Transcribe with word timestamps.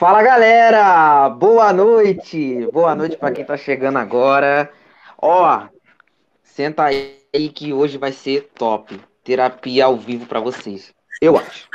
Fala 0.00 0.22
galera, 0.22 1.28
boa 1.28 1.74
noite, 1.74 2.66
boa 2.72 2.94
noite 2.94 3.18
para 3.18 3.34
quem 3.34 3.44
tá 3.44 3.54
chegando 3.54 3.98
agora. 3.98 4.72
Ó, 5.20 5.68
senta 6.42 6.84
aí 6.84 7.50
que 7.54 7.70
hoje 7.74 7.98
vai 7.98 8.10
ser 8.10 8.50
top, 8.54 8.98
terapia 9.22 9.84
ao 9.84 9.98
vivo 9.98 10.24
para 10.24 10.40
vocês. 10.40 10.94
Eu 11.20 11.36
acho. 11.36 11.68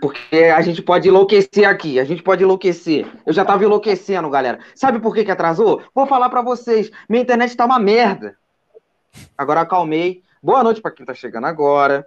Porque 0.00 0.36
a 0.56 0.60
gente 0.62 0.80
pode 0.80 1.08
enlouquecer 1.08 1.68
aqui, 1.68 1.98
a 1.98 2.04
gente 2.04 2.22
pode 2.22 2.44
enlouquecer. 2.44 3.04
Eu 3.26 3.32
já 3.32 3.44
tava 3.44 3.64
enlouquecendo, 3.64 4.30
galera. 4.30 4.60
Sabe 4.76 5.00
por 5.00 5.12
que, 5.12 5.24
que 5.24 5.32
atrasou? 5.32 5.82
Vou 5.92 6.06
falar 6.06 6.28
para 6.28 6.40
vocês. 6.40 6.88
Minha 7.08 7.24
internet 7.24 7.56
tá 7.56 7.64
uma 7.64 7.80
merda. 7.80 8.36
Agora 9.36 9.62
acalmei. 9.62 10.22
Boa 10.40 10.62
noite 10.62 10.80
para 10.80 10.92
quem 10.92 11.04
tá 11.04 11.14
chegando 11.14 11.48
agora. 11.48 12.06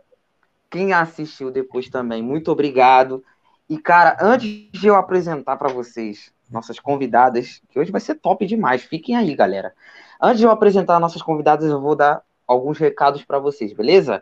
Quem 0.69 0.94
assistiu 0.94 1.52
depois 1.52 1.90
também, 1.90 2.24
muito 2.24 2.50
obrigado. 2.50 3.22
E, 3.69 3.77
cara, 3.77 4.17
antes 4.21 4.69
de 4.71 4.87
eu 4.87 4.95
apresentar 4.95 5.57
para 5.57 5.73
vocês 5.73 6.31
nossas 6.51 6.79
convidadas, 6.79 7.61
que 7.69 7.79
hoje 7.79 7.91
vai 7.91 7.99
ser 7.99 8.15
top 8.15 8.45
demais, 8.45 8.83
fiquem 8.83 9.15
aí, 9.15 9.35
galera. 9.35 9.73
Antes 10.21 10.39
de 10.39 10.45
eu 10.45 10.51
apresentar 10.51 10.99
nossas 10.99 11.21
convidadas, 11.21 11.69
eu 11.69 11.81
vou 11.81 11.95
dar 11.95 12.21
alguns 12.47 12.77
recados 12.77 13.25
para 13.25 13.39
vocês, 13.39 13.73
beleza? 13.73 14.21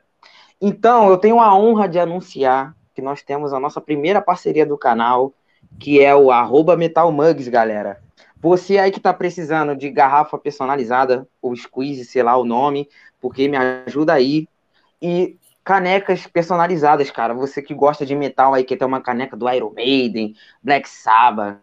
Então, 0.62 1.10
eu 1.10 1.18
tenho 1.18 1.42
a 1.42 1.54
honra 1.54 1.90
de 1.90 2.00
anunciar 2.00 2.74
que 2.96 3.02
nós 3.02 3.22
temos 3.22 3.52
a 3.52 3.60
nossa 3.60 3.82
primeira 3.82 4.22
parceria 4.22 4.66
do 4.66 4.78
canal, 4.78 5.34
que 5.78 6.02
é 6.02 6.16
o 6.16 6.30
MetalMugs, 6.78 7.50
galera. 7.50 8.02
Você 8.40 8.78
aí 8.78 8.92
que 8.92 9.00
está 9.00 9.14
precisando 9.14 9.76
de 9.76 9.90
garrafa 9.90 10.38
personalizada, 10.38 11.28
ou 11.42 11.56
squeeze, 11.56 12.06
sei 12.06 12.24
lá 12.24 12.38
o 12.38 12.46
nome, 12.46 12.88
porque 13.20 13.48
me 13.48 13.58
ajuda 13.58 14.14
aí. 14.14 14.48
E 15.02 15.38
canecas 15.64 16.28
personalizadas, 16.28 17.10
cara. 17.10 17.34
Você 17.34 17.62
que 17.62 17.74
gosta 17.74 18.06
de 18.06 18.16
metal 18.16 18.54
aí, 18.54 18.64
quer 18.64 18.78
ter 18.78 18.86
uma 18.86 19.02
caneca 19.02 19.38
do 19.38 19.50
Iron 19.50 19.72
Maiden, 19.72 20.36
Black 20.62 20.90
Sabbath, 20.90 21.60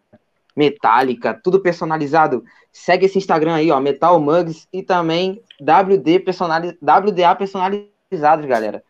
Metallica, 0.57 1.39
tudo 1.43 1.61
personalizado. 1.61 2.45
Segue 2.73 3.07
esse 3.07 3.19
Instagram 3.19 3.55
aí, 3.55 3.71
ó, 3.71 3.81
Metal 3.81 4.19
Mugs 4.21 4.67
e 4.73 4.83
também 4.83 5.43
WD 5.61 6.21
personaliz... 6.21 6.75
WDA 6.81 7.35
personalizados, 7.35 8.47
galera. 8.47 8.83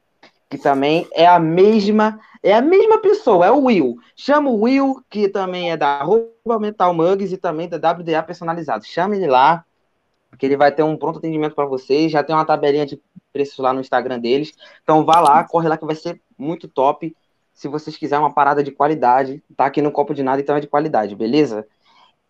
Que 0.49 0.59
também 0.59 1.07
é 1.13 1.27
a 1.27 1.39
mesma, 1.39 2.19
é 2.43 2.55
a 2.55 2.61
mesma 2.61 2.99
pessoa, 2.99 3.47
é 3.47 3.51
o 3.51 3.65
Will. 3.65 3.97
Chama 4.17 4.51
o 4.51 4.63
Will, 4.63 5.03
que 5.09 5.29
também 5.29 5.71
é 5.71 5.77
da 5.77 6.05
Metal 6.61 6.93
Mugs 6.93 7.33
e 7.33 7.37
também 7.37 7.69
da 7.69 7.77
WDA 7.77 8.23
personalizado. 8.23 8.85
Chame 8.85 9.17
ele 9.17 9.29
lá, 9.29 9.65
que 10.39 10.47
ele 10.47 10.57
vai 10.57 10.73
ter 10.73 10.83
um 10.83 10.97
pronto 10.97 11.19
atendimento 11.19 11.55
para 11.55 11.67
vocês. 11.67 12.11
Já 12.11 12.25
tem 12.25 12.35
uma 12.35 12.45
tabelinha 12.45 12.87
de 12.87 13.01
preços 13.33 13.59
lá 13.59 13.73
no 13.73 13.81
Instagram 13.81 14.19
deles. 14.19 14.53
Então 14.83 15.05
vá 15.05 15.21
lá, 15.21 15.43
corre 15.45 15.69
lá 15.69 15.77
que 15.77 15.85
vai 15.85 15.95
ser 15.97 16.21
muito 16.39 16.69
top. 16.69 17.15
Se 17.53 17.69
vocês 17.69 17.97
quiserem 17.97 18.25
uma 18.25 18.33
parada 18.33 18.63
de 18.63 18.71
qualidade, 18.71 19.43
tá 19.57 19.67
aqui 19.67 19.83
no 19.83 19.93
Copo 19.93 20.15
de 20.15 20.23
Nada, 20.23 20.41
então 20.41 20.57
é 20.57 20.61
de 20.61 20.67
qualidade, 20.67 21.15
beleza? 21.15 21.67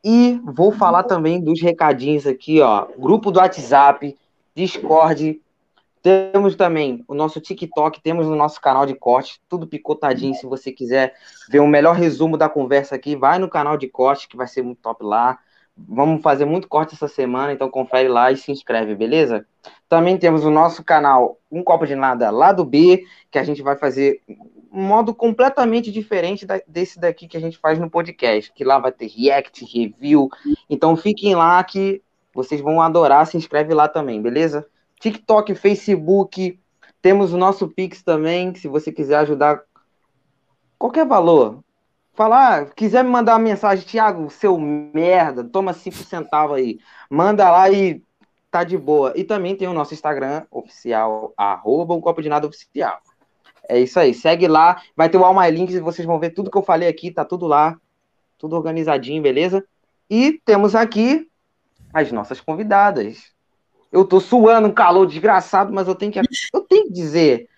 E 0.03 0.41
vou 0.45 0.73
falar 0.73 1.05
também 1.05 1.41
dos 1.41 1.61
recadinhos 1.61 2.27
aqui, 2.27 2.61
ó. 2.61 2.87
Grupo 2.99 3.31
do 3.31 3.39
WhatsApp, 3.39 4.17
Discord. 4.55 5.41
Temos 6.03 6.57
também 6.57 7.05
o 7.07 7.15
nosso 7.15 7.41
TikTok, 7.41 8.01
temos 8.01 8.27
o 8.27 8.35
nosso 8.35 8.59
canal 8.59 8.87
de 8.87 8.95
corte, 8.95 9.39
tudo 9.47 9.67
picotadinho. 9.67 10.35
Se 10.35 10.47
você 10.47 10.73
quiser 10.73 11.15
ver 11.51 11.61
o 11.61 11.67
melhor 11.67 11.95
resumo 11.95 12.39
da 12.39 12.49
conversa 12.49 12.95
aqui, 12.95 13.15
vai 13.15 13.39
no 13.39 13.51
canal 13.51 13.77
de 13.77 13.87
corte, 13.87 14.27
que 14.27 14.37
vai 14.37 14.47
ser 14.49 14.63
muito 14.63 14.81
top 14.81 15.05
lá. 15.05 15.39
Vamos 15.89 16.23
fazer 16.23 16.45
muito 16.45 16.69
corte 16.69 16.95
essa 16.95 17.09
semana, 17.09 17.53
então 17.53 17.71
confere 17.71 18.09
lá 18.09 18.31
e 18.31 18.37
se 18.37 18.53
inscreve, 18.53 18.95
beleza? 18.95 19.47
Também 19.89 20.17
temos 20.17 20.45
o 20.45 20.51
nosso 20.51 20.85
canal 20.85 21.39
Um 21.51 21.63
Copo 21.63 21.87
de 21.87 21.95
Nada 21.95 22.31
lá 22.31 22.53
do 22.53 22.65
B, 22.65 23.05
que 23.31 23.39
a 23.39 23.45
gente 23.45 23.63
vai 23.63 23.77
fazer 23.77 24.21
um 24.73 24.83
modo 24.83 25.15
completamente 25.15 25.91
diferente 25.91 26.47
desse 26.67 27.01
daqui 27.01 27.27
que 27.27 27.37
a 27.37 27.41
gente 27.41 27.59
faz 27.59 27.79
no 27.79 27.91
podcast, 27.91 28.53
que 28.53 28.65
lá 28.65 28.79
vai 28.79 28.93
ter 28.93 29.09
react, 29.09 29.65
review. 29.65 30.29
Então 30.69 30.97
fiquem 30.97 31.35
lá 31.35 31.63
que 31.65 32.01
vocês 32.33 32.61
vão 32.61 32.81
adorar, 32.81 33.27
se 33.27 33.37
inscreve 33.37 33.75
lá 33.75 33.89
também, 33.89 34.23
beleza? 34.23 34.67
TikTok, 35.01 35.55
Facebook, 35.55 36.59
temos 37.03 37.33
o 37.33 37.39
nosso 37.39 37.67
Pix 37.69 38.03
também, 38.03 38.55
se 38.55 38.69
você 38.69 38.93
quiser 38.93 39.17
ajudar 39.17 39.63
qualquer 40.79 41.07
valor, 41.07 41.65
falar, 42.15 42.71
quiser 42.75 43.05
me 43.05 43.11
mandar 43.11 43.33
uma 43.33 43.39
mensagem, 43.39 43.85
Thiago, 43.85 44.31
seu 44.31 44.59
merda, 44.59 45.45
toma 45.45 45.73
5 45.73 45.97
centavos 45.99 46.57
aí. 46.57 46.79
Manda 47.09 47.51
lá 47.51 47.71
e 47.71 48.03
tá 48.51 48.65
de 48.65 48.77
boa. 48.77 49.13
E 49.17 49.25
também 49.25 49.57
tem 49.57 49.69
o 49.69 49.73
nosso 49.73 49.95
Instagram 49.95 50.45
oficial, 50.51 51.33
arroba 51.37 51.95
um 51.95 52.01
copo 52.01 52.23
de 52.23 52.29
nada 52.29 52.47
oficial. 52.47 53.01
É 53.69 53.79
isso 53.79 54.01
aí, 54.01 54.13
segue 54.13 54.49
lá, 54.49 54.83
vai 54.97 55.09
ter 55.09 55.17
o 55.17 55.25
All 55.25 55.35
My 55.35 55.51
Links 55.51 55.77
e 55.77 55.81
vocês 55.81 56.07
vão 56.07 56.19
ver 56.19 56.31
tudo 56.31 56.51
que 56.51 56.59
eu 56.59 56.63
falei 56.63 56.89
aqui, 56.89 57.13
tá 57.13 57.25
tudo 57.25 57.47
lá, 57.47 57.79
tudo 58.37 58.57
organizadinho, 58.57 59.23
beleza? 59.23 59.65
E 60.09 60.41
temos 60.45 60.75
aqui 60.75 61.31
as 61.95 62.11
nossas 62.11 62.41
convidadas. 62.41 63.33
Eu 63.93 64.05
tô 64.05 64.21
suando 64.21 64.69
um 64.69 64.73
calor 64.73 65.07
desgraçado, 65.07 65.73
mas 65.73 65.87
eu 65.87 65.95
tenho 65.95 66.11
que, 66.11 66.19
eu 66.19 66.61
tenho 66.63 66.87
que 66.87 66.93
dizer 66.93 67.49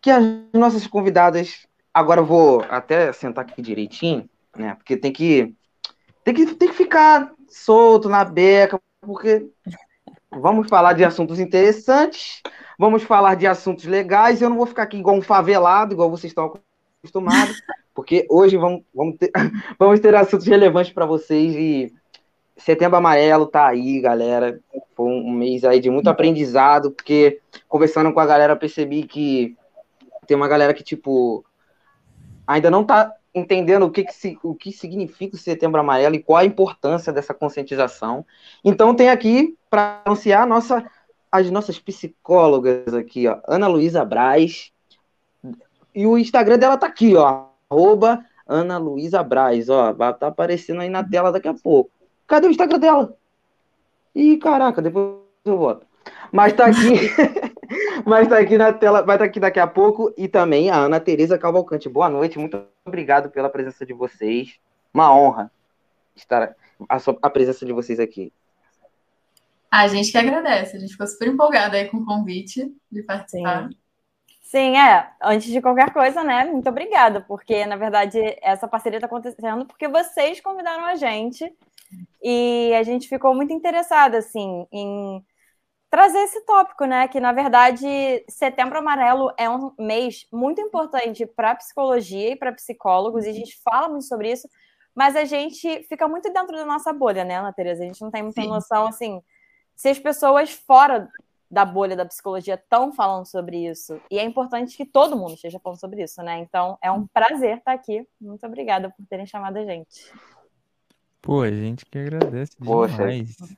que 0.00 0.10
as 0.10 0.24
nossas 0.52 0.86
convidadas 0.86 1.66
Agora 1.98 2.20
eu 2.20 2.24
vou 2.24 2.64
até 2.68 3.12
sentar 3.12 3.44
aqui 3.44 3.60
direitinho, 3.60 4.30
né? 4.56 4.76
Porque 4.76 4.96
tem 4.96 5.12
que 5.12 5.52
tem 6.22 6.32
que, 6.32 6.46
tem 6.54 6.68
que 6.68 6.74
ficar 6.74 7.32
solto 7.48 8.08
na 8.08 8.24
beca, 8.24 8.80
porque 9.00 9.48
vamos 10.30 10.68
falar 10.68 10.92
de 10.92 11.04
assuntos 11.04 11.40
interessantes, 11.40 12.40
vamos 12.78 13.02
falar 13.02 13.34
de 13.34 13.48
assuntos 13.48 13.84
legais. 13.84 14.40
Eu 14.40 14.48
não 14.48 14.56
vou 14.56 14.66
ficar 14.66 14.84
aqui 14.84 14.96
igual 14.96 15.16
um 15.16 15.22
favelado, 15.22 15.92
igual 15.92 16.08
vocês 16.08 16.30
estão 16.30 16.54
acostumados, 17.00 17.60
porque 17.92 18.24
hoje 18.30 18.56
vamos, 18.56 18.84
vamos, 18.94 19.16
ter, 19.16 19.32
vamos 19.76 19.98
ter 19.98 20.14
assuntos 20.14 20.46
relevantes 20.46 20.92
para 20.92 21.04
vocês 21.04 21.52
e 21.52 21.92
Setembro 22.56 22.96
Amarelo 22.96 23.46
tá 23.46 23.66
aí, 23.66 24.00
galera. 24.00 24.60
Foi 24.94 25.04
um 25.04 25.32
mês 25.32 25.64
aí 25.64 25.80
de 25.80 25.90
muito 25.90 26.08
aprendizado, 26.08 26.92
porque 26.92 27.40
conversando 27.68 28.12
com 28.12 28.20
a 28.20 28.26
galera 28.26 28.54
percebi 28.54 29.02
que 29.02 29.56
tem 30.28 30.36
uma 30.36 30.46
galera 30.46 30.72
que, 30.72 30.84
tipo, 30.84 31.44
ainda 32.48 32.70
não 32.70 32.80
está 32.80 33.14
entendendo 33.34 33.84
o 33.84 33.90
que, 33.90 34.04
que, 34.04 34.38
o 34.42 34.54
que 34.54 34.72
significa 34.72 35.36
o 35.36 35.38
Setembro 35.38 35.78
Amarelo 35.78 36.14
e 36.14 36.22
qual 36.22 36.38
a 36.38 36.46
importância 36.46 37.12
dessa 37.12 37.34
conscientização. 37.34 38.24
Então 38.64 38.94
tem 38.94 39.10
aqui 39.10 39.54
para 39.68 40.00
anunciar 40.06 40.46
nossa, 40.46 40.82
as 41.30 41.50
nossas 41.50 41.78
psicólogas 41.78 42.94
aqui, 42.94 43.28
ó, 43.28 43.38
Ana 43.46 43.68
Luísa 43.68 44.02
Braz. 44.02 44.72
E 45.94 46.06
o 46.06 46.16
Instagram 46.16 46.58
dela 46.58 46.78
tá 46.78 46.86
aqui, 46.86 47.14
ó, 47.14 47.44
arroba 47.70 48.24
Ana 48.46 48.78
Luísa 48.78 49.22
Braz, 49.22 49.68
ó, 49.68 49.92
tá 49.92 50.28
aparecendo 50.28 50.80
aí 50.80 50.88
na 50.88 51.04
tela 51.04 51.30
daqui 51.30 51.48
a 51.48 51.54
pouco. 51.54 51.90
Cadê 52.26 52.46
o 52.46 52.50
Instagram 52.50 52.78
dela? 52.78 53.14
Ih, 54.14 54.38
caraca, 54.38 54.80
depois 54.80 55.18
eu 55.44 55.58
boto. 55.58 55.86
Mas 56.32 56.54
tá 56.54 56.66
aqui. 56.66 57.10
Mas 58.06 58.28
tá 58.28 58.38
aqui 58.38 58.56
na 58.56 58.72
tela, 58.72 59.02
vai 59.02 59.16
estar 59.16 59.24
tá 59.24 59.30
aqui 59.30 59.40
daqui 59.40 59.60
a 59.60 59.66
pouco. 59.66 60.12
E 60.16 60.28
também 60.28 60.70
a 60.70 60.76
Ana 60.76 61.00
Tereza 61.00 61.38
Cavalcante. 61.38 61.88
Boa 61.88 62.08
noite, 62.08 62.38
muito 62.38 62.62
obrigado 62.84 63.30
pela 63.30 63.48
presença 63.48 63.84
de 63.84 63.92
vocês. 63.92 64.58
Uma 64.92 65.14
honra 65.14 65.50
estar 66.14 66.54
a, 66.88 66.98
sua, 66.98 67.18
a 67.22 67.30
presença 67.30 67.64
de 67.64 67.72
vocês 67.72 68.00
aqui. 68.00 68.32
A 69.70 69.86
gente 69.86 70.10
que 70.10 70.18
agradece, 70.18 70.76
a 70.76 70.80
gente 70.80 70.92
ficou 70.92 71.06
super 71.06 71.28
empolgada 71.28 71.76
aí 71.76 71.86
com 71.88 71.98
o 71.98 72.06
convite 72.06 72.74
de 72.90 73.02
participar. 73.02 73.68
Sim. 73.68 73.76
Sim, 74.48 74.78
é. 74.78 75.10
Antes 75.22 75.52
de 75.52 75.60
qualquer 75.60 75.92
coisa, 75.92 76.24
né? 76.24 76.46
Muito 76.46 76.66
obrigada, 76.70 77.20
porque 77.20 77.66
na 77.66 77.76
verdade 77.76 78.18
essa 78.40 78.66
parceria 78.66 78.96
está 78.96 79.06
acontecendo 79.06 79.66
porque 79.66 79.86
vocês 79.86 80.40
convidaram 80.40 80.86
a 80.86 80.94
gente 80.94 81.52
e 82.22 82.72
a 82.74 82.82
gente 82.82 83.08
ficou 83.08 83.34
muito 83.34 83.52
interessada, 83.52 84.16
assim, 84.16 84.66
em 84.72 85.22
trazer 85.90 86.18
esse 86.18 86.44
tópico, 86.44 86.84
né? 86.84 87.08
Que 87.08 87.20
na 87.20 87.32
verdade 87.32 87.86
Setembro 88.28 88.78
Amarelo 88.78 89.32
é 89.36 89.48
um 89.48 89.72
mês 89.78 90.26
muito 90.32 90.60
importante 90.60 91.26
para 91.26 91.54
psicologia 91.54 92.32
e 92.32 92.36
para 92.36 92.52
psicólogos, 92.52 93.24
e 93.24 93.30
a 93.30 93.32
gente 93.32 93.60
fala 93.62 93.88
muito 93.88 94.04
sobre 94.04 94.30
isso, 94.32 94.48
mas 94.94 95.16
a 95.16 95.24
gente 95.24 95.82
fica 95.84 96.08
muito 96.08 96.32
dentro 96.32 96.56
da 96.56 96.64
nossa 96.64 96.92
bolha, 96.92 97.24
né, 97.24 97.36
Ana 97.36 97.52
Teresa? 97.52 97.82
A 97.82 97.86
gente 97.86 98.02
não 98.02 98.10
tem 98.10 98.22
muita 98.22 98.42
Sim. 98.42 98.48
noção 98.48 98.86
assim 98.86 99.22
se 99.78 99.88
as 99.88 99.98
pessoas 99.98 100.50
fora 100.50 101.08
da 101.50 101.64
bolha 101.64 101.96
da 101.96 102.04
psicologia 102.04 102.54
estão 102.54 102.92
falando 102.92 103.24
sobre 103.24 103.66
isso. 103.66 104.00
E 104.10 104.18
é 104.18 104.24
importante 104.24 104.76
que 104.76 104.84
todo 104.84 105.16
mundo 105.16 105.34
esteja 105.34 105.58
falando 105.60 105.80
sobre 105.80 106.02
isso, 106.02 106.20
né? 106.22 106.38
Então 106.40 106.76
é 106.82 106.90
um 106.90 107.06
prazer 107.06 107.58
estar 107.58 107.72
aqui. 107.72 108.06
Muito 108.20 108.44
obrigada 108.44 108.90
por 108.90 109.06
terem 109.06 109.24
chamado 109.24 109.56
a 109.56 109.64
gente. 109.64 110.12
Pô, 111.22 111.42
a 111.42 111.50
gente 111.50 111.86
que 111.86 111.96
agradece 111.96 112.52
demais. 112.58 113.36
Poxa. 113.36 113.56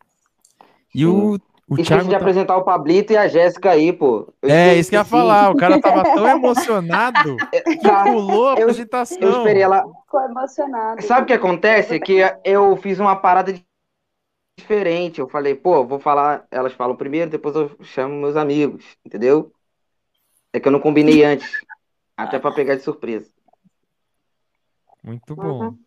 E 0.94 1.06
o 1.06 1.38
o 1.70 1.75
Esqueci 1.75 1.88
Thiago 1.88 2.05
de 2.06 2.11
tá... 2.11 2.17
apresentar 2.17 2.56
o 2.56 2.64
Pablito 2.64 3.12
e 3.12 3.17
a 3.17 3.28
Jéssica 3.28 3.70
aí, 3.70 3.93
pô. 3.93 4.26
Eu 4.43 4.50
é, 4.50 4.75
isso 4.75 4.90
que 4.90 4.96
eu 4.96 5.00
ia 5.00 5.05
falar. 5.05 5.50
O 5.52 5.56
cara 5.56 5.81
tava 5.81 6.02
tão 6.02 6.26
emocionado 6.28 7.37
que 7.52 7.93
pulou 8.02 8.49
a 8.49 8.52
apresentação. 8.55 9.19
Eu 9.20 9.31
esperei 9.31 9.62
ela. 9.62 9.84
Ficou 10.05 10.20
emocionado. 10.22 11.00
Sabe 11.02 11.22
o 11.22 11.26
que 11.26 11.32
acontece? 11.32 12.00
Que 12.00 12.22
eu 12.44 12.76
fiz 12.76 12.99
uma 12.99 13.14
parada 13.14 13.55
diferente. 14.58 15.20
Eu 15.20 15.28
falei, 15.28 15.55
pô, 15.55 15.87
vou 15.87 16.00
falar. 16.00 16.44
Elas 16.50 16.72
falam 16.72 16.96
primeiro, 16.96 17.31
depois 17.31 17.55
eu 17.55 17.70
chamo 17.82 18.17
meus 18.17 18.34
amigos, 18.34 18.84
entendeu? 19.06 19.52
É 20.52 20.58
que 20.58 20.67
eu 20.67 20.72
não 20.72 20.81
combinei 20.81 21.22
antes. 21.25 21.49
Até 22.17 22.40
para 22.40 22.52
pegar 22.52 22.75
de 22.75 22.82
surpresa. 22.82 23.31
Muito 25.05 25.37
bom. 25.37 25.67
Uhum. 25.67 25.78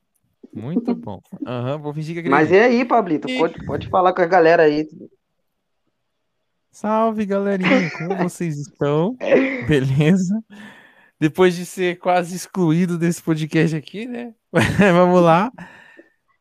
Muito 0.54 0.96
bom. 0.96 1.20
Aham, 1.46 1.78
vou 1.78 1.94
fingir 1.94 2.14
que 2.16 2.20
acredito. 2.20 2.32
Mas 2.32 2.52
e 2.52 2.58
aí, 2.58 2.86
Pablito? 2.86 3.30
E- 3.30 3.38
Pode, 3.38 3.66
pode 3.66 3.90
falar 3.90 4.14
com 4.14 4.22
a 4.22 4.26
galera 4.26 4.64
aí. 4.64 4.88
Salve, 6.74 7.24
galerinha, 7.24 7.92
como 7.92 8.18
vocês 8.18 8.58
estão? 8.58 9.16
Beleza? 9.68 10.44
Depois 11.20 11.56
de 11.56 11.68
ser 11.68 12.00
quase 12.00 12.36
excluído 12.36 12.98
desse 12.98 13.22
podcast 13.22 13.76
aqui, 13.76 14.08
né? 14.08 14.34
Vamos 14.92 15.22
lá. 15.22 15.52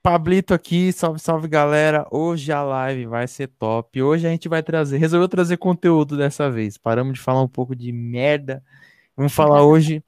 Pablito 0.03 0.55
aqui, 0.55 0.91
salve, 0.91 1.21
salve, 1.21 1.49
galera. 1.49 2.07
Hoje 2.11 2.51
a 2.51 2.63
live 2.63 3.05
vai 3.05 3.29
ser 3.29 3.49
top. 3.49 4.01
Hoje 4.01 4.27
a 4.27 4.31
gente 4.31 4.49
vai 4.49 4.63
trazer, 4.63 4.97
resolveu 4.97 5.29
trazer 5.29 5.59
conteúdo 5.59 6.17
dessa 6.17 6.51
vez. 6.51 6.79
Paramos 6.79 7.19
de 7.19 7.21
falar 7.21 7.43
um 7.43 7.49
pouco 7.49 7.77
de 7.77 7.93
merda. 7.93 8.65
Vamos 9.15 9.35
falar 9.35 9.63
hoje 9.63 10.03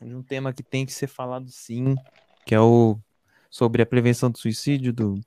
de 0.00 0.14
um 0.14 0.22
tema 0.22 0.50
que 0.50 0.62
tem 0.62 0.86
que 0.86 0.94
ser 0.94 1.08
falado 1.08 1.50
sim, 1.50 1.94
que 2.46 2.54
é 2.54 2.60
o 2.60 2.98
sobre 3.50 3.82
a 3.82 3.86
prevenção 3.86 4.30
do 4.30 4.38
suicídio, 4.38 4.94
do 4.94 5.20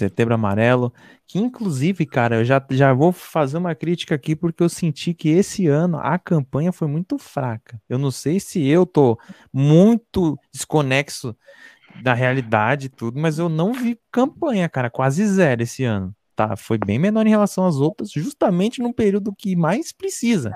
Setembro 0.00 0.34
Amarelo. 0.34 0.92
Que 1.26 1.38
inclusive, 1.38 2.04
cara, 2.06 2.36
eu 2.36 2.44
já, 2.44 2.64
já 2.70 2.92
vou 2.92 3.12
fazer 3.12 3.56
uma 3.58 3.74
crítica 3.74 4.14
aqui 4.14 4.34
porque 4.34 4.62
eu 4.62 4.68
senti 4.68 5.14
que 5.14 5.28
esse 5.28 5.66
ano 5.66 5.98
a 5.98 6.18
campanha 6.18 6.72
foi 6.72 6.88
muito 6.88 7.18
fraca. 7.18 7.80
Eu 7.88 7.98
não 7.98 8.10
sei 8.10 8.40
se 8.40 8.66
eu 8.66 8.84
tô 8.84 9.18
muito 9.52 10.38
desconexo 10.52 11.36
da 12.02 12.14
realidade 12.14 12.86
e 12.86 12.88
tudo, 12.88 13.20
mas 13.20 13.38
eu 13.38 13.48
não 13.48 13.72
vi 13.72 13.98
campanha, 14.10 14.68
cara, 14.68 14.90
quase 14.90 15.26
zero 15.26 15.62
esse 15.62 15.84
ano. 15.84 16.14
Tá, 16.34 16.56
foi 16.56 16.78
bem 16.78 16.98
menor 16.98 17.26
em 17.26 17.30
relação 17.30 17.66
às 17.66 17.76
outras, 17.76 18.10
justamente 18.10 18.80
no 18.80 18.94
período 18.94 19.34
que 19.36 19.54
mais 19.54 19.92
precisa. 19.92 20.52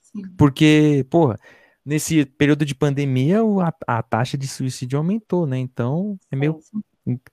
Sim. 0.00 0.22
Porque, 0.36 1.04
porra, 1.10 1.38
nesse 1.84 2.24
período 2.24 2.64
de 2.64 2.74
pandemia, 2.74 3.40
a, 3.42 3.98
a 3.98 4.02
taxa 4.02 4.38
de 4.38 4.46
suicídio 4.46 4.98
aumentou, 4.98 5.46
né? 5.46 5.58
Então, 5.58 6.18
é 6.30 6.36
meio 6.36 6.60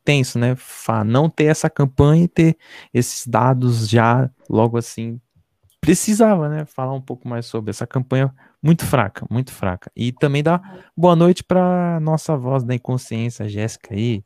tenso, 0.03 0.39
né? 0.39 0.55
Não 1.05 1.29
ter 1.29 1.45
essa 1.45 1.69
campanha 1.69 2.23
e 2.23 2.27
ter 2.27 2.57
esses 2.93 3.27
dados 3.27 3.89
já 3.89 4.29
logo 4.49 4.77
assim. 4.77 5.19
Precisava, 5.79 6.49
né? 6.49 6.65
Falar 6.65 6.93
um 6.93 7.01
pouco 7.01 7.27
mais 7.27 7.45
sobre 7.45 7.69
essa 7.69 7.85
campanha 7.85 8.33
muito 8.61 8.85
fraca, 8.85 9.25
muito 9.29 9.51
fraca. 9.51 9.91
E 9.95 10.11
também 10.11 10.43
dar 10.43 10.83
boa 10.95 11.15
noite 11.15 11.43
para 11.43 11.99
nossa 11.99 12.35
voz 12.35 12.63
da 12.63 12.75
inconsciência, 12.75 13.47
Jéssica 13.47 13.93
aí. 13.93 14.23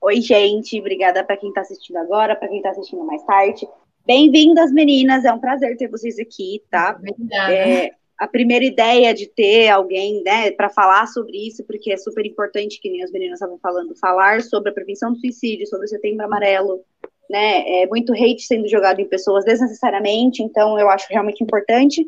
Oi, 0.00 0.20
gente. 0.20 0.78
Obrigada 0.78 1.24
para 1.24 1.36
quem 1.36 1.48
está 1.48 1.62
assistindo 1.62 1.96
agora, 1.96 2.36
para 2.36 2.48
quem 2.48 2.58
está 2.58 2.70
assistindo 2.70 3.04
mais 3.04 3.22
tarde. 3.24 3.66
Bem-vindas, 4.04 4.70
meninas. 4.70 5.24
É 5.24 5.32
um 5.32 5.38
prazer 5.40 5.76
ter 5.76 5.88
vocês 5.88 6.18
aqui, 6.18 6.62
tá? 6.70 6.96
Obrigada. 6.96 7.52
É, 7.52 7.90
a 8.18 8.26
primeira 8.26 8.64
ideia 8.64 9.12
de 9.12 9.26
ter 9.26 9.68
alguém, 9.68 10.22
né, 10.22 10.50
para 10.50 10.70
falar 10.70 11.06
sobre 11.06 11.36
isso, 11.46 11.64
porque 11.64 11.92
é 11.92 11.96
super 11.96 12.24
importante, 12.24 12.80
que 12.80 12.90
nem 12.90 13.02
as 13.02 13.12
meninas 13.12 13.34
estavam 13.34 13.58
falando, 13.58 13.94
falar 13.96 14.42
sobre 14.42 14.70
a 14.70 14.74
prevenção 14.74 15.12
do 15.12 15.18
suicídio, 15.18 15.66
sobre 15.66 15.84
o 15.84 15.88
setembro 15.88 16.24
amarelo, 16.24 16.80
né? 17.28 17.82
É 17.82 17.86
muito 17.86 18.12
hate 18.12 18.42
sendo 18.42 18.68
jogado 18.68 19.00
em 19.00 19.08
pessoas 19.08 19.44
desnecessariamente, 19.44 20.42
então 20.42 20.78
eu 20.78 20.88
acho 20.88 21.06
realmente 21.10 21.42
importante. 21.42 22.06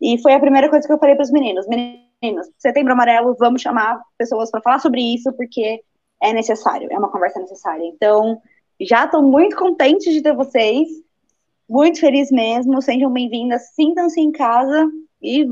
E 0.00 0.20
foi 0.20 0.34
a 0.34 0.40
primeira 0.40 0.68
coisa 0.68 0.86
que 0.86 0.92
eu 0.92 0.98
falei 0.98 1.14
para 1.14 1.24
os 1.24 1.30
meninos: 1.30 1.66
meninos, 1.66 2.46
setembro 2.58 2.92
amarelo, 2.92 3.34
vamos 3.38 3.62
chamar 3.62 4.02
pessoas 4.18 4.50
para 4.50 4.60
falar 4.60 4.80
sobre 4.80 5.00
isso, 5.00 5.32
porque 5.32 5.80
é 6.22 6.32
necessário, 6.32 6.88
é 6.90 6.98
uma 6.98 7.10
conversa 7.10 7.40
necessária. 7.40 7.84
Então, 7.84 8.40
já 8.80 9.04
estou 9.04 9.22
muito 9.22 9.56
contente 9.56 10.12
de 10.12 10.20
ter 10.20 10.34
vocês, 10.34 10.88
muito 11.68 12.00
feliz 12.00 12.30
mesmo, 12.30 12.82
sejam 12.82 13.10
bem-vindas, 13.10 13.74
sintam-se 13.74 14.20
em 14.20 14.32
casa 14.32 14.88
e. 15.20 15.44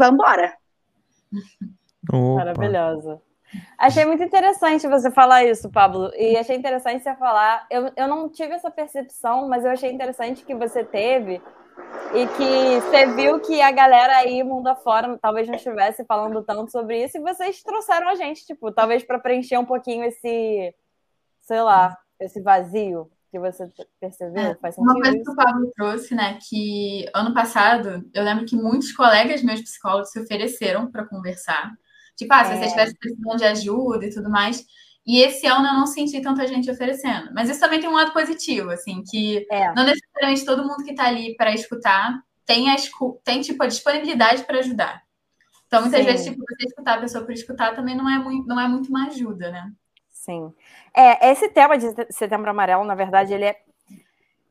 Opa. 2.09 2.45
Maravilhosa. 2.45 3.21
Achei 3.79 4.05
muito 4.05 4.23
interessante 4.23 4.87
você 4.89 5.11
falar 5.11 5.45
isso, 5.45 5.71
Pablo. 5.71 6.11
E 6.15 6.37
achei 6.37 6.57
interessante 6.57 7.03
você 7.03 7.15
falar. 7.15 7.67
Eu, 7.71 7.91
eu 7.97 8.09
não 8.09 8.29
tive 8.29 8.55
essa 8.55 8.71
percepção, 8.71 9.49
mas 9.49 9.65
eu 9.65 9.71
achei 9.71 9.91
interessante 9.91 10.45
que 10.45 10.55
você 10.55 10.85
teve 10.85 11.41
e 12.15 12.27
que 12.27 12.81
você 12.81 13.07
viu 13.15 13.41
que 13.41 13.61
a 13.61 13.71
galera 13.71 14.17
aí, 14.17 14.43
mundo 14.43 14.69
afora, 14.69 15.19
talvez 15.21 15.47
não 15.47 15.55
estivesse 15.55 16.05
falando 16.05 16.43
tanto 16.43 16.71
sobre 16.71 17.05
isso, 17.05 17.19
e 17.19 17.21
vocês 17.21 17.63
trouxeram 17.63 18.09
a 18.09 18.15
gente, 18.15 18.47
tipo, 18.47 18.73
talvez 18.73 19.05
para 19.05 19.19
preencher 19.19 19.59
um 19.59 19.65
pouquinho 19.65 20.05
esse, 20.05 20.75
sei 21.43 21.61
lá, 21.61 21.97
esse 22.19 22.41
vazio 22.41 23.11
que 23.31 23.39
você 23.39 23.69
percebeu. 24.01 24.57
Faz 24.61 24.77
Uma 24.79 24.95
sentido 24.95 25.03
coisa 25.03 25.17
que 25.17 25.23
isso? 25.23 25.33
o 25.33 25.37
Pablo 25.37 25.73
trouxe, 25.77 26.15
né, 26.15 26.39
que 26.49 27.07
ano 27.15 27.35
passado 27.35 28.09
eu 28.15 28.23
lembro 28.25 28.45
que 28.47 28.57
muitos 28.57 28.93
colegas 28.93 29.43
meus 29.43 29.61
psicólogos 29.61 30.11
se 30.11 30.21
ofereceram 30.21 30.91
para 30.91 31.05
conversar. 31.07 31.73
Tipo, 32.17 32.33
ah, 32.35 32.45
se 32.45 32.53
É. 32.53 32.57
você 32.59 32.65
estivesse 32.67 32.97
precisando 32.99 33.37
de 33.37 33.45
ajuda 33.45 34.07
e 34.07 34.11
tudo 34.15 34.31
mais. 34.31 34.65
E 35.07 35.21
esse 35.23 35.47
ano 35.47 35.67
eu 35.69 35.75
não 35.75 35.87
senti 35.87 36.21
tanta 36.21 36.47
gente 36.49 36.71
oferecendo. 36.71 37.31
Mas 37.35 37.49
isso 37.49 37.61
também 37.61 37.79
tem 37.81 37.89
um 37.89 37.93
lado 37.95 38.13
positivo, 38.13 38.71
assim, 38.71 39.03
que 39.09 39.47
É. 39.51 39.73
não 39.75 39.85
necessariamente 39.85 40.45
todo 40.45 40.65
mundo 40.67 40.83
que 40.85 40.91
está 40.91 41.05
ali 41.07 41.37
para 41.37 41.53
escutar 41.55 42.21
tem, 42.45 42.71
a 42.71 42.77
tem 43.25 43.41
tipo, 43.41 43.63
a 43.63 43.67
disponibilidade 43.67 44.45
para 44.45 44.59
ajudar. 44.61 45.03
Então, 45.67 45.83
muitas 45.83 46.01
Sim. 46.01 46.07
vezes, 46.07 46.27
tipo, 46.27 46.39
você 46.49 46.67
escutar 46.69 46.95
a 46.99 47.01
pessoa 47.01 47.25
por 47.25 47.33
escutar 47.33 47.75
também 47.75 47.97
não 47.97 48.09
é 48.09 48.19
muito, 48.19 48.47
não 48.49 48.59
é 48.61 48.69
muito 48.69 48.89
uma 48.89 49.07
ajuda, 49.09 49.51
né? 49.51 49.73
Sim. 50.27 50.53
É, 50.93 51.31
esse 51.31 51.49
tema 51.51 51.79
de 51.79 51.87
Setembro 52.11 52.51
Amarelo, 52.51 52.85
na 52.85 52.97
verdade, 52.97 53.33
ele 53.33 53.45
é, 53.45 53.61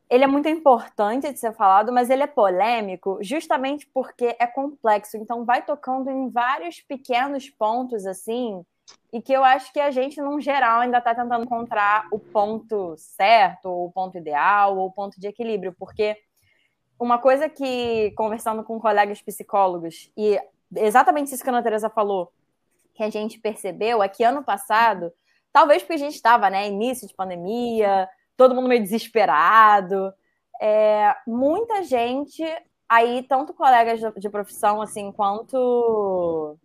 ele 0.08 0.24
é 0.24 0.26
muito 0.26 0.48
importante 0.48 1.30
de 1.30 1.38
ser 1.38 1.52
falado, 1.52 1.92
mas 1.92 2.08
ele 2.08 2.22
é 2.22 2.26
polêmico 2.26 3.18
justamente 3.20 3.86
porque 3.92 4.34
é 4.38 4.46
complexo. 4.46 5.18
Então, 5.18 5.44
vai 5.44 5.60
tocando 5.60 6.10
em 6.10 6.30
vários 6.30 6.80
pequenos 6.80 7.50
pontos, 7.50 8.06
assim, 8.06 8.64
e 9.12 9.20
que 9.20 9.34
eu 9.34 9.44
acho 9.44 9.70
que 9.70 9.78
a 9.78 9.90
gente, 9.90 10.18
num 10.18 10.40
geral, 10.40 10.80
ainda 10.80 10.96
está 10.96 11.14
tentando 11.14 11.44
encontrar 11.44 12.08
o 12.10 12.18
ponto 12.18 12.94
certo, 12.96 13.66
ou 13.66 13.88
o 13.88 13.92
ponto 13.92 14.16
ideal, 14.16 14.78
ou 14.78 14.86
o 14.86 14.92
ponto 14.92 15.20
de 15.20 15.26
equilíbrio, 15.26 15.76
porque 15.78 16.16
uma 16.98 17.18
coisa 17.18 17.50
que, 17.50 18.12
conversando 18.12 18.64
com 18.64 18.80
colegas 18.80 19.20
psicólogos, 19.20 20.10
e 20.16 20.40
exatamente 20.74 21.34
isso 21.34 21.42
que 21.42 21.50
a 21.50 21.52
Ana 21.52 21.62
Teresa 21.62 21.90
falou, 21.90 22.32
que 22.94 23.02
a 23.02 23.10
gente 23.10 23.38
percebeu 23.38 24.02
é 24.02 24.08
que 24.08 24.24
ano 24.24 24.42
passado, 24.42 25.12
talvez 25.56 25.82
porque 25.82 25.94
a 25.94 25.96
gente 25.96 26.16
estava, 26.16 26.50
né, 26.50 26.68
início 26.68 27.08
de 27.08 27.14
pandemia, 27.14 28.06
todo 28.36 28.54
mundo 28.54 28.68
meio 28.68 28.82
desesperado, 28.82 30.12
é, 30.60 31.16
muita 31.26 31.82
gente, 31.82 32.44
aí, 32.86 33.22
tanto 33.22 33.54
colegas 33.54 33.98
de, 34.18 34.28
profissão, 34.28 34.82
assim, 34.82 35.10
quanto 35.12 36.58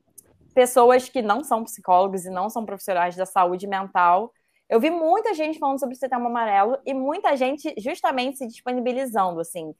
pessoas 0.53 1.07
que 1.07 1.21
não 1.21 1.41
são 1.41 1.63
psicólogos 1.63 2.25
e 2.25 2.29
não 2.29 2.49
são 2.49 2.65
profissionais 2.65 3.15
da 3.15 3.25
saúde 3.25 3.65
mental, 3.65 4.33
eu 4.69 4.77
vi 4.77 4.89
muita 4.89 5.33
gente 5.33 5.57
falando 5.57 5.79
sobre 5.79 5.95
o 5.95 5.97
setembro 5.97 6.27
amarelo 6.27 6.77
e 6.85 6.93
muita 6.93 7.37
gente 7.37 7.73
justamente 7.77 8.39
se 8.39 8.47
disponibilizando, 8.47 9.39
assim. 9.39 9.73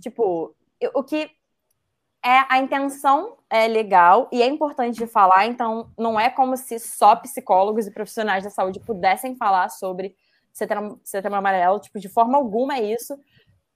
Tipo, 0.00 0.54
o 0.94 1.02
que 1.02 1.28
é 2.24 2.44
a 2.48 2.58
intenção 2.58 3.36
é 3.50 3.66
legal 3.66 4.28
e 4.32 4.42
é 4.42 4.46
importante 4.46 4.96
de 4.96 5.06
falar, 5.06 5.46
então 5.46 5.90
não 5.98 6.18
é 6.18 6.30
como 6.30 6.56
se 6.56 6.78
só 6.78 7.16
psicólogos 7.16 7.86
e 7.86 7.90
profissionais 7.90 8.44
da 8.44 8.50
saúde 8.50 8.80
pudessem 8.80 9.36
falar 9.36 9.68
sobre 9.68 10.14
setembro, 10.52 11.00
setembro 11.02 11.38
amarelo, 11.38 11.80
tipo, 11.80 11.98
de 11.98 12.08
forma 12.08 12.38
alguma 12.38 12.76
é 12.76 12.92
isso. 12.92 13.18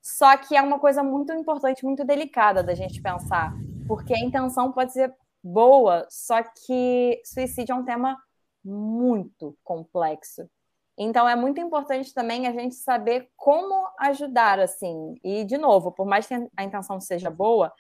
Só 0.00 0.36
que 0.36 0.56
é 0.56 0.62
uma 0.62 0.78
coisa 0.78 1.02
muito 1.02 1.32
importante, 1.32 1.84
muito 1.84 2.04
delicada 2.04 2.62
da 2.62 2.74
gente 2.74 3.02
pensar, 3.02 3.52
porque 3.88 4.14
a 4.14 4.20
intenção 4.20 4.70
pode 4.70 4.92
ser 4.92 5.12
boa, 5.42 6.06
só 6.08 6.42
que 6.42 7.20
suicídio 7.24 7.72
é 7.72 7.76
um 7.76 7.84
tema 7.84 8.16
muito 8.64 9.56
complexo. 9.64 10.48
Então 10.96 11.28
é 11.28 11.36
muito 11.36 11.60
importante 11.60 12.14
também 12.14 12.46
a 12.46 12.52
gente 12.52 12.76
saber 12.76 13.28
como 13.36 13.88
ajudar, 13.98 14.58
assim. 14.58 15.14
E, 15.22 15.44
de 15.44 15.58
novo, 15.58 15.92
por 15.92 16.06
mais 16.06 16.26
que 16.26 16.34
a 16.56 16.64
intenção 16.64 17.00
seja 17.00 17.30
boa, 17.30 17.72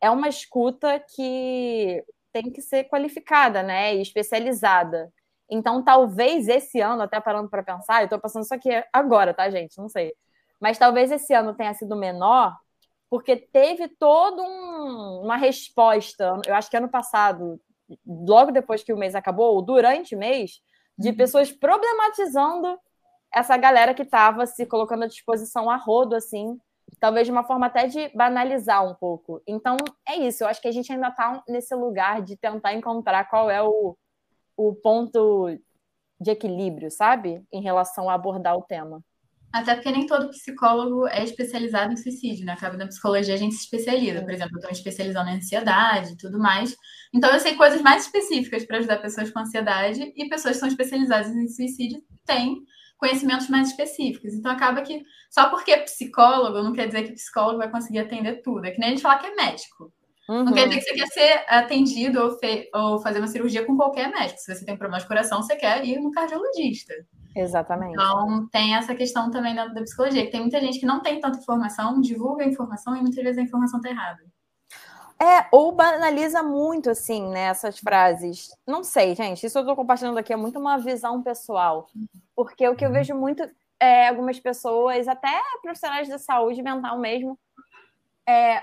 é 0.00 0.10
uma 0.10 0.28
escuta 0.28 0.98
que 1.14 2.04
tem 2.32 2.50
que 2.50 2.60
ser 2.60 2.84
qualificada, 2.84 3.62
né? 3.62 3.94
E 3.94 4.02
especializada. 4.02 5.12
Então, 5.48 5.82
talvez 5.82 6.48
esse 6.48 6.80
ano, 6.80 7.02
até 7.02 7.20
parando 7.20 7.48
para 7.48 7.62
pensar, 7.62 8.00
eu 8.02 8.04
estou 8.04 8.18
passando 8.18 8.44
isso 8.44 8.54
aqui 8.54 8.70
agora, 8.92 9.32
tá, 9.34 9.48
gente? 9.50 9.78
Não 9.78 9.88
sei. 9.88 10.14
Mas 10.60 10.78
talvez 10.78 11.10
esse 11.12 11.32
ano 11.34 11.54
tenha 11.54 11.74
sido 11.74 11.94
menor, 11.94 12.56
porque 13.10 13.36
teve 13.36 13.88
toda 13.88 14.42
um, 14.42 15.20
uma 15.22 15.36
resposta. 15.36 16.40
Eu 16.46 16.54
acho 16.54 16.70
que 16.70 16.76
ano 16.76 16.88
passado, 16.88 17.60
logo 18.06 18.50
depois 18.50 18.82
que 18.82 18.92
o 18.92 18.96
mês 18.96 19.14
acabou, 19.14 19.54
ou 19.54 19.62
durante 19.62 20.16
o 20.16 20.18
mês, 20.18 20.60
de 20.98 21.10
Uhum. 21.10 21.16
pessoas 21.16 21.52
problematizando 21.52 22.78
essa 23.32 23.56
galera 23.56 23.94
que 23.94 24.02
estava 24.02 24.46
se 24.46 24.64
colocando 24.64 25.04
à 25.04 25.08
disposição 25.08 25.68
a 25.68 25.76
rodo, 25.76 26.14
assim, 26.14 26.58
talvez 27.00 27.26
de 27.26 27.32
uma 27.32 27.44
forma 27.44 27.66
até 27.66 27.86
de 27.86 28.08
banalizar 28.14 28.86
um 28.86 28.94
pouco. 28.94 29.42
Então, 29.46 29.76
é 30.08 30.16
isso. 30.16 30.42
Eu 30.42 30.48
acho 30.48 30.60
que 30.60 30.68
a 30.68 30.72
gente 30.72 30.92
ainda 30.92 31.08
está 31.08 31.42
nesse 31.48 31.74
lugar 31.74 32.22
de 32.22 32.36
tentar 32.36 32.74
encontrar 32.74 33.24
qual 33.24 33.50
é 33.50 33.62
o, 33.62 33.96
o 34.56 34.74
ponto 34.74 35.48
de 36.20 36.30
equilíbrio, 36.30 36.90
sabe? 36.90 37.42
Em 37.52 37.62
relação 37.62 38.08
a 38.08 38.14
abordar 38.14 38.56
o 38.56 38.62
tema. 38.62 39.02
Até 39.52 39.76
porque 39.76 39.92
nem 39.92 40.04
todo 40.04 40.30
psicólogo 40.30 41.06
é 41.06 41.22
especializado 41.22 41.92
em 41.92 41.96
suicídio, 41.96 42.44
né? 42.44 42.54
Acaba 42.54 42.76
na 42.76 42.88
psicologia 42.88 43.34
a 43.34 43.36
gente 43.36 43.54
se 43.54 43.62
especializa. 43.62 44.20
Por 44.20 44.32
exemplo, 44.32 44.54
eu 44.54 44.58
estou 44.58 44.70
me 44.70 44.76
especializando 44.76 45.30
em 45.30 45.36
ansiedade 45.36 46.12
e 46.12 46.16
tudo 46.16 46.40
mais. 46.40 46.74
Então 47.14 47.30
eu 47.30 47.38
sei 47.38 47.54
coisas 47.54 47.80
mais 47.80 48.06
específicas 48.06 48.64
para 48.66 48.78
ajudar 48.78 48.96
pessoas 48.96 49.30
com 49.30 49.38
ansiedade 49.38 50.12
e 50.16 50.28
pessoas 50.28 50.54
que 50.54 50.60
são 50.60 50.68
especializadas 50.68 51.28
em 51.28 51.46
suicídio 51.46 52.02
têm 52.26 52.64
conhecimentos 52.96 53.48
mais 53.48 53.68
específicos. 53.68 54.32
Então 54.34 54.50
acaba 54.50 54.82
que 54.82 55.02
só 55.30 55.50
porque 55.50 55.72
é 55.72 55.82
psicólogo 55.82 56.62
não 56.62 56.72
quer 56.72 56.86
dizer 56.86 57.04
que 57.04 57.12
psicólogo 57.12 57.58
vai 57.58 57.70
conseguir 57.70 58.00
atender 58.00 58.42
tudo. 58.42 58.64
É 58.64 58.70
que 58.70 58.78
nem 58.78 58.88
a 58.88 58.92
gente 58.92 59.02
falar 59.02 59.18
que 59.18 59.26
é 59.26 59.34
médico. 59.34 59.92
Uhum. 60.28 60.44
Não 60.44 60.52
quer 60.52 60.68
dizer 60.68 60.80
que 60.80 60.86
você 60.86 60.94
quer 60.94 61.06
ser 61.08 61.44
atendido 61.48 62.20
ou, 62.20 62.38
ou 62.80 62.98
fazer 63.00 63.18
uma 63.18 63.28
cirurgia 63.28 63.64
com 63.64 63.76
qualquer 63.76 64.10
médico. 64.10 64.40
Se 64.40 64.54
você 64.54 64.64
tem 64.64 64.76
problema 64.76 65.00
de 65.00 65.06
coração, 65.06 65.42
você 65.42 65.54
quer 65.54 65.84
ir 65.84 66.00
no 66.00 66.10
cardiologista. 66.10 66.94
Exatamente. 67.36 67.92
Então, 67.92 68.48
tem 68.50 68.74
essa 68.74 68.94
questão 68.94 69.30
também 69.30 69.54
da, 69.54 69.66
da 69.66 69.82
psicologia, 69.82 70.24
que 70.24 70.30
tem 70.30 70.40
muita 70.40 70.60
gente 70.60 70.78
que 70.78 70.86
não 70.86 71.02
tem 71.02 71.20
tanta 71.20 71.38
informação, 71.38 72.00
divulga 72.00 72.44
a 72.44 72.48
informação 72.48 72.96
e 72.96 73.00
muitas 73.00 73.22
vezes 73.22 73.38
a 73.38 73.42
informação 73.42 73.80
está 73.80 73.90
errada. 73.90 74.22
É, 75.24 75.48
ou 75.50 75.72
banaliza 75.72 76.42
muito, 76.42 76.90
assim, 76.90 77.26
né, 77.30 77.44
essas 77.44 77.78
frases. 77.78 78.54
Não 78.66 78.84
sei, 78.84 79.14
gente, 79.14 79.46
isso 79.46 79.56
eu 79.56 79.62
estou 79.62 79.74
compartilhando 79.74 80.18
aqui 80.18 80.34
é 80.34 80.36
muito 80.36 80.58
uma 80.58 80.76
visão 80.76 81.22
pessoal. 81.22 81.88
Porque 82.36 82.68
o 82.68 82.76
que 82.76 82.84
eu 82.84 82.92
vejo 82.92 83.14
muito 83.14 83.42
é 83.80 84.08
algumas 84.08 84.38
pessoas, 84.38 85.08
até 85.08 85.40
profissionais 85.62 86.08
de 86.08 86.18
saúde 86.18 86.62
mental 86.62 86.98
mesmo, 86.98 87.38
é, 88.28 88.62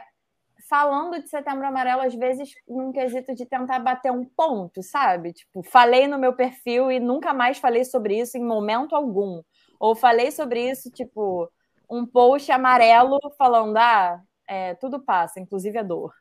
falando 0.70 1.20
de 1.20 1.30
Setembro 1.30 1.66
Amarelo, 1.66 2.04
às 2.04 2.14
vezes, 2.14 2.54
num 2.68 2.92
quesito 2.92 3.34
de 3.34 3.44
tentar 3.44 3.80
bater 3.80 4.12
um 4.12 4.24
ponto, 4.24 4.84
sabe? 4.84 5.34
Tipo, 5.34 5.64
falei 5.64 6.08
no 6.08 6.20
meu 6.20 6.34
perfil 6.34 6.92
e 6.92 7.00
nunca 7.00 7.34
mais 7.34 7.58
falei 7.58 7.84
sobre 7.84 8.20
isso 8.20 8.38
em 8.38 8.46
momento 8.46 8.96
algum. 8.96 9.42
Ou 9.80 9.96
falei 9.96 10.30
sobre 10.32 10.70
isso, 10.70 10.92
tipo, 10.92 11.52
um 11.90 12.06
post 12.06 12.52
amarelo 12.52 13.20
falando, 13.36 13.78
ah, 13.78 14.22
é, 14.48 14.76
tudo 14.76 15.00
passa, 15.00 15.40
inclusive 15.40 15.80
a 15.80 15.84
dor. 15.84 16.21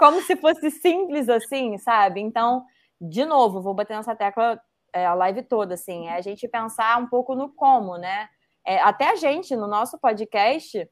Como 0.00 0.22
se 0.22 0.34
fosse 0.34 0.70
simples 0.70 1.28
assim, 1.28 1.76
sabe? 1.76 2.22
Então, 2.22 2.64
de 2.98 3.22
novo, 3.26 3.60
vou 3.60 3.74
bater 3.74 3.94
nessa 3.94 4.16
tecla 4.16 4.58
é, 4.94 5.04
a 5.04 5.12
live 5.12 5.42
toda, 5.42 5.74
assim, 5.74 6.08
é 6.08 6.14
a 6.14 6.22
gente 6.22 6.48
pensar 6.48 6.98
um 6.98 7.06
pouco 7.06 7.34
no 7.34 7.50
como, 7.50 7.98
né? 7.98 8.30
É, 8.64 8.78
até 8.80 9.10
a 9.10 9.14
gente, 9.14 9.54
no 9.54 9.66
nosso 9.66 9.98
podcast, 9.98 10.90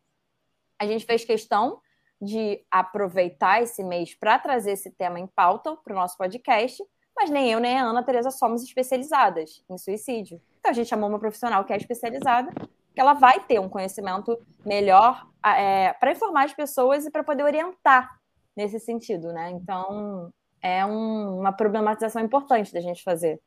a 0.79 0.87
gente 0.87 1.07
fez 1.07 1.25
questão 1.25 1.81
de 2.21 2.63
aproveitar 2.71 3.63
esse 3.63 3.83
mês 3.83 4.15
para 4.15 4.39
trazer 4.39 4.73
esse 4.73 4.91
tema 4.91 5.19
em 5.19 5.27
pauta 5.27 5.75
para 5.77 5.95
o 5.95 5.97
nosso 5.97 6.19
podcast, 6.19 6.85
mas 7.17 7.31
nem 7.31 7.51
eu 7.51 7.61
nem 7.61 7.79
a 7.79 7.85
Ana 7.85 8.03
Teresa 8.03 8.31
somos 8.31 8.63
especializadas 8.63 9.65
em 9.71 9.79
suicídio. 9.79 10.39
Então 10.61 10.71
a 10.71 10.75
gente 10.75 10.87
chamou 10.87 11.09
uma 11.09 11.19
profissional 11.19 11.65
que 11.65 11.73
é 11.73 11.79
especializada, 11.79 12.53
que 12.95 13.01
ela 13.01 13.15
vai 13.15 13.41
ter 13.41 13.59
um 13.59 13.71
conhecimento 13.71 14.39
melhor 14.67 15.27
é, 15.43 15.95
para 15.95 16.13
informar 16.13 16.45
as 16.45 16.53
pessoas 16.53 17.07
e 17.07 17.11
para 17.11 17.25
poder 17.25 17.45
orientar 17.45 18.18
nesse 18.59 18.81
sentido, 18.81 19.33
né? 19.33 19.53
Então 19.53 20.33
é 20.61 20.85
um, 20.85 21.39
uma 21.39 21.53
problematização 21.53 22.21
importante 22.21 22.73
da 22.75 22.81
gente 22.81 23.05
fazer. 23.05 23.41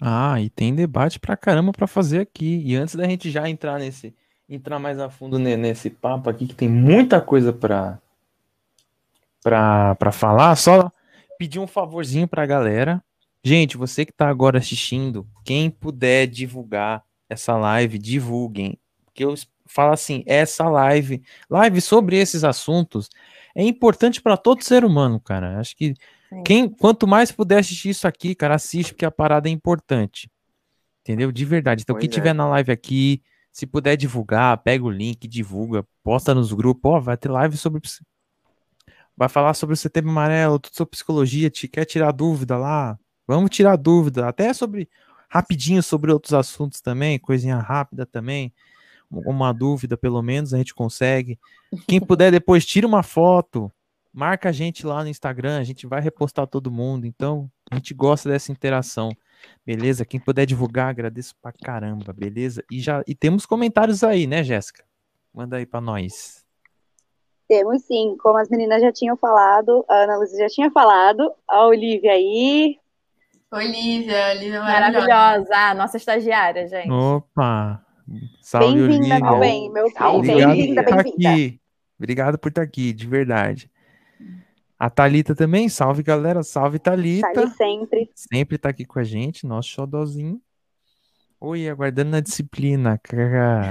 Ah, 0.00 0.40
e 0.40 0.48
tem 0.48 0.72
debate 0.72 1.18
pra 1.18 1.36
caramba 1.36 1.72
para 1.72 1.88
fazer 1.88 2.20
aqui. 2.20 2.62
E 2.64 2.76
antes 2.76 2.94
da 2.94 3.04
gente 3.08 3.28
já 3.28 3.50
entrar 3.50 3.80
nesse 3.80 4.14
entrar 4.48 4.78
mais 4.78 4.98
a 4.98 5.10
fundo 5.10 5.38
nesse 5.38 5.90
papo 5.90 6.30
aqui, 6.30 6.46
que 6.46 6.54
tem 6.54 6.68
muita 6.68 7.20
coisa 7.20 7.52
para 7.52 7.98
para 9.42 10.12
falar, 10.12 10.54
só 10.56 10.92
pedir 11.38 11.58
um 11.58 11.66
favorzinho 11.66 12.28
para 12.28 12.44
a 12.44 12.46
galera. 12.46 13.02
Gente, 13.42 13.76
você 13.76 14.04
que 14.04 14.12
está 14.12 14.28
agora 14.28 14.58
assistindo, 14.58 15.26
quem 15.44 15.70
puder 15.70 16.26
divulgar 16.26 17.04
essa 17.28 17.56
live, 17.56 17.98
divulguem. 17.98 18.78
Porque 19.04 19.24
eu 19.24 19.34
falo 19.66 19.92
assim, 19.92 20.22
essa 20.26 20.68
live, 20.68 21.22
live 21.48 21.80
sobre 21.80 22.16
esses 22.16 22.44
assuntos, 22.44 23.08
é 23.58 23.64
importante 23.64 24.22
para 24.22 24.36
todo 24.36 24.62
ser 24.62 24.84
humano, 24.84 25.18
cara. 25.18 25.58
Acho 25.58 25.76
que 25.76 25.92
quem, 26.44 26.68
quanto 26.68 27.08
mais 27.08 27.32
puder 27.32 27.58
assistir 27.58 27.88
isso 27.88 28.06
aqui, 28.06 28.32
cara, 28.32 28.54
assiste, 28.54 28.94
porque 28.94 29.04
a 29.04 29.10
parada 29.10 29.48
é 29.48 29.52
importante. 29.52 30.30
Entendeu? 31.00 31.32
De 31.32 31.44
verdade. 31.44 31.82
Então, 31.82 31.94
pois 31.94 32.02
quem 32.02 32.08
é. 32.08 32.12
tiver 32.12 32.32
na 32.32 32.46
live 32.46 32.70
aqui, 32.70 33.20
se 33.50 33.66
puder 33.66 33.96
divulgar, 33.96 34.56
pega 34.58 34.84
o 34.84 34.90
link, 34.90 35.26
divulga, 35.26 35.84
posta 36.04 36.32
nos 36.32 36.52
grupos, 36.52 36.88
ó, 36.88 37.00
vai 37.00 37.16
ter 37.16 37.28
live 37.28 37.56
sobre 37.56 37.82
vai 39.16 39.28
falar 39.28 39.54
sobre 39.54 39.74
o 39.74 39.76
setembro 39.76 40.10
amarelo, 40.12 40.60
tudo 40.60 40.76
sobre 40.76 40.92
psicologia, 40.92 41.50
te 41.50 41.66
quer 41.66 41.84
tirar 41.84 42.12
dúvida 42.12 42.56
lá? 42.56 42.96
Vamos 43.26 43.50
tirar 43.50 43.74
dúvida, 43.74 44.28
até 44.28 44.52
sobre 44.54 44.88
rapidinho 45.28 45.82
sobre 45.82 46.12
outros 46.12 46.32
assuntos 46.32 46.80
também, 46.80 47.18
coisinha 47.18 47.58
rápida 47.58 48.06
também. 48.06 48.54
Uma 49.10 49.52
dúvida, 49.52 49.96
pelo 49.96 50.20
menos, 50.22 50.52
a 50.52 50.58
gente 50.58 50.74
consegue. 50.74 51.38
Quem 51.86 52.00
puder 52.00 52.30
depois 52.30 52.66
tira 52.66 52.86
uma 52.86 53.02
foto, 53.02 53.72
marca 54.12 54.48
a 54.48 54.52
gente 54.52 54.86
lá 54.86 55.02
no 55.02 55.08
Instagram, 55.08 55.58
a 55.58 55.64
gente 55.64 55.86
vai 55.86 56.00
repostar 56.00 56.46
todo 56.46 56.70
mundo. 56.70 57.06
Então, 57.06 57.50
a 57.70 57.76
gente 57.76 57.94
gosta 57.94 58.28
dessa 58.28 58.52
interação. 58.52 59.10
Beleza? 59.64 60.04
Quem 60.04 60.20
puder 60.20 60.44
divulgar, 60.44 60.88
agradeço 60.88 61.34
pra 61.40 61.52
caramba, 61.52 62.12
beleza? 62.12 62.62
E 62.70 62.80
já 62.80 63.02
e 63.06 63.14
temos 63.14 63.46
comentários 63.46 64.02
aí, 64.02 64.26
né, 64.26 64.42
Jéssica? 64.42 64.84
Manda 65.32 65.56
aí 65.56 65.64
pra 65.64 65.80
nós. 65.80 66.44
Temos 67.48 67.82
sim, 67.82 68.16
como 68.20 68.36
as 68.36 68.48
meninas 68.48 68.82
já 68.82 68.92
tinham 68.92 69.16
falado, 69.16 69.84
a 69.88 70.02
Ana 70.02 70.18
Lúcia 70.18 70.38
já 70.38 70.48
tinha 70.48 70.70
falado, 70.70 71.32
a 71.46 71.66
Olivia 71.66 72.12
aí. 72.12 72.76
Olivia, 73.50 74.32
Olivia 74.32 74.60
maravilhosa. 74.60 75.06
maravilhosa, 75.08 75.56
a 75.56 75.74
nossa 75.74 75.96
estagiária, 75.96 76.68
gente. 76.68 76.90
Opa! 76.90 77.82
Salve, 78.40 78.88
Bem-vinda, 78.88 79.20
meu 79.20 79.70
meu 79.70 80.22
Bem-vinda, 80.22 80.82
bem-vinda. 80.82 81.60
Obrigado 81.98 82.38
por 82.38 82.48
estar 82.48 82.62
aqui, 82.62 82.92
de 82.92 83.06
verdade. 83.06 83.70
A 84.78 84.88
Talita 84.88 85.34
também, 85.34 85.68
salve 85.68 86.02
galera, 86.02 86.42
salve 86.42 86.78
Talita. 86.78 87.28
Salve 87.34 87.50
sempre. 87.54 88.10
Sempre 88.14 88.58
tá 88.58 88.68
aqui 88.68 88.84
com 88.84 88.98
a 88.98 89.04
gente, 89.04 89.46
nosso 89.46 89.68
xodózinho. 89.68 90.40
Oi, 91.40 91.68
aguardando 91.68 92.10
na 92.10 92.20
disciplina. 92.20 93.00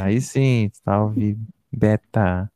Aí 0.04 0.22
sim, 0.22 0.70
salve 0.84 1.38
Beta. 1.72 2.52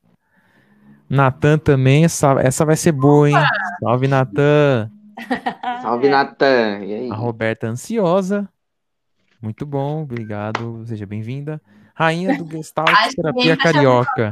Natan 1.09 1.57
também, 1.57 2.05
essa, 2.05 2.33
essa 2.41 2.65
vai 2.65 2.75
ser 2.75 2.91
boa, 2.91 3.29
hein? 3.29 3.35
Salve 3.81 4.07
Natan. 4.07 4.91
salve 5.81 6.09
Natan. 6.09 6.85
E 6.85 6.93
aí? 6.93 7.11
A 7.11 7.15
Roberta 7.15 7.67
ansiosa. 7.67 8.47
Muito 9.41 9.65
bom, 9.65 10.03
obrigado. 10.03 10.85
Seja 10.85 11.05
bem-vinda. 11.05 11.59
Rainha 11.95 12.37
do 12.37 12.49
Gestalt 12.49 12.89
Terapia 13.15 13.57
Carioca. 13.57 14.29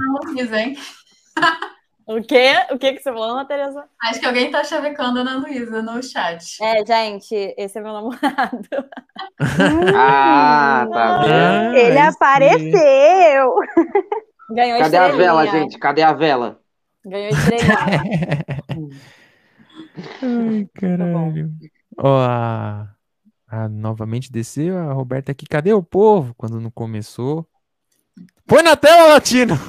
O 2.05 2.21
quê? 2.23 2.53
O 2.71 2.77
que, 2.77 2.93
que 2.93 3.03
você 3.03 3.11
falou, 3.11 3.31
Ana 3.31 3.45
Tereza? 3.45 3.85
Acho 4.01 4.19
que 4.19 4.25
alguém 4.25 4.49
tá 4.49 4.63
chavecando 4.63 5.19
a 5.19 5.21
Ana 5.21 5.37
Luísa 5.37 5.81
no 5.81 6.01
chat. 6.01 6.57
É, 6.61 6.83
gente, 6.85 7.53
esse 7.57 7.77
é 7.77 7.81
meu 7.81 7.93
namorado. 7.93 8.67
ah, 9.95 10.87
tá 10.91 11.21
vendo? 11.23 11.75
Ele 11.75 11.99
apareceu! 11.99 13.53
Ganhou 14.51 14.79
Cadê 14.79 14.97
a 14.97 15.07
vela, 15.09 15.45
gente? 15.45 15.77
Cadê 15.77 16.01
a 16.01 16.13
vela? 16.13 16.59
Ganhou 17.05 17.29
estrelinha. 17.29 17.77
Ai, 20.21 20.67
caralho. 20.73 21.51
Ó, 21.97 22.21
a, 22.21 22.87
a, 23.49 23.67
novamente 23.67 24.31
desceu 24.31 24.77
a 24.77 24.93
Roberta 24.93 25.31
aqui. 25.31 25.45
Cadê 25.45 25.73
o 25.73 25.83
povo? 25.83 26.33
Quando 26.35 26.61
não 26.61 26.69
começou. 26.69 27.47
Põe 28.45 28.63
na 28.63 28.75
tela, 28.75 29.13
Latino! 29.13 29.55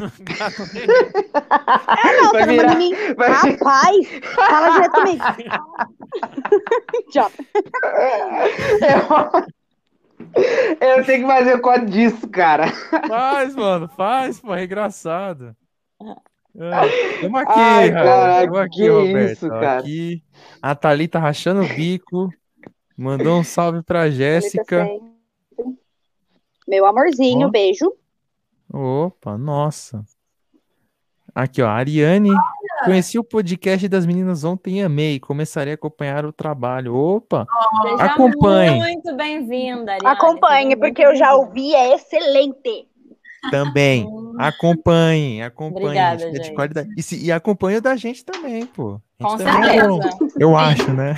é, 2.04 2.16
não, 2.16 2.32
vai 2.32 2.46
virar, 2.46 2.74
mim. 2.76 2.92
Vai... 3.16 3.30
Rapaz, 3.30 4.08
fala 4.34 4.88
comigo. 4.90 5.22
Tchau. 7.12 7.30
Eu... 10.80 10.98
eu 10.98 11.04
tenho 11.04 11.22
que 11.22 11.32
fazer 11.32 11.54
o 11.54 11.60
código 11.60 11.90
disso, 11.90 12.28
cara. 12.28 12.68
Faz, 13.06 13.54
mano, 13.54 13.88
faz, 13.88 14.40
pô, 14.40 14.54
é 14.54 14.64
engraçado. 14.64 15.54
Estamos 16.54 17.40
aqui, 17.40 17.52
Ai, 17.54 17.92
cara, 17.92 18.62
aqui, 18.62 18.88
Roberto. 18.88 19.32
Isso, 19.32 19.48
cara. 19.48 19.78
Aqui, 19.78 20.24
a 20.60 20.74
Thalita 20.74 21.18
rachando 21.18 21.62
o 21.62 21.68
bico. 21.68 22.30
Mandou 23.00 23.38
um 23.38 23.42
salve 23.42 23.82
pra 23.82 24.10
Jéssica. 24.10 24.86
Meu 26.68 26.84
amorzinho, 26.84 27.48
oh. 27.48 27.50
beijo. 27.50 27.90
Opa, 28.70 29.38
nossa. 29.38 30.04
Aqui, 31.34 31.62
ó, 31.62 31.68
Ariane. 31.68 32.28
Olha. 32.28 32.84
Conheci 32.84 33.18
o 33.18 33.24
podcast 33.24 33.88
das 33.88 34.04
meninas 34.04 34.44
ontem 34.44 34.80
e 34.80 34.82
amei. 34.82 35.18
Começarei 35.18 35.72
a 35.72 35.76
acompanhar 35.76 36.26
o 36.26 36.32
trabalho. 36.32 36.94
Opa, 36.94 37.46
Seja 37.84 38.04
acompanhe. 38.04 38.78
Muito 38.78 39.16
bem-vinda, 39.16 39.96
Acompanhe, 40.04 40.76
porque 40.76 41.02
eu 41.02 41.16
já 41.16 41.34
ouvi, 41.34 41.74
é 41.74 41.94
excelente. 41.94 42.86
Também. 43.50 44.06
acompanhe, 44.38 45.42
acompanhe. 45.42 45.86
Obrigada, 45.86 46.30
gente. 46.30 46.52
Qualidade. 46.52 46.90
E, 46.98 47.02
se, 47.02 47.24
e 47.24 47.32
acompanhe 47.32 47.80
da 47.80 47.96
gente 47.96 48.22
também, 48.22 48.66
pô. 48.66 49.00
Com 49.18 49.38
também 49.38 49.70
certeza. 49.72 50.18
É 50.38 50.44
eu 50.44 50.54
acho, 50.54 50.92
né? 50.92 51.14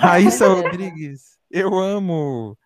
Raíssa 0.00 0.48
Rodrigues, 0.48 1.38
eu 1.50 1.78
amo 1.78 2.56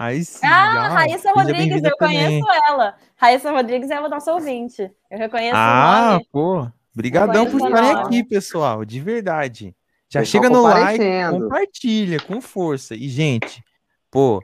Aí 0.00 0.24
sim. 0.24 0.46
Ah, 0.46 0.88
Raíssa 0.88 1.30
Rodrigues, 1.30 1.82
eu 1.84 1.94
também. 1.98 2.40
conheço 2.40 2.46
ela. 2.70 2.94
Raíssa 3.16 3.50
Rodrigues 3.50 3.90
é 3.90 3.96
a 3.96 4.08
nossa 4.08 4.32
ouvinte. 4.32 4.90
Eu 5.10 5.18
reconheço 5.18 5.54
ah, 5.54 6.18
pô. 6.32 6.66
Obrigadão 6.94 7.44
por 7.44 7.60
estarem 7.60 7.92
aqui, 7.92 8.24
pessoal. 8.24 8.82
De 8.82 8.98
verdade. 8.98 9.76
Já 10.08 10.24
chega 10.24 10.48
no 10.48 10.62
like, 10.62 11.04
compartilha 11.30 12.18
com 12.18 12.40
força. 12.40 12.94
E, 12.94 13.10
gente, 13.10 13.62
pô, 14.10 14.42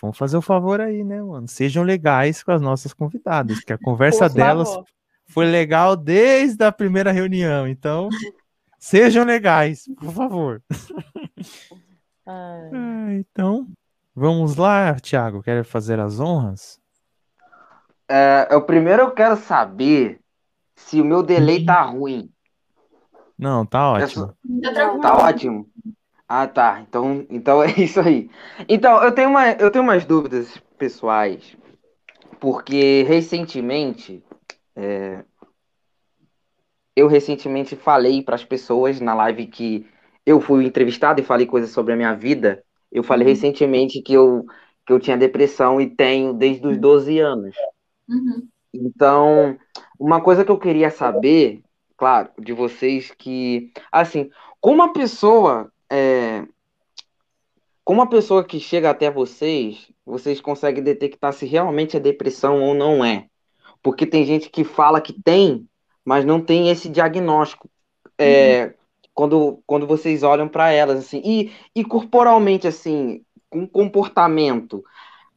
vamos 0.00 0.16
fazer 0.16 0.36
o 0.36 0.38
um 0.38 0.42
favor 0.42 0.80
aí, 0.80 1.02
né, 1.02 1.20
mano? 1.20 1.48
Sejam 1.48 1.82
legais 1.82 2.44
com 2.44 2.52
as 2.52 2.60
nossas 2.60 2.94
convidadas, 2.94 3.58
que 3.60 3.72
a 3.72 3.78
conversa 3.78 4.28
delas 4.28 4.68
foi 5.26 5.46
legal 5.46 5.96
desde 5.96 6.64
a 6.64 6.70
primeira 6.70 7.10
reunião. 7.10 7.66
Então, 7.66 8.08
sejam 8.78 9.24
legais, 9.24 9.84
por 9.98 10.12
favor. 10.12 10.62
Ah, 12.26 13.12
então, 13.12 13.68
vamos 14.14 14.56
lá, 14.56 14.94
Thiago. 14.98 15.42
Quer 15.42 15.64
fazer 15.64 16.00
as 16.00 16.18
honras? 16.18 16.80
É, 18.08 18.48
eu 18.50 18.62
primeiro 18.62 19.02
eu 19.02 19.10
quero 19.12 19.36
saber 19.36 20.20
se 20.74 21.00
o 21.00 21.04
meu 21.04 21.22
delay 21.22 21.64
tá 21.64 21.82
ruim. 21.82 22.30
Não, 23.38 23.64
tá 23.64 23.90
ótimo. 23.90 24.34
Tá 25.00 25.16
ótimo. 25.16 25.68
Ah, 26.28 26.46
tá. 26.46 26.80
Então, 26.80 27.24
então 27.30 27.62
é 27.64 27.70
isso 27.72 28.00
aí. 28.00 28.30
Então, 28.68 29.02
eu 29.02 29.12
tenho, 29.12 29.30
uma, 29.30 29.52
eu 29.52 29.70
tenho 29.70 29.84
umas 29.84 30.04
dúvidas 30.04 30.56
pessoais, 30.78 31.56
porque 32.40 33.04
recentemente, 33.04 34.22
é, 34.74 35.24
eu 36.94 37.06
recentemente 37.06 37.76
falei 37.76 38.22
para 38.22 38.34
as 38.34 38.44
pessoas 38.44 39.00
na 39.00 39.14
live 39.14 39.46
que 39.46 39.86
eu 40.26 40.40
fui 40.40 40.66
entrevistado 40.66 41.20
e 41.20 41.24
falei 41.24 41.46
coisas 41.46 41.70
sobre 41.70 41.92
a 41.92 41.96
minha 41.96 42.12
vida. 42.12 42.62
Eu 42.90 43.04
falei 43.04 43.24
uhum. 43.24 43.32
recentemente 43.32 44.02
que 44.02 44.12
eu, 44.12 44.44
que 44.84 44.92
eu 44.92 44.98
tinha 44.98 45.16
depressão 45.16 45.80
e 45.80 45.88
tenho 45.88 46.34
desde 46.34 46.66
os 46.66 46.76
12 46.76 47.18
anos. 47.20 47.54
Uhum. 48.08 48.48
Então, 48.74 49.56
uma 49.98 50.20
coisa 50.20 50.44
que 50.44 50.50
eu 50.50 50.58
queria 50.58 50.90
saber, 50.90 51.62
claro, 51.96 52.30
de 52.38 52.52
vocês, 52.52 53.12
que, 53.16 53.70
assim, 53.92 54.28
como 54.60 54.82
uma 54.82 54.92
pessoa, 54.92 55.70
é, 55.88 56.44
como 57.84 58.00
uma 58.00 58.08
pessoa 58.08 58.44
que 58.44 58.58
chega 58.58 58.90
até 58.90 59.10
vocês, 59.10 59.90
vocês 60.04 60.40
conseguem 60.40 60.82
detectar 60.82 61.32
se 61.32 61.46
realmente 61.46 61.96
é 61.96 62.00
depressão 62.00 62.62
ou 62.62 62.74
não 62.74 63.04
é. 63.04 63.26
Porque 63.80 64.04
tem 64.04 64.24
gente 64.24 64.50
que 64.50 64.64
fala 64.64 65.00
que 65.00 65.12
tem, 65.12 65.68
mas 66.04 66.24
não 66.24 66.40
tem 66.40 66.68
esse 66.68 66.88
diagnóstico. 66.88 67.70
É, 68.18 68.64
uhum. 68.64 68.72
Quando, 69.16 69.62
quando 69.66 69.86
vocês 69.86 70.22
olham 70.22 70.46
para 70.46 70.70
elas, 70.70 70.98
assim, 70.98 71.22
e, 71.24 71.50
e 71.74 71.82
corporalmente, 71.82 72.68
assim, 72.68 73.24
com 73.48 73.66
comportamento, 73.66 74.84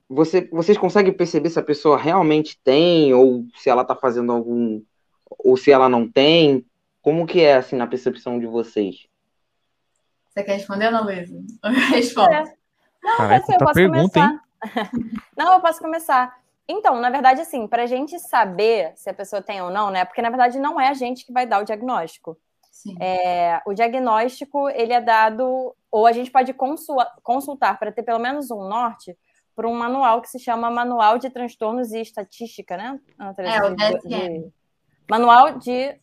você, 0.08 0.50
vocês 0.52 0.78
conseguem 0.78 1.14
perceber 1.14 1.50
se 1.50 1.60
a 1.60 1.64
pessoa 1.64 1.98
realmente 1.98 2.60
tem, 2.62 3.14
ou 3.14 3.46
se 3.56 3.70
ela 3.70 3.84
está 3.84 3.96
fazendo 3.96 4.34
algum, 4.34 4.82
ou 5.30 5.56
se 5.56 5.72
ela 5.72 5.88
não 5.88 6.12
tem? 6.12 6.66
Como 7.02 7.26
que 7.26 7.40
é, 7.40 7.56
assim, 7.56 7.78
na 7.78 7.88
percepção 7.88 8.38
de 8.38 8.46
vocês? 8.46 9.08
Você 10.28 10.44
quer 10.44 10.56
responder, 10.56 10.88
Ana 10.88 11.00
Luísa? 11.00 11.42
Responde. 11.96 12.36
É. 12.36 12.44
Não, 13.02 13.16
Caraca, 13.16 13.44
assim, 13.44 13.54
eu 13.54 13.60
posso 13.60 13.74
pergunta, 13.76 14.20
começar. 14.20 14.92
não, 15.38 15.54
eu 15.54 15.62
posso 15.62 15.80
começar. 15.80 16.38
Então, 16.68 17.00
na 17.00 17.10
verdade, 17.10 17.40
assim, 17.40 17.66
para 17.66 17.84
a 17.84 17.88
gente 17.88 18.20
saber 18.20 18.92
se 18.98 19.10
a 19.10 19.14
pessoa 19.14 19.42
tem 19.42 19.62
ou 19.62 19.72
não, 19.72 19.90
né? 19.90 20.04
Porque, 20.04 20.22
na 20.22 20.30
verdade, 20.30 20.60
não 20.60 20.78
é 20.82 20.90
a 20.90 20.94
gente 20.94 21.26
que 21.26 21.32
vai 21.32 21.48
dar 21.48 21.62
o 21.62 21.66
diagnóstico. 21.66 22.38
É, 23.00 23.62
o 23.66 23.74
diagnóstico, 23.74 24.70
ele 24.70 24.94
é 24.94 25.02
dado, 25.02 25.76
ou 25.92 26.06
a 26.06 26.12
gente 26.12 26.32
pode 26.32 26.54
consultar 27.24 27.78
para 27.78 27.92
ter 27.92 28.04
pelo 28.04 28.20
menos 28.20 28.50
um 28.52 28.68
norte, 28.68 29.18
por 29.56 29.66
um 29.66 29.74
manual 29.74 30.22
que 30.22 30.30
se 30.30 30.40
chama 30.40 30.72
Manual 30.72 31.18
de 31.18 31.30
Transtornos 31.30 31.92
e 31.92 32.00
Estatística, 32.00 32.78
né? 32.78 33.00
É, 33.38 33.64
o 33.64 33.76
DSM. 33.76 34.08
De... 34.08 34.52
Manual 35.10 35.58
de, 35.58 36.00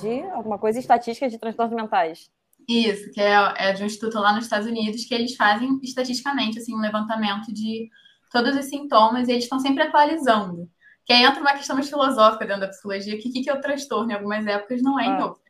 de 0.00 0.22
alguma 0.30 0.58
coisa 0.58 0.78
estatística 0.78 1.28
de 1.28 1.38
transtornos 1.38 1.74
mentais. 1.74 2.30
Isso, 2.68 3.10
que 3.10 3.20
é, 3.20 3.54
é 3.56 3.72
de 3.72 3.82
um 3.82 3.86
instituto 3.86 4.18
lá 4.20 4.32
nos 4.32 4.44
Estados 4.44 4.68
Unidos 4.68 5.04
que 5.04 5.12
eles 5.12 5.34
fazem 5.34 5.80
estatisticamente 5.82 6.58
assim 6.58 6.72
um 6.72 6.80
levantamento 6.80 7.52
de 7.52 7.90
todos 8.30 8.56
os 8.56 8.66
sintomas 8.66 9.26
e 9.26 9.32
eles 9.32 9.44
estão 9.44 9.58
sempre 9.58 9.82
atualizando. 9.82 10.70
Que 11.04 11.12
aí 11.12 11.24
entra 11.24 11.40
uma 11.40 11.54
questão 11.54 11.74
mais 11.74 11.88
filosófica 11.88 12.46
dentro 12.46 12.60
da 12.60 12.68
psicologia, 12.68 13.18
que 13.18 13.28
o 13.28 13.32
que, 13.32 13.42
que 13.42 13.50
é 13.50 13.54
o 13.54 13.60
transtorno 13.60 14.12
em 14.12 14.14
algumas 14.14 14.46
épocas 14.46 14.80
não 14.80 15.00
é 15.00 15.06
em 15.06 15.12
ah. 15.12 15.26
outras. 15.26 15.49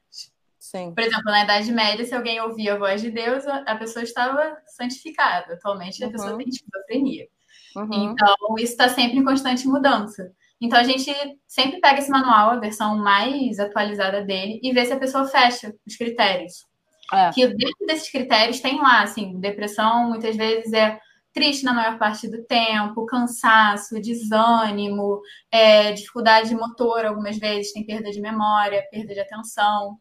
Sim. 0.61 0.93
Por 0.95 1.03
exemplo, 1.03 1.25
na 1.25 1.43
Idade 1.43 1.73
Média, 1.73 2.05
se 2.05 2.15
alguém 2.15 2.39
ouvia 2.39 2.75
a 2.75 2.79
voz 2.79 3.01
de 3.01 3.11
Deus, 3.11 3.47
a 3.47 3.75
pessoa 3.77 4.03
estava 4.03 4.59
santificada. 4.67 5.55
Atualmente, 5.55 6.05
a 6.05 6.07
uhum. 6.07 6.13
pessoa 6.13 6.37
tem 6.37 6.49
esquizofrenia. 6.49 7.27
Uhum. 7.75 8.13
Então, 8.13 8.37
isso 8.59 8.73
está 8.73 8.89
sempre 8.91 9.19
em 9.19 9.25
constante 9.25 9.67
mudança. 9.67 10.31
Então, 10.61 10.79
a 10.79 10.83
gente 10.83 11.11
sempre 11.49 11.81
pega 11.81 12.01
esse 12.01 12.11
manual, 12.11 12.51
a 12.51 12.61
versão 12.61 12.99
mais 12.99 13.59
atualizada 13.59 14.23
dele, 14.23 14.61
e 14.63 14.71
vê 14.73 14.85
se 14.85 14.93
a 14.93 14.99
pessoa 14.99 15.25
fecha 15.27 15.75
os 15.87 15.97
critérios. 15.97 16.67
É. 17.11 17.31
Que 17.31 17.47
dentro 17.47 17.87
desses 17.87 18.11
critérios 18.11 18.61
tem 18.61 18.79
lá, 18.79 19.03
assim, 19.03 19.41
depressão 19.41 20.11
muitas 20.11 20.37
vezes 20.37 20.73
é 20.75 21.01
triste 21.33 21.65
na 21.65 21.73
maior 21.73 21.99
parte 21.99 22.29
do 22.29 22.45
tempo, 22.45 23.07
cansaço, 23.07 24.01
desânimo, 24.01 25.21
é, 25.51 25.93
dificuldade 25.93 26.55
motor, 26.55 27.07
algumas 27.07 27.39
vezes 27.39 27.73
tem 27.73 27.87
perda 27.87 28.11
de 28.11 28.21
memória, 28.21 28.87
perda 28.91 29.15
de 29.15 29.21
atenção. 29.21 29.99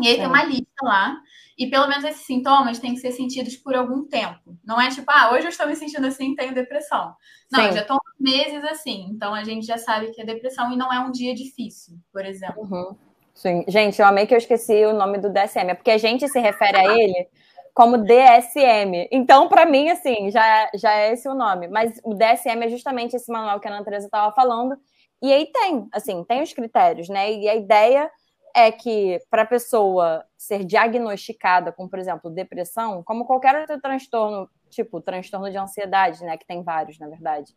E 0.00 0.08
aí 0.08 0.14
é. 0.14 0.16
tem 0.18 0.26
uma 0.26 0.44
lista 0.44 0.66
lá. 0.82 1.16
E 1.58 1.68
pelo 1.68 1.86
menos 1.88 2.04
esses 2.04 2.24
sintomas 2.24 2.78
têm 2.78 2.94
que 2.94 3.00
ser 3.00 3.12
sentidos 3.12 3.54
por 3.56 3.74
algum 3.74 4.06
tempo. 4.06 4.56
Não 4.64 4.80
é 4.80 4.88
tipo, 4.88 5.10
ah, 5.10 5.30
hoje 5.32 5.44
eu 5.44 5.50
estou 5.50 5.66
me 5.66 5.76
sentindo 5.76 6.06
assim, 6.06 6.34
tenho 6.34 6.54
depressão. 6.54 7.14
Não, 7.52 7.64
Sim. 7.64 7.72
já 7.72 7.82
estão 7.82 7.98
meses 8.18 8.64
assim. 8.64 9.08
Então 9.10 9.34
a 9.34 9.44
gente 9.44 9.66
já 9.66 9.76
sabe 9.76 10.10
que 10.10 10.22
é 10.22 10.24
depressão 10.24 10.72
e 10.72 10.76
não 10.76 10.92
é 10.92 10.98
um 11.00 11.10
dia 11.10 11.34
difícil, 11.34 11.98
por 12.12 12.24
exemplo. 12.24 12.62
Uhum. 12.62 12.96
Sim. 13.34 13.64
Gente, 13.68 14.00
eu 14.00 14.06
amei 14.06 14.26
que 14.26 14.34
eu 14.34 14.38
esqueci 14.38 14.84
o 14.86 14.94
nome 14.94 15.18
do 15.18 15.30
DSM. 15.30 15.70
É 15.70 15.74
porque 15.74 15.90
a 15.90 15.98
gente 15.98 16.26
se 16.28 16.40
refere 16.40 16.78
a 16.78 16.98
ele 16.98 17.28
como 17.74 17.98
DSM. 17.98 19.08
Então, 19.10 19.48
para 19.48 19.66
mim, 19.66 19.90
assim, 19.90 20.30
já, 20.30 20.70
já 20.74 20.94
é 20.94 21.12
esse 21.12 21.28
o 21.28 21.34
nome. 21.34 21.68
Mas 21.68 22.00
o 22.04 22.14
DSM 22.14 22.64
é 22.64 22.68
justamente 22.68 23.16
esse 23.16 23.30
manual 23.30 23.60
que 23.60 23.68
a 23.68 23.70
Ana 23.70 23.84
Teresa 23.84 24.06
estava 24.06 24.32
falando. 24.34 24.76
E 25.22 25.32
aí 25.32 25.46
tem, 25.52 25.88
assim, 25.92 26.24
tem 26.24 26.42
os 26.42 26.52
critérios, 26.52 27.08
né? 27.08 27.32
E 27.32 27.48
a 27.48 27.54
ideia 27.54 28.10
é 28.54 28.70
que 28.70 29.20
para 29.30 29.42
a 29.42 29.46
pessoa 29.46 30.24
ser 30.36 30.64
diagnosticada 30.64 31.72
com, 31.72 31.88
por 31.88 31.98
exemplo, 31.98 32.30
depressão, 32.30 33.02
como 33.02 33.24
qualquer 33.24 33.54
outro 33.56 33.80
transtorno, 33.80 34.48
tipo 34.68 35.00
transtorno 35.00 35.50
de 35.50 35.56
ansiedade, 35.56 36.24
né, 36.24 36.36
que 36.36 36.46
tem 36.46 36.62
vários, 36.62 36.98
na 36.98 37.08
verdade, 37.08 37.54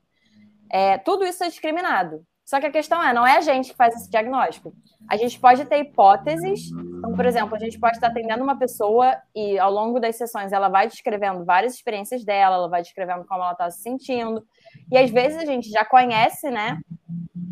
é, 0.69 0.97
tudo 0.97 1.25
isso 1.25 1.43
é 1.43 1.47
discriminado. 1.47 2.25
Só 2.45 2.59
que 2.59 2.65
a 2.65 2.71
questão 2.71 3.01
é, 3.01 3.13
não 3.13 3.25
é 3.25 3.37
a 3.37 3.41
gente 3.41 3.71
que 3.71 3.75
faz 3.75 3.95
esse 3.95 4.09
diagnóstico. 4.09 4.73
A 5.09 5.15
gente 5.15 5.39
pode 5.39 5.63
ter 5.65 5.77
hipóteses. 5.77 6.71
Então, 6.97 7.15
por 7.15 7.25
exemplo, 7.25 7.55
a 7.55 7.59
gente 7.59 7.79
pode 7.79 7.95
estar 7.95 8.07
atendendo 8.07 8.43
uma 8.43 8.57
pessoa 8.57 9.15
e 9.33 9.57
ao 9.57 9.71
longo 9.71 9.99
das 9.99 10.17
sessões 10.17 10.51
ela 10.51 10.67
vai 10.67 10.87
descrevendo 10.87 11.45
várias 11.45 11.73
experiências 11.73 12.25
dela, 12.25 12.55
ela 12.55 12.67
vai 12.67 12.81
descrevendo 12.81 13.25
como 13.25 13.41
ela 13.41 13.53
está 13.53 13.69
se 13.71 13.81
sentindo. 13.81 14.45
E 14.91 14.97
às 14.97 15.09
vezes 15.09 15.37
a 15.37 15.45
gente 15.45 15.69
já 15.69 15.85
conhece, 15.85 16.49
né, 16.49 16.79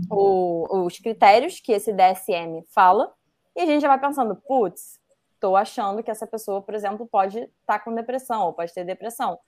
o, 0.10 0.86
os 0.86 1.00
critérios 1.00 1.60
que 1.62 1.72
esse 1.72 1.94
DSM 1.94 2.64
fala, 2.74 3.14
e 3.56 3.62
a 3.62 3.66
gente 3.66 3.82
já 3.82 3.88
vai 3.88 4.00
pensando, 4.00 4.36
putz, 4.36 5.00
estou 5.34 5.58
achando 5.58 6.04
que 6.04 6.12
essa 6.12 6.28
pessoa, 6.28 6.62
por 6.62 6.76
exemplo, 6.76 7.08
pode 7.08 7.40
estar 7.40 7.52
tá 7.66 7.80
com 7.80 7.94
depressão 7.94 8.46
ou 8.46 8.54
pode 8.54 8.74
ter 8.74 8.86
depressão. 8.86 9.40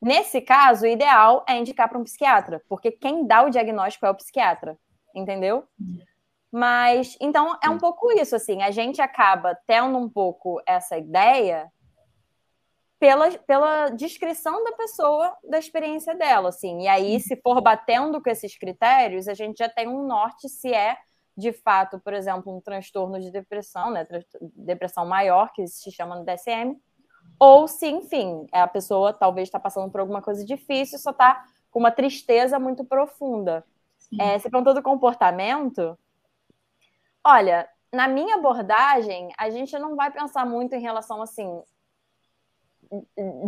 Nesse 0.00 0.40
caso, 0.40 0.84
o 0.84 0.88
ideal 0.88 1.44
é 1.48 1.56
indicar 1.56 1.88
para 1.88 1.98
um 1.98 2.04
psiquiatra, 2.04 2.62
porque 2.68 2.90
quem 2.90 3.26
dá 3.26 3.42
o 3.42 3.50
diagnóstico 3.50 4.06
é 4.06 4.10
o 4.10 4.14
psiquiatra, 4.14 4.78
entendeu? 5.14 5.64
Mas 6.50 7.16
então 7.20 7.58
é 7.62 7.68
um 7.68 7.78
pouco 7.78 8.10
isso, 8.12 8.34
assim, 8.34 8.62
a 8.62 8.70
gente 8.70 9.00
acaba 9.02 9.54
tendo 9.66 9.98
um 9.98 10.08
pouco 10.08 10.60
essa 10.66 10.96
ideia 10.96 11.70
pela, 12.98 13.30
pela 13.38 13.90
descrição 13.90 14.64
da 14.64 14.72
pessoa, 14.72 15.36
da 15.48 15.58
experiência 15.58 16.14
dela, 16.14 16.48
assim. 16.48 16.82
E 16.82 16.88
aí, 16.88 17.20
se 17.20 17.36
for 17.36 17.60
batendo 17.60 18.22
com 18.22 18.30
esses 18.30 18.56
critérios, 18.56 19.28
a 19.28 19.34
gente 19.34 19.58
já 19.58 19.68
tem 19.68 19.86
um 19.86 20.06
norte 20.06 20.48
se 20.48 20.72
é 20.72 20.96
de 21.36 21.52
fato, 21.52 21.98
por 21.98 22.14
exemplo, 22.14 22.56
um 22.56 22.60
transtorno 22.60 23.20
de 23.20 23.30
depressão, 23.30 23.90
né, 23.90 24.06
depressão 24.54 25.06
maior, 25.06 25.52
que 25.52 25.66
se 25.66 25.92
chama 25.92 26.16
no 26.16 26.24
DSM, 26.24 26.80
ou 27.38 27.68
se, 27.68 27.86
enfim, 27.88 28.46
a 28.50 28.66
pessoa 28.66 29.12
talvez 29.12 29.48
está 29.48 29.60
passando 29.60 29.90
por 29.90 30.00
alguma 30.00 30.22
coisa 30.22 30.44
difícil, 30.44 30.98
só 30.98 31.10
está 31.10 31.44
com 31.70 31.78
uma 31.78 31.90
tristeza 31.90 32.58
muito 32.58 32.84
profunda. 32.84 33.64
É, 34.18 34.38
se 34.38 34.48
perguntou 34.48 34.72
do 34.72 34.82
comportamento, 34.82 35.98
olha, 37.22 37.68
na 37.92 38.08
minha 38.08 38.36
abordagem, 38.36 39.30
a 39.36 39.50
gente 39.50 39.78
não 39.78 39.94
vai 39.94 40.10
pensar 40.10 40.46
muito 40.46 40.74
em 40.74 40.80
relação, 40.80 41.20
assim, 41.20 41.62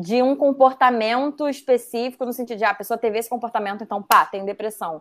de 0.01 0.21
um 0.23 0.35
comportamento 0.35 1.49
específico, 1.49 2.25
no 2.27 2.33
sentido 2.33 2.59
de, 2.59 2.65
ah, 2.65 2.71
a 2.71 2.75
pessoa 2.75 2.99
teve 2.99 3.19
esse 3.19 3.31
comportamento, 3.31 3.83
então, 3.83 4.03
pá, 4.03 4.27
tem 4.27 4.45
depressão. 4.45 5.01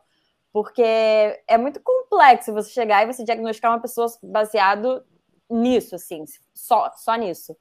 Porque 0.57 0.81
é 0.81 1.55
muito 1.55 1.79
complexo 1.81 2.51
você 2.51 2.71
chegar 2.71 3.03
e 3.03 3.13
você 3.13 3.23
diagnosticar 3.23 3.69
uma 3.69 3.79
pessoa 3.79 4.07
baseado 4.23 5.05
nisso, 5.47 5.93
assim, 5.93 6.25
só, 6.51 6.91
só 6.95 7.13
nisso. 7.13 7.55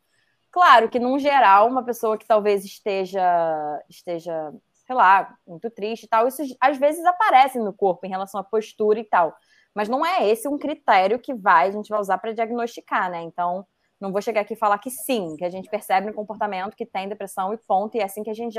Claro 0.51 0.89
que, 0.89 0.99
num 0.99 1.19
geral, 1.19 1.69
uma 1.69 1.85
pessoa 1.85 2.17
que 2.17 2.27
talvez 2.27 2.65
esteja, 2.65 3.23
esteja 3.87 4.51
sei 4.87 4.97
lá, 4.97 5.37
muito 5.47 5.69
triste 5.69 6.05
e 6.05 6.09
tal. 6.09 6.27
Isso 6.27 6.43
às 6.59 6.79
vezes 6.79 7.05
aparece 7.05 7.59
no 7.59 7.71
corpo 7.71 8.07
em 8.07 8.09
relação 8.09 8.41
à 8.41 8.45
postura 8.45 8.99
e 8.99 9.05
tal. 9.05 9.37
Mas 9.75 9.91
não 9.91 10.07
é 10.07 10.27
esse 10.27 10.49
um 10.49 10.57
critério 10.57 11.19
que 11.19 11.35
vai, 11.35 11.69
a 11.69 11.73
gente 11.73 11.91
vai 11.91 12.01
usar 12.01 12.17
para 12.17 12.33
diagnosticar, 12.33 13.11
né? 13.11 13.21
Então, 13.21 13.67
não 14.01 14.11
vou 14.11 14.23
chegar 14.23 14.41
aqui 14.41 14.55
e 14.55 14.57
falar 14.57 14.79
que 14.79 14.91
sim, 14.91 15.37
que 15.37 15.45
a 15.45 15.51
gente 15.51 15.69
percebe 15.69 16.07
no 16.07 16.15
comportamento 16.15 16.75
que 16.75 16.87
tem 16.87 17.11
depressão 17.11 17.53
e 17.53 17.59
ponto, 17.59 17.95
e 17.95 18.01
é 18.01 18.05
assim 18.05 18.23
que 18.23 18.31
a 18.31 18.35
gente 18.35 18.55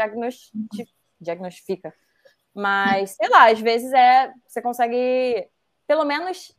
diagnostica. 1.19 1.91
Mas, 2.58 3.12
sei 3.12 3.30
lá, 3.30 3.52
às 3.52 3.60
vezes 3.60 3.93
é. 3.93 4.34
Você 4.48 4.62
consegue, 4.63 5.48
pelo 5.86 6.04
menos, 6.04 6.52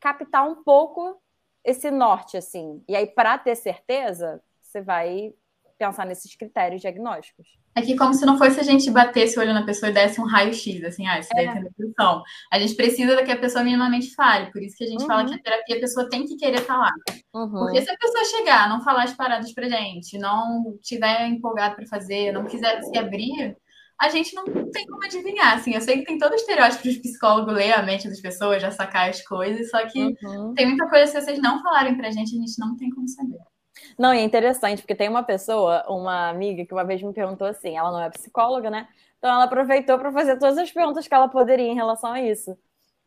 captar 0.00 0.48
um 0.48 0.62
pouco 0.62 1.20
esse 1.62 1.90
norte, 1.90 2.38
assim. 2.38 2.82
E 2.88 2.96
aí, 2.96 3.06
para 3.06 3.36
ter 3.36 3.54
certeza, 3.54 4.42
você 4.62 4.80
vai 4.80 5.34
pensar 5.78 6.06
nesses 6.06 6.34
critérios 6.34 6.80
diagnósticos. 6.80 7.48
É 7.74 7.82
que 7.82 7.96
como 7.96 8.12
se 8.12 8.26
não 8.26 8.36
fosse 8.36 8.60
a 8.60 8.62
gente 8.62 8.90
batesse 8.90 9.38
o 9.38 9.42
olho 9.42 9.54
na 9.54 9.64
pessoa 9.64 9.90
e 9.90 9.94
desse 9.94 10.20
um 10.20 10.26
raio-x, 10.26 10.82
assim, 10.84 11.06
ah, 11.06 11.18
isso 11.18 11.30
daí 11.34 11.46
é. 11.46 11.52
tem 11.52 11.62
depressão. 11.62 12.22
A 12.52 12.58
gente 12.58 12.74
precisa 12.74 13.22
que 13.22 13.30
a 13.30 13.38
pessoa 13.38 13.62
minimamente 13.62 14.14
fale, 14.14 14.50
por 14.50 14.62
isso 14.62 14.76
que 14.76 14.84
a 14.84 14.86
gente 14.86 15.02
uhum. 15.02 15.06
fala 15.06 15.26
que 15.26 15.34
a 15.34 15.42
terapia 15.42 15.76
a 15.76 15.80
pessoa 15.80 16.08
tem 16.08 16.26
que 16.26 16.36
querer 16.36 16.60
falar. 16.62 16.92
Uhum. 17.32 17.50
Porque 17.50 17.80
se 17.80 17.90
a 17.90 17.96
pessoa 17.96 18.24
chegar, 18.24 18.68
não 18.68 18.82
falar 18.82 19.04
as 19.04 19.14
paradas 19.14 19.52
pra 19.52 19.68
gente, 19.68 20.18
não 20.18 20.76
tiver 20.82 21.26
empolgado 21.28 21.76
para 21.76 21.86
fazer, 21.86 22.32
não 22.32 22.44
quiser 22.44 22.82
se 22.82 22.98
abrir, 22.98 23.56
a 24.00 24.08
gente 24.08 24.34
não 24.34 24.44
tem 24.70 24.86
como 24.86 25.04
adivinhar, 25.04 25.54
assim, 25.54 25.74
eu 25.74 25.80
sei 25.80 25.98
que 25.98 26.06
tem 26.06 26.18
todo 26.18 26.32
o 26.32 26.36
estereótipo 26.36 26.82
de 26.82 27.00
psicólogo 27.00 27.50
ler 27.50 27.72
a 27.72 27.82
mente 27.82 28.08
das 28.08 28.20
pessoas, 28.20 28.62
já 28.62 28.70
sacar 28.70 29.10
as 29.10 29.20
coisas, 29.22 29.68
só 29.70 29.86
que 29.86 30.16
uhum. 30.24 30.54
tem 30.54 30.66
muita 30.66 30.88
coisa, 30.88 31.06
se 31.06 31.20
vocês 31.20 31.38
não 31.38 31.62
falarem 31.62 31.96
pra 31.96 32.10
gente, 32.10 32.34
a 32.34 32.40
gente 32.40 32.58
não 32.58 32.76
tem 32.76 32.88
como 32.90 33.06
saber. 33.06 33.38
Não, 33.98 34.14
e 34.14 34.18
é 34.18 34.22
interessante, 34.22 34.80
porque 34.80 34.94
tem 34.94 35.08
uma 35.08 35.22
pessoa, 35.22 35.84
uma 35.86 36.30
amiga, 36.30 36.64
que 36.64 36.72
uma 36.72 36.84
vez 36.84 37.02
me 37.02 37.12
perguntou 37.12 37.46
assim, 37.46 37.76
ela 37.76 37.90
não 37.92 38.00
é 38.00 38.08
psicóloga, 38.08 38.70
né? 38.70 38.88
Então 39.18 39.30
ela 39.30 39.44
aproveitou 39.44 39.98
para 39.98 40.10
fazer 40.10 40.38
todas 40.38 40.56
as 40.56 40.72
perguntas 40.72 41.06
que 41.06 41.14
ela 41.14 41.28
poderia 41.28 41.68
em 41.68 41.74
relação 41.74 42.10
a 42.10 42.22
isso. 42.22 42.56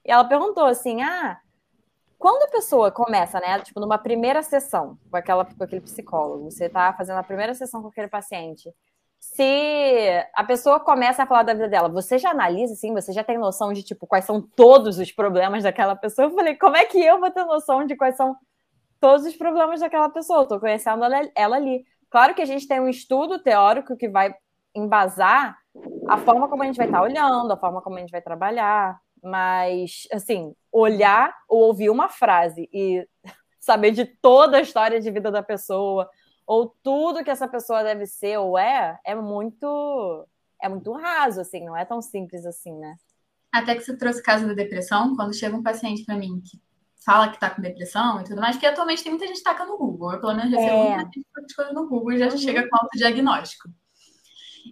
E 0.05 0.11
ela 0.11 0.23
perguntou 0.23 0.65
assim: 0.65 1.01
ah, 1.01 1.39
quando 2.19 2.43
a 2.43 2.51
pessoa 2.51 2.91
começa, 2.91 3.39
né? 3.39 3.59
Tipo, 3.59 3.79
numa 3.79 3.97
primeira 3.97 4.43
sessão 4.43 4.97
com, 5.09 5.17
aquela, 5.17 5.43
com 5.43 5.63
aquele 5.63 5.81
psicólogo, 5.81 6.51
você 6.51 6.65
está 6.65 6.93
fazendo 6.93 7.17
a 7.17 7.23
primeira 7.23 7.55
sessão 7.55 7.81
com 7.81 7.87
aquele 7.87 8.07
paciente. 8.07 8.71
Se 9.31 10.27
a 10.33 10.43
pessoa 10.43 10.79
começa 10.81 11.23
a 11.23 11.25
falar 11.25 11.43
da 11.43 11.53
vida 11.53 11.69
dela, 11.69 11.87
você 11.87 12.19
já 12.19 12.31
analisa, 12.31 12.73
assim, 12.73 12.93
você 12.93 13.13
já 13.13 13.23
tem 13.23 13.37
noção 13.37 13.71
de, 13.71 13.81
tipo, 13.81 14.05
quais 14.05 14.25
são 14.25 14.41
todos 14.41 14.99
os 14.99 15.11
problemas 15.11 15.63
daquela 15.63 15.95
pessoa? 15.95 16.27
Eu 16.27 16.35
falei, 16.35 16.55
como 16.55 16.75
é 16.75 16.85
que 16.85 16.99
eu 16.99 17.19
vou 17.19 17.31
ter 17.31 17.43
noção 17.45 17.85
de 17.85 17.95
quais 17.95 18.17
são 18.17 18.35
todos 18.99 19.25
os 19.25 19.35
problemas 19.35 19.79
daquela 19.79 20.09
pessoa, 20.09 20.43
estou 20.43 20.59
conhecendo 20.59 21.03
ela, 21.05 21.29
ela, 21.35 21.55
ali. 21.55 21.85
Claro 22.11 22.35
que 22.35 22.41
a 22.41 22.45
gente 22.45 22.67
tem 22.67 22.79
um 22.79 22.87
estudo 22.87 23.39
teórico 23.39 23.97
que 23.97 24.09
vai 24.09 24.35
embasar 24.75 25.57
a 26.07 26.17
forma 26.17 26.47
como 26.49 26.61
a 26.61 26.65
gente 26.65 26.77
vai 26.77 26.85
estar 26.85 26.99
tá 26.99 27.03
olhando, 27.03 27.51
a 27.51 27.57
forma 27.57 27.81
como 27.81 27.95
a 27.95 27.99
gente 28.01 28.11
vai 28.11 28.21
trabalhar, 28.21 28.99
mas, 29.23 30.05
assim, 30.11 30.53
olhar 30.71 31.33
ou 31.47 31.63
ouvir 31.63 31.89
uma 31.89 32.09
frase 32.09 32.69
e 32.73 33.07
saber 33.59 33.91
de 33.91 34.05
toda 34.05 34.57
a 34.57 34.61
história 34.61 34.99
de 34.99 35.09
vida 35.09 35.31
da 35.31 35.41
pessoa, 35.41 36.09
ou 36.45 36.75
tudo 36.83 37.23
que 37.23 37.29
essa 37.29 37.47
pessoa 37.47 37.83
deve 37.83 38.05
ser 38.05 38.37
ou 38.37 38.57
é, 38.57 38.99
é 39.05 39.15
muito 39.15 40.27
é 40.61 40.69
muito 40.69 40.93
raso, 40.93 41.41
assim, 41.41 41.65
não 41.65 41.75
é 41.75 41.83
tão 41.83 42.01
simples 42.01 42.45
assim, 42.45 42.73
né? 42.77 42.95
Até 43.51 43.75
que 43.75 43.81
você 43.81 43.95
trouxe 43.95 44.21
o 44.21 44.23
caso 44.23 44.47
da 44.47 44.53
depressão, 44.53 45.15
quando 45.15 45.35
chega 45.35 45.55
um 45.55 45.61
paciente 45.61 46.05
para 46.05 46.15
mim 46.15 46.41
que 46.41 46.59
fala 47.05 47.29
que 47.29 47.39
tá 47.39 47.49
com 47.49 47.61
depressão 47.61 48.21
e 48.21 48.23
tudo 48.23 48.39
mais, 48.39 48.57
que 48.57 48.65
atualmente 48.65 49.03
tem 49.03 49.11
muita 49.11 49.27
gente 49.27 49.37
que 49.37 49.43
taca 49.43 49.65
no 49.65 49.77
Google. 49.77 50.13
Eu, 50.13 50.21
pelo 50.21 50.33
menos, 50.33 50.51
recebo 50.51 50.73
é. 50.73 50.95
muita 50.95 51.11
gente 51.13 51.55
coisas 51.55 51.73
no 51.73 51.87
Google 51.87 52.13
e 52.13 52.19
já 52.19 52.27
uhum. 52.27 52.37
chega 52.37 52.67
com 52.67 52.77
autodiagnóstico. 52.77 53.69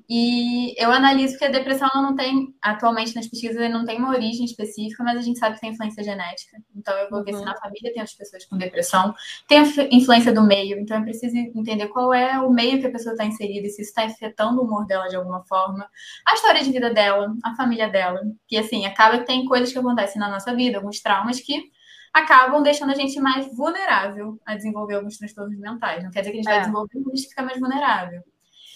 E 0.10 0.74
eu 0.82 0.92
analiso 0.92 1.38
que 1.38 1.46
a 1.46 1.50
depressão 1.50 1.90
não 1.96 2.16
tem, 2.16 2.54
atualmente 2.62 3.16
nas 3.16 3.28
pesquisas, 3.28 3.72
não 3.72 3.86
tem 3.86 3.98
uma 3.98 4.10
origem 4.10 4.46
específica, 4.46 5.04
mas 5.04 5.18
a 5.18 5.22
gente 5.22 5.40
sabe 5.40 5.56
que 5.56 5.62
tem 5.62 5.72
influência 5.72 6.04
genética. 6.04 6.58
Então 6.76 6.94
eu 6.98 7.10
vou 7.10 7.20
uhum. 7.20 7.26
ver 7.26 7.34
se 7.34 7.40
uhum. 7.40 7.46
na 7.46 7.58
família 7.58 7.92
tem 7.94 8.02
outras 8.02 8.14
pessoas 8.14 8.46
com 8.46 8.58
depressão, 8.58 9.14
tem 9.48 9.60
a 9.60 9.64
influência 9.92 10.34
do 10.34 10.44
meio, 10.44 10.80
então 10.80 10.98
eu 10.98 11.04
preciso 11.04 11.36
entender 11.36 11.88
qual 11.88 12.14
é 12.14 12.40
o 12.40 12.52
meio 12.52 12.80
que 12.80 12.88
a 12.88 12.92
pessoa 12.92 13.14
está 13.14 13.26
inserida 13.26 13.68
e 13.68 13.70
se 13.70 13.82
isso 13.82 13.90
está 13.92 14.04
afetando 14.04 14.62
o 14.62 14.66
humor 14.66 14.86
dela 14.86 15.08
de 15.08 15.16
alguma 15.16 15.44
forma, 15.46 15.90
a 16.28 16.34
história 16.34 16.64
de 16.64 16.72
vida 16.72 16.94
dela, 16.94 17.34
a 17.44 17.56
família 17.56 17.90
dela. 17.90 18.22
Que 18.48 18.58
assim, 18.58 18.86
acaba 18.86 19.20
que 19.20 19.26
tem 19.26 19.46
coisas 19.46 19.72
que 19.72 19.80
acontecem 19.80 20.20
na 20.20 20.30
nossa 20.30 20.56
vida, 20.56 20.78
alguns 20.78 21.00
traumas 21.02 21.40
que 21.40 21.72
acabam 22.14 22.62
deixando 22.62 22.92
a 22.92 22.96
gente 22.96 23.20
mais 23.20 23.48
vulnerável 23.56 24.40
a 24.46 24.56
desenvolver 24.56 24.96
alguns 24.96 25.18
transtornos 25.18 25.58
mentais. 25.58 26.04
Não 26.04 26.12
quer 26.12 26.22
dizer 26.22 26.32
que 26.32 26.40
a 26.40 26.42
gente 26.42 26.50
é. 26.50 26.54
vai 26.54 26.60
desenvolver, 26.62 27.00
mas 27.00 27.14
a 27.14 27.16
gente 27.16 27.30
fica 27.30 27.44
mais 27.44 27.60
vulnerável. 27.60 28.22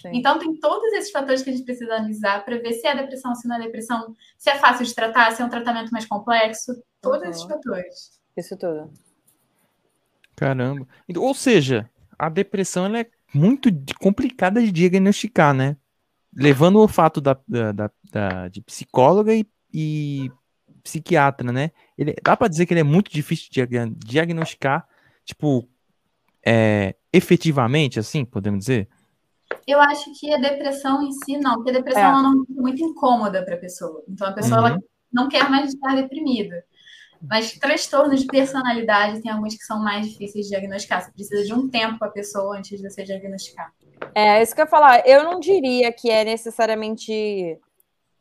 Sim. 0.02 0.10
Então, 0.12 0.38
tem 0.38 0.54
todos 0.58 0.92
esses 0.92 1.10
fatores 1.10 1.42
que 1.42 1.50
a 1.50 1.52
gente 1.52 1.64
precisa 1.64 1.94
analisar 1.94 2.44
para 2.44 2.58
ver 2.58 2.72
se 2.74 2.86
é 2.86 2.94
depressão, 2.94 3.34
se 3.34 3.48
não 3.48 3.56
é 3.56 3.60
depressão, 3.60 4.14
se 4.36 4.50
é 4.50 4.56
fácil 4.56 4.84
de 4.84 4.94
tratar, 4.94 5.32
se 5.32 5.40
é 5.40 5.44
um 5.44 5.48
tratamento 5.48 5.90
mais 5.90 6.04
complexo, 6.04 6.72
todos 7.00 7.22
uhum. 7.22 7.30
esses 7.30 7.44
fatores. 7.44 8.20
Isso 8.36 8.56
tudo. 8.56 8.90
Caramba. 10.34 10.86
Ou 11.16 11.34
seja, 11.34 11.88
a 12.18 12.28
depressão 12.28 12.84
ela 12.84 13.00
é 13.00 13.06
muito 13.32 13.70
complicada 13.98 14.60
de 14.60 14.70
diagnosticar, 14.70 15.54
né? 15.54 15.76
Levando 16.34 16.78
o 16.80 16.88
fato 16.88 17.20
da, 17.20 17.38
da, 17.48 17.72
da, 17.72 17.90
da 18.12 18.48
de 18.48 18.60
psicóloga 18.60 19.34
e, 19.34 19.46
e 19.72 20.30
psiquiatra, 20.82 21.50
né? 21.50 21.70
Ele, 21.96 22.14
dá 22.22 22.36
para 22.36 22.48
dizer 22.48 22.66
que 22.66 22.74
ele 22.74 22.80
é 22.80 22.84
muito 22.84 23.10
difícil 23.10 23.48
de 23.50 23.66
diagnosticar, 23.96 24.86
tipo, 25.24 25.66
é, 26.44 26.94
efetivamente, 27.10 27.98
assim, 27.98 28.24
podemos 28.24 28.60
dizer? 28.60 28.88
Eu 29.66 29.80
acho 29.80 30.12
que 30.18 30.32
a 30.32 30.38
depressão 30.38 31.02
em 31.02 31.12
si, 31.12 31.36
não, 31.36 31.54
porque 31.56 31.70
a 31.70 31.74
depressão 31.74 32.18
é. 32.18 32.22
não 32.22 32.42
é 32.42 32.44
muito 32.48 32.82
incômoda 32.82 33.44
para 33.44 33.54
a 33.54 33.58
pessoa. 33.58 34.02
Então, 34.08 34.28
a 34.28 34.32
pessoa 34.32 34.60
uhum. 34.60 34.66
ela 34.66 34.78
não 35.12 35.28
quer 35.28 35.48
mais 35.48 35.72
estar 35.72 35.94
deprimida. 35.94 36.64
Mas 37.22 37.52
transtornos 37.52 38.20
de 38.20 38.26
personalidade 38.26 39.22
tem 39.22 39.30
alguns 39.30 39.54
que 39.54 39.64
são 39.64 39.82
mais 39.82 40.08
difíceis 40.08 40.46
de 40.46 40.50
diagnosticar. 40.50 41.02
Você 41.02 41.12
precisa 41.12 41.44
de 41.44 41.54
um 41.54 41.68
tempo 41.68 41.98
com 41.98 42.04
a 42.04 42.10
pessoa 42.10 42.58
antes 42.58 42.78
de 42.78 42.88
você 42.88 43.02
diagnosticar. 43.02 43.72
É, 44.14 44.42
isso 44.42 44.54
que 44.54 44.60
eu 44.60 44.64
ia 44.64 44.70
falar. 44.70 45.06
Eu 45.06 45.24
não 45.24 45.40
diria 45.40 45.92
que 45.92 46.10
é 46.10 46.24
necessariamente 46.24 47.58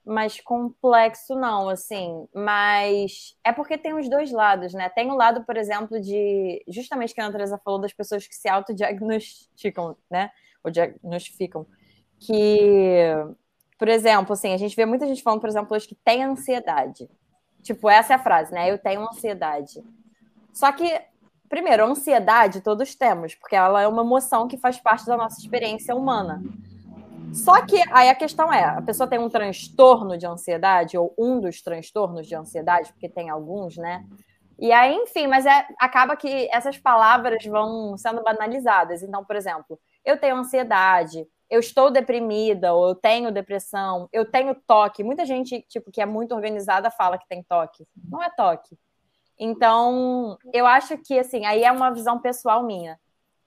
mais 0.06 0.40
complexo, 0.40 1.36
não, 1.36 1.68
assim. 1.68 2.28
Mas 2.34 3.36
é 3.44 3.52
porque 3.52 3.78
tem 3.78 3.94
os 3.94 4.10
dois 4.10 4.32
lados, 4.32 4.74
né? 4.74 4.88
Tem 4.90 5.12
o 5.12 5.16
lado, 5.16 5.44
por 5.44 5.58
exemplo, 5.58 6.00
de. 6.00 6.64
Justamente 6.68 7.14
que 7.14 7.22
a 7.22 7.28
Andresa 7.28 7.60
falou 7.64 7.82
das 7.82 7.94
pessoas 7.94 8.28
que 8.28 8.36
se 8.36 8.48
autodiagnosticam, 8.48 9.98
né? 10.10 10.32
Ou 10.66 10.72
diagnostificam. 10.72 11.66
Que, 12.20 13.14
por 13.78 13.88
exemplo, 13.88 14.34
assim, 14.34 14.54
a 14.54 14.58
gente 14.58 14.76
vê 14.76 14.86
muita 14.86 15.08
gente 15.08 15.24
falando, 15.24 15.40
por 15.40 15.50
exemplo, 15.50 15.76
hoje 15.76 15.88
que 15.88 15.96
tem 15.96 16.24
ansiedade. 16.24 17.10
Tipo, 17.62 17.90
essa 17.90 18.14
é 18.14 18.16
a 18.16 18.20
frase, 18.20 18.54
né? 18.54 18.70
Eu 18.70 18.78
tenho 18.78 19.02
ansiedade. 19.02 19.84
Só 20.54 20.72
que, 20.72 21.02
primeiro, 21.48 21.86
ansiedade 21.86 22.62
todos 22.62 22.96
temos, 22.96 23.36
porque 23.36 23.56
ela 23.56 23.82
é 23.82 23.88
uma 23.88 24.02
emoção 24.02 24.48
que 24.48 24.58
faz 24.58 24.80
parte 24.80 25.06
da 25.06 25.16
nossa 25.16 25.40
experiência 25.40 25.96
humana. 25.96 26.42
Só 27.34 27.66
que 27.66 27.76
aí 27.92 28.10
a 28.10 28.16
questão 28.16 28.52
é: 28.52 28.64
a 28.64 28.82
pessoa 28.82 29.10
tem 29.10 29.20
um 29.20 29.30
transtorno 29.30 30.18
de 30.18 30.26
ansiedade, 30.26 30.98
ou 30.98 31.14
um 31.18 31.40
dos 31.40 31.62
transtornos 31.62 32.28
de 32.28 32.36
ansiedade, 32.36 32.94
porque 32.94 33.10
tem 33.10 33.30
alguns, 33.30 33.78
né? 33.78 34.06
E 34.58 34.72
aí, 34.72 34.96
enfim, 34.96 35.28
mas 35.28 35.46
é, 35.46 35.68
acaba 35.78 36.16
que 36.16 36.50
essas 36.52 36.78
palavras 36.78 37.44
vão 37.46 37.98
sendo 37.98 38.24
banalizadas. 38.24 39.04
Então, 39.04 39.26
por 39.26 39.36
exemplo, 39.36 39.78
eu 40.06 40.18
tenho 40.18 40.36
ansiedade, 40.36 41.28
eu 41.50 41.60
estou 41.60 41.92
deprimida, 41.92 42.74
ou 42.74 42.90
eu 42.90 42.96
tenho 42.96 43.32
depressão, 43.32 44.08
eu 44.12 44.30
tenho 44.30 44.56
toque. 44.56 45.04
Muita 45.04 45.26
gente, 45.26 45.62
tipo, 45.68 45.92
que 45.92 46.02
é 46.02 46.06
muito 46.06 46.34
organizada 46.34 46.90
fala 46.92 47.18
que 47.18 47.28
tem 47.28 47.44
toque. 47.44 47.88
Não 48.10 48.22
é 48.22 48.30
toque. 48.30 48.78
Então, 49.38 50.38
eu 50.54 50.66
acho 50.66 50.98
que, 50.98 51.20
assim, 51.20 51.46
aí 51.46 51.64
é 51.64 51.72
uma 51.72 51.92
visão 51.92 52.20
pessoal 52.20 52.64
minha. 52.64 53.00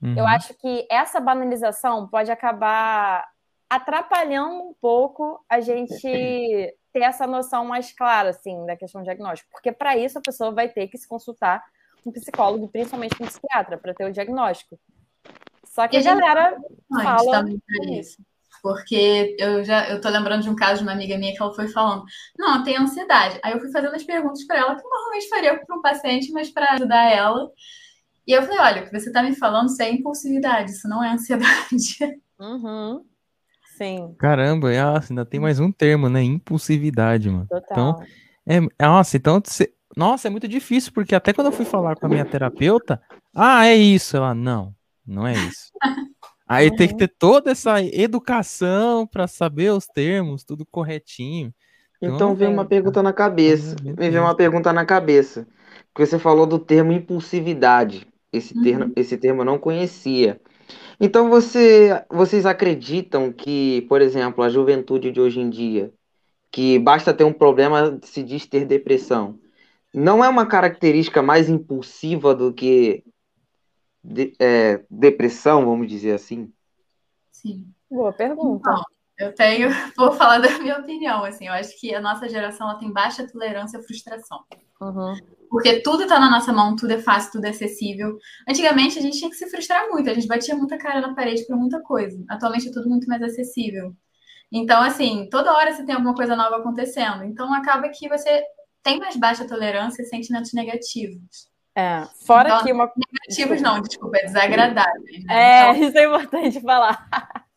Uhum. 0.02 0.14
Eu 0.16 0.26
acho 0.26 0.54
que 0.54 0.86
essa 0.90 1.18
banalização 1.18 2.06
pode 2.06 2.30
acabar 2.30 3.26
atrapalhando 3.68 4.62
um 4.62 4.74
pouco 4.80 5.44
a 5.48 5.60
gente 5.60 6.08
ter 6.92 7.02
essa 7.02 7.26
noção 7.26 7.64
mais 7.64 7.92
clara, 7.92 8.30
assim, 8.30 8.64
da 8.66 8.76
questão 8.76 9.02
diagnóstico. 9.02 9.50
Porque 9.50 9.72
para 9.72 9.96
isso 9.96 10.18
a 10.18 10.22
pessoa 10.22 10.52
vai 10.52 10.68
ter 10.68 10.88
que 10.88 10.98
se 10.98 11.08
consultar 11.08 11.64
um 12.06 12.12
psicólogo, 12.12 12.68
principalmente 12.68 13.20
um 13.20 13.26
psiquiatra, 13.26 13.76
para 13.76 13.92
ter 13.92 14.04
o 14.04 14.12
diagnóstico. 14.12 14.78
Só 15.70 15.86
que 15.86 15.96
a, 15.96 16.00
a 16.00 16.02
galera 16.02 16.56
fala 16.90 17.44
isso. 17.98 18.18
Porque 18.62 19.36
eu 19.38 19.64
já 19.64 19.88
eu 19.88 20.00
tô 20.00 20.08
lembrando 20.08 20.42
de 20.42 20.50
um 20.50 20.56
caso 20.56 20.78
de 20.78 20.82
uma 20.82 20.92
amiga 20.92 21.16
minha 21.16 21.32
que 21.32 21.40
ela 21.40 21.54
foi 21.54 21.68
falando, 21.68 22.04
não, 22.36 22.62
tem 22.64 22.76
ansiedade. 22.76 23.38
Aí 23.42 23.52
eu 23.52 23.60
fui 23.60 23.70
fazendo 23.70 23.94
as 23.94 24.02
perguntas 24.02 24.44
para 24.44 24.58
ela 24.58 24.74
que 24.74 24.84
eu 24.84 24.90
normalmente 24.90 25.28
faria 25.28 25.64
para 25.64 25.76
um 25.76 25.82
paciente, 25.82 26.32
mas 26.32 26.50
para 26.50 26.72
ajudar 26.72 27.10
ela. 27.10 27.50
E 28.26 28.32
eu 28.32 28.42
falei, 28.42 28.58
olha, 28.58 28.82
o 28.82 28.84
que 28.84 28.98
você 28.98 29.08
está 29.08 29.22
me 29.22 29.34
falando 29.34 29.68
isso 29.68 29.80
é 29.80 29.90
impulsividade, 29.90 30.72
isso 30.72 30.88
não 30.88 31.02
é 31.02 31.10
ansiedade. 31.12 31.98
Uhum. 32.40 33.04
Sim. 33.76 34.14
Caramba, 34.16 34.72
nossa, 34.72 35.12
ainda 35.12 35.26
tem 35.26 35.40
mais 35.40 35.58
um 35.58 35.72
termo, 35.72 36.08
né? 36.08 36.22
Impulsividade, 36.22 37.28
mano. 37.28 37.48
Total. 37.48 37.66
Então, 37.72 38.06
é, 38.46 38.86
nossa, 38.86 39.16
então, 39.16 39.42
nossa, 39.96 40.28
é 40.28 40.30
muito 40.30 40.46
difícil, 40.46 40.92
porque 40.92 41.16
até 41.16 41.32
quando 41.32 41.48
eu 41.48 41.52
fui 41.52 41.64
falar 41.64 41.96
com 41.96 42.06
a 42.06 42.08
minha 42.08 42.24
terapeuta, 42.24 43.02
ah, 43.34 43.66
é 43.66 43.74
isso. 43.74 44.16
Ela, 44.16 44.36
não, 44.36 44.72
não 45.08 45.26
é 45.26 45.32
isso. 45.32 45.70
Aí 46.46 46.70
uhum. 46.70 46.76
tem 46.76 46.88
que 46.88 46.96
ter 46.96 47.08
toda 47.08 47.50
essa 47.50 47.82
educação 47.82 49.06
para 49.06 49.26
saber 49.26 49.70
os 49.70 49.86
termos, 49.86 50.44
tudo 50.44 50.64
corretinho. 50.64 51.52
Então, 52.00 52.14
então 52.14 52.34
vem 52.34 52.48
uma 52.48 52.64
pergunta 52.64 53.02
na 53.02 53.12
cabeça. 53.12 53.76
Me 53.82 53.92
vem 53.92 54.18
uma 54.18 54.34
pergunta 54.34 54.72
na 54.72 54.86
cabeça. 54.86 55.46
Porque 55.92 56.06
você 56.06 56.18
falou 56.18 56.46
do 56.46 56.58
termo 56.58 56.92
impulsividade. 56.92 58.06
Esse, 58.32 58.56
uhum. 58.56 58.62
termo, 58.62 58.92
esse 58.96 59.18
termo 59.18 59.42
eu 59.42 59.44
não 59.44 59.58
conhecia. 59.58 60.40
Então 61.00 61.28
você, 61.28 62.02
vocês 62.10 62.46
acreditam 62.46 63.32
que, 63.32 63.82
por 63.88 64.00
exemplo, 64.00 64.42
a 64.42 64.48
juventude 64.48 65.10
de 65.10 65.20
hoje 65.20 65.40
em 65.40 65.50
dia, 65.50 65.92
que 66.50 66.78
basta 66.78 67.12
ter 67.12 67.24
um 67.24 67.32
problema 67.32 67.98
se 68.02 68.22
diz 68.22 68.46
ter 68.46 68.64
depressão, 68.64 69.38
não 69.94 70.24
é 70.24 70.28
uma 70.28 70.46
característica 70.46 71.22
mais 71.22 71.48
impulsiva 71.48 72.34
do 72.34 72.52
que 72.52 73.04
de, 74.02 74.34
é, 74.38 74.84
depressão, 74.90 75.64
vamos 75.64 75.88
dizer 75.88 76.12
assim? 76.12 76.52
Sim. 77.32 77.72
Boa 77.90 78.12
pergunta. 78.12 78.70
Não, 78.70 78.82
eu 79.18 79.34
tenho, 79.34 79.68
vou 79.96 80.12
falar 80.12 80.38
da 80.38 80.58
minha 80.58 80.78
opinião, 80.78 81.24
assim, 81.24 81.46
eu 81.46 81.52
acho 81.52 81.78
que 81.80 81.94
a 81.94 82.00
nossa 82.00 82.28
geração 82.28 82.68
ela 82.68 82.78
tem 82.78 82.92
baixa 82.92 83.26
tolerância 83.26 83.78
à 83.78 83.82
frustração. 83.82 84.44
Uhum. 84.80 85.16
Porque 85.50 85.80
tudo 85.80 86.02
está 86.02 86.20
na 86.20 86.30
nossa 86.30 86.52
mão, 86.52 86.76
tudo 86.76 86.92
é 86.92 86.98
fácil, 86.98 87.32
tudo 87.32 87.46
é 87.46 87.50
acessível. 87.50 88.18
Antigamente 88.48 88.98
a 88.98 89.02
gente 89.02 89.18
tinha 89.18 89.30
que 89.30 89.36
se 89.36 89.48
frustrar 89.48 89.88
muito, 89.88 90.10
a 90.10 90.14
gente 90.14 90.26
batia 90.26 90.54
muita 90.54 90.76
cara 90.78 91.00
na 91.00 91.14
parede 91.14 91.46
por 91.46 91.56
muita 91.56 91.80
coisa. 91.82 92.22
Atualmente 92.28 92.68
é 92.68 92.72
tudo 92.72 92.88
muito 92.88 93.08
mais 93.08 93.22
acessível. 93.22 93.94
Então, 94.52 94.82
assim, 94.82 95.28
toda 95.30 95.52
hora 95.52 95.72
você 95.72 95.84
tem 95.84 95.94
alguma 95.94 96.14
coisa 96.14 96.36
nova 96.36 96.56
acontecendo. 96.56 97.24
Então 97.24 97.52
acaba 97.52 97.88
que 97.88 98.08
você 98.08 98.42
tem 98.82 98.98
mais 98.98 99.16
baixa 99.16 99.46
tolerância 99.46 100.02
a 100.04 100.06
sentimentos 100.06 100.52
negativos. 100.52 101.50
É, 101.78 102.08
fora 102.26 102.48
então, 102.48 102.64
que 102.64 102.72
uma. 102.72 102.92
Negativos 102.96 103.62
não, 103.62 103.80
desculpa, 103.80 104.18
é 104.18 104.24
desagradáveis. 104.24 105.24
Né? 105.24 105.32
É, 105.32 105.70
então... 105.70 105.84
isso 105.86 105.98
é 105.98 106.04
importante 106.04 106.60
falar. 106.60 107.08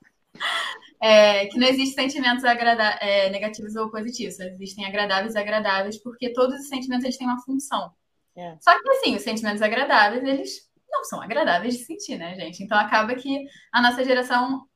É, 1.04 1.48
que 1.48 1.58
não 1.58 1.66
existem 1.66 2.08
sentimentos 2.08 2.44
é, 2.44 3.28
negativos 3.32 3.76
ou 3.76 3.90
positivos, 3.90 4.40
existem 4.40 4.86
agradáveis 4.86 5.34
e 5.34 5.40
agradáveis, 5.40 5.98
porque 5.98 6.32
todos 6.32 6.60
os 6.60 6.68
sentimentos 6.68 7.04
eles 7.04 7.18
têm 7.18 7.26
uma 7.26 7.42
função. 7.42 7.92
É. 8.36 8.56
Só 8.62 8.80
que 8.80 8.88
assim, 8.88 9.16
os 9.16 9.24
sentimentos 9.24 9.64
agradáveis, 9.64 10.24
eles 10.24 10.70
não 10.92 11.04
são 11.04 11.20
agradáveis 11.20 11.76
de 11.76 11.86
sentir, 11.86 12.18
né, 12.18 12.36
gente? 12.36 12.62
Então 12.62 12.78
acaba 12.78 13.16
que 13.16 13.46
a 13.74 13.82
nossa 13.82 14.04
geração 14.04 14.68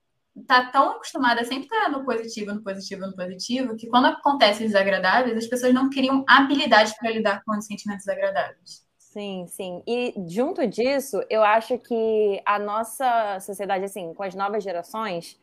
tá 0.47 0.65
tão 0.71 0.93
acostumada 0.93 1.41
a 1.41 1.45
sempre 1.45 1.65
estar 1.65 1.91
no 1.91 2.03
positivo, 2.03 2.55
no 2.55 2.63
positivo, 2.63 3.05
no 3.05 3.15
positivo, 3.15 3.75
que 3.75 3.87
quando 3.87 4.05
acontecem 4.05 4.65
os 4.65 4.71
desagradáveis, 4.71 5.37
as 5.37 5.45
pessoas 5.45 5.75
não 5.75 5.91
criam 5.91 6.25
habilidade 6.27 6.91
para 6.99 7.11
lidar 7.11 7.43
com 7.45 7.55
os 7.55 7.67
sentimentos 7.67 8.07
agradáveis. 8.07 8.84
Sim, 9.15 9.47
sim. 9.47 9.81
E 9.87 10.13
junto 10.27 10.67
disso, 10.67 11.23
eu 11.29 11.41
acho 11.41 11.77
que 11.77 12.41
a 12.45 12.59
nossa 12.59 13.39
sociedade, 13.39 13.85
assim, 13.85 14.13
com 14.13 14.23
as 14.23 14.35
novas 14.35 14.61
gerações, 14.61 15.39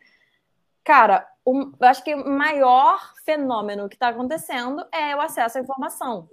cara, 0.84 1.26
eu 1.46 1.72
acho 1.80 2.04
que 2.04 2.14
o 2.14 2.28
maior 2.28 3.00
fenômeno 3.24 3.88
que 3.88 3.96
está 3.96 4.08
acontecendo 4.08 4.86
é 4.92 5.16
o 5.16 5.22
acesso 5.22 5.56
à 5.56 5.62
informação. 5.62 6.28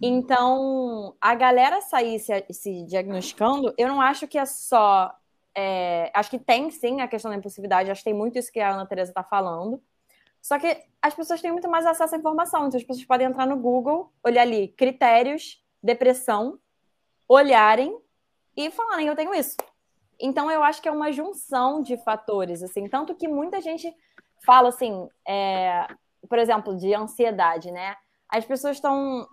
Então, 0.00 1.14
a 1.20 1.34
galera 1.34 1.82
sair 1.82 2.18
se, 2.18 2.46
se 2.50 2.84
diagnosticando, 2.86 3.74
eu 3.76 3.86
não 3.86 4.00
acho 4.00 4.26
que 4.26 4.38
é 4.38 4.46
só 4.46 5.14
é, 5.54 6.10
acho 6.14 6.30
que 6.30 6.38
tem 6.38 6.70
sim 6.70 7.02
a 7.02 7.08
questão 7.08 7.30
da 7.30 7.36
impulsividade, 7.36 7.90
acho 7.90 8.00
que 8.00 8.08
tem 8.08 8.18
muito 8.18 8.38
isso 8.38 8.50
que 8.50 8.60
a 8.60 8.72
Ana 8.72 8.86
Teresa 8.86 9.10
está 9.10 9.22
falando. 9.22 9.78
Só 10.40 10.58
que 10.58 10.74
as 11.02 11.12
pessoas 11.12 11.42
têm 11.42 11.52
muito 11.52 11.68
mais 11.68 11.84
acesso 11.84 12.14
à 12.14 12.18
informação, 12.18 12.66
então 12.66 12.78
as 12.78 12.84
pessoas 12.84 13.04
podem 13.04 13.26
entrar 13.26 13.46
no 13.46 13.58
Google, 13.58 14.10
olhar 14.24 14.40
ali 14.40 14.68
critérios, 14.68 15.59
depressão, 15.82 16.58
olharem 17.28 17.96
e 18.56 18.70
falarem, 18.70 19.06
eu 19.06 19.16
tenho 19.16 19.34
isso. 19.34 19.56
Então 20.18 20.50
eu 20.50 20.62
acho 20.62 20.82
que 20.82 20.88
é 20.88 20.92
uma 20.92 21.12
junção 21.12 21.80
de 21.80 21.96
fatores, 21.98 22.62
assim, 22.62 22.88
tanto 22.88 23.14
que 23.14 23.26
muita 23.26 23.60
gente 23.60 23.94
fala 24.44 24.68
assim, 24.68 25.08
é, 25.26 25.86
por 26.28 26.38
exemplo, 26.38 26.76
de 26.76 26.94
ansiedade, 26.94 27.70
né? 27.70 27.96
As 28.28 28.44
pessoas 28.44 28.76
estão 28.76 29.26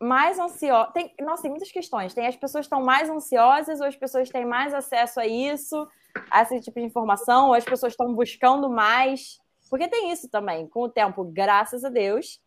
mais 0.00 0.38
ansiosas. 0.38 0.92
Tem, 0.92 1.14
nossa, 1.20 1.42
tem 1.42 1.50
muitas 1.50 1.70
questões. 1.70 2.14
Tem 2.14 2.26
as 2.26 2.36
pessoas 2.36 2.66
estão 2.66 2.82
mais 2.82 3.08
ansiosas, 3.08 3.80
ou 3.80 3.86
as 3.86 3.96
pessoas 3.96 4.28
têm 4.28 4.44
mais 4.44 4.74
acesso 4.74 5.20
a 5.20 5.26
isso, 5.26 5.88
a 6.30 6.42
esse 6.42 6.60
tipo 6.60 6.78
de 6.78 6.86
informação, 6.86 7.48
ou 7.48 7.54
as 7.54 7.64
pessoas 7.64 7.92
estão 7.92 8.14
buscando 8.14 8.68
mais. 8.68 9.38
Porque 9.70 9.88
tem 9.88 10.12
isso 10.12 10.28
também. 10.28 10.68
Com 10.68 10.82
o 10.82 10.88
tempo, 10.88 11.24
graças 11.24 11.84
a 11.84 11.88
Deus, 11.88 12.40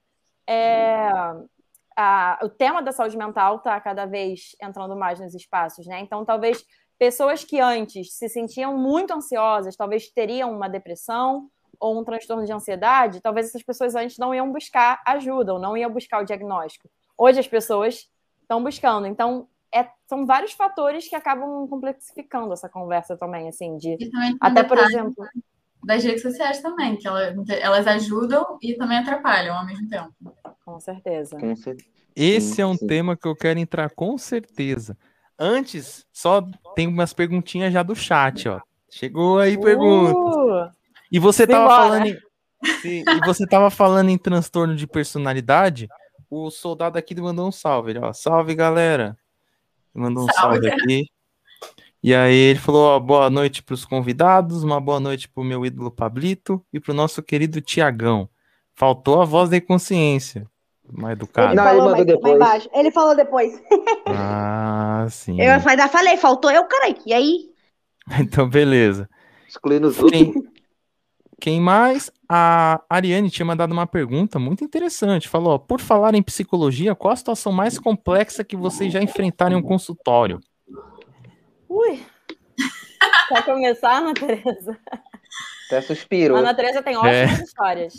é, 0.47 1.12
a, 1.99 2.39
o 2.43 2.49
tema 2.49 2.81
da 2.81 2.91
saúde 2.91 3.17
mental 3.17 3.57
está 3.57 3.79
cada 3.81 4.05
vez 4.05 4.55
entrando 4.62 4.95
mais 4.95 5.19
nos 5.19 5.33
espaços, 5.33 5.85
né? 5.85 5.99
Então, 5.99 6.23
talvez 6.23 6.63
pessoas 6.97 7.43
que 7.43 7.59
antes 7.59 8.13
se 8.13 8.29
sentiam 8.29 8.77
muito 8.77 9.13
ansiosas, 9.13 9.75
talvez 9.75 10.09
teriam 10.09 10.51
uma 10.51 10.69
depressão 10.69 11.49
ou 11.79 11.99
um 11.99 12.03
transtorno 12.03 12.45
de 12.45 12.51
ansiedade, 12.51 13.21
talvez 13.21 13.47
essas 13.47 13.63
pessoas 13.63 13.95
antes 13.95 14.17
não 14.17 14.35
iam 14.35 14.51
buscar 14.51 15.01
ajuda 15.05 15.53
ou 15.53 15.59
não 15.59 15.75
iam 15.77 15.91
buscar 15.91 16.21
o 16.21 16.25
diagnóstico 16.25 16.89
hoje 17.19 17.41
as 17.41 17.47
pessoas 17.47 18.09
estão 18.41 18.63
buscando. 18.63 19.05
Então, 19.05 19.47
é, 19.73 19.85
são 20.07 20.25
vários 20.25 20.53
fatores 20.53 21.07
que 21.07 21.15
acabam 21.15 21.67
complexificando 21.67 22.53
essa 22.53 22.69
conversa 22.69 23.17
também, 23.17 23.49
assim, 23.49 23.77
de 23.77 23.97
até 24.39 24.63
por 24.63 24.77
exemplo 24.77 25.27
das 25.83 26.03
redes 26.03 26.21
sociais 26.21 26.61
também, 26.61 26.97
que 26.97 27.07
elas, 27.07 27.35
elas 27.49 27.87
ajudam 27.87 28.57
e 28.61 28.75
também 28.75 28.97
atrapalham 28.97 29.55
ao 29.55 29.65
mesmo 29.65 29.87
tempo. 29.87 30.13
Com 30.65 30.79
certeza. 30.79 31.37
Com 31.37 31.55
certeza. 31.55 31.89
Esse 32.15 32.61
é 32.61 32.65
um 32.65 32.77
tema 32.77 33.15
que 33.15 33.27
eu 33.27 33.35
quero 33.35 33.59
entrar 33.59 33.89
com 33.89 34.17
certeza. 34.17 34.97
Antes, 35.37 36.05
só 36.11 36.41
tem 36.75 36.87
umas 36.87 37.13
perguntinhas 37.13 37.71
já 37.71 37.81
do 37.81 37.95
chat, 37.95 38.49
ó. 38.49 38.59
Chegou 38.91 39.39
aí 39.39 39.57
perguntas. 39.57 40.13
Uh, 40.13 40.69
e 41.11 41.17
você 41.19 41.47
tava 41.47 41.67
falando 41.67 42.05
em, 42.07 42.17
e 42.83 43.25
você 43.25 43.47
tava 43.47 43.69
falando 43.69 44.09
em 44.09 44.17
transtorno 44.17 44.75
de 44.75 44.85
personalidade 44.85 45.87
o 46.29 46.51
soldado 46.51 46.97
aqui 46.97 47.19
mandou 47.19 47.47
um 47.47 47.51
salve. 47.51 47.97
Ó, 47.97 48.13
salve, 48.13 48.53
galera. 48.53 49.17
mandou 49.93 50.25
um 50.25 50.27
salve, 50.27 50.61
salve 50.61 50.69
aqui. 50.69 51.05
E 52.01 52.15
aí 52.15 52.33
ele 52.33 52.59
falou, 52.59 52.85
ó, 52.85 52.99
boa 52.99 53.29
noite 53.29 53.62
para 53.62 53.73
os 53.73 53.83
convidados, 53.83 54.63
uma 54.63 54.79
boa 54.79 54.99
noite 54.99 55.27
para 55.27 55.41
o 55.41 55.45
meu 55.45 55.65
ídolo 55.65 55.91
Pablito 55.91 56.63
e 56.71 56.79
para 56.79 56.93
o 56.93 56.95
nosso 56.95 57.21
querido 57.21 57.59
Tiagão. 57.59 58.29
Faltou 58.73 59.21
a 59.21 59.25
voz 59.25 59.49
da 59.49 59.59
consciência. 59.59 60.47
Mais 60.91 61.13
educado. 61.13 61.53
Não, 61.53 61.67
ele, 61.67 61.81
mandou 61.81 62.05
depois. 62.05 62.69
ele 62.73 62.91
falou 62.91 63.15
depois. 63.15 63.62
Ah, 64.12 65.05
sim. 65.09 65.39
Eu 65.39 65.59
falei, 65.62 66.17
faltou 66.17 66.49
eu, 66.49 66.65
carai. 66.65 66.95
E 67.05 67.13
aí? 67.13 67.49
Então, 68.19 68.49
beleza. 68.49 69.07
Excluindo 69.47 69.88
os 69.88 69.99
outros. 69.99 70.33
Quem 71.39 71.62
mais? 71.62 72.12
A 72.27 72.81
Ariane 72.89 73.29
tinha 73.29 73.45
mandado 73.45 73.71
uma 73.71 73.85
pergunta 73.88 74.39
muito 74.39 74.63
interessante. 74.63 75.29
Falou: 75.29 75.53
ó, 75.53 75.57
por 75.57 75.79
falar 75.79 76.15
em 76.15 76.23
psicologia, 76.23 76.95
qual 76.95 77.13
a 77.13 77.15
situação 77.15 77.51
mais 77.51 77.77
complexa 77.77 78.43
que 78.43 78.57
vocês 78.57 78.91
já 78.91 79.01
enfrentaram 79.01 79.55
em 79.55 79.59
um 79.59 79.63
consultório? 79.63 80.39
Ui! 81.69 82.03
Quer 83.29 83.45
começar, 83.45 83.99
Ana 83.99 84.13
Tereza? 84.13 84.77
Até 85.67 85.82
suspiro. 85.82 86.36
Ana 86.36 86.53
Tereza 86.53 86.82
tem 86.82 86.97
ótimas 86.97 87.39
é. 87.39 87.43
histórias. 87.43 87.93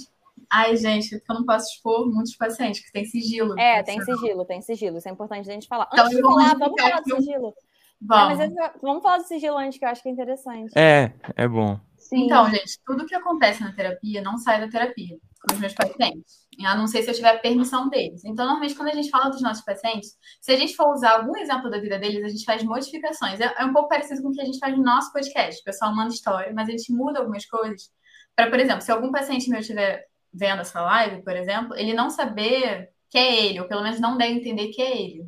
Ai, 0.52 0.76
gente, 0.76 1.14
eu 1.14 1.35
não 1.35 1.46
posso 1.46 1.72
expor 1.72 2.12
muitos 2.12 2.37
pacientes 2.37 2.85
que 2.85 2.90
tem 2.90 3.04
sigilo. 3.04 3.59
É, 3.59 3.83
tem 3.85 4.00
sigilo, 4.02 4.44
tem 4.44 4.61
sigilo. 4.61 4.98
Isso 4.98 5.09
é 5.09 5.12
importante 5.12 5.48
a 5.48 5.52
gente 5.52 5.68
falar. 5.68 5.88
Então, 5.92 6.06
antes 6.06 6.16
de 6.16 6.22
falar, 6.22 6.59
vamos 6.59 6.80
falar 6.80 7.00
do 7.00 7.16
sigilo. 7.16 7.54
Vamos. 8.02 8.40
É, 8.40 8.48
mas 8.48 8.72
vamos 8.83 9.02
falar 9.02 9.18
do 9.18 9.28
sigilo 9.28 9.56
antes, 9.56 9.78
que 9.78 9.85
eu 9.85 9.88
acho 9.88 10.02
que 10.02 10.09
é 10.09 10.12
interessante. 10.12 10.72
É, 10.76 11.12
é 11.37 11.46
bom. 11.46 11.78
Sim. 12.11 12.25
Então, 12.25 12.51
gente, 12.51 12.77
tudo 12.85 13.07
que 13.07 13.14
acontece 13.14 13.62
na 13.62 13.73
terapia 13.73 14.20
não 14.20 14.37
sai 14.37 14.61
da 14.61 14.68
terapia 14.68 15.16
com 15.46 15.55
os 15.55 15.61
meus 15.61 15.73
pacientes. 15.73 16.40
A 16.64 16.75
não 16.75 16.88
ser 16.88 17.03
se 17.03 17.11
eu 17.11 17.14
tiver 17.14 17.40
permissão 17.40 17.88
deles. 17.88 18.25
Então, 18.25 18.44
normalmente, 18.44 18.75
quando 18.75 18.88
a 18.88 18.94
gente 18.94 19.09
fala 19.09 19.31
dos 19.31 19.40
nossos 19.40 19.64
pacientes, 19.64 20.18
se 20.40 20.51
a 20.51 20.57
gente 20.57 20.75
for 20.75 20.92
usar 20.92 21.12
algum 21.12 21.37
exemplo 21.37 21.70
da 21.70 21.79
vida 21.79 22.01
deles, 22.01 22.25
a 22.25 22.29
gente 22.29 22.44
faz 22.44 22.64
modificações. 22.64 23.40
É, 23.40 23.55
é 23.59 23.64
um 23.64 23.73
pouco 23.73 23.88
parecido 23.88 24.20
com 24.23 24.31
o 24.31 24.33
que 24.33 24.40
a 24.40 24.44
gente 24.44 24.59
faz 24.59 24.77
no 24.77 24.83
nosso 24.83 25.12
podcast. 25.12 25.61
O 25.61 25.64
pessoal 25.64 25.94
manda 25.94 26.12
história, 26.12 26.53
mas 26.53 26.68
a 26.68 26.73
gente 26.73 26.92
muda 26.92 27.20
algumas 27.20 27.46
coisas. 27.46 27.92
Para, 28.35 28.51
por 28.51 28.59
exemplo, 28.59 28.83
se 28.83 28.90
algum 28.90 29.12
paciente 29.12 29.49
meu 29.49 29.61
estiver 29.61 30.05
vendo 30.35 30.62
essa 30.62 30.81
live, 30.81 31.23
por 31.23 31.37
exemplo, 31.37 31.77
ele 31.77 31.94
não 31.94 32.11
saber 32.11 32.90
que 33.09 33.18
é 33.18 33.46
ele, 33.46 33.61
ou 33.61 33.68
pelo 33.68 33.83
menos 33.83 34.01
não 34.01 34.18
deve 34.18 34.35
entender 34.35 34.68
que 34.68 34.83
é 34.83 35.01
ele. 35.01 35.25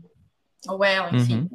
Ou 0.68 0.84
ela, 0.84 1.14
enfim. 1.14 1.48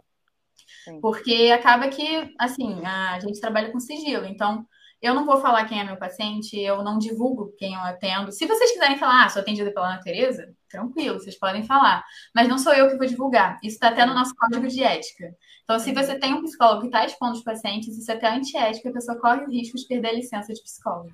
Uhum. 0.87 1.01
Porque 1.01 1.51
acaba 1.53 1.89
que, 1.89 2.33
assim, 2.39 2.81
a 2.85 3.19
gente 3.19 3.41
trabalha 3.41 3.71
com 3.73 3.79
sigilo. 3.79 4.25
Então, 4.25 4.65
eu 5.01 5.13
não 5.13 5.25
vou 5.25 5.37
falar 5.37 5.65
quem 5.65 5.79
é 5.79 5.83
meu 5.83 5.97
paciente, 5.97 6.59
eu 6.59 6.83
não 6.83 6.97
divulgo 6.97 7.53
quem 7.57 7.75
eu 7.75 7.81
atendo. 7.81 8.31
Se 8.31 8.47
vocês 8.47 8.71
quiserem 8.71 8.97
falar, 8.97 9.25
ah, 9.25 9.29
sou 9.29 9.41
atendida 9.41 9.71
pela 9.71 9.89
Ana 9.89 10.01
Tereza, 10.01 10.51
tranquilo, 10.69 11.19
vocês 11.19 11.37
podem 11.37 11.63
falar. 11.63 12.03
Mas 12.33 12.47
não 12.47 12.57
sou 12.57 12.73
eu 12.73 12.89
que 12.89 12.97
vou 12.97 13.05
divulgar. 13.05 13.57
Isso 13.63 13.75
está 13.75 13.89
até 13.89 14.05
no 14.05 14.13
nosso 14.13 14.33
código 14.35 14.67
de 14.67 14.83
ética. 14.83 15.35
Então, 15.63 15.77
se 15.79 15.93
você 15.93 16.17
tem 16.17 16.33
um 16.33 16.41
psicólogo 16.41 16.81
que 16.81 16.87
está 16.87 17.05
expondo 17.05 17.33
os 17.33 17.43
pacientes, 17.43 17.95
isso 17.95 18.11
é 18.11 18.15
até 18.15 18.27
antiético, 18.27 18.89
a 18.89 18.93
pessoa 18.93 19.19
corre 19.19 19.43
o 19.43 19.49
risco 19.49 19.77
de 19.77 19.85
perder 19.85 20.09
a 20.09 20.13
licença 20.13 20.53
de 20.53 20.61
psicólogo. 20.61 21.11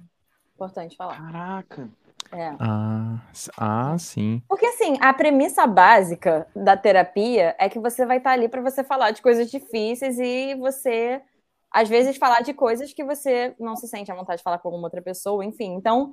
Importante 0.56 0.96
falar. 0.96 1.18
Caraca. 1.18 1.90
É. 2.32 2.56
Ah, 2.60 3.20
ah, 3.58 3.98
sim. 4.00 4.42
Porque 4.48 4.66
assim, 4.66 4.98
a 5.02 5.14
premissa 5.14 5.68
básica 5.68 6.48
da 6.56 6.76
terapia 6.76 7.56
é 7.60 7.70
que 7.70 7.80
você 7.80 8.06
vai 8.06 8.18
estar 8.18 8.32
tá 8.32 8.34
ali 8.34 8.48
para 8.48 8.62
você 8.62 8.84
falar 8.84 9.12
de 9.12 9.22
coisas 9.22 9.52
difíceis 9.52 10.18
e 10.18 10.56
você 10.56 11.22
às 11.74 11.90
vezes, 11.90 12.18
falar 12.18 12.42
de 12.42 12.54
coisas 12.54 12.94
que 12.94 13.04
você 13.04 13.56
não 13.60 13.76
se 13.76 13.88
sente 13.88 14.12
à 14.12 14.16
vontade 14.16 14.38
de 14.38 14.44
falar 14.44 14.60
com 14.60 14.68
alguma 14.68 14.86
outra 14.86 15.02
pessoa, 15.02 15.44
enfim. 15.44 15.74
Então, 15.74 16.12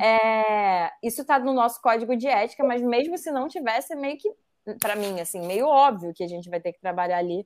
é, 0.00 0.90
isso 1.02 1.22
está 1.22 1.38
no 1.38 1.52
nosso 1.52 1.82
código 1.82 2.16
de 2.16 2.28
ética, 2.28 2.64
mas 2.64 2.80
mesmo 2.80 3.18
se 3.18 3.32
não 3.32 3.48
tivesse, 3.48 3.92
é 3.92 3.96
meio 3.96 4.16
que, 4.16 4.32
para 4.80 4.94
mim, 4.94 5.20
assim, 5.20 5.44
meio 5.46 5.66
óbvio 5.66 6.14
que 6.14 6.22
a 6.22 6.28
gente 6.28 6.48
vai 6.48 6.60
ter 6.60 6.72
que 6.72 6.80
trabalhar 6.80 7.18
ali 7.18 7.44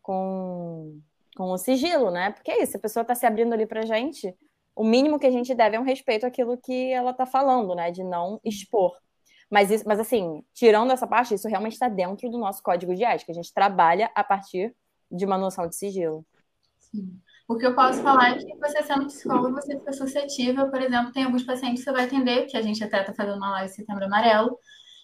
com, 0.00 1.00
com 1.36 1.50
o 1.50 1.58
sigilo, 1.58 2.12
né? 2.12 2.30
Porque 2.30 2.52
é 2.52 2.62
isso, 2.62 2.76
a 2.76 2.80
pessoa 2.80 3.02
está 3.02 3.14
se 3.14 3.26
abrindo 3.26 3.52
ali 3.52 3.66
pra 3.66 3.84
gente, 3.84 4.32
o 4.76 4.84
mínimo 4.84 5.18
que 5.18 5.26
a 5.26 5.30
gente 5.30 5.52
deve 5.52 5.76
é 5.76 5.80
um 5.80 5.84
respeito 5.84 6.26
àquilo 6.26 6.56
que 6.56 6.92
ela 6.92 7.10
está 7.10 7.26
falando, 7.26 7.74
né? 7.74 7.90
De 7.90 8.04
não 8.04 8.40
expor. 8.44 8.96
Mas, 9.50 9.70
isso, 9.70 9.84
mas 9.86 10.00
assim, 10.00 10.44
tirando 10.52 10.92
essa 10.92 11.06
parte, 11.06 11.34
isso 11.34 11.48
realmente 11.48 11.74
está 11.74 11.88
dentro 11.88 12.30
do 12.30 12.38
nosso 12.38 12.62
código 12.62 12.94
de 12.94 13.04
ética. 13.04 13.32
A 13.32 13.34
gente 13.34 13.52
trabalha 13.52 14.10
a 14.14 14.24
partir 14.24 14.74
de 15.10 15.24
uma 15.24 15.38
noção 15.38 15.68
de 15.68 15.76
sigilo. 15.76 16.24
Sim. 16.94 17.20
O 17.46 17.56
que 17.56 17.66
eu 17.66 17.74
posso 17.74 18.02
falar 18.02 18.30
é 18.30 18.38
que 18.38 18.56
você 18.56 18.82
sendo 18.82 19.06
psicólogo, 19.06 19.54
você 19.54 19.78
fica 19.78 19.92
suscetível, 19.92 20.70
por 20.70 20.80
exemplo, 20.80 21.12
tem 21.12 21.24
alguns 21.24 21.42
pacientes 21.42 21.80
que 21.80 21.84
você 21.84 21.92
vai 21.92 22.04
atender, 22.04 22.46
que 22.46 22.56
a 22.56 22.62
gente 22.62 22.82
até 22.82 23.00
está 23.00 23.12
fazendo 23.12 23.36
uma 23.36 23.50
live 23.50 23.72
Setembro 23.72 24.04
Amarelo, 24.04 24.58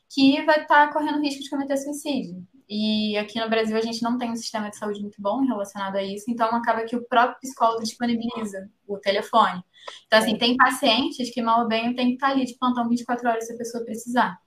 que 0.09 0.43
vai 0.45 0.63
estar 0.63 0.87
tá 0.87 0.93
correndo 0.93 1.21
risco 1.21 1.43
de 1.43 1.51
cometer 1.51 1.77
suicídio. 1.77 2.43
E 2.69 3.17
aqui 3.19 3.39
no 3.39 3.51
Brasil 3.51 3.77
a 3.77 3.81
gente 3.81 4.03
não 4.03 4.17
tem 4.17 4.31
um 4.31 4.37
sistema 4.37 4.71
de 4.71 4.77
saúde 4.77 5.01
muito 5.01 5.21
bom 5.21 5.45
relacionado 5.45 5.97
a 5.97 6.03
isso, 6.03 6.31
então 6.31 6.49
acaba 6.49 6.85
que 6.85 6.97
o 6.97 7.05
próprio 7.07 7.41
psicólogo 7.41 7.83
disponibiliza 7.83 8.71
o 8.87 8.97
telefone. 8.97 9.63
Então, 10.07 10.19
assim, 10.19 10.39
tem 10.39 10.57
pacientes 10.57 11.33
que 11.33 11.43
mal 11.43 11.63
ou 11.63 11.69
bem 11.69 11.95
tem 11.95 12.09
que 12.09 12.15
estar 12.15 12.29
tá 12.29 12.33
ali 12.33 12.45
de 12.45 12.57
plantão 12.57 12.89
24 12.89 13.29
horas 13.29 13.47
se 13.47 13.53
a 13.53 13.57
pessoa 13.57 13.85
precisar. 13.85 14.39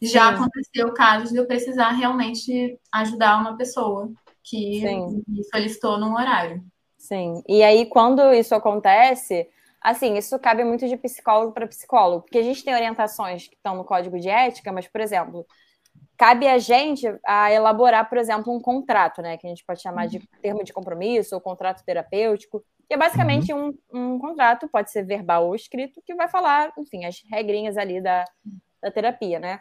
Já 0.00 0.28
Sim. 0.28 0.34
aconteceu 0.34 0.94
casos 0.94 1.30
de 1.30 1.36
eu 1.36 1.46
precisar 1.46 1.90
realmente 1.90 2.78
ajudar 2.92 3.40
uma 3.40 3.56
pessoa 3.56 4.10
que 4.42 4.80
Sim. 4.80 5.22
me 5.26 5.44
solicitou 5.44 5.98
num 5.98 6.14
horário. 6.14 6.64
Sim. 7.02 7.42
E 7.48 7.64
aí, 7.64 7.84
quando 7.86 8.32
isso 8.32 8.54
acontece, 8.54 9.48
assim, 9.80 10.16
isso 10.16 10.38
cabe 10.38 10.62
muito 10.62 10.86
de 10.86 10.96
psicólogo 10.96 11.52
para 11.52 11.66
psicólogo, 11.66 12.22
porque 12.22 12.38
a 12.38 12.42
gente 12.42 12.64
tem 12.64 12.72
orientações 12.72 13.48
que 13.48 13.56
estão 13.56 13.74
no 13.74 13.84
código 13.84 14.20
de 14.20 14.28
ética, 14.28 14.70
mas, 14.70 14.86
por 14.86 15.00
exemplo, 15.00 15.44
cabe 16.16 16.46
a 16.46 16.58
gente 16.58 17.04
a 17.26 17.50
elaborar, 17.50 18.08
por 18.08 18.18
exemplo, 18.18 18.54
um 18.54 18.60
contrato, 18.60 19.20
né? 19.20 19.36
Que 19.36 19.48
a 19.48 19.50
gente 19.50 19.64
pode 19.64 19.82
chamar 19.82 20.06
de 20.06 20.20
termo 20.40 20.62
de 20.62 20.72
compromisso 20.72 21.34
ou 21.34 21.40
contrato 21.40 21.84
terapêutico, 21.84 22.64
que 22.86 22.94
é 22.94 22.96
basicamente 22.96 23.52
uhum. 23.52 23.76
um, 23.92 24.14
um 24.14 24.18
contrato, 24.20 24.68
pode 24.68 24.92
ser 24.92 25.04
verbal 25.04 25.48
ou 25.48 25.56
escrito, 25.56 26.00
que 26.06 26.14
vai 26.14 26.28
falar, 26.28 26.72
enfim, 26.78 27.04
as 27.04 27.20
regrinhas 27.28 27.76
ali 27.76 28.00
da, 28.00 28.24
da 28.80 28.92
terapia, 28.92 29.40
né? 29.40 29.60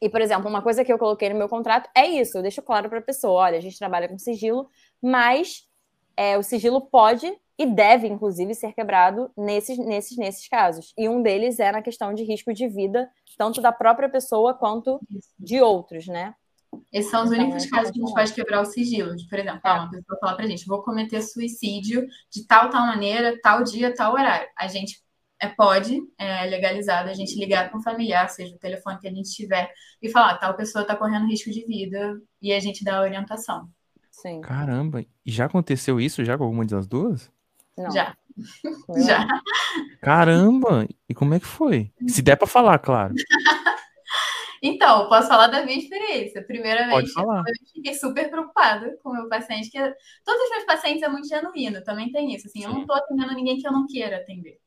E, 0.00 0.08
por 0.08 0.20
exemplo, 0.20 0.48
uma 0.48 0.62
coisa 0.62 0.84
que 0.84 0.92
eu 0.92 0.98
coloquei 0.98 1.28
no 1.28 1.38
meu 1.38 1.48
contrato 1.48 1.90
é 1.92 2.06
isso, 2.06 2.38
eu 2.38 2.42
deixo 2.42 2.62
claro 2.62 2.88
para 2.88 3.00
a 3.00 3.02
pessoa, 3.02 3.42
olha, 3.42 3.58
a 3.58 3.60
gente 3.60 3.76
trabalha 3.76 4.08
com 4.08 4.16
sigilo, 4.16 4.68
mas 5.02 5.66
é, 6.16 6.38
o 6.38 6.42
sigilo 6.42 6.80
pode 6.80 7.32
e 7.58 7.66
deve, 7.66 8.06
inclusive, 8.06 8.54
ser 8.54 8.72
quebrado 8.72 9.30
nesses, 9.36 9.78
nesses, 9.78 10.16
nesses 10.16 10.48
casos. 10.48 10.92
E 10.96 11.08
um 11.08 11.22
deles 11.22 11.58
é 11.58 11.72
na 11.72 11.82
questão 11.82 12.12
de 12.12 12.22
risco 12.22 12.52
de 12.52 12.68
vida, 12.68 13.08
tanto 13.38 13.60
da 13.60 13.72
própria 13.72 14.08
pessoa 14.08 14.54
quanto 14.54 15.00
de 15.38 15.60
outros, 15.60 16.06
né? 16.06 16.34
Esses 16.92 17.10
são 17.10 17.24
os 17.24 17.32
então, 17.32 17.44
únicos 17.44 17.66
casos 17.66 17.90
que 17.90 18.00
a 18.00 18.04
gente 18.04 18.14
pode 18.14 18.34
quebrar 18.34 18.60
o 18.60 18.66
sigilo. 18.66 19.14
Por 19.28 19.38
exemplo, 19.38 19.60
é. 19.64 19.72
uma 19.72 19.90
pessoa 19.90 20.18
falar 20.20 20.36
pra 20.36 20.46
gente, 20.46 20.66
vou 20.66 20.82
cometer 20.82 21.22
suicídio 21.22 22.06
de 22.30 22.46
tal, 22.46 22.68
tal 22.68 22.86
maneira, 22.86 23.38
tal 23.40 23.62
dia, 23.62 23.94
tal 23.94 24.12
horário. 24.12 24.48
A 24.56 24.66
gente 24.66 25.00
é, 25.40 25.48
pode, 25.48 25.98
é 26.18 26.44
legalizado, 26.46 27.08
a 27.08 27.14
gente 27.14 27.38
ligar 27.38 27.68
para 27.68 27.78
um 27.78 27.82
familiar, 27.82 28.28
seja 28.28 28.54
o 28.54 28.58
telefone 28.58 28.98
que 28.98 29.08
a 29.08 29.12
gente 29.12 29.30
tiver, 29.30 29.70
e 30.02 30.10
falar, 30.10 30.38
tal 30.38 30.54
pessoa 30.54 30.82
está 30.82 30.96
correndo 30.96 31.26
risco 31.26 31.50
de 31.50 31.64
vida, 31.66 32.20
e 32.40 32.52
a 32.52 32.60
gente 32.60 32.84
dá 32.84 32.98
a 32.98 33.02
orientação. 33.02 33.68
Sim. 34.16 34.40
Caramba, 34.40 35.04
e 35.26 35.30
já 35.30 35.44
aconteceu 35.44 36.00
isso 36.00 36.24
já 36.24 36.38
com 36.38 36.44
alguma 36.44 36.64
das 36.64 36.86
duas? 36.86 37.30
Não. 37.76 37.90
Já. 37.90 38.16
já. 39.06 39.26
Caramba, 40.00 40.88
e 41.06 41.14
como 41.14 41.34
é 41.34 41.40
que 41.40 41.46
foi? 41.46 41.92
Se 42.08 42.22
der 42.22 42.36
para 42.36 42.46
falar, 42.46 42.78
claro. 42.78 43.14
Então, 44.62 45.06
posso 45.10 45.28
falar 45.28 45.48
da 45.48 45.64
minha 45.64 45.78
experiência. 45.78 46.42
Primeiramente, 46.42 47.12
eu 47.14 47.24
fiquei 47.74 47.92
super 47.92 48.28
preocupada 48.30 48.98
com 49.02 49.10
o 49.10 49.12
meu 49.12 49.28
paciente, 49.28 49.70
que 49.70 49.78
todos 50.24 50.42
os 50.42 50.50
meus 50.50 50.64
pacientes 50.64 51.02
é 51.02 51.08
muito 51.08 51.28
genuíno, 51.28 51.84
também 51.84 52.10
tem 52.10 52.34
isso. 52.34 52.48
Assim, 52.48 52.60
Sim. 52.60 52.64
eu 52.64 52.72
não 52.72 52.80
estou 52.80 52.96
atendendo 52.96 53.34
ninguém 53.34 53.58
que 53.58 53.68
eu 53.68 53.70
não 53.70 53.86
queira 53.86 54.16
atender. 54.16 54.58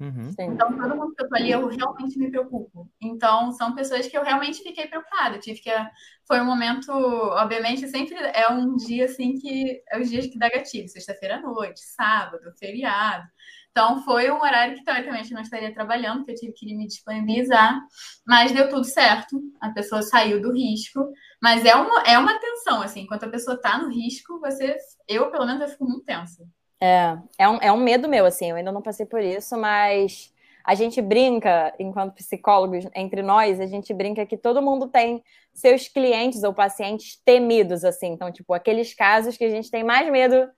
Uhum. 0.00 0.32
Então, 0.38 0.78
todo 0.78 0.96
mundo 0.96 1.12
que 1.12 1.24
eu 1.24 1.28
tô 1.28 1.34
ali, 1.34 1.50
eu 1.50 1.66
realmente 1.66 2.18
me 2.18 2.30
preocupo. 2.30 2.88
Então, 3.00 3.50
são 3.52 3.74
pessoas 3.74 4.06
que 4.06 4.16
eu 4.16 4.22
realmente 4.22 4.62
fiquei 4.62 4.86
preocupada. 4.86 5.38
Tive 5.38 5.60
que. 5.60 5.70
Foi 6.26 6.40
um 6.40 6.44
momento, 6.44 6.92
obviamente, 6.92 7.88
sempre 7.88 8.14
é 8.14 8.48
um 8.48 8.76
dia 8.76 9.06
assim 9.06 9.34
que. 9.34 9.82
É 9.90 9.98
os 9.98 10.08
dias 10.08 10.26
que 10.28 10.38
dá 10.38 10.48
gatilho, 10.48 10.88
sexta-feira 10.88 11.36
à 11.36 11.40
noite, 11.40 11.80
sábado, 11.80 12.52
feriado. 12.58 13.26
Então, 13.72 14.02
foi 14.04 14.30
um 14.30 14.40
horário 14.40 14.76
que, 14.76 14.84
teoricamente, 14.84 15.30
eu 15.30 15.36
não 15.36 15.42
estaria 15.42 15.72
trabalhando, 15.74 16.18
porque 16.18 16.32
eu 16.32 16.36
tive 16.36 16.52
que 16.52 16.76
me 16.76 16.86
disponibilizar, 16.86 17.80
mas 18.26 18.52
deu 18.52 18.68
tudo 18.68 18.84
certo. 18.84 19.40
A 19.60 19.70
pessoa 19.70 20.02
saiu 20.02 20.40
do 20.40 20.52
risco, 20.52 21.12
mas 21.42 21.64
é 21.64 21.74
uma, 21.74 22.02
é 22.02 22.18
uma 22.18 22.38
tensão, 22.40 22.82
assim, 22.82 23.02
enquanto 23.02 23.24
a 23.24 23.30
pessoa 23.30 23.56
está 23.56 23.78
no 23.78 23.88
risco, 23.88 24.40
você, 24.40 24.76
eu, 25.06 25.30
pelo 25.30 25.46
menos, 25.46 25.62
eu 25.62 25.68
fico 25.68 25.84
muito 25.84 26.04
tensa. 26.04 26.44
É, 26.80 27.18
é 27.38 27.48
um, 27.48 27.56
é 27.56 27.72
um 27.72 27.78
medo 27.78 28.08
meu, 28.08 28.24
assim, 28.24 28.50
eu 28.50 28.56
ainda 28.56 28.70
não 28.70 28.82
passei 28.82 29.04
por 29.04 29.20
isso, 29.20 29.56
mas 29.56 30.32
a 30.64 30.74
gente 30.74 31.00
brinca, 31.00 31.74
enquanto 31.78 32.14
psicólogos, 32.14 32.86
entre 32.94 33.22
nós, 33.22 33.58
a 33.58 33.66
gente 33.66 33.92
brinca 33.94 34.26
que 34.26 34.36
todo 34.36 34.62
mundo 34.62 34.86
tem 34.86 35.24
seus 35.54 35.88
clientes 35.88 36.42
ou 36.44 36.52
pacientes 36.52 37.20
temidos, 37.24 37.84
assim. 37.84 38.08
Então, 38.08 38.30
tipo, 38.30 38.52
aqueles 38.52 38.94
casos 38.94 39.36
que 39.36 39.44
a 39.44 39.50
gente 39.50 39.70
tem 39.70 39.82
mais 39.82 40.10
medo 40.10 40.48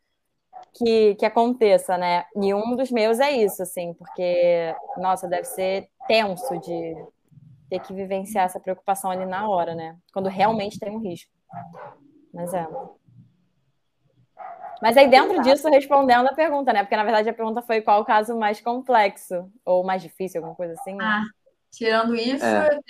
que, 0.75 1.15
que 1.15 1.25
aconteça, 1.25 1.97
né? 1.97 2.25
E 2.37 2.53
um 2.53 2.75
dos 2.77 2.91
meus 2.91 3.21
é 3.21 3.31
isso, 3.31 3.63
assim, 3.63 3.95
porque, 3.95 4.75
nossa, 4.97 5.29
deve 5.29 5.45
ser 5.45 5.89
tenso 6.09 6.59
de 6.59 6.97
ter 7.69 7.81
que 7.81 7.95
vivenciar 7.95 8.47
essa 8.47 8.59
preocupação 8.59 9.11
ali 9.11 9.25
na 9.25 9.49
hora, 9.49 9.75
né? 9.75 9.97
Quando 10.13 10.29
realmente 10.29 10.79
tem 10.79 10.91
um 10.91 10.99
risco. 10.99 11.31
Mas 12.35 12.53
é. 12.53 12.67
Mas 14.83 14.97
aí, 14.97 15.09
dentro 15.09 15.41
disso, 15.43 15.69
respondendo 15.69 16.27
a 16.27 16.35
pergunta, 16.35 16.73
né? 16.73 16.83
Porque 16.83 16.97
na 16.97 17.05
verdade 17.05 17.29
a 17.29 17.35
pergunta 17.35 17.63
foi 17.63 17.81
qual 17.81 18.01
o 18.01 18.05
caso 18.05 18.37
mais 18.39 18.61
complexo 18.61 19.51
ou 19.65 19.85
mais 19.85 20.03
difícil, 20.03 20.41
alguma 20.41 20.57
coisa 20.57 20.75
assim. 20.75 20.95
Né? 20.95 21.05
Ah, 21.05 21.25
tirando 21.71 22.15
isso, 22.15 22.45
é. 22.45 22.81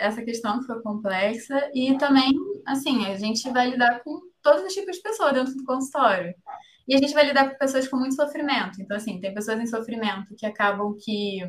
essa 0.00 0.22
questão 0.22 0.60
que 0.60 0.66
foi 0.66 0.82
complexa. 0.82 1.70
E 1.74 1.96
também, 1.96 2.32
assim, 2.66 3.06
a 3.06 3.16
gente 3.16 3.50
vai 3.50 3.70
lidar 3.70 4.00
com 4.04 4.20
todos 4.42 4.62
os 4.62 4.72
tipos 4.72 4.96
de 4.96 5.02
pessoas 5.02 5.32
dentro 5.32 5.54
do 5.54 5.64
consultório. 5.64 6.34
E 6.86 6.94
a 6.94 6.98
gente 6.98 7.14
vai 7.14 7.26
lidar 7.26 7.50
com 7.50 7.58
pessoas 7.58 7.88
com 7.88 7.96
muito 7.96 8.14
sofrimento. 8.14 8.80
Então, 8.80 8.96
assim, 8.96 9.20
tem 9.20 9.34
pessoas 9.34 9.60
em 9.60 9.66
sofrimento 9.66 10.34
que 10.36 10.46
acabam 10.46 10.96
que 10.98 11.40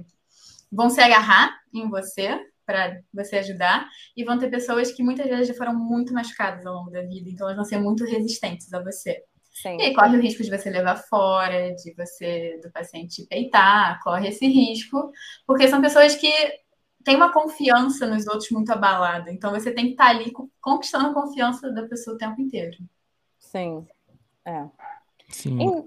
vão 0.71 0.89
se 0.89 1.01
agarrar 1.01 1.57
em 1.73 1.89
você 1.89 2.39
para 2.69 3.01
você 3.11 3.37
ajudar, 3.37 3.87
e 4.15 4.23
vão 4.23 4.37
ter 4.37 4.47
pessoas 4.47 4.91
que 4.91 5.01
muitas 5.01 5.25
vezes 5.25 5.47
já 5.47 5.53
foram 5.55 5.73
muito 5.73 6.13
machucadas 6.13 6.67
ao 6.67 6.75
longo 6.75 6.91
da 6.91 7.01
vida, 7.01 7.27
então 7.27 7.47
elas 7.47 7.55
vão 7.55 7.65
ser 7.65 7.79
muito 7.79 8.05
resistentes 8.05 8.71
a 8.71 8.79
você. 8.79 9.23
Sim. 9.61 9.77
E 9.77 9.83
aí 9.83 9.93
corre 9.93 10.17
o 10.17 10.21
risco 10.21 10.41
de 10.41 10.49
você 10.49 10.69
levar 10.69 10.95
fora, 10.95 11.73
de 11.75 11.93
você, 11.93 12.57
do 12.63 12.71
paciente 12.71 13.25
peitar, 13.25 13.99
corre 14.01 14.29
esse 14.29 14.47
risco, 14.47 15.11
porque 15.45 15.67
são 15.67 15.81
pessoas 15.81 16.15
que 16.15 16.31
têm 17.03 17.17
uma 17.17 17.33
confiança 17.33 18.07
nos 18.07 18.25
outros 18.25 18.49
muito 18.51 18.71
abalada. 18.71 19.29
Então 19.29 19.51
você 19.51 19.73
tem 19.73 19.87
que 19.87 19.91
estar 19.91 20.05
tá 20.05 20.09
ali 20.11 20.31
conquistando 20.61 21.07
a 21.07 21.13
confiança 21.13 21.69
da 21.71 21.85
pessoa 21.87 22.15
o 22.15 22.17
tempo 22.17 22.39
inteiro. 22.39 22.77
Sim. 23.37 23.85
É. 24.45 24.65
Sim. 25.27 25.85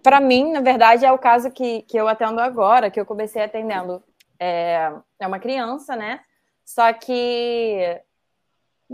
Para 0.00 0.20
mim, 0.20 0.52
na 0.52 0.60
verdade, 0.60 1.04
é 1.04 1.10
o 1.10 1.18
caso 1.18 1.50
que, 1.50 1.82
que 1.82 1.96
eu 1.96 2.06
atendo 2.06 2.40
agora, 2.40 2.90
que 2.92 3.00
eu 3.00 3.06
comecei 3.06 3.42
atendendo. 3.42 4.04
É, 4.38 4.92
é 5.18 5.26
uma 5.26 5.40
criança, 5.40 5.96
né? 5.96 6.20
Só 6.64 6.92
que 6.92 8.00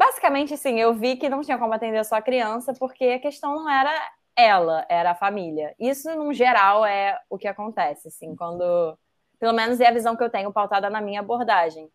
Basicamente, 0.01 0.57
sim, 0.57 0.81
eu 0.81 0.95
vi 0.95 1.15
que 1.17 1.29
não 1.29 1.43
tinha 1.43 1.59
como 1.59 1.75
atender 1.75 2.03
só 2.07 2.15
a 2.17 2.23
criança, 2.23 2.73
porque 2.73 3.05
a 3.05 3.19
questão 3.19 3.55
não 3.55 3.69
era 3.69 3.93
ela, 4.35 4.87
era 4.89 5.11
a 5.11 5.15
família. 5.15 5.75
Isso, 5.79 6.09
no 6.17 6.33
geral, 6.33 6.87
é 6.87 7.21
o 7.29 7.37
que 7.37 7.47
acontece, 7.47 8.09
assim, 8.09 8.35
quando. 8.35 8.99
Pelo 9.39 9.53
menos 9.53 9.79
é 9.79 9.89
a 9.89 9.93
visão 9.93 10.17
que 10.17 10.25
eu 10.25 10.31
tenho 10.31 10.51
pautada 10.51 10.89
na 10.89 11.03
minha 11.03 11.21
abordagem. 11.21 11.91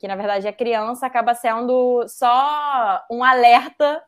Que, 0.00 0.08
na 0.08 0.16
verdade, 0.16 0.48
a 0.48 0.52
criança 0.52 1.06
acaba 1.06 1.32
sendo 1.32 2.04
só 2.08 3.04
um 3.08 3.22
alerta. 3.22 4.02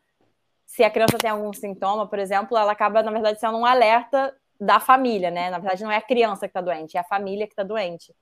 Se 0.67 0.83
a 0.83 0.91
criança 0.91 1.17
tem 1.17 1.31
algum 1.31 1.53
sintoma, 1.53 2.05
por 2.09 2.19
exemplo, 2.19 2.59
ela 2.59 2.73
acaba, 2.73 3.01
na 3.01 3.13
verdade, 3.13 3.39
sendo 3.39 3.59
um 3.59 3.65
alerta 3.65 4.37
da 4.61 4.81
família, 4.81 5.31
né? 5.31 5.51
Na 5.51 5.61
verdade, 5.61 5.85
não 5.85 5.93
é 5.93 5.99
a 5.99 6.03
criança 6.03 6.49
que 6.49 6.51
está 6.51 6.61
doente, 6.61 6.97
é 6.97 7.01
a 7.01 7.05
família 7.05 7.47
que 7.47 7.53
está 7.53 7.63
doente. 7.63 8.13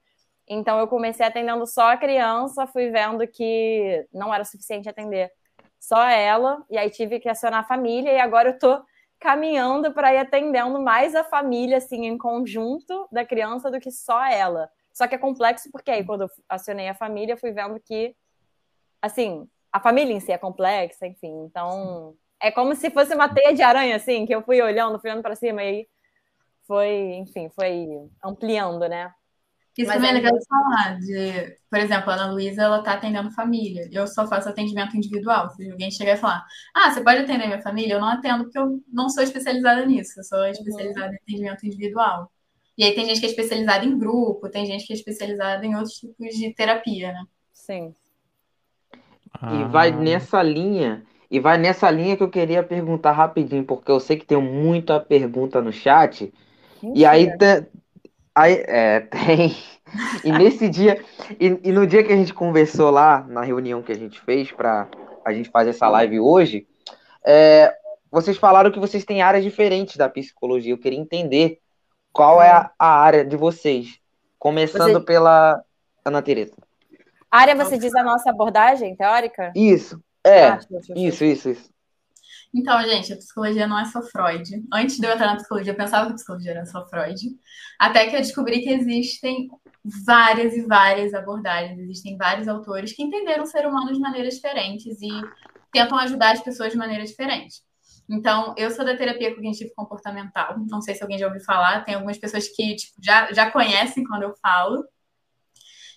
Então 0.48 0.78
eu 0.78 0.86
comecei 0.86 1.24
atendendo 1.24 1.66
só 1.66 1.92
a 1.92 1.96
criança, 1.96 2.66
fui 2.66 2.90
vendo 2.90 3.26
que 3.26 4.06
não 4.12 4.32
era 4.32 4.44
suficiente 4.44 4.88
atender 4.88 5.30
só 5.80 6.02
ela, 6.08 6.64
e 6.70 6.78
aí 6.78 6.90
tive 6.90 7.20
que 7.20 7.28
acionar 7.28 7.60
a 7.60 7.66
família, 7.66 8.12
e 8.12 8.20
agora 8.20 8.50
eu 8.50 8.58
tô 8.58 8.82
caminhando 9.20 9.92
para 9.92 10.12
ir 10.12 10.18
atendendo 10.18 10.80
mais 10.82 11.14
a 11.14 11.24
família, 11.24 11.78
assim, 11.78 12.06
em 12.06 12.18
conjunto 12.18 13.08
da 13.10 13.24
criança 13.24 13.70
do 13.70 13.80
que 13.80 13.90
só 13.90 14.22
ela. 14.26 14.70
Só 14.92 15.08
que 15.08 15.14
é 15.14 15.18
complexo 15.18 15.70
porque 15.72 15.90
aí, 15.90 16.04
quando 16.04 16.22
eu 16.22 16.30
acionei 16.48 16.88
a 16.88 16.94
família, 16.94 17.36
fui 17.36 17.50
vendo 17.50 17.80
que, 17.80 18.14
assim, 19.00 19.48
a 19.72 19.80
família 19.80 20.12
em 20.14 20.20
si 20.20 20.30
é 20.30 20.38
complexa, 20.38 21.06
enfim. 21.06 21.44
Então, 21.46 22.14
é 22.40 22.50
como 22.50 22.74
se 22.74 22.90
fosse 22.90 23.14
uma 23.14 23.32
teia 23.32 23.54
de 23.54 23.62
aranha, 23.62 23.96
assim, 23.96 24.26
que 24.26 24.34
eu 24.34 24.42
fui 24.42 24.60
olhando, 24.60 25.00
fui 25.00 25.10
olhando 25.10 25.22
para 25.22 25.34
cima 25.34 25.64
e 25.64 25.88
foi, 26.66 27.14
enfim, 27.14 27.48
foi 27.50 27.88
ampliando, 28.22 28.88
né? 28.88 29.12
Isso 29.76 29.88
Mas 29.88 29.96
também 29.96 30.10
é 30.10 30.14
legal 30.14 30.32
de 30.38 30.46
falar, 30.46 30.98
de, 31.00 31.56
por 31.68 31.78
exemplo, 31.80 32.10
a 32.10 32.14
Ana 32.14 32.32
Luísa, 32.32 32.62
ela 32.62 32.82
tá 32.82 32.92
atendendo 32.94 33.30
família. 33.32 33.88
Eu 33.90 34.06
só 34.06 34.26
faço 34.26 34.48
atendimento 34.48 34.96
individual. 34.96 35.50
Se 35.50 35.68
alguém 35.68 35.90
chegar 35.90 36.14
e 36.14 36.16
falar, 36.16 36.44
ah, 36.74 36.92
você 36.92 37.02
pode 37.02 37.20
atender 37.22 37.46
minha 37.46 37.60
família? 37.60 37.94
Eu 37.94 38.00
não 38.00 38.08
atendo 38.08 38.44
porque 38.44 38.58
eu 38.58 38.80
não 38.92 39.08
sou 39.08 39.22
especializada 39.24 39.84
nisso. 39.84 40.20
Eu 40.20 40.24
sou 40.24 40.44
especializada 40.46 41.12
em 41.12 41.16
atendimento 41.16 41.66
individual. 41.66 42.30
E 42.78 42.84
aí 42.84 42.94
tem 42.94 43.04
gente 43.06 43.20
que 43.20 43.26
é 43.26 43.30
especializada 43.30 43.84
em 43.84 43.98
grupo, 43.98 44.48
tem 44.48 44.66
gente 44.66 44.86
que 44.86 44.92
é 44.92 44.96
especializada 44.96 45.64
em 45.66 45.74
outros 45.74 45.94
tipos 45.94 46.34
de 46.36 46.54
terapia, 46.54 47.12
né? 47.12 47.24
Sim. 47.52 47.94
E 49.50 49.64
vai 49.64 49.90
Ah, 49.90 49.96
nessa 49.96 50.42
linha, 50.42 51.04
e 51.30 51.40
vai 51.40 51.58
nessa 51.58 51.90
linha 51.90 52.16
que 52.16 52.22
eu 52.22 52.30
queria 52.30 52.62
perguntar 52.62 53.12
rapidinho, 53.12 53.64
porque 53.64 53.90
eu 53.90 54.00
sei 54.00 54.16
que 54.16 54.26
tem 54.26 54.40
muita 54.40 55.00
pergunta 55.00 55.60
no 55.60 55.72
chat. 55.72 56.32
E 56.82 57.04
aí, 57.04 57.26
Mentira. 57.26 57.68
Aí 58.34 58.64
é, 58.66 59.00
tem. 59.10 59.56
E 60.24 60.32
nesse 60.32 60.68
dia, 60.68 61.02
e, 61.38 61.58
e 61.62 61.72
no 61.72 61.86
dia 61.86 62.02
que 62.02 62.12
a 62.12 62.16
gente 62.16 62.34
conversou 62.34 62.90
lá, 62.90 63.24
na 63.28 63.42
reunião 63.42 63.82
que 63.82 63.92
a 63.92 63.96
gente 63.96 64.20
fez 64.20 64.50
para 64.50 64.88
a 65.24 65.32
gente 65.32 65.50
fazer 65.50 65.70
essa 65.70 65.88
live 65.88 66.18
hoje, 66.20 66.66
é, 67.24 67.74
vocês 68.10 68.36
falaram 68.36 68.70
que 68.70 68.78
vocês 68.80 69.04
têm 69.04 69.22
áreas 69.22 69.44
diferentes 69.44 69.96
da 69.96 70.08
psicologia. 70.08 70.72
Eu 70.72 70.78
queria 70.78 70.98
entender 70.98 71.60
qual 72.12 72.42
é 72.42 72.50
a, 72.50 72.70
a 72.78 73.00
área 73.00 73.24
de 73.24 73.36
vocês. 73.36 73.98
Começando 74.38 74.92
Você- 74.94 75.04
pela 75.04 75.62
Ana 76.04 76.20
Teresa. 76.22 76.54
Área, 77.30 77.56
você 77.56 77.76
diz 77.76 77.92
a 77.94 78.04
nossa 78.04 78.30
abordagem 78.30 78.94
teórica? 78.94 79.52
Isso, 79.56 80.00
é, 80.22 80.50
Ah, 80.50 80.58
isso, 80.94 81.24
isso, 81.24 81.48
isso. 81.48 81.73
Então, 82.54 82.80
gente, 82.82 83.12
a 83.12 83.16
psicologia 83.16 83.66
não 83.66 83.78
é 83.78 83.84
só 83.84 84.00
Freud. 84.00 84.48
Antes 84.72 84.96
de 84.98 85.06
eu 85.06 85.12
entrar 85.12 85.26
na 85.26 85.36
psicologia, 85.36 85.72
eu 85.72 85.76
pensava 85.76 86.06
que 86.06 86.14
psicologia 86.14 86.52
era 86.52 86.64
só 86.64 86.86
Freud. 86.86 87.20
Até 87.78 88.06
que 88.08 88.14
eu 88.14 88.20
descobri 88.20 88.60
que 88.60 88.70
existem 88.70 89.48
várias 90.06 90.54
e 90.54 90.62
várias 90.62 91.12
abordagens, 91.14 91.78
existem 91.80 92.16
vários 92.16 92.46
autores 92.46 92.92
que 92.92 93.02
entenderam 93.02 93.42
o 93.42 93.46
ser 93.46 93.66
humano 93.66 93.92
de 93.92 93.98
maneiras 93.98 94.34
diferentes 94.34 95.02
e 95.02 95.08
tentam 95.72 95.98
ajudar 95.98 96.32
as 96.32 96.42
pessoas 96.42 96.70
de 96.70 96.78
maneira 96.78 97.04
diferente. 97.04 97.56
Então, 98.08 98.54
eu 98.56 98.70
sou 98.70 98.84
da 98.84 98.96
terapia 98.96 99.34
cognitivo-comportamental. 99.34 100.56
Não 100.68 100.80
sei 100.80 100.94
se 100.94 101.02
alguém 101.02 101.18
já 101.18 101.26
ouviu 101.26 101.42
falar. 101.42 101.84
Tem 101.84 101.94
algumas 101.94 102.18
pessoas 102.18 102.46
que 102.48 102.76
tipo, 102.76 102.92
já, 103.02 103.32
já 103.32 103.50
conhecem 103.50 104.04
quando 104.04 104.22
eu 104.22 104.34
falo. 104.40 104.84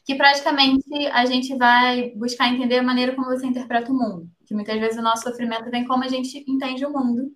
Que 0.05 0.15
praticamente 0.15 0.85
a 1.11 1.25
gente 1.25 1.55
vai 1.55 2.11
buscar 2.15 2.47
entender 2.47 2.79
a 2.79 2.83
maneira 2.83 3.13
como 3.13 3.27
você 3.27 3.45
interpreta 3.45 3.91
o 3.91 3.95
mundo. 3.95 4.29
Que 4.47 4.55
muitas 4.55 4.79
vezes 4.79 4.97
o 4.97 5.01
nosso 5.01 5.23
sofrimento 5.23 5.69
vem 5.69 5.85
como 5.85 6.03
a 6.03 6.07
gente 6.07 6.43
entende 6.47 6.85
o 6.85 6.91
mundo. 6.91 7.31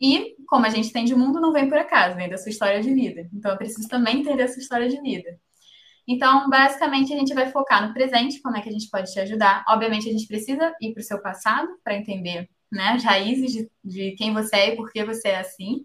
E 0.00 0.36
como 0.46 0.66
a 0.66 0.68
gente 0.68 0.88
entende 0.88 1.14
o 1.14 1.18
mundo, 1.18 1.40
não 1.40 1.52
vem 1.52 1.68
por 1.68 1.78
acaso, 1.78 2.16
vem 2.16 2.28
da 2.28 2.36
sua 2.36 2.50
história 2.50 2.80
de 2.80 2.92
vida. 2.92 3.28
Então, 3.32 3.50
eu 3.50 3.56
preciso 3.56 3.88
também 3.88 4.20
entender 4.20 4.44
a 4.44 4.48
sua 4.48 4.60
história 4.60 4.88
de 4.88 5.00
vida. 5.00 5.28
Então, 6.06 6.48
basicamente, 6.48 7.12
a 7.12 7.16
gente 7.16 7.34
vai 7.34 7.50
focar 7.50 7.86
no 7.86 7.92
presente, 7.92 8.40
como 8.40 8.56
é 8.56 8.62
que 8.62 8.68
a 8.68 8.72
gente 8.72 8.88
pode 8.88 9.12
te 9.12 9.20
ajudar. 9.20 9.64
Obviamente, 9.68 10.08
a 10.08 10.12
gente 10.12 10.26
precisa 10.26 10.72
ir 10.80 10.94
para 10.94 11.00
o 11.00 11.04
seu 11.04 11.20
passado 11.20 11.68
para 11.84 11.96
entender 11.96 12.48
né, 12.72 12.90
as 12.90 13.04
raízes 13.04 13.52
de, 13.52 13.70
de 13.84 14.12
quem 14.12 14.32
você 14.32 14.56
é 14.56 14.72
e 14.72 14.76
por 14.76 14.90
que 14.90 15.04
você 15.04 15.28
é 15.28 15.40
assim. 15.40 15.84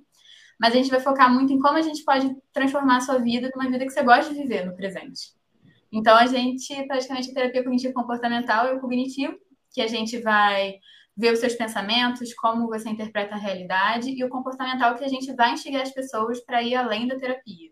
Mas 0.60 0.74
a 0.74 0.78
gente 0.78 0.90
vai 0.90 1.00
focar 1.00 1.34
muito 1.34 1.52
em 1.52 1.60
como 1.60 1.78
a 1.78 1.82
gente 1.82 2.04
pode 2.04 2.34
transformar 2.54 2.98
a 2.98 3.02
sua 3.02 3.18
vida 3.18 3.52
numa 3.54 3.70
vida 3.70 3.86
que 3.86 3.92
você 3.92 4.04
gosta 4.04 4.34
de 4.34 4.40
viver 4.40 4.66
no 4.66 4.76
presente. 4.76 5.34
Então, 5.92 6.16
a 6.16 6.26
gente, 6.26 6.74
praticamente, 6.88 7.32
a 7.32 7.34
terapia 7.34 7.64
cognitivo-comportamental 7.64 8.68
é 8.68 8.74
o 8.74 8.80
cognitivo, 8.80 9.38
que 9.74 9.82
a 9.82 9.88
gente 9.88 10.20
vai 10.20 10.76
ver 11.16 11.34
os 11.34 11.40
seus 11.40 11.56
pensamentos, 11.56 12.34
como 12.34 12.68
você 12.68 12.90
interpreta 12.90 13.36
a 13.36 13.38
realidade, 13.38 14.10
e 14.10 14.24
o 14.24 14.30
comportamental, 14.30 14.96
que 14.96 15.04
a 15.04 15.10
gente 15.10 15.34
vai 15.34 15.52
instigar 15.54 15.82
as 15.82 15.92
pessoas 15.92 16.40
para 16.40 16.64
ir 16.64 16.76
além 16.76 17.08
da 17.08 17.18
terapia. 17.18 17.72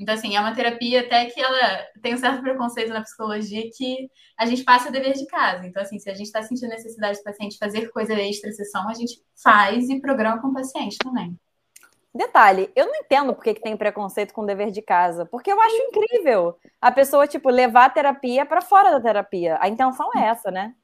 Então, 0.00 0.14
assim, 0.14 0.34
é 0.34 0.40
uma 0.40 0.54
terapia 0.54 1.02
até 1.02 1.26
que 1.26 1.38
ela 1.38 1.84
tem 2.00 2.14
um 2.14 2.18
certo 2.18 2.40
preconceito 2.40 2.90
na 2.90 3.02
psicologia 3.02 3.68
que 3.76 4.10
a 4.38 4.46
gente 4.46 4.64
passa 4.64 4.88
o 4.88 4.92
dever 4.92 5.12
de 5.12 5.26
casa. 5.26 5.66
Então, 5.66 5.82
assim, 5.82 5.98
se 5.98 6.08
a 6.08 6.14
gente 6.14 6.26
está 6.26 6.42
sentindo 6.42 6.70
necessidade 6.70 7.18
do 7.18 7.24
paciente 7.24 7.58
fazer 7.58 7.90
coisa 7.90 8.14
extra 8.14 8.50
sessão, 8.50 8.88
a 8.88 8.94
gente 8.94 9.22
faz 9.42 9.90
e 9.90 10.00
programa 10.00 10.40
com 10.40 10.48
o 10.48 10.54
paciente 10.54 10.96
também. 10.96 11.38
Detalhe, 12.14 12.72
eu 12.74 12.86
não 12.86 12.94
entendo 12.96 13.34
por 13.34 13.44
que, 13.44 13.54
que 13.54 13.60
tem 13.60 13.76
preconceito 13.76 14.32
com 14.32 14.40
o 14.40 14.46
dever 14.46 14.70
de 14.70 14.80
casa, 14.80 15.26
porque 15.26 15.52
eu 15.52 15.60
acho 15.60 15.76
incrível 15.76 16.56
a 16.80 16.90
pessoa, 16.90 17.26
tipo, 17.26 17.50
levar 17.50 17.84
a 17.84 17.90
terapia 17.90 18.46
para 18.46 18.62
fora 18.62 18.90
da 18.90 19.00
terapia. 19.00 19.58
A 19.60 19.68
intenção 19.68 20.08
é 20.16 20.24
essa, 20.24 20.50
né? 20.50 20.74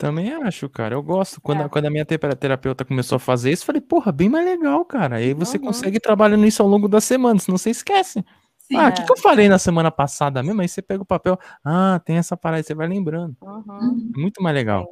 Também 0.00 0.32
acho, 0.32 0.66
cara. 0.70 0.94
Eu 0.94 1.02
gosto. 1.02 1.42
Quando, 1.42 1.60
É. 1.60 1.64
a, 1.64 1.68
quando 1.68 1.84
a 1.84 1.90
minha 1.90 2.06
tera- 2.06 2.34
terapeuta 2.34 2.86
começou 2.86 3.16
a 3.16 3.18
fazer 3.18 3.50
isso, 3.52 3.62
eu 3.64 3.66
falei, 3.66 3.82
porra, 3.82 4.10
bem 4.10 4.30
mais 4.30 4.46
legal, 4.46 4.82
cara. 4.82 5.16
Aí 5.16 5.34
você 5.34 5.58
Uhum. 5.58 5.64
consegue 5.64 6.00
trabalhar 6.00 6.38
nisso 6.38 6.62
ao 6.62 6.68
longo 6.68 6.88
da 6.88 7.02
semana, 7.02 7.38
senão 7.38 7.58
você 7.58 7.68
esquece. 7.68 8.24
Sim, 8.58 8.76
ah, 8.78 8.84
o 8.86 8.88
é. 8.88 8.92
que, 8.92 9.04
que 9.04 9.12
eu 9.12 9.16
falei 9.18 9.46
na 9.46 9.58
semana 9.58 9.90
passada 9.90 10.42
mesmo? 10.42 10.62
Aí 10.62 10.68
você 10.68 10.80
pega 10.80 11.02
o 11.02 11.06
papel, 11.06 11.38
ah, 11.62 12.00
tem 12.02 12.16
essa 12.16 12.34
parada, 12.34 12.62
você 12.62 12.74
vai 12.74 12.88
lembrando. 12.88 13.36
Uhum, 13.42 14.10
muito 14.16 14.42
mais 14.42 14.54
legal. 14.56 14.90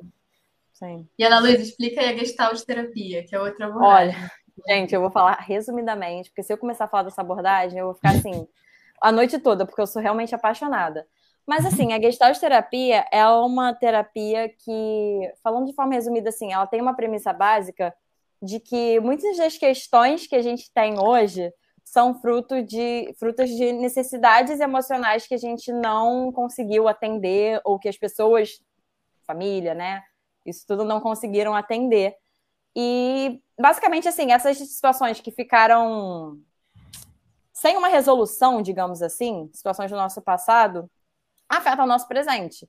sim. 0.75 1.09
E 1.19 1.25
Ana 1.25 1.39
Luísa, 1.41 1.63
explica 1.63 2.01
aí 2.03 2.11
a 2.13 2.17
gestalt 2.17 2.61
terapia, 2.65 3.25
que 3.25 3.35
é 3.35 3.41
outra 3.41 3.67
Olha, 3.67 4.11
abordagem. 4.11 4.31
gente, 4.69 4.95
eu 4.95 5.01
vou 5.01 5.11
falar 5.11 5.39
resumidamente, 5.41 6.29
porque 6.29 6.43
se 6.43 6.53
eu 6.53 6.59
começar 6.59 6.85
a 6.85 6.89
falar 6.89 7.05
dessa 7.05 7.21
abordagem, 7.23 7.79
eu 7.79 7.87
vou 7.87 7.95
ficar 7.95 8.11
assim 8.11 8.47
a 9.01 9.11
noite 9.11 9.39
toda, 9.39 9.65
porque 9.65 9.81
eu 9.81 9.87
sou 9.87 10.03
realmente 10.03 10.35
apaixonada. 10.35 11.07
Mas 11.49 11.65
assim, 11.65 11.95
a 11.95 11.99
Gestalt 11.99 12.39
terapia 12.39 13.07
é 13.11 13.27
uma 13.27 13.73
terapia 13.73 14.51
que, 14.51 15.33
falando 15.43 15.65
de 15.65 15.73
forma 15.73 15.95
resumida 15.95 16.29
assim, 16.29 16.53
ela 16.53 16.67
tem 16.67 16.79
uma 16.79 16.95
premissa 16.95 17.33
básica 17.33 17.95
de 18.43 18.61
que 18.61 19.01
muitas 19.01 19.35
das 19.39 19.57
questões 19.57 20.27
que 20.27 20.37
a 20.37 20.43
gente 20.43 20.71
tem 20.71 21.01
hoje 21.01 21.51
são 21.83 22.21
fruto 22.21 22.63
de, 22.63 23.15
frutas 23.19 23.49
de 23.49 23.73
necessidades 23.73 24.61
emocionais 24.61 25.27
que 25.27 25.33
a 25.33 25.39
gente 25.39 25.73
não 25.73 26.31
conseguiu 26.31 26.87
atender 26.87 27.63
ou 27.65 27.79
que 27.79 27.89
as 27.89 27.97
pessoas, 27.97 28.61
família, 29.27 29.73
né, 29.73 30.03
isso 30.45 30.67
tudo 30.67 30.85
não 30.85 31.01
conseguiram 31.01 31.55
atender. 31.55 32.15
E 32.77 33.41
basicamente 33.59 34.07
assim, 34.07 34.33
essas 34.33 34.59
situações 34.59 35.19
que 35.19 35.31
ficaram 35.31 36.39
sem 37.55 37.75
uma 37.79 37.89
resolução, 37.89 38.61
digamos 38.61 39.01
assim, 39.01 39.49
situações 39.55 39.91
do 39.91 39.97
nosso 39.97 40.21
passado, 40.21 40.91
afetam 41.49 41.85
o 41.85 41.89
nosso 41.89 42.07
presente. 42.07 42.69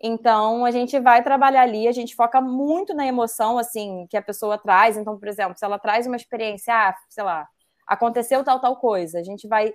Então, 0.00 0.64
a 0.64 0.70
gente 0.70 0.98
vai 1.00 1.22
trabalhar 1.22 1.62
ali, 1.62 1.88
a 1.88 1.92
gente 1.92 2.14
foca 2.14 2.40
muito 2.40 2.94
na 2.94 3.06
emoção, 3.06 3.58
assim, 3.58 4.06
que 4.10 4.16
a 4.16 4.22
pessoa 4.22 4.58
traz. 4.58 4.96
Então, 4.96 5.18
por 5.18 5.26
exemplo, 5.28 5.56
se 5.56 5.64
ela 5.64 5.78
traz 5.78 6.06
uma 6.06 6.16
experiência, 6.16 6.74
ah, 6.74 6.94
sei 7.08 7.24
lá, 7.24 7.48
aconteceu 7.86 8.44
tal, 8.44 8.60
tal 8.60 8.76
coisa, 8.76 9.18
a 9.18 9.22
gente 9.22 9.48
vai 9.48 9.72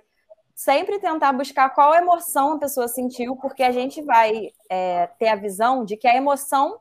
sempre 0.54 0.98
tentar 1.00 1.32
buscar 1.32 1.70
qual 1.70 1.94
emoção 1.94 2.52
a 2.52 2.58
pessoa 2.58 2.86
sentiu, 2.86 3.36
porque 3.36 3.62
a 3.62 3.72
gente 3.72 4.00
vai 4.02 4.50
é, 4.68 5.08
ter 5.18 5.28
a 5.28 5.36
visão 5.36 5.84
de 5.84 5.96
que 5.96 6.06
a 6.06 6.14
emoção 6.14 6.78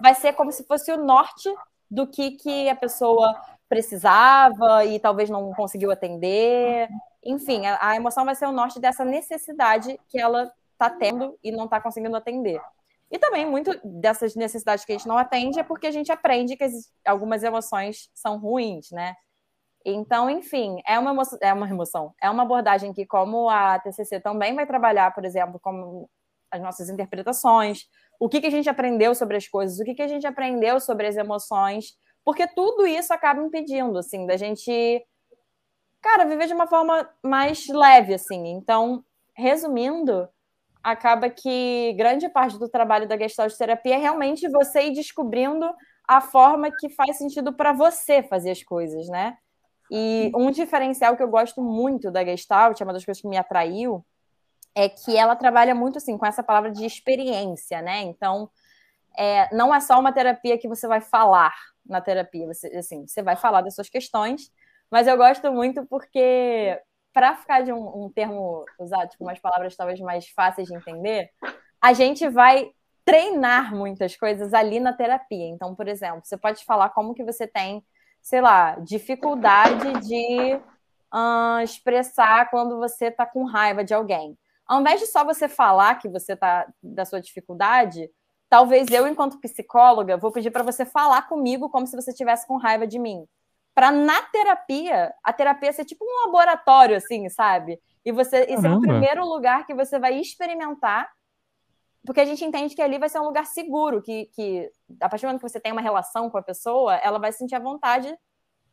vai 0.00 0.14
ser 0.14 0.32
como 0.32 0.50
se 0.50 0.64
fosse 0.64 0.90
o 0.90 0.96
norte 0.96 1.48
do 1.90 2.06
que, 2.06 2.32
que 2.32 2.68
a 2.68 2.74
pessoa 2.74 3.40
precisava 3.68 4.84
e 4.84 4.98
talvez 4.98 5.30
não 5.30 5.52
conseguiu 5.52 5.90
atender. 5.92 6.88
Enfim, 7.22 7.66
a, 7.66 7.90
a 7.90 7.96
emoção 7.96 8.24
vai 8.24 8.34
ser 8.34 8.46
o 8.46 8.52
norte 8.52 8.80
dessa 8.80 9.04
necessidade 9.04 9.98
que 10.08 10.18
ela 10.18 10.52
está 10.74 10.90
tendo 10.90 11.38
e 11.42 11.50
não 11.50 11.64
está 11.64 11.80
conseguindo 11.80 12.16
atender. 12.16 12.60
E 13.10 13.18
também 13.18 13.46
muito 13.46 13.70
dessas 13.84 14.34
necessidades 14.34 14.84
que 14.84 14.92
a 14.92 14.96
gente 14.96 15.08
não 15.08 15.16
atende 15.16 15.58
é 15.58 15.62
porque 15.62 15.86
a 15.86 15.90
gente 15.90 16.10
aprende 16.10 16.56
que 16.56 16.64
as, 16.64 16.92
algumas 17.06 17.42
emoções 17.42 18.10
são 18.14 18.38
ruins, 18.38 18.90
né? 18.90 19.14
Então, 19.84 20.30
enfim, 20.30 20.80
é 20.86 20.98
uma, 20.98 21.10
emoção, 21.10 21.38
é 21.42 21.52
uma 21.52 21.68
emoção, 21.68 22.14
é 22.20 22.30
uma 22.30 22.42
abordagem 22.42 22.92
que, 22.92 23.04
como 23.04 23.50
a 23.50 23.78
TCC 23.78 24.18
também 24.18 24.54
vai 24.54 24.66
trabalhar, 24.66 25.14
por 25.14 25.24
exemplo, 25.24 25.60
como 25.60 26.08
as 26.50 26.60
nossas 26.60 26.88
interpretações, 26.88 27.86
o 28.18 28.28
que, 28.28 28.40
que 28.40 28.46
a 28.46 28.50
gente 28.50 28.68
aprendeu 28.68 29.14
sobre 29.14 29.36
as 29.36 29.46
coisas, 29.46 29.78
o 29.78 29.84
que, 29.84 29.94
que 29.94 30.02
a 30.02 30.08
gente 30.08 30.26
aprendeu 30.26 30.80
sobre 30.80 31.06
as 31.06 31.16
emoções, 31.16 31.96
porque 32.24 32.46
tudo 32.46 32.86
isso 32.86 33.12
acaba 33.12 33.42
impedindo, 33.42 33.98
assim, 33.98 34.26
da 34.26 34.36
gente, 34.36 35.06
cara, 36.00 36.24
viver 36.24 36.46
de 36.46 36.54
uma 36.54 36.66
forma 36.66 37.08
mais 37.22 37.68
leve, 37.68 38.14
assim. 38.14 38.48
Então, 38.48 39.04
resumindo, 39.36 40.28
acaba 40.84 41.30
que 41.30 41.94
grande 41.94 42.28
parte 42.28 42.58
do 42.58 42.68
trabalho 42.68 43.08
da 43.08 43.16
Gestalt 43.16 43.56
terapia 43.56 43.94
é 43.94 43.98
realmente 43.98 44.46
você 44.48 44.82
ir 44.82 44.92
descobrindo 44.92 45.66
a 46.06 46.20
forma 46.20 46.70
que 46.70 46.90
faz 46.90 47.16
sentido 47.16 47.54
para 47.54 47.72
você 47.72 48.22
fazer 48.22 48.50
as 48.50 48.62
coisas, 48.62 49.08
né? 49.08 49.38
E 49.90 50.30
um 50.34 50.50
diferencial 50.50 51.16
que 51.16 51.22
eu 51.22 51.28
gosto 51.28 51.62
muito 51.62 52.10
da 52.10 52.22
Gestalt, 52.22 52.78
é 52.78 52.84
uma 52.84 52.92
das 52.92 53.04
coisas 53.04 53.22
que 53.22 53.28
me 53.28 53.38
atraiu, 53.38 54.04
é 54.74 54.88
que 54.88 55.16
ela 55.16 55.34
trabalha 55.34 55.74
muito 55.74 55.96
assim 55.96 56.18
com 56.18 56.26
essa 56.26 56.42
palavra 56.42 56.70
de 56.70 56.84
experiência, 56.84 57.80
né? 57.80 58.02
Então, 58.02 58.50
é, 59.16 59.54
não 59.54 59.74
é 59.74 59.80
só 59.80 59.98
uma 59.98 60.12
terapia 60.12 60.58
que 60.58 60.68
você 60.68 60.86
vai 60.86 61.00
falar 61.00 61.54
na 61.86 62.00
terapia, 62.00 62.46
você, 62.46 62.66
assim, 62.76 63.06
você 63.06 63.22
vai 63.22 63.36
falar 63.36 63.62
das 63.62 63.74
suas 63.74 63.88
questões, 63.88 64.50
mas 64.90 65.06
eu 65.06 65.16
gosto 65.16 65.50
muito 65.50 65.86
porque, 65.86 66.78
para 67.14 67.36
ficar 67.36 67.62
de 67.62 67.72
um, 67.72 68.04
um 68.04 68.10
termo 68.10 68.66
usado, 68.78 69.08
tipo, 69.08 69.22
umas 69.24 69.38
palavras 69.38 69.76
talvez 69.76 70.00
mais 70.00 70.28
fáceis 70.28 70.66
de 70.66 70.74
entender, 70.74 71.30
a 71.80 71.92
gente 71.92 72.28
vai 72.28 72.72
treinar 73.04 73.74
muitas 73.74 74.16
coisas 74.16 74.52
ali 74.52 74.80
na 74.80 74.92
terapia. 74.92 75.46
Então, 75.46 75.74
por 75.76 75.86
exemplo, 75.86 76.22
você 76.24 76.36
pode 76.36 76.64
falar 76.64 76.88
como 76.90 77.14
que 77.14 77.22
você 77.22 77.46
tem, 77.46 77.84
sei 78.20 78.40
lá, 78.40 78.76
dificuldade 78.80 80.00
de 80.00 80.56
uh, 81.14 81.60
expressar 81.62 82.50
quando 82.50 82.78
você 82.78 83.06
está 83.06 83.24
com 83.24 83.44
raiva 83.44 83.84
de 83.84 83.94
alguém. 83.94 84.36
Ao 84.66 84.80
invés 84.80 85.00
de 85.00 85.06
só 85.06 85.24
você 85.24 85.48
falar 85.48 85.96
que 85.96 86.08
você 86.08 86.32
está 86.32 86.66
da 86.82 87.04
sua 87.04 87.20
dificuldade, 87.20 88.10
talvez 88.48 88.90
eu, 88.90 89.06
enquanto 89.06 89.40
psicóloga, 89.40 90.16
vou 90.16 90.32
pedir 90.32 90.50
para 90.50 90.64
você 90.64 90.84
falar 90.84 91.28
comigo 91.28 91.68
como 91.68 91.86
se 91.86 91.94
você 91.94 92.10
estivesse 92.10 92.46
com 92.46 92.56
raiva 92.56 92.86
de 92.86 92.98
mim. 92.98 93.24
Para 93.74 93.90
na 93.90 94.22
terapia, 94.22 95.12
a 95.22 95.32
terapia 95.32 95.72
ser 95.72 95.84
tipo 95.84 96.04
um 96.04 96.26
laboratório, 96.26 96.96
assim, 96.96 97.28
sabe? 97.28 97.80
E 98.04 98.12
você, 98.12 98.46
esse 98.48 98.66
é 98.66 98.70
o 98.70 98.80
primeiro 98.80 99.24
lugar 99.26 99.66
que 99.66 99.74
você 99.74 99.98
vai 99.98 100.14
experimentar 100.20 101.10
porque 102.06 102.20
a 102.20 102.24
gente 102.24 102.44
entende 102.44 102.74
que 102.74 102.82
ali 102.82 102.98
vai 102.98 103.08
ser 103.08 103.18
um 103.18 103.24
lugar 103.24 103.46
seguro, 103.46 104.02
que, 104.02 104.26
que 104.26 104.70
a 105.00 105.08
partir 105.08 105.22
do 105.22 105.28
momento 105.28 105.40
que 105.40 105.48
você 105.48 105.58
tem 105.58 105.72
uma 105.72 105.80
relação 105.80 106.28
com 106.28 106.36
a 106.36 106.42
pessoa, 106.42 106.96
ela 106.96 107.18
vai 107.18 107.32
sentir 107.32 107.54
a 107.54 107.58
vontade 107.58 108.14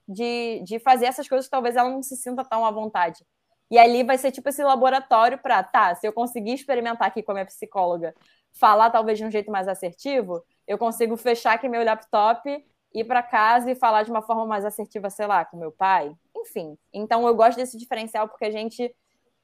de, 0.08 0.62
de 0.66 0.80
fazer 0.80 1.06
essas 1.06 1.28
coisas 1.30 1.47
que 1.47 1.52
talvez 1.52 1.78
ela 1.78 1.89
não 1.89 2.04
se 2.04 2.18
sinta 2.18 2.43
tão 2.43 2.66
à 2.66 2.72
vontade. 2.72 3.26
E 3.70 3.78
ali 3.78 4.04
vai 4.04 4.18
ser 4.18 4.32
tipo 4.32 4.49
esse 4.49 4.62
laboratório 4.62 5.38
para, 5.38 5.64
tá, 5.64 5.95
se 5.95 6.06
eu 6.06 6.12
conseguir 6.12 6.54
experimentar 6.54 7.08
aqui 7.08 7.24
com 7.24 7.32
a 7.32 7.36
minha 7.36 7.45
psicóloga, 7.45 8.14
falar 8.52 8.89
talvez 8.89 9.18
de 9.18 9.24
um 9.24 9.32
jeito 9.32 9.49
mais 9.49 9.66
assertivo, 9.66 10.43
eu 10.68 10.78
consigo 10.78 11.16
fechar 11.16 11.54
aqui 11.54 11.70
meu 11.70 11.86
laptop, 11.86 12.66
ir 12.94 13.06
para 13.06 13.24
casa 13.24 13.72
e 13.72 13.76
falar 13.76 14.04
de 14.04 14.12
uma 14.12 14.22
forma 14.22 14.46
mais 14.46 14.66
assertiva, 14.66 15.10
sei 15.10 15.28
lá, 15.28 15.46
com 15.46 15.58
meu 15.58 15.72
pai. 15.72 16.14
Enfim. 16.36 16.78
Então 16.94 17.28
eu 17.28 17.36
gosto 17.36 17.58
desse 17.58 17.78
diferencial 17.78 18.28
porque 18.28 18.46
a 18.46 18.52
gente 18.52 18.94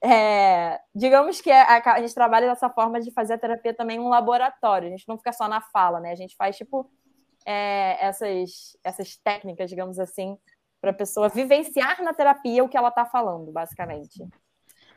é, 0.04 0.80
digamos 0.94 1.42
que 1.42 1.52
a, 1.52 1.82
a, 1.94 2.02
gente 2.02 2.14
trabalha 2.14 2.48
dessa 2.48 2.70
forma 2.70 3.00
de 3.02 3.12
fazer 3.12 3.34
a 3.34 3.38
terapia 3.38 3.74
também 3.74 4.00
um 4.00 4.10
laboratório. 4.10 4.88
A 4.88 4.92
gente 4.92 5.08
não 5.08 5.18
fica 5.18 5.34
só 5.34 5.48
na 5.48 5.62
fala, 5.62 6.00
né? 6.00 6.12
A 6.12 6.16
gente 6.16 6.36
faz 6.36 6.56
tipo 6.56 6.90
é, 7.46 7.98
essas, 8.06 8.78
essas 8.84 9.16
técnicas, 9.18 9.70
digamos 9.70 9.98
assim, 10.00 10.38
para 10.80 10.92
a 10.92 10.94
pessoa 10.94 11.30
vivenciar 11.30 12.04
na 12.04 12.14
terapia 12.14 12.64
o 12.64 12.70
que 12.70 12.78
ela 12.78 12.90
está 12.90 13.06
falando, 13.06 13.52
basicamente. 13.52 14.24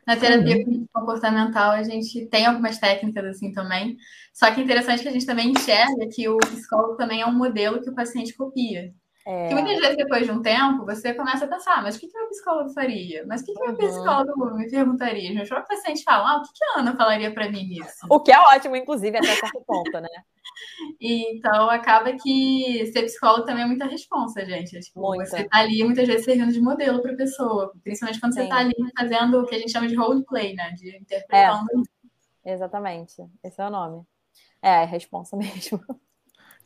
Na 0.07 0.17
terapia 0.17 0.57
uhum. 0.57 0.87
comportamental, 0.93 1.73
a 1.73 1.83
gente 1.83 2.27
tem 2.27 2.47
algumas 2.47 2.79
técnicas 2.79 3.25
assim 3.25 3.53
também. 3.53 3.97
Só 4.33 4.51
que 4.53 4.61
é 4.61 4.65
interessante 4.65 5.03
que 5.03 5.09
a 5.09 5.13
gente 5.13 5.27
também 5.27 5.51
enxerga 5.51 6.09
que 6.13 6.29
o 6.29 6.39
psicólogo 6.39 6.97
também 6.97 7.21
é 7.21 7.27
um 7.27 7.37
modelo 7.37 7.81
que 7.81 7.91
o 7.91 7.95
paciente 7.95 8.35
copia. 8.35 8.93
É... 9.27 9.49
Que 9.49 9.55
muitas 9.55 9.79
vezes, 9.79 9.97
depois 9.97 10.25
de 10.25 10.33
um 10.33 10.41
tempo, 10.41 10.85
você 10.85 11.13
começa 11.13 11.45
a 11.45 11.49
pensar, 11.49 11.83
mas 11.83 11.97
o 11.97 12.01
que, 12.01 12.09
que 12.09 12.17
o 12.17 12.21
meu 12.21 12.31
psicólogo 12.31 12.71
faria? 12.71 13.25
Mas 13.27 13.43
o 13.43 13.45
que, 13.45 13.53
que 13.53 13.61
o 13.61 13.63
meu 13.63 13.73
uhum. 13.73 13.77
psicólogo 13.77 14.57
me 14.57 14.71
perguntaria? 14.71 15.35
Meu 15.35 15.47
próprio 15.47 15.77
paciente 15.77 16.03
fala, 16.03 16.31
ah, 16.31 16.37
o 16.39 16.43
que, 16.43 16.49
que 16.55 16.65
a 16.65 16.81
Ana 16.81 16.97
falaria 16.97 17.33
para 17.33 17.51
mim 17.51 17.67
nisso? 17.69 18.07
O 18.09 18.21
que 18.21 18.33
é 18.33 18.41
ótimo, 18.41 18.77
inclusive, 18.77 19.19
até 19.19 19.35
certo 19.35 19.63
ponto, 19.67 20.01
né? 20.01 20.09
então, 21.01 21.69
acaba 21.69 22.13
que 22.15 22.91
ser 22.93 23.03
psicólogo 23.03 23.45
também 23.45 23.65
é 23.65 23.67
muita 23.67 23.87
responsa, 23.87 24.45
gente. 24.45 24.81
Tipo, 24.81 25.15
você 25.17 25.45
tá 25.45 25.59
ali, 25.59 25.85
muitas 25.85 26.07
vezes, 26.07 26.25
servindo 26.25 26.53
de 26.53 26.61
modelo 26.61 27.03
para 27.03 27.15
pessoa. 27.15 27.73
Principalmente 27.83 28.21
quando 28.21 28.33
Sim. 28.33 28.43
você 28.43 28.49
tá 28.49 28.57
ali 28.57 28.75
fazendo 28.99 29.41
o 29.41 29.47
que 29.47 29.55
a 29.55 29.59
gente 29.59 29.73
chama 29.73 29.87
de 29.87 29.95
roleplay, 29.95 30.55
né? 30.55 30.71
De 30.73 30.97
interpretando. 30.97 31.83
É, 32.45 32.53
exatamente. 32.53 33.23
Esse 33.45 33.61
é 33.61 33.67
o 33.67 33.71
nome. 33.71 34.03
É, 34.63 34.83
é 34.83 34.85
responsa 34.85 35.37
mesmo. 35.39 35.81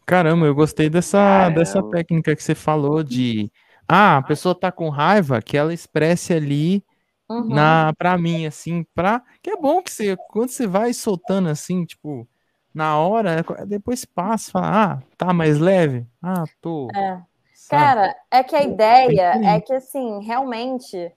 Caramba, 0.06 0.46
eu 0.46 0.54
gostei 0.54 0.90
dessa, 0.90 1.48
dessa 1.50 1.82
técnica 1.82 2.36
que 2.36 2.42
você 2.42 2.54
falou 2.54 3.02
de 3.02 3.50
ah, 3.88 4.18
a 4.18 4.22
pessoa 4.22 4.54
tá 4.54 4.70
com 4.70 4.88
raiva, 4.88 5.40
que 5.40 5.56
ela 5.56 5.72
expresse 5.72 6.32
ali 6.32 6.84
uhum. 7.28 7.48
na 7.48 7.92
para 7.96 8.16
mim 8.18 8.46
assim, 8.46 8.84
para 8.94 9.22
que 9.42 9.50
é 9.50 9.56
bom 9.56 9.82
que 9.82 9.90
você 9.90 10.16
quando 10.28 10.50
você 10.50 10.66
vai 10.66 10.92
soltando 10.92 11.48
assim, 11.48 11.84
tipo, 11.84 12.28
na 12.74 12.98
hora, 12.98 13.44
depois 13.66 14.04
passa, 14.04 14.50
fala, 14.50 14.84
ah, 14.84 15.02
tá 15.16 15.32
mais 15.32 15.58
leve. 15.58 16.06
Ah, 16.22 16.44
tô. 16.60 16.88
É. 16.94 17.22
Cara, 17.70 18.14
é 18.30 18.42
que 18.42 18.54
a 18.54 18.62
ideia 18.62 19.40
é 19.42 19.60
que 19.60 19.72
assim, 19.72 20.22
realmente 20.22 21.10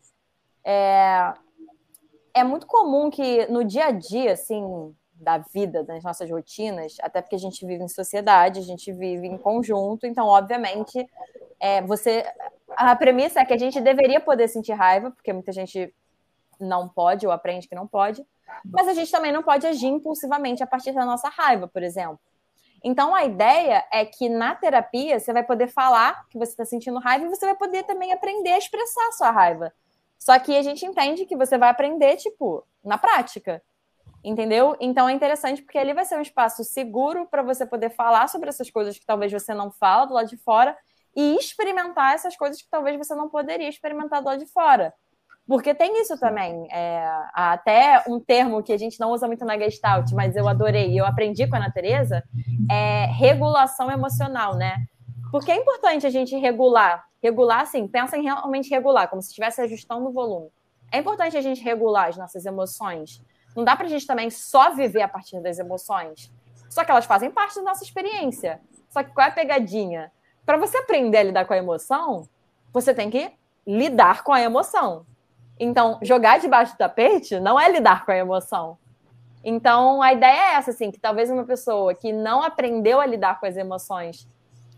é 0.64 1.34
é 2.34 2.44
muito 2.44 2.68
comum 2.68 3.10
que 3.10 3.48
no 3.48 3.64
dia 3.64 3.88
a 3.88 3.92
dia, 3.92 4.34
assim, 4.34 4.94
da 5.20 5.38
vida, 5.38 5.84
das 5.84 6.04
nossas 6.04 6.30
rotinas, 6.30 6.98
até 7.02 7.22
porque 7.22 7.36
a 7.36 7.40
gente 7.40 7.66
vive 7.66 7.84
em 7.84 7.88
sociedade, 7.88 8.60
a 8.60 8.64
gente 8.64 8.92
vive 8.92 9.28
em 9.28 9.38
conjunto, 9.38 10.06
então, 10.06 10.28
obviamente, 10.28 11.08
é, 11.60 11.82
você. 11.82 12.26
A 12.70 12.96
premissa 12.96 13.40
é 13.40 13.46
que 13.46 13.54
a 13.54 13.58
gente 13.58 13.82
deveria 13.82 14.20
poder 14.20 14.48
sentir 14.48 14.74
raiva, 14.74 15.12
porque 15.12 15.34
muita 15.34 15.52
gente 15.52 15.94
não 16.60 16.88
pode 16.88 17.26
ou 17.26 17.32
aprende 17.32 17.68
que 17.68 17.76
não 17.76 17.88
pode, 17.88 18.26
mas 18.66 18.88
a 18.88 18.94
gente 18.94 19.12
também 19.12 19.32
não 19.32 19.44
pode 19.44 19.66
agir 19.66 19.88
impulsivamente 19.88 20.64
a 20.64 20.68
partir 20.68 20.92
da 20.92 21.06
nossa 21.06 21.30
raiva, 21.30 21.68
por 21.68 21.84
exemplo. 21.84 22.20
Então, 22.84 23.16
a 23.16 23.26
ideia 23.26 23.84
é 23.92 24.06
que 24.06 24.30
na 24.30 24.54
terapia 24.54 25.20
você 25.20 25.34
vai 25.34 25.44
poder 25.44 25.68
falar 25.68 26.28
que 26.30 26.38
você 26.38 26.52
está 26.52 26.66
sentindo 26.66 27.00
raiva 27.00 27.26
e 27.26 27.30
você 27.30 27.46
vai 27.46 27.56
poder 27.56 27.84
também 27.84 28.14
aprender 28.14 28.52
a 28.52 28.58
expressar 28.58 29.08
a 29.08 29.12
sua 29.14 29.32
raiva. 29.32 29.74
Só 30.18 30.38
que 30.40 30.56
a 30.56 30.62
gente 30.62 30.86
entende 30.86 31.26
que 31.26 31.36
você 31.36 31.58
vai 31.58 31.70
aprender, 31.70 32.18
tipo, 32.18 32.64
na 32.84 32.98
prática. 32.98 33.62
Entendeu? 34.24 34.76
Então 34.80 35.08
é 35.08 35.14
interessante 35.14 35.62
porque 35.62 35.78
ali 35.78 35.94
vai 35.94 36.04
ser 36.04 36.18
um 36.18 36.22
espaço 36.22 36.64
seguro 36.64 37.28
para 37.30 37.44
você 37.44 37.66
poder 37.66 37.92
falar 37.92 38.28
sobre 38.28 38.50
essas 38.50 38.70
coisas 38.70 38.98
que 38.98 39.06
talvez 39.06 39.32
você 39.32 39.54
não 39.54 39.72
fala 39.72 40.06
do 40.06 40.14
lado 40.14 40.28
de 40.28 40.38
fora 40.38 40.76
e 41.16 41.36
experimentar 41.36 42.14
essas 42.14 42.36
coisas 42.36 42.62
que 42.62 42.70
talvez 42.70 42.98
você 42.98 43.16
não 43.16 43.30
poderia 43.30 43.70
experimentar 43.70 44.22
do 44.22 44.28
lado 44.28 44.40
de 44.40 44.52
fora. 44.52 44.94
Porque 45.48 45.74
tem 45.74 46.02
isso 46.02 46.20
também. 46.20 46.68
É, 46.70 47.10
até 47.34 48.04
um 48.08 48.20
termo 48.20 48.62
que 48.62 48.74
a 48.74 48.78
gente 48.78 49.00
não 49.00 49.12
usa 49.12 49.28
muito 49.28 49.46
na 49.46 49.58
Gestalt, 49.58 50.12
mas 50.12 50.36
eu 50.36 50.48
adorei 50.48 50.92
e 50.92 50.98
eu 50.98 51.06
aprendi 51.06 51.48
com 51.48 51.56
a 51.56 51.60
Ana 51.60 51.72
Tereza, 51.72 52.22
é 52.70 53.06
regulação 53.06 53.90
emocional, 53.90 54.56
né? 54.56 54.76
Porque 55.32 55.52
é 55.52 55.56
importante 55.56 56.06
a 56.06 56.10
gente 56.10 56.36
regular. 56.36 57.06
Regular, 57.24 57.62
assim, 57.62 57.88
pensa 57.88 58.18
em 58.18 58.24
realmente 58.24 58.70
regular, 58.70 59.10
como 59.10 59.22
se 59.22 59.30
estivesse 59.30 59.62
ajustando 59.62 60.08
o 60.10 60.12
volume. 60.12 60.50
É 60.92 61.00
importante 61.00 61.38
a 61.38 61.42
gente 61.42 61.64
regular 61.64 62.10
as 62.10 62.18
nossas 62.18 62.46
emoções 62.46 63.24
não 63.58 63.64
dá 63.64 63.76
pra 63.76 63.88
gente 63.88 64.06
também 64.06 64.30
só 64.30 64.76
viver 64.76 65.02
a 65.02 65.08
partir 65.08 65.42
das 65.42 65.58
emoções. 65.58 66.32
Só 66.70 66.86
que 66.86 66.92
elas 66.92 67.06
fazem 67.08 67.32
parte 67.32 67.56
da 67.56 67.64
nossa 67.64 67.84
experiência. 67.84 68.62
Só 68.88 69.02
que 69.02 69.12
qual 69.12 69.26
é 69.26 69.30
a 69.32 69.34
pegadinha? 69.34 70.12
Para 70.46 70.58
você 70.58 70.78
aprender 70.78 71.18
a 71.18 71.24
lidar 71.24 71.46
com 71.46 71.54
a 71.54 71.58
emoção, 71.58 72.30
você 72.72 72.94
tem 72.94 73.10
que 73.10 73.32
lidar 73.66 74.24
com 74.24 74.32
a 74.32 74.40
emoção. 74.40 75.08
Então, 75.60 75.98
jogar 76.04 76.40
debaixo 76.40 76.74
do 76.74 76.78
tapete 76.78 77.40
não 77.40 77.60
é 77.60 77.68
lidar 77.72 78.06
com 78.06 78.12
a 78.12 78.18
emoção. 78.18 78.78
Então, 79.44 80.04
a 80.04 80.14
ideia 80.14 80.52
é 80.52 80.54
essa, 80.54 80.70
assim, 80.70 80.92
que 80.92 81.00
talvez 81.00 81.32
uma 81.32 81.44
pessoa 81.44 81.96
que 81.96 82.14
não 82.14 82.44
aprendeu 82.44 83.02
a 83.02 83.08
lidar 83.08 83.40
com 83.40 83.48
as 83.48 83.58
emoções, 83.58 84.28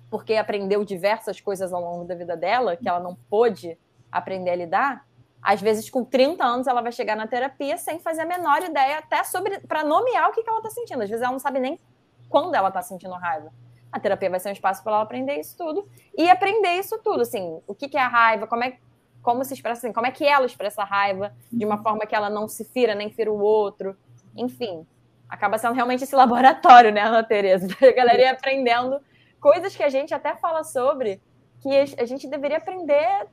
porque 0.10 0.36
aprendeu 0.36 0.86
diversas 0.86 1.42
coisas 1.42 1.74
ao 1.74 1.82
longo 1.82 2.06
da 2.06 2.16
vida 2.16 2.38
dela, 2.38 2.78
que 2.78 2.88
ela 2.88 3.02
não 3.02 3.18
pôde 3.30 3.78
aprender 4.10 4.52
a 4.52 4.56
lidar, 4.56 5.06
às 5.42 5.62
vezes, 5.62 5.90
com 5.90 6.04
30 6.04 6.44
anos, 6.44 6.68
ela 6.68 6.82
vai 6.82 6.92
chegar 6.92 7.16
na 7.16 7.28
terapia 7.28 7.78
sem 7.78 8.00
fazer 8.00 8.22
a 8.22 8.26
menor 8.26 8.62
ideia, 8.62 8.98
até 8.98 9.24
sobre 9.24 9.60
para 9.62 9.84
nomear 9.84 10.30
o 10.30 10.34
que, 10.34 10.44
que 10.44 10.50
ela 10.50 10.60
está 10.60 10.70
sentindo. 10.70 11.02
Às 11.02 11.10
vezes, 11.10 11.24
ela 11.24 11.32
não 11.32 11.40
sabe 11.40 11.60
nem 11.60 11.80
quando 12.28 12.54
ela 12.56 12.68
está 12.68 12.82
sentindo 12.82 13.14
raiva. 13.14 13.52
A 13.92 14.00
terapia 14.00 14.30
vai 14.30 14.40
ser 14.40 14.50
um 14.50 14.54
espaço 14.54 14.84
para 14.84 14.94
ela 14.94 15.02
aprender 15.02 15.40
isso 15.40 15.58
tudo 15.58 15.90
e 16.16 16.30
aprender 16.30 16.76
isso 16.76 17.00
tudo, 17.00 17.22
assim, 17.22 17.60
o 17.66 17.74
que, 17.74 17.88
que 17.88 17.98
é 17.98 18.02
a 18.02 18.08
raiva, 18.08 18.46
como 18.46 18.64
é 18.64 18.78
como 19.22 19.44
se 19.44 19.54
expressa 19.54 19.86
assim, 19.86 19.94
como 19.94 20.08
é 20.08 20.12
que 20.12 20.26
ela 20.26 20.46
expressa 20.46 20.82
a 20.82 20.86
raiva 20.86 21.34
de 21.52 21.66
uma 21.66 21.78
forma 21.80 22.06
que 22.06 22.16
ela 22.16 22.30
não 22.30 22.48
se 22.48 22.64
fira 22.64 22.96
nem 22.96 23.10
fira 23.10 23.32
o 23.32 23.40
outro, 23.40 23.98
enfim, 24.36 24.88
acaba 25.28 25.58
sendo 25.58 25.74
realmente 25.74 26.04
esse 26.04 26.16
laboratório, 26.16 26.92
né, 26.92 27.02
Ana 27.02 27.24
Tereza, 27.24 27.68
a 27.82 27.92
galera 27.92 28.22
ia 28.22 28.32
aprendendo 28.32 29.00
coisas 29.40 29.76
que 29.76 29.84
a 29.84 29.90
gente 29.90 30.14
até 30.14 30.36
fala 30.36 30.64
sobre 30.64 31.22
que 31.62 31.70
a 31.98 32.06
gente 32.06 32.28
deveria 32.28 32.58
aprender 32.58 33.28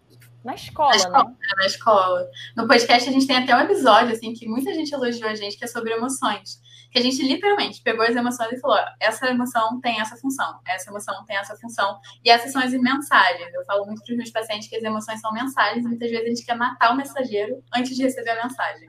na 0.46 0.54
escola, 0.54 0.90
na 0.90 0.96
escola, 0.96 1.24
né? 1.24 1.36
Na 1.56 1.66
escola. 1.66 2.30
No 2.56 2.68
podcast 2.68 3.08
a 3.08 3.12
gente 3.12 3.26
tem 3.26 3.36
até 3.36 3.54
um 3.54 3.60
episódio, 3.60 4.12
assim, 4.12 4.32
que 4.32 4.48
muita 4.48 4.72
gente 4.72 4.92
elogiou 4.92 5.28
a 5.28 5.34
gente, 5.34 5.58
que 5.58 5.64
é 5.64 5.66
sobre 5.66 5.92
emoções. 5.92 6.60
Que 6.92 7.00
a 7.00 7.02
gente 7.02 7.20
literalmente 7.20 7.82
pegou 7.82 8.04
as 8.04 8.14
emoções 8.14 8.52
e 8.52 8.60
falou: 8.60 8.78
essa 9.00 9.26
emoção 9.26 9.80
tem 9.80 10.00
essa 10.00 10.16
função, 10.16 10.60
essa 10.64 10.88
emoção 10.88 11.24
tem 11.24 11.36
essa 11.36 11.56
função. 11.56 11.98
E 12.24 12.30
essas 12.30 12.52
são 12.52 12.62
as 12.62 12.70
mensagens. 12.72 13.52
Eu 13.52 13.64
falo 13.64 13.84
muito 13.86 14.02
para 14.04 14.12
os 14.12 14.16
meus 14.16 14.30
pacientes 14.30 14.68
que 14.68 14.76
as 14.76 14.84
emoções 14.84 15.20
são 15.20 15.32
mensagens 15.32 15.84
e 15.84 15.88
muitas 15.88 16.08
vezes 16.08 16.24
a 16.24 16.28
gente 16.28 16.46
quer 16.46 16.56
matar 16.56 16.92
o 16.92 16.96
mensageiro 16.96 17.60
antes 17.74 17.96
de 17.96 18.04
receber 18.04 18.30
a 18.30 18.44
mensagem. 18.44 18.88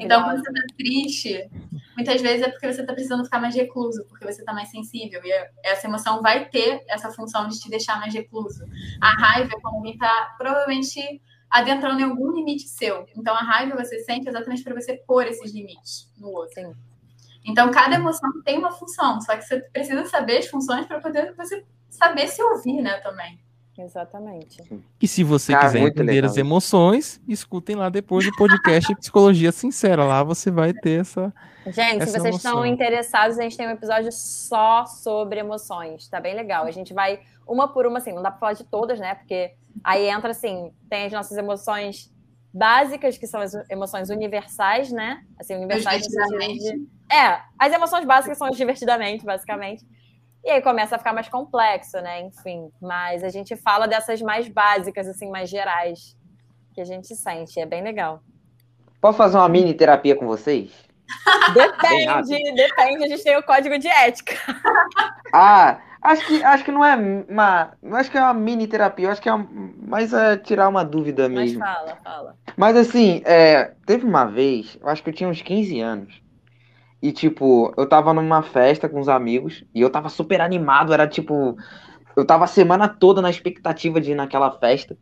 Então, 0.00 0.24
quando 0.24 0.38
você 0.38 0.52
tá 0.52 0.62
triste, 0.76 1.50
muitas 1.96 2.20
vezes 2.20 2.46
é 2.46 2.50
porque 2.50 2.72
você 2.72 2.84
tá 2.84 2.92
precisando 2.92 3.24
ficar 3.24 3.40
mais 3.40 3.54
recluso, 3.54 4.04
porque 4.08 4.24
você 4.24 4.44
tá 4.44 4.52
mais 4.52 4.70
sensível. 4.70 5.20
E 5.24 5.32
essa 5.62 5.86
emoção 5.86 6.22
vai 6.22 6.48
ter 6.48 6.82
essa 6.88 7.10
função 7.10 7.48
de 7.48 7.58
te 7.60 7.68
deixar 7.68 7.98
mais 8.00 8.14
recluso. 8.14 8.64
A 9.00 9.10
raiva 9.10 9.52
é 9.54 9.60
quando 9.60 9.76
alguém 9.76 9.96
tá 9.98 10.34
provavelmente 10.38 11.00
adentrando 11.50 12.00
em 12.00 12.04
algum 12.04 12.32
limite 12.32 12.68
seu. 12.68 13.06
Então, 13.16 13.34
a 13.34 13.42
raiva 13.42 13.76
você 13.76 13.98
sente 14.00 14.28
exatamente 14.28 14.62
para 14.64 14.74
você 14.74 14.96
pôr 15.06 15.26
esses 15.26 15.52
limites 15.52 16.10
no 16.16 16.28
outro. 16.28 16.54
Sim. 16.54 16.74
Então, 17.44 17.70
cada 17.70 17.94
emoção 17.94 18.42
tem 18.44 18.58
uma 18.58 18.72
função, 18.72 19.20
só 19.20 19.36
que 19.36 19.42
você 19.42 19.60
precisa 19.60 20.04
saber 20.06 20.38
as 20.38 20.46
funções 20.48 20.84
para 20.86 21.00
poder 21.00 21.32
você 21.36 21.64
saber 21.88 22.26
se 22.26 22.42
ouvir, 22.42 22.82
né, 22.82 22.98
também. 23.00 23.38
Exatamente. 23.78 24.62
E 25.00 25.06
se 25.06 25.22
você 25.22 25.52
Cara, 25.52 25.66
quiser 25.66 25.80
entender 25.80 26.12
legal 26.12 26.30
as 26.30 26.36
emoções, 26.36 27.20
escutem 27.28 27.76
lá 27.76 27.88
depois 27.88 28.26
o 28.26 28.36
podcast 28.36 28.94
Psicologia 28.96 29.52
Sincera. 29.52 30.04
Lá 30.04 30.22
você 30.22 30.50
vai 30.50 30.72
ter 30.72 31.00
essa. 31.00 31.32
Gente, 31.66 32.02
Essa 32.02 32.12
se 32.12 32.20
vocês 32.20 32.36
estão 32.36 32.52
emoção. 32.52 32.66
interessados, 32.66 33.38
a 33.38 33.42
gente 33.42 33.56
tem 33.56 33.66
um 33.66 33.72
episódio 33.72 34.10
só 34.12 34.86
sobre 34.86 35.40
emoções. 35.40 36.08
Tá 36.08 36.20
bem 36.20 36.34
legal. 36.34 36.64
A 36.64 36.70
gente 36.70 36.94
vai 36.94 37.20
uma 37.46 37.68
por 37.68 37.86
uma, 37.86 37.98
assim, 37.98 38.12
não 38.12 38.22
dá 38.22 38.30
pra 38.30 38.40
falar 38.40 38.52
de 38.54 38.64
todas, 38.64 38.98
né? 38.98 39.14
Porque 39.16 39.52
aí 39.82 40.08
entra, 40.08 40.30
assim, 40.30 40.72
tem 40.88 41.06
as 41.06 41.12
nossas 41.12 41.36
emoções 41.36 42.12
básicas, 42.52 43.18
que 43.18 43.26
são 43.26 43.40
as 43.40 43.52
emoções 43.68 44.10
universais, 44.10 44.90
né? 44.90 45.22
Assim, 45.38 45.54
universais 45.54 46.06
no 46.06 46.10
sentido 46.10 46.58
de... 46.58 46.88
É, 47.14 47.40
as 47.58 47.72
emoções 47.72 48.04
básicas 48.04 48.38
são 48.38 48.48
os 48.50 48.56
divertidamente, 48.56 49.24
basicamente. 49.24 49.84
E 50.46 50.50
aí 50.50 50.62
começa 50.62 50.94
a 50.94 50.98
ficar 50.98 51.12
mais 51.12 51.28
complexo, 51.28 52.00
né? 52.00 52.20
Enfim, 52.20 52.70
mas 52.80 53.24
a 53.24 53.28
gente 53.28 53.56
fala 53.56 53.88
dessas 53.88 54.22
mais 54.22 54.46
básicas, 54.46 55.08
assim, 55.08 55.28
mais 55.28 55.50
gerais, 55.50 56.16
que 56.72 56.80
a 56.80 56.84
gente 56.84 57.16
sente. 57.16 57.58
É 57.58 57.66
bem 57.66 57.82
legal. 57.82 58.20
Posso 59.00 59.18
fazer 59.18 59.38
uma 59.38 59.48
mini 59.48 59.74
terapia 59.74 60.14
com 60.14 60.24
vocês? 60.24 60.70
Depende, 61.52 62.54
depende. 62.54 63.04
A 63.04 63.08
gente 63.08 63.24
tem 63.24 63.36
o 63.36 63.42
código 63.42 63.76
de 63.76 63.88
ética. 63.88 64.34
Ah, 65.32 65.80
acho 66.00 66.24
que, 66.24 66.42
acho 66.42 66.64
que 66.64 66.70
não 66.70 66.84
é 66.84 66.94
uma. 67.28 67.72
Acho 67.94 68.10
que 68.10 68.16
é 68.16 68.22
uma 68.22 68.32
mini 68.32 68.66
terapia, 68.68 69.06
eu 69.06 69.10
acho 69.10 69.20
que 69.20 69.28
é 69.28 69.34
uma, 69.34 69.46
mais 69.86 70.12
é 70.12 70.36
tirar 70.36 70.68
uma 70.68 70.84
dúvida 70.84 71.28
Mas 71.28 71.50
mesmo. 71.50 71.58
fala, 71.58 71.98
fala. 72.02 72.36
Mas 72.56 72.76
assim, 72.76 73.20
é, 73.24 73.72
teve 73.84 74.06
uma 74.06 74.24
vez, 74.24 74.78
eu 74.80 74.88
acho 74.88 75.02
que 75.02 75.10
eu 75.10 75.14
tinha 75.14 75.28
uns 75.28 75.42
15 75.42 75.80
anos. 75.80 76.22
E 77.06 77.12
tipo, 77.12 77.72
eu 77.76 77.88
tava 77.88 78.12
numa 78.12 78.42
festa 78.42 78.88
com 78.88 78.98
os 78.98 79.08
amigos 79.08 79.62
e 79.72 79.80
eu 79.80 79.88
tava 79.88 80.08
super 80.08 80.40
animado, 80.40 80.92
era 80.92 81.06
tipo, 81.06 81.56
eu 82.16 82.26
tava 82.26 82.42
a 82.42 82.48
semana 82.48 82.88
toda 82.88 83.22
na 83.22 83.30
expectativa 83.30 84.00
de 84.00 84.10
ir 84.10 84.16
naquela 84.16 84.50
festa. 84.50 84.98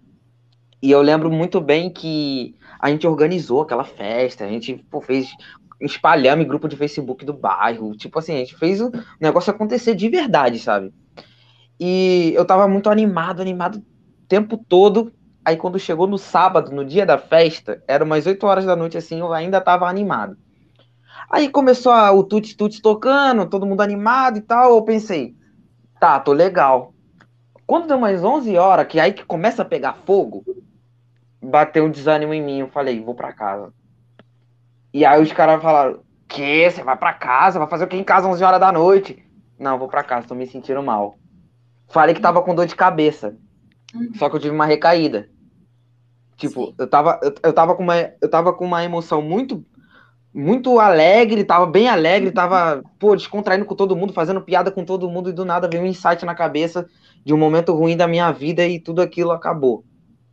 E 0.83 0.91
eu 0.91 1.01
lembro 1.01 1.31
muito 1.31 1.63
bem 1.63 1.89
que 1.89 2.57
a 2.79 2.91
gente 2.91 3.07
organizou 3.07 3.63
aquela 3.63 3.85
festa, 3.85 4.45
a 4.45 4.49
gente 4.49 4.85
pô, 4.91 5.01
fez 5.01 5.31
espalhamos 5.81 6.47
grupo 6.47 6.69
de 6.69 6.77
Facebook 6.77 7.25
do 7.25 7.33
bairro, 7.33 7.97
tipo 7.97 8.19
assim, 8.19 8.35
a 8.35 8.39
gente 8.41 8.55
fez 8.55 8.83
o 8.83 8.93
negócio 9.19 9.51
acontecer 9.51 9.95
de 9.95 10.07
verdade, 10.11 10.59
sabe? 10.59 10.93
E 11.81 12.35
eu 12.37 12.45
tava 12.45 12.69
muito 12.69 12.91
animado, 12.91 13.41
animado 13.41 13.79
o 13.79 14.27
tempo 14.29 14.59
todo. 14.59 15.11
Aí 15.43 15.57
quando 15.57 15.79
chegou 15.79 16.07
no 16.07 16.19
sábado, 16.19 16.71
no 16.71 16.85
dia 16.85 17.07
da 17.07 17.17
festa, 17.17 17.83
era 17.89 18.05
umas 18.05 18.27
8 18.27 18.47
horas 18.47 18.67
da 18.67 18.77
noite 18.77 18.99
assim, 18.99 19.21
eu 19.21 19.33
ainda 19.33 19.59
tava 19.59 19.89
animado. 19.89 20.37
Aí 21.29 21.49
começou 21.49 21.93
a- 21.93 22.13
o 22.13 22.23
tuts 22.25 22.55
tuts 22.55 22.81
tocando, 22.81 23.49
todo 23.49 23.67
mundo 23.67 23.81
animado 23.81 24.39
e 24.39 24.41
tal, 24.43 24.75
eu 24.75 24.83
pensei, 24.83 25.35
tá, 25.99 26.19
tô 26.21 26.33
legal. 26.33 26.93
Quando 27.67 27.87
deu 27.89 27.97
umas 27.97 28.23
11 28.23 28.57
horas, 28.57 28.87
que 28.87 29.01
aí 29.01 29.13
que 29.13 29.25
começa 29.25 29.63
a 29.63 29.65
pegar 29.65 29.95
fogo, 30.05 30.45
bateu 31.43 31.85
um 31.85 31.91
desânimo 31.91 32.35
em 32.35 32.43
mim, 32.43 32.59
eu 32.61 32.69
falei, 32.69 33.03
vou 33.03 33.15
pra 33.15 33.33
casa. 33.33 33.73
E 34.93 35.05
aí 35.05 35.21
os 35.21 35.33
caras 35.33 35.63
falaram, 35.63 36.01
que? 36.29 36.71
Você 36.71 36.83
vai 36.83 36.97
pra 36.97 37.13
casa? 37.13 37.59
Vai 37.59 37.69
fazer 37.69 37.85
o 37.85 37.89
que 37.89 37.97
em 37.97 38.05
casa 38.05 38.29
11 38.29 38.45
horas 38.45 38.61
da 38.61 38.71
noite? 38.71 39.25
Não, 39.59 39.79
vou 39.79 39.89
pra 39.89 40.05
casa, 40.05 40.27
tô 40.27 40.35
me 40.35 40.47
sentindo 40.47 40.83
mal. 40.83 41.17
Falei 41.89 42.15
que 42.15 42.21
tava 42.21 42.43
com 42.43 42.55
dor 42.55 42.67
de 42.67 42.77
cabeça. 42.77 43.37
Só 44.17 44.29
que 44.29 44.37
eu 44.37 44.41
tive 44.41 44.55
uma 44.55 44.67
recaída. 44.67 45.29
Tipo, 46.37 46.67
Sim. 46.67 46.75
eu 46.79 46.87
tava, 46.89 47.21
eu, 47.23 47.35
eu 47.43 47.53
tava 47.53 47.75
com 47.75 47.83
uma, 47.83 47.95
eu 48.21 48.29
tava 48.29 48.53
com 48.53 48.65
uma 48.65 48.83
emoção 48.85 49.23
muito, 49.23 49.65
muito 50.35 50.81
alegre, 50.81 51.45
tava 51.45 51.67
bem 51.67 51.89
alegre, 51.89 52.33
tava, 52.33 52.83
pô, 52.99 53.15
descontraindo 53.15 53.65
com 53.65 53.77
todo 53.77 53.97
mundo, 53.97 54.13
fazendo 54.13 54.43
piada 54.43 54.71
com 54.71 54.85
todo 54.85 55.09
mundo, 55.09 55.31
e 55.31 55.33
do 55.33 55.45
nada 55.45 55.69
veio 55.69 55.83
um 55.83 55.87
insight 55.87 56.25
na 56.25 56.35
cabeça 56.35 56.87
de 57.25 57.33
um 57.33 57.39
momento 57.39 57.73
ruim 57.73 57.97
da 57.97 58.09
minha 58.09 58.33
vida 58.33 58.67
e 58.67 58.81
tudo 58.81 59.01
aquilo 59.01 59.31
acabou. 59.31 59.85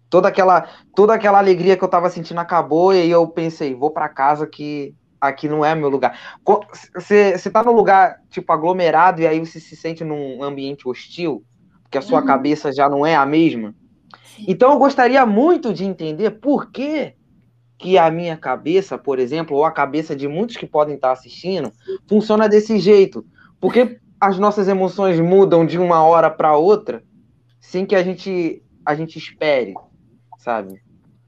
Toda 0.09 0.27
aquela, 0.27 0.67
toda 0.95 1.13
aquela 1.13 1.37
alegria 1.37 1.77
que 1.77 1.83
eu 1.83 1.87
tava 1.87 2.09
sentindo 2.09 2.39
acabou, 2.39 2.93
e 2.93 3.01
aí 3.01 3.11
eu 3.11 3.27
pensei, 3.27 3.75
vou 3.75 3.91
pra 3.91 4.09
casa 4.09 4.47
que 4.47 4.93
aqui 5.21 5.47
não 5.47 5.63
é 5.63 5.75
meu 5.75 5.89
lugar. 5.89 6.17
Você 6.95 7.49
tá 7.51 7.63
num 7.63 7.71
lugar, 7.71 8.17
tipo, 8.29 8.51
aglomerado, 8.51 9.21
e 9.21 9.27
aí 9.27 9.39
você 9.39 9.59
se 9.59 9.75
sente 9.75 10.03
num 10.03 10.43
ambiente 10.43 10.87
hostil, 10.87 11.45
porque 11.83 11.97
a 11.97 12.01
sua 12.01 12.19
Uhum. 12.19 12.25
cabeça 12.25 12.73
já 12.73 12.89
não 12.89 13.05
é 13.05 13.15
a 13.15 13.25
mesma. 13.25 13.73
Então 14.47 14.71
eu 14.71 14.79
gostaria 14.79 15.25
muito 15.25 15.73
de 15.73 15.85
entender 15.85 16.31
por 16.31 16.71
que, 16.71 17.13
que 17.81 17.97
a 17.97 18.11
minha 18.11 18.37
cabeça, 18.37 18.95
por 18.97 19.17
exemplo, 19.17 19.57
ou 19.57 19.65
a 19.65 19.71
cabeça 19.71 20.15
de 20.15 20.27
muitos 20.27 20.55
que 20.55 20.67
podem 20.67 20.95
estar 20.95 21.11
assistindo, 21.11 21.71
funciona 22.07 22.47
desse 22.47 22.77
jeito. 22.79 23.25
Porque 23.59 23.99
as 24.19 24.37
nossas 24.37 24.67
emoções 24.67 25.19
mudam 25.19 25.65
de 25.65 25.79
uma 25.79 26.03
hora 26.03 26.29
para 26.29 26.55
outra 26.55 27.03
sem 27.59 27.85
que 27.85 27.95
a 27.95 28.03
gente, 28.03 28.61
a 28.85 28.93
gente 28.93 29.17
espere, 29.17 29.73
sabe? 30.37 30.79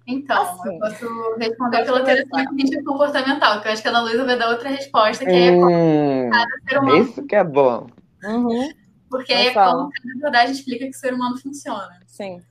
Então, 0.05 0.41
Assim. 0.41 0.73
eu 0.73 0.79
posso 0.79 1.35
responder 1.37 1.85
pela 1.85 2.03
terapia 2.03 2.83
comportamental, 2.85 3.61
que 3.61 3.67
eu 3.67 3.71
acho 3.71 3.81
que 3.81 3.87
a 3.87 3.91
Ana 3.91 4.01
Luísa 4.01 4.25
vai 4.25 4.37
dar 4.37 4.49
outra 4.49 4.69
resposta, 4.69 5.25
que 5.25 5.31
é 5.31 5.51
Hum, 5.51 6.29
o 6.29 6.69
ser 6.69 6.79
humano, 6.79 6.97
isso 7.03 7.25
que 7.25 7.35
é 7.35 7.43
bom. 7.43 7.87
Uhum, 8.23 8.69
porque 9.09 9.33
é 9.33 9.53
como 9.53 9.89
cada 9.89 10.13
abordagem 10.17 10.51
explica 10.51 10.85
que 10.85 10.91
o 10.91 10.99
ser 10.99 11.13
humano 11.13 11.37
funciona. 11.37 11.99
sim. 12.05 12.41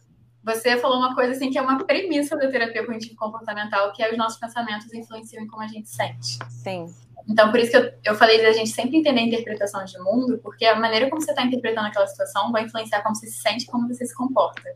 Você 0.45 0.77
falou 0.77 0.99
uma 0.99 1.15
coisa 1.15 1.33
assim 1.33 1.51
que 1.51 1.59
é 1.59 1.63
uma 1.63 1.85
premissa 1.85 2.37
da 2.37 2.51
terapia 2.51 2.85
cognitivo 2.85 3.17
comportamental, 3.17 3.93
que 3.93 4.03
é 4.03 4.11
os 4.11 4.19
nossos 4.19 4.39
pensamentos 4.39 4.93
influenciam 4.93 5.45
em 5.45 5.47
como 5.47 5.63
a 5.63 5.69
gente 5.69 5.89
sente. 5.89 6.39
Sim. 6.51 6.93
Então, 7.29 7.51
por 7.51 7.61
isso 7.61 7.71
que 7.71 7.77
eu, 7.77 7.93
eu 8.05 8.15
falei 8.17 8.43
da 8.43 8.53
gente 8.53 8.71
sempre 8.71 8.97
entender 8.97 9.21
a 9.21 9.25
interpretação 9.25 9.85
de 9.85 9.97
mundo, 9.99 10.39
porque 10.39 10.65
a 10.65 10.75
maneira 10.75 11.09
como 11.09 11.23
você 11.23 11.31
está 11.31 11.45
interpretando 11.45 11.87
aquela 11.87 12.07
situação 12.07 12.51
vai 12.51 12.65
influenciar 12.65 13.03
como 13.03 13.15
você 13.15 13.29
se 13.29 13.41
sente 13.41 13.65
e 13.65 13.67
como 13.67 13.87
você 13.87 14.05
se 14.05 14.15
comporta. 14.15 14.75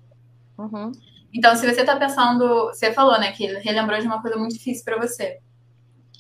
Uhum. 0.57 0.93
Então, 1.35 1.55
se 1.57 1.67
você 1.67 1.85
tá 1.85 1.97
pensando, 1.97 2.67
você 2.67 2.93
falou, 2.93 3.19
né, 3.19 3.33
que 3.33 3.47
relembrou 3.59 3.99
de 3.99 4.07
uma 4.07 4.23
coisa 4.23 4.37
muito 4.37 4.55
difícil 4.55 4.85
para 4.85 4.97
você. 4.97 5.41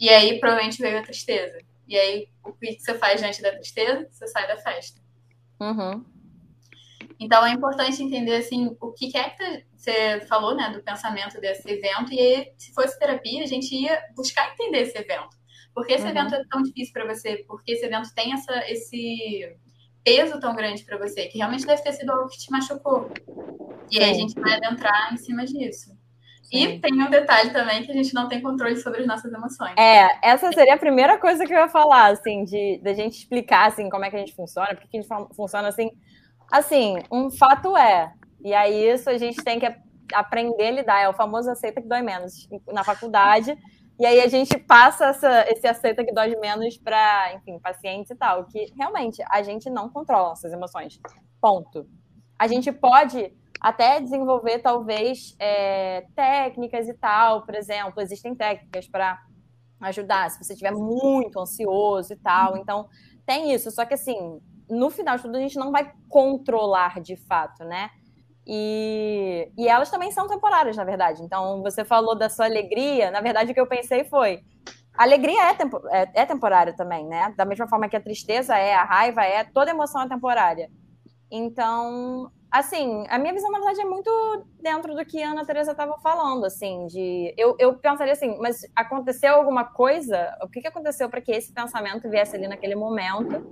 E 0.01 0.11
aí 0.11 0.39
provavelmente 0.39 0.83
veio 0.83 0.99
a 0.99 1.03
tristeza. 1.03 1.59
E 1.89 1.97
aí 1.97 2.29
o 2.45 2.53
que 2.53 2.79
você 2.79 2.95
faz 2.95 3.21
diante 3.21 3.41
da 3.41 3.53
tristeza? 3.53 4.07
Você 4.11 4.27
sai 4.27 4.47
da 4.47 4.57
festa. 4.57 5.01
Uhum. 5.61 6.05
Então 7.19 7.45
é 7.47 7.51
importante 7.53 8.03
entender 8.03 8.37
assim 8.37 8.77
o 8.81 8.93
que 8.93 9.17
é 9.17 9.31
que 9.31 9.65
você 9.77 10.21
falou, 10.29 10.55
né, 10.55 10.71
do 10.71 10.83
pensamento 10.83 11.41
desse 11.41 11.69
evento 11.71 12.13
e 12.13 12.19
aí, 12.21 12.53
se 12.59 12.73
fosse 12.75 12.99
terapia, 12.99 13.43
a 13.43 13.47
gente 13.47 13.75
ia 13.75 13.99
buscar 14.15 14.53
entender 14.53 14.83
esse 14.83 14.99
evento. 14.99 15.37
Por 15.75 15.87
que 15.87 15.93
esse 15.95 16.05
Uhum. 16.05 16.11
evento 16.11 16.35
é 16.35 16.43
tão 16.51 16.63
difícil 16.63 16.93
para 16.93 17.07
você? 17.15 17.37
Por 17.49 17.63
que 17.63 17.73
esse 17.73 17.85
evento 17.85 18.15
tem 18.15 18.33
essa 18.33 18.53
esse 18.71 19.57
peso 20.05 20.39
tão 20.39 20.55
grande 20.55 20.85
para 20.85 20.99
você, 20.99 21.27
que 21.27 21.39
realmente 21.39 21.67
deve 21.67 21.83
ter 21.83 21.93
sido 21.93 22.11
algo 22.11 22.29
que 22.29 22.39
te 22.39 22.51
machucou. 22.51 23.11
E 23.91 23.99
aí 24.03 24.11
a 24.11 24.15
gente 24.15 24.39
vai 24.39 24.55
adentrar 24.55 25.13
em 25.13 25.17
cima 25.17 25.45
disso. 25.45 25.91
E 26.53 26.65
Sim. 26.69 26.81
tem 26.81 27.03
um 27.03 27.11
detalhe 27.11 27.51
também 27.51 27.83
que 27.83 27.91
a 27.91 27.95
gente 27.95 28.15
não 28.15 28.29
tem 28.29 28.41
controle 28.41 28.77
sobre 28.77 29.01
as 29.01 29.07
nossas 29.07 29.33
emoções. 29.33 29.75
É, 29.77 30.07
essa 30.31 30.53
seria 30.53 30.75
a 30.75 30.79
primeira 30.79 31.19
coisa 31.19 31.45
que 31.45 31.53
eu 31.53 31.59
ia 31.59 31.69
falar, 31.69 32.07
assim, 32.13 32.45
de 32.45 32.79
da 32.79 32.93
gente 32.95 33.19
explicar, 33.19 33.67
assim, 33.67 33.89
como 33.91 34.05
é 34.05 34.11
que 34.11 34.17
a 34.17 34.21
gente 34.21 34.35
funciona, 34.35 34.69
porque 34.69 34.87
que 34.87 34.97
a 34.97 35.01
gente 35.01 35.09
fun- 35.09 35.29
funciona 35.35 35.67
assim. 35.69 35.91
Assim, 36.51 36.97
um 37.11 37.31
fato 37.31 37.77
é, 37.77 38.13
e 38.41 38.55
aí 38.55 38.93
isso 38.93 39.11
a 39.11 39.19
gente 39.19 39.43
tem 39.43 39.59
que 39.59 39.67
aprender 40.15 40.69
a 40.69 40.71
lidar, 40.71 41.01
é 41.01 41.09
o 41.09 41.15
famoso 41.15 41.51
aceita 41.51 41.83
que 41.83 41.89
dói 41.89 42.03
menos 42.03 42.49
na 42.73 42.85
faculdade, 42.85 43.57
e 43.99 44.07
aí 44.07 44.21
a 44.21 44.29
gente 44.29 44.59
passa 44.59 45.07
essa, 45.07 45.51
esse 45.51 45.67
aceita 45.67 46.05
que 46.05 46.13
dói 46.13 46.37
menos 46.37 46.77
para, 46.77 47.35
enfim, 47.35 47.59
pacientes 47.59 48.11
e 48.11 48.15
tal, 48.15 48.45
que 48.45 48.73
realmente 48.77 49.23
a 49.31 49.43
gente 49.43 49.69
não 49.71 49.89
controla 49.89 50.29
nossas 50.29 50.53
emoções, 50.53 51.01
ponto. 51.41 51.89
A 52.39 52.47
gente 52.47 52.71
pode 52.71 53.33
até 53.61 54.01
desenvolver, 54.01 54.59
talvez, 54.59 55.35
é, 55.39 56.07
técnicas 56.15 56.89
e 56.89 56.95
tal, 56.95 57.45
por 57.45 57.55
exemplo, 57.55 58.01
existem 58.01 58.35
técnicas 58.35 58.87
para 58.87 59.19
ajudar, 59.81 60.31
se 60.31 60.45
você 60.45 60.53
estiver 60.53 60.73
muito 60.73 61.41
ansioso 61.41 62.13
e 62.13 62.17
tal. 62.17 62.57
Então, 62.57 62.89
tem 63.25 63.53
isso. 63.53 63.71
Só 63.71 63.85
que, 63.85 63.95
assim, 63.95 64.41
no 64.69 64.91
final 64.91 65.17
de 65.17 65.23
tudo, 65.23 65.37
a 65.37 65.41
gente 65.41 65.59
não 65.59 65.71
vai 65.71 65.93
controlar 66.09 67.01
de 67.01 67.17
fato, 67.17 67.65
né? 67.65 67.91
E, 68.47 69.51
e 69.59 69.69
elas 69.69 69.91
também 69.91 70.13
são 70.13 70.29
temporárias, 70.29 70.77
na 70.77 70.85
verdade. 70.85 71.23
Então, 71.23 71.63
você 71.63 71.85
falou 71.85 72.17
da 72.17 72.29
sua 72.29 72.45
alegria. 72.45 73.11
Na 73.11 73.21
verdade, 73.21 73.51
o 73.51 73.55
que 73.55 73.61
eu 73.61 73.67
pensei 73.67 74.05
foi: 74.05 74.45
a 74.97 75.03
alegria 75.03 75.51
é, 75.51 75.55
tempo, 75.55 75.81
é, 75.89 76.11
é 76.15 76.27
temporária 76.27 76.73
também, 76.73 77.05
né? 77.07 77.35
Da 77.37 77.45
mesma 77.45 77.67
forma 77.67 77.89
que 77.89 77.97
a 77.97 78.01
tristeza 78.01 78.57
é, 78.57 78.75
a 78.75 78.85
raiva 78.85 79.25
é, 79.25 79.45
toda 79.45 79.71
emoção 79.71 80.03
é 80.03 80.09
temporária. 80.09 80.71
Então, 81.29 82.31
assim, 82.51 83.05
a 83.09 83.19
minha 83.19 83.35
visão, 83.35 83.51
na 83.51 83.59
verdade, 83.59 83.81
é 83.81 83.85
muito 83.85 84.11
dentro 84.63 84.95
do 84.95 85.05
que 85.05 85.21
a 85.21 85.31
Ana 85.31 85.45
Teresa 85.45 85.73
estava 85.73 85.99
falando, 85.99 86.45
assim, 86.45 86.87
de... 86.87 87.35
Eu, 87.37 87.57
eu 87.59 87.75
pensaria 87.75 88.13
assim, 88.13 88.39
mas 88.39 88.61
aconteceu 88.77 89.35
alguma 89.35 89.65
coisa? 89.65 90.37
O 90.41 90.49
que, 90.49 90.61
que 90.61 90.69
aconteceu 90.69 91.09
para 91.09 91.21
que 91.21 91.33
esse 91.33 91.53
pensamento 91.53 92.09
viesse 92.09 92.37
ali 92.37 92.47
naquele 92.47 92.77
momento? 92.77 93.45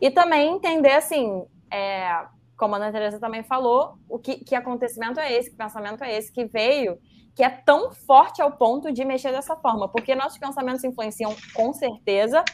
E 0.00 0.10
também 0.10 0.54
entender, 0.54 0.92
assim, 0.92 1.44
é, 1.72 2.24
como 2.56 2.74
a 2.74 2.78
Ana 2.78 2.92
Teresa 2.92 3.18
também 3.18 3.42
falou, 3.42 3.94
o 4.08 4.18
que, 4.18 4.36
que 4.44 4.54
acontecimento 4.54 5.18
é 5.20 5.32
esse, 5.32 5.50
que 5.50 5.56
pensamento 5.56 6.02
é 6.04 6.16
esse 6.16 6.32
que 6.32 6.44
veio, 6.44 6.98
que 7.34 7.42
é 7.42 7.48
tão 7.48 7.92
forte 7.92 8.42
ao 8.42 8.52
ponto 8.52 8.92
de 8.92 9.04
mexer 9.04 9.32
dessa 9.32 9.56
forma, 9.56 9.88
porque 9.88 10.14
nossos 10.14 10.38
pensamentos 10.38 10.82
influenciam 10.84 11.34
com 11.54 11.72
certeza, 11.72 12.44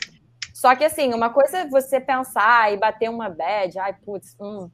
só 0.55 0.75
que, 0.77 0.85
assim, 0.85 1.13
uma 1.13 1.31
coisa 1.31 1.59
é 1.59 1.69
você 1.69 2.01
pensar 2.01 2.73
e 2.73 2.77
bater 2.77 3.11
uma 3.11 3.29
bad, 3.29 3.79
ai, 3.79 3.95
putz, 4.05 4.37
hum, 4.41 4.71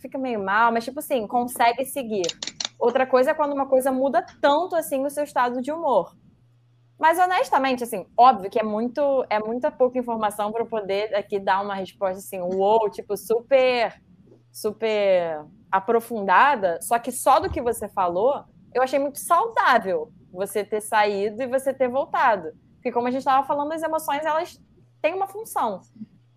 fica 0.00 0.18
meio 0.18 0.44
mal, 0.44 0.72
mas 0.72 0.84
tipo 0.84 0.98
assim, 0.98 1.26
consegue 1.26 1.84
seguir. 1.84 2.26
Outra 2.78 3.06
coisa 3.06 3.30
é 3.30 3.34
quando 3.34 3.52
uma 3.52 3.66
coisa 3.66 3.90
muda 3.90 4.24
tanto 4.40 4.76
assim 4.76 5.04
o 5.04 5.10
seu 5.10 5.24
estado 5.24 5.60
de 5.60 5.72
humor. 5.72 6.14
Mas 6.98 7.18
honestamente, 7.18 7.84
assim, 7.84 8.06
óbvio 8.16 8.50
que 8.50 8.58
é 8.58 8.62
muito 8.62 9.24
é 9.30 9.38
muita 9.38 9.70
pouca 9.70 9.98
informação 9.98 10.50
para 10.50 10.62
eu 10.62 10.66
poder 10.66 11.14
aqui 11.14 11.38
dar 11.38 11.62
uma 11.62 11.74
resposta 11.74 12.18
assim, 12.18 12.40
uou, 12.40 12.90
tipo 12.90 13.16
super 13.16 14.00
super 14.50 15.44
aprofundada, 15.70 16.80
só 16.82 16.98
que 16.98 17.12
só 17.12 17.38
do 17.38 17.50
que 17.50 17.62
você 17.62 17.88
falou, 17.88 18.44
eu 18.74 18.82
achei 18.82 18.98
muito 18.98 19.18
saudável 19.18 20.10
você 20.32 20.64
ter 20.64 20.80
saído 20.80 21.42
e 21.42 21.46
você 21.46 21.72
ter 21.72 21.88
voltado. 21.88 22.52
Porque 22.74 22.92
como 22.92 23.06
a 23.06 23.10
gente 23.10 23.20
estava 23.20 23.46
falando, 23.46 23.72
as 23.72 23.82
emoções 23.82 24.24
elas 24.24 24.60
têm 25.00 25.14
uma 25.14 25.26
função. 25.26 25.80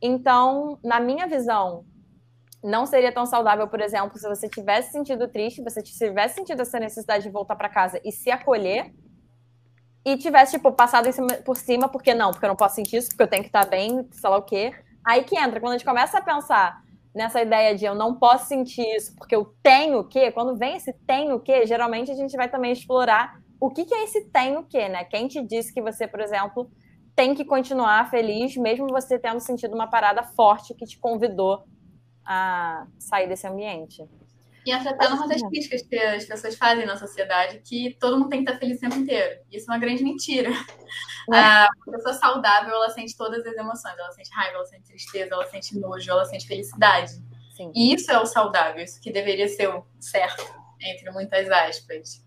Então, 0.01 0.79
na 0.83 0.99
minha 0.99 1.27
visão, 1.27 1.85
não 2.63 2.85
seria 2.85 3.11
tão 3.11 3.25
saudável, 3.25 3.67
por 3.67 3.81
exemplo, 3.81 4.17
se 4.17 4.27
você 4.27 4.47
tivesse 4.47 4.91
sentido 4.91 5.27
triste, 5.27 5.63
você 5.63 5.81
tivesse 5.81 6.35
sentido 6.35 6.61
essa 6.61 6.79
necessidade 6.79 7.23
de 7.23 7.29
voltar 7.29 7.55
para 7.55 7.69
casa 7.69 7.99
e 8.03 8.11
se 8.11 8.29
acolher, 8.29 8.93
e 10.03 10.17
tivesse, 10.17 10.53
tipo, 10.53 10.71
passado 10.71 11.11
cima, 11.11 11.27
por 11.45 11.57
cima, 11.57 11.87
porque 11.87 12.13
não, 12.13 12.31
porque 12.31 12.45
eu 12.45 12.49
não 12.49 12.55
posso 12.55 12.75
sentir 12.75 12.97
isso, 12.97 13.09
porque 13.09 13.23
eu 13.23 13.27
tenho 13.27 13.43
que 13.43 13.49
estar 13.49 13.65
bem, 13.65 14.07
sei 14.11 14.29
lá 14.29 14.37
o 14.37 14.41
quê. 14.41 14.73
Aí 15.05 15.23
que 15.23 15.37
entra, 15.37 15.59
quando 15.59 15.73
a 15.73 15.77
gente 15.77 15.85
começa 15.85 16.17
a 16.17 16.21
pensar 16.21 16.81
nessa 17.13 17.41
ideia 17.41 17.75
de 17.75 17.85
eu 17.85 17.93
não 17.93 18.15
posso 18.15 18.47
sentir 18.47 18.85
isso, 18.95 19.15
porque 19.15 19.35
eu 19.35 19.53
tenho 19.61 19.99
o 19.99 20.03
quê, 20.07 20.31
quando 20.31 20.57
vem 20.57 20.75
esse 20.75 20.93
tenho 21.05 21.35
o 21.35 21.39
quê, 21.39 21.65
geralmente 21.65 22.11
a 22.11 22.15
gente 22.15 22.35
vai 22.35 22.49
também 22.49 22.71
explorar 22.71 23.39
o 23.59 23.69
que, 23.69 23.85
que 23.85 23.93
é 23.93 24.03
esse 24.03 24.29
tenho 24.29 24.61
o 24.61 24.63
quê, 24.63 24.89
né? 24.89 25.03
Quem 25.03 25.27
te 25.27 25.41
disse 25.41 25.73
que 25.73 25.81
você, 25.81 26.07
por 26.07 26.19
exemplo, 26.19 26.71
tem 27.15 27.35
que 27.35 27.45
continuar 27.45 28.09
feliz, 28.09 28.55
mesmo 28.57 28.87
você 28.87 29.19
tendo 29.19 29.39
sentido 29.39 29.75
uma 29.75 29.87
parada 29.87 30.23
forte 30.23 30.73
que 30.73 30.85
te 30.85 30.97
convidou 30.97 31.63
a 32.25 32.87
sair 32.97 33.27
desse 33.27 33.45
ambiente. 33.45 34.03
E 34.65 34.71
entra 34.71 34.91
até 34.91 35.09
numa 35.09 35.27
das 35.27 35.41
críticas 35.41 35.81
que 35.81 35.95
as 35.97 36.25
pessoas 36.25 36.55
fazem 36.55 36.85
na 36.85 36.95
sociedade, 36.95 37.61
que 37.65 37.97
todo 37.99 38.17
mundo 38.17 38.29
tem 38.29 38.43
que 38.43 38.49
estar 38.49 38.59
feliz 38.59 38.77
o 38.77 38.81
tempo 38.81 38.95
inteiro. 38.95 39.41
Isso 39.51 39.69
é 39.69 39.73
uma 39.73 39.79
grande 39.79 40.03
mentira. 40.03 40.51
É. 41.33 41.37
A 41.37 41.69
pessoa 41.91 42.13
saudável, 42.13 42.73
ela 42.73 42.89
sente 42.89 43.15
todas 43.15 43.45
as 43.45 43.55
emoções. 43.55 43.97
Ela 43.97 44.11
sente 44.11 44.29
raiva, 44.31 44.55
ela 44.55 44.65
sente 44.65 44.83
tristeza, 44.83 45.33
ela 45.33 45.45
sente 45.47 45.79
nojo, 45.79 46.11
ela 46.11 46.25
sente 46.25 46.47
felicidade. 46.47 47.11
Sim. 47.55 47.71
E 47.75 47.93
isso 47.93 48.11
é 48.11 48.19
o 48.19 48.25
saudável, 48.25 48.83
isso 48.83 48.99
que 49.01 49.11
deveria 49.11 49.47
ser 49.47 49.69
o 49.69 49.85
certo, 49.99 50.43
entre 50.79 51.11
muitas 51.11 51.49
aspas. 51.49 52.23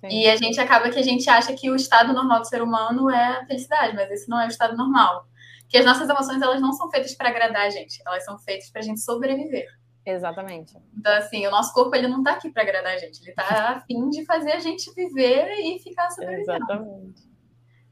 Sim. 0.00 0.08
E 0.08 0.28
a 0.28 0.36
gente 0.36 0.60
acaba 0.60 0.90
que 0.90 0.98
a 0.98 1.02
gente 1.02 1.28
acha 1.28 1.54
que 1.54 1.70
o 1.70 1.76
estado 1.76 2.12
normal 2.12 2.40
do 2.40 2.48
ser 2.48 2.62
humano 2.62 3.10
é 3.10 3.38
a 3.38 3.46
felicidade, 3.46 3.94
mas 3.94 4.10
esse 4.10 4.28
não 4.28 4.40
é 4.40 4.46
o 4.46 4.48
estado 4.48 4.76
normal. 4.76 5.26
Que 5.68 5.78
as 5.78 5.84
nossas 5.84 6.08
emoções, 6.08 6.42
elas 6.42 6.60
não 6.60 6.72
são 6.72 6.90
feitas 6.90 7.14
para 7.14 7.30
agradar 7.30 7.62
a 7.62 7.70
gente, 7.70 8.02
elas 8.06 8.24
são 8.24 8.38
feitas 8.38 8.70
para 8.70 8.80
a 8.80 8.84
gente 8.84 9.00
sobreviver. 9.00 9.68
Exatamente. 10.06 10.76
Então, 10.96 11.12
assim, 11.16 11.46
o 11.46 11.50
nosso 11.50 11.72
corpo 11.72 11.94
ele 11.96 12.08
não 12.08 12.22
tá 12.22 12.32
aqui 12.32 12.50
para 12.50 12.62
agradar 12.62 12.94
a 12.94 12.98
gente, 12.98 13.22
ele 13.22 13.32
tá 13.32 13.70
a 13.70 13.80
fim 13.80 14.08
de 14.10 14.24
fazer 14.24 14.52
a 14.52 14.60
gente 14.60 14.92
viver 14.94 15.48
e 15.60 15.78
ficar 15.78 16.10
sobrevivendo. 16.10 16.52
Exatamente. 16.52 17.22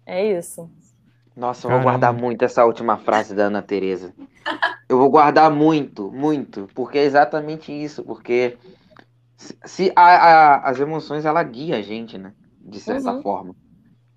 É 0.05 0.39
isso. 0.39 0.71
Nossa, 1.35 1.67
eu 1.67 1.71
vou 1.71 1.81
guardar 1.81 2.13
muito 2.13 2.45
essa 2.45 2.65
última 2.65 2.99
frase 2.99 3.35
da 3.35 3.45
Ana 3.45 3.63
Tereza. 3.63 4.13
Eu 4.89 4.99
vou 4.99 5.09
guardar 5.09 5.51
muito, 5.51 6.13
muito, 6.13 6.69
porque 6.75 6.99
é 6.99 7.05
exatamente 7.05 7.73
isso, 7.73 8.05
porque 8.05 8.59
se 9.65 9.91
a, 9.97 10.03
a, 10.03 10.71
as 10.71 10.79
emoções 10.79 11.25
ela 11.25 11.43
guia 11.43 11.77
a 11.79 11.83
gente, 11.83 12.19
né, 12.19 12.35
de 12.61 12.79
certa 12.79 13.15
uhum. 13.15 13.23
forma. 13.23 13.57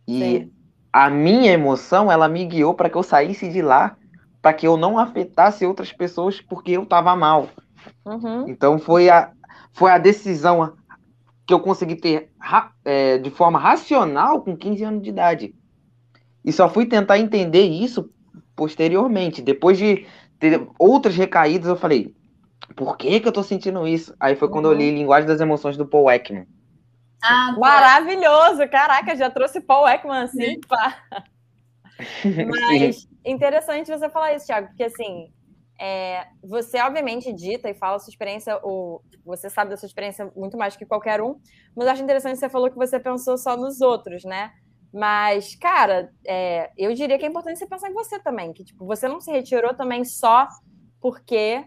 E 0.05 0.19
Sim. 0.19 0.51
a 0.91 1.09
minha 1.09 1.51
emoção, 1.53 2.11
ela 2.11 2.27
me 2.27 2.45
guiou 2.45 2.73
para 2.73 2.89
que 2.89 2.97
eu 2.97 3.03
saísse 3.03 3.47
de 3.49 3.61
lá, 3.61 3.95
para 4.41 4.53
que 4.53 4.67
eu 4.67 4.75
não 4.75 4.99
afetasse 4.99 5.65
outras 5.65 5.93
pessoas 5.93 6.41
porque 6.41 6.71
eu 6.71 6.85
tava 6.85 7.15
mal. 7.15 7.47
Uhum. 8.05 8.47
Então 8.47 8.79
foi 8.79 9.09
a, 9.09 9.31
foi 9.73 9.91
a 9.91 9.97
decisão 9.97 10.75
que 11.45 11.53
eu 11.53 11.59
consegui 11.59 11.95
ter 11.95 12.31
é, 12.83 13.17
de 13.17 13.29
forma 13.29 13.59
racional 13.59 14.41
com 14.41 14.57
15 14.57 14.83
anos 14.83 15.03
de 15.03 15.09
idade. 15.09 15.55
E 16.43 16.51
só 16.51 16.69
fui 16.69 16.85
tentar 16.85 17.19
entender 17.19 17.63
isso 17.63 18.09
posteriormente. 18.55 19.41
Depois 19.41 19.77
de 19.77 20.05
ter 20.39 20.67
outras 20.79 21.15
recaídas, 21.15 21.67
eu 21.67 21.75
falei, 21.75 22.15
por 22.75 22.97
que, 22.97 23.19
que 23.19 23.27
eu 23.27 23.31
tô 23.31 23.43
sentindo 23.43 23.87
isso? 23.87 24.15
Aí 24.19 24.35
foi 24.35 24.49
quando 24.49 24.65
eu 24.65 24.73
li 24.73 24.91
Linguagem 24.91 25.27
das 25.27 25.41
Emoções 25.41 25.77
do 25.77 25.85
Paul 25.85 26.09
Ekman. 26.09 26.47
Ah, 27.21 27.55
Maravilhoso! 27.57 28.67
Caraca, 28.69 29.15
já 29.15 29.29
trouxe 29.29 29.59
Paul 29.61 29.87
Ekman 29.87 30.23
assim, 30.23 30.59
pá. 30.67 30.97
Mas 32.49 33.07
interessante 33.25 33.87
você 33.87 34.09
falar 34.09 34.33
isso, 34.33 34.45
Thiago, 34.45 34.67
porque 34.67 34.83
assim, 34.83 35.31
é, 35.79 36.27
você 36.43 36.79
obviamente 36.81 37.33
dita 37.33 37.69
e 37.69 37.73
fala 37.73 37.97
a 37.97 37.99
sua 37.99 38.11
experiência, 38.11 38.59
ou 38.63 39.03
você 39.25 39.49
sabe 39.49 39.71
da 39.71 39.77
sua 39.77 39.87
experiência 39.87 40.31
muito 40.35 40.57
mais 40.57 40.75
que 40.75 40.85
qualquer 40.85 41.21
um, 41.21 41.39
mas 41.75 41.87
acho 41.87 42.03
interessante 42.03 42.39
você 42.39 42.49
falou 42.49 42.69
que 42.69 42.77
você 42.77 42.99
pensou 42.99 43.37
só 43.37 43.57
nos 43.57 43.81
outros, 43.81 44.23
né? 44.23 44.51
Mas, 44.93 45.55
cara, 45.55 46.09
é, 46.25 46.71
eu 46.77 46.93
diria 46.93 47.17
que 47.17 47.25
é 47.25 47.27
importante 47.27 47.59
você 47.59 47.67
pensar 47.67 47.89
em 47.89 47.93
você 47.93 48.17
também, 48.19 48.53
que 48.53 48.63
tipo, 48.63 48.85
você 48.85 49.07
não 49.07 49.19
se 49.19 49.29
retirou 49.31 49.73
também 49.73 50.05
só 50.05 50.47
porque 51.01 51.65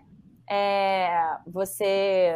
é, 0.50 1.36
você 1.46 2.34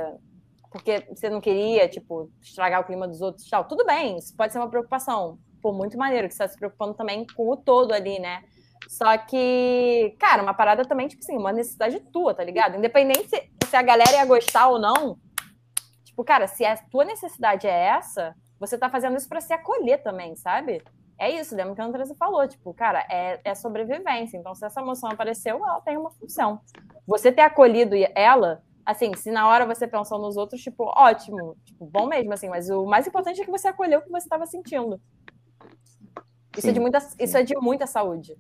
porque 0.71 1.07
você 1.11 1.29
não 1.29 1.41
queria, 1.41 1.87
tipo, 1.87 2.31
estragar 2.41 2.81
o 2.81 2.85
clima 2.85 3.07
dos 3.07 3.21
outros 3.21 3.47
tal. 3.49 3.67
Tudo 3.69 3.85
bem, 3.85 4.17
isso 4.17 4.35
pode 4.35 4.55
ser 4.55 4.59
uma 4.59 4.71
preocupação. 4.71 5.39
Pô, 5.61 5.71
muito 5.71 5.99
maneiro 5.99 6.27
que 6.27 6.35
você 6.35 6.43
está 6.43 6.49
se 6.53 6.59
preocupando 6.59 6.95
também 6.95 7.27
com 7.37 7.51
o 7.51 7.57
todo 7.57 7.93
ali, 7.93 8.19
né? 8.19 8.43
Só 8.89 9.17
que, 9.19 10.17
cara, 10.19 10.43
uma 10.43 10.55
parada 10.55 10.85
também, 10.85 11.09
tipo 11.09 11.23
assim, 11.23 11.37
uma 11.37 11.53
necessidade 11.53 12.01
tua, 12.13 12.35
tá 12.35 12.45
ligado? 12.45 12.77
Independente 12.77 13.29
se, 13.29 13.51
se 13.69 13.77
a 13.77 13.83
galera 13.83 14.13
ia 14.13 14.25
gostar 14.25 14.69
ou 14.69 14.79
não. 14.79 15.19
Tipo, 16.05 16.25
cara, 16.25 16.47
se 16.47 16.65
a 16.65 16.77
tua 16.77 17.05
necessidade 17.05 17.67
é 17.67 17.87
essa, 17.87 18.35
você 18.59 18.77
tá 18.77 18.91
fazendo 18.91 19.17
isso 19.17 19.29
para 19.29 19.41
se 19.41 19.53
acolher 19.53 20.03
também, 20.03 20.37
sabe? 20.37 20.83
É 21.19 21.31
isso, 21.31 21.55
lembra 21.55 21.75
que 21.75 21.81
a 21.81 21.85
Andressa 21.85 22.15
falou, 22.17 22.47
tipo, 22.49 22.75
cara, 22.75 23.07
é, 23.11 23.41
é 23.45 23.55
sobrevivência. 23.55 24.37
Então, 24.37 24.55
se 24.55 24.65
essa 24.65 24.81
emoção 24.81 25.11
apareceu, 25.11 25.57
ela 25.57 25.81
tem 25.81 25.97
uma 25.97 26.11
função. 26.11 26.61
Você 27.07 27.31
ter 27.31 27.43
acolhido 27.43 27.95
ela, 28.15 28.63
assim, 28.85 29.15
se 29.15 29.31
na 29.31 29.49
hora 29.49 29.65
você 29.65 29.87
pensou 29.87 30.19
nos 30.19 30.37
outros, 30.37 30.61
tipo, 30.61 30.85
ótimo, 30.97 31.57
tipo, 31.65 31.87
bom 31.87 32.07
mesmo, 32.07 32.33
assim, 32.33 32.49
mas 32.49 32.69
o 32.71 32.85
mais 32.85 33.07
importante 33.07 33.41
é 33.41 33.45
que 33.45 33.51
você 33.51 33.69
acolheu 33.69 34.01
o 34.01 34.03
que 34.03 34.11
você 34.11 34.27
estava 34.27 34.47
sentindo. 34.47 35.01
Isso, 36.57 36.69
é 36.69 36.73
de 36.73 36.81
muita, 36.81 36.99
isso 37.19 37.37
é 37.37 37.43
de 37.43 37.57
muita 37.57 37.87
saúde. 37.87 38.37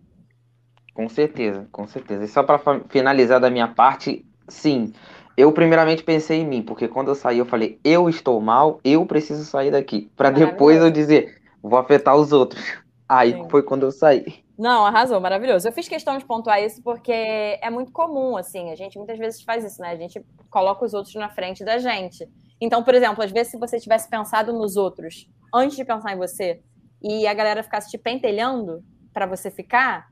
Com 0.94 1.08
certeza, 1.08 1.66
com 1.72 1.86
certeza. 1.86 2.24
E 2.24 2.28
só 2.28 2.42
para 2.42 2.60
finalizar 2.88 3.40
da 3.40 3.50
minha 3.50 3.68
parte, 3.68 4.24
sim. 4.46 4.92
Eu 5.36 5.50
primeiramente 5.52 6.02
pensei 6.02 6.40
em 6.40 6.46
mim, 6.46 6.62
porque 6.62 6.86
quando 6.86 7.08
eu 7.08 7.14
saí 7.14 7.38
eu 7.38 7.46
falei, 7.46 7.78
eu 7.82 8.08
estou 8.08 8.40
mal, 8.40 8.80
eu 8.84 9.06
preciso 9.06 9.44
sair 9.44 9.70
daqui, 9.70 10.10
para 10.14 10.30
depois 10.30 10.82
eu 10.82 10.90
dizer, 10.90 11.40
vou 11.62 11.78
afetar 11.78 12.14
os 12.16 12.32
outros. 12.32 12.62
Aí 13.08 13.32
sim. 13.32 13.48
foi 13.48 13.62
quando 13.62 13.84
eu 13.84 13.90
saí. 13.90 14.42
Não, 14.58 14.84
arrasou, 14.84 15.18
maravilhoso. 15.20 15.66
Eu 15.66 15.72
fiz 15.72 15.88
questão 15.88 16.18
de 16.18 16.24
pontuar 16.24 16.62
isso 16.62 16.82
porque 16.82 17.12
é 17.12 17.70
muito 17.70 17.90
comum, 17.90 18.36
assim, 18.36 18.70
a 18.70 18.76
gente 18.76 18.98
muitas 18.98 19.18
vezes 19.18 19.42
faz 19.42 19.64
isso, 19.64 19.80
né? 19.80 19.90
A 19.90 19.96
gente 19.96 20.24
coloca 20.50 20.84
os 20.84 20.94
outros 20.94 21.14
na 21.14 21.28
frente 21.28 21.64
da 21.64 21.78
gente. 21.78 22.28
Então, 22.60 22.82
por 22.82 22.94
exemplo, 22.94 23.24
às 23.24 23.32
vezes 23.32 23.50
se 23.50 23.58
você 23.58 23.80
tivesse 23.80 24.08
pensado 24.08 24.52
nos 24.52 24.76
outros 24.76 25.28
antes 25.52 25.76
de 25.76 25.84
pensar 25.84 26.12
em 26.12 26.16
você 26.16 26.60
e 27.02 27.26
a 27.26 27.34
galera 27.34 27.62
ficasse 27.62 27.90
te 27.90 27.98
pentelhando 27.98 28.84
para 29.12 29.26
você 29.26 29.50
ficar, 29.50 30.11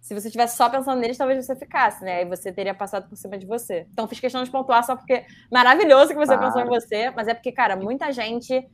se 0.00 0.14
você 0.14 0.28
estivesse 0.28 0.56
só 0.56 0.68
pensando 0.70 0.98
neles, 0.98 1.18
talvez 1.18 1.44
você 1.44 1.54
ficasse, 1.54 2.02
né? 2.02 2.22
E 2.22 2.24
você 2.24 2.50
teria 2.50 2.74
passado 2.74 3.08
por 3.08 3.16
cima 3.16 3.36
de 3.36 3.46
você. 3.46 3.86
Então, 3.92 4.08
fiz 4.08 4.18
questão 4.18 4.42
de 4.42 4.50
pontuar 4.50 4.84
só 4.84 4.96
porque 4.96 5.26
maravilhoso 5.52 6.08
que 6.08 6.14
você 6.14 6.36
pensou 6.38 6.62
em 6.62 6.66
você, 6.66 7.10
mas 7.10 7.28
é 7.28 7.34
porque, 7.34 7.52
cara, 7.52 7.76
muita 7.76 8.10
gente. 8.10 8.66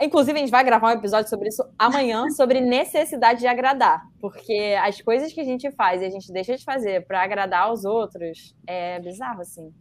Inclusive, 0.00 0.38
a 0.38 0.40
gente 0.40 0.50
vai 0.50 0.64
gravar 0.64 0.88
um 0.88 0.98
episódio 0.98 1.28
sobre 1.28 1.48
isso 1.48 1.64
amanhã, 1.78 2.30
sobre 2.34 2.60
necessidade 2.60 3.40
de 3.40 3.46
agradar. 3.46 4.02
Porque 4.20 4.76
as 4.82 5.00
coisas 5.00 5.32
que 5.32 5.40
a 5.40 5.44
gente 5.44 5.70
faz 5.72 6.00
e 6.00 6.04
a 6.04 6.10
gente 6.10 6.32
deixa 6.32 6.56
de 6.56 6.64
fazer 6.64 7.06
para 7.06 7.22
agradar 7.22 7.64
aos 7.64 7.84
outros 7.84 8.54
é 8.66 9.00
bizarro, 9.00 9.40
assim. 9.40 9.72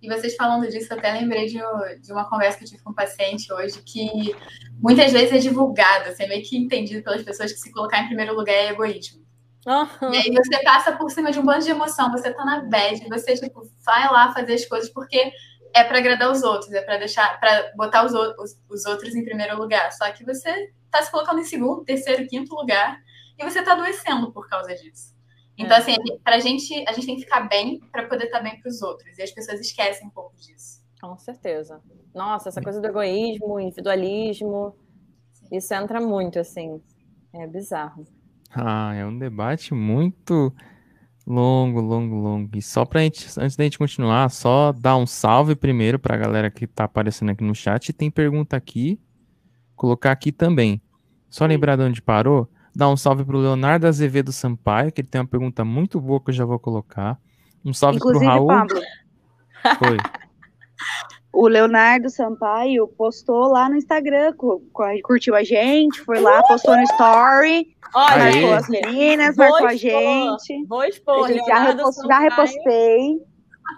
E 0.00 0.08
vocês 0.08 0.34
falando 0.34 0.66
disso, 0.68 0.94
até 0.94 1.12
lembrei 1.12 1.46
de, 1.46 1.58
de, 2.00 2.12
uma 2.12 2.28
conversa 2.28 2.56
que 2.56 2.64
eu 2.64 2.68
tive 2.68 2.82
com 2.82 2.90
um 2.90 2.94
paciente 2.94 3.52
hoje, 3.52 3.82
que 3.82 4.34
muitas 4.78 5.12
vezes 5.12 5.32
é 5.32 5.38
divulgado, 5.38 6.08
assim, 6.08 6.22
é 6.22 6.28
meio 6.28 6.42
que 6.42 6.56
entendido 6.56 7.02
pelas 7.02 7.22
pessoas 7.22 7.52
que 7.52 7.58
se 7.58 7.70
colocar 7.70 8.00
em 8.02 8.06
primeiro 8.06 8.34
lugar 8.34 8.54
é 8.54 8.70
egoísmo. 8.70 9.20
Uhum. 9.66 10.12
E 10.12 10.16
aí 10.16 10.30
você 10.32 10.62
passa 10.62 10.92
por 10.92 11.10
cima 11.10 11.30
de 11.30 11.38
um 11.38 11.44
bando 11.44 11.64
de 11.64 11.70
emoção, 11.70 12.10
você 12.10 12.32
tá 12.32 12.44
na 12.44 12.62
bad, 12.62 13.06
você 13.08 13.34
tipo, 13.34 13.62
vai 13.84 14.10
lá 14.10 14.32
fazer 14.32 14.54
as 14.54 14.64
coisas 14.64 14.88
porque 14.90 15.32
é 15.74 15.84
para 15.84 15.98
agradar 15.98 16.30
os 16.30 16.42
outros, 16.42 16.72
é 16.72 16.80
para 16.80 16.96
deixar, 16.96 17.38
para 17.38 17.72
botar 17.76 18.04
os, 18.04 18.12
os, 18.12 18.58
os, 18.68 18.86
outros 18.86 19.14
em 19.14 19.24
primeiro 19.24 19.56
lugar. 19.56 19.92
Só 19.92 20.10
que 20.12 20.24
você 20.24 20.72
tá 20.90 21.02
se 21.02 21.10
colocando 21.10 21.40
em 21.40 21.44
segundo, 21.44 21.84
terceiro, 21.84 22.26
quinto 22.26 22.54
lugar 22.54 22.98
e 23.38 23.44
você 23.44 23.62
tá 23.62 23.72
adoecendo 23.72 24.32
por 24.32 24.48
causa 24.48 24.74
disso. 24.74 25.14
Então, 25.56 25.76
é. 25.76 25.80
assim, 25.80 25.94
pra 26.24 26.40
gente, 26.40 26.72
a 26.88 26.92
gente 26.92 27.06
tem 27.06 27.16
que 27.16 27.22
ficar 27.22 27.42
bem 27.42 27.80
para 27.92 28.06
poder 28.06 28.24
estar 28.24 28.38
tá 28.38 28.44
bem 28.44 28.58
para 28.60 28.68
os 28.68 28.80
outros. 28.80 29.18
E 29.18 29.22
as 29.22 29.30
pessoas 29.30 29.60
esquecem 29.60 30.06
um 30.06 30.10
pouco 30.10 30.34
disso. 30.36 30.80
Com 31.00 31.16
certeza. 31.18 31.80
Nossa, 32.14 32.48
essa 32.48 32.62
coisa 32.62 32.80
do 32.80 32.86
egoísmo, 32.86 33.60
individualismo, 33.60 34.74
Sim. 35.32 35.56
isso 35.56 35.72
entra 35.74 36.00
muito, 36.00 36.38
assim. 36.38 36.82
É 37.32 37.46
bizarro. 37.46 38.04
Ah, 38.52 38.94
é 38.94 39.06
um 39.06 39.16
debate 39.16 39.72
muito 39.72 40.52
Longo, 41.30 41.80
longo, 41.80 42.16
longo. 42.16 42.58
E 42.58 42.60
só 42.60 42.84
pra 42.84 43.02
gente, 43.02 43.24
antes 43.38 43.56
da 43.56 43.62
gente 43.62 43.78
continuar, 43.78 44.28
só 44.30 44.72
dar 44.72 44.96
um 44.96 45.06
salve 45.06 45.54
primeiro 45.54 45.96
pra 45.96 46.16
galera 46.16 46.50
que 46.50 46.66
tá 46.66 46.82
aparecendo 46.84 47.30
aqui 47.30 47.44
no 47.44 47.54
chat. 47.54 47.92
Tem 47.92 48.10
pergunta 48.10 48.56
aqui, 48.56 48.98
colocar 49.76 50.10
aqui 50.10 50.32
também. 50.32 50.82
Só 51.28 51.46
lembrar 51.46 51.76
de 51.76 51.82
onde 51.82 52.02
parou, 52.02 52.50
dar 52.74 52.88
um 52.88 52.96
salve 52.96 53.24
pro 53.24 53.38
Leonardo 53.38 53.86
Azevedo 53.86 54.32
Sampaio, 54.32 54.90
que 54.90 55.02
ele 55.02 55.08
tem 55.08 55.20
uma 55.20 55.26
pergunta 55.26 55.64
muito 55.64 56.00
boa 56.00 56.20
que 56.20 56.30
eu 56.30 56.34
já 56.34 56.44
vou 56.44 56.58
colocar. 56.58 57.16
Um 57.64 57.72
salve 57.72 57.98
Inclusive, 57.98 58.24
pro 58.24 58.28
Raul. 58.28 58.48
Pablo, 58.48 58.80
Foi. 59.78 59.96
o 61.32 61.46
Leonardo 61.46 62.10
Sampaio 62.10 62.88
postou 62.88 63.48
lá 63.52 63.68
no 63.68 63.76
Instagram, 63.76 64.32
cu- 64.34 64.60
cu- 64.72 64.82
curtiu 65.04 65.34
a 65.34 65.42
gente, 65.44 66.00
foi 66.02 66.18
lá, 66.20 66.42
postou 66.42 66.76
no 66.76 66.82
story, 66.82 67.76
Olha, 67.94 68.24
Aê. 68.24 68.32
marcou 68.40 68.52
as 68.54 68.68
meninas, 68.68 69.36
Vou 69.36 69.48
marcou 69.50 69.66
a 69.68 69.74
expor. 69.74 69.90
gente. 69.90 70.66
vou 70.66 70.84
expor. 70.84 71.24
A 71.26 71.32
gente 71.32 71.46
já, 71.46 71.58
repost- 71.64 72.06
já 72.06 72.18
repostei. 72.20 73.18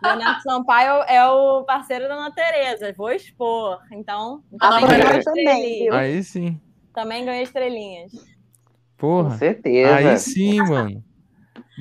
Leonardo 0.02 0.42
Sampaio 0.42 1.02
é 1.06 1.26
o 1.28 1.64
parceiro 1.64 2.08
da 2.08 2.14
Ana 2.14 2.32
Tereza. 2.34 2.94
Vou 2.96 3.10
expor. 3.12 3.78
Então, 3.92 4.42
Ah, 4.60 4.80
também 4.80 5.22
também? 5.22 5.90
Aí 5.90 6.22
sim. 6.24 6.58
Também 6.94 7.24
ganhou 7.24 7.42
estrelinhas. 7.42 8.12
Com 8.12 9.22
Porra. 9.24 9.36
certeza. 9.36 9.94
Aí 9.96 10.18
sim, 10.18 10.58
mano. 10.62 11.02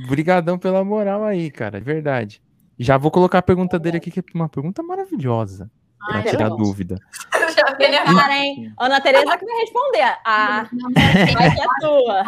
Obrigadão 0.05 0.57
pela 0.57 0.83
moral 0.83 1.23
aí, 1.23 1.49
cara. 1.51 1.79
De 1.79 1.85
verdade. 1.85 2.41
Já 2.83 2.97
vou 2.97 3.11
colocar 3.11 3.39
a 3.39 3.41
pergunta 3.43 3.77
dele 3.79 3.97
aqui, 3.97 4.09
que 4.11 4.19
é 4.19 4.23
uma 4.33 4.49
pergunta 4.49 4.81
maravilhosa. 4.83 5.69
Pra 6.05 6.17
Ai, 6.17 6.23
tirar 6.23 6.49
dúvida. 6.49 6.95
Eu 7.33 7.49
já 7.51 7.67
fiquei 7.67 7.89
nervosa. 7.89 8.19
Cara, 8.21 8.37
hein? 8.37 8.73
Ana 8.79 8.99
Tereza 9.01 9.37
que 9.37 9.45
vai 9.45 9.59
responder. 9.59 10.17
Ah, 10.25 10.67
vai 10.95 11.51
que 11.53 11.61
é 11.61 11.65
tua. 11.79 12.23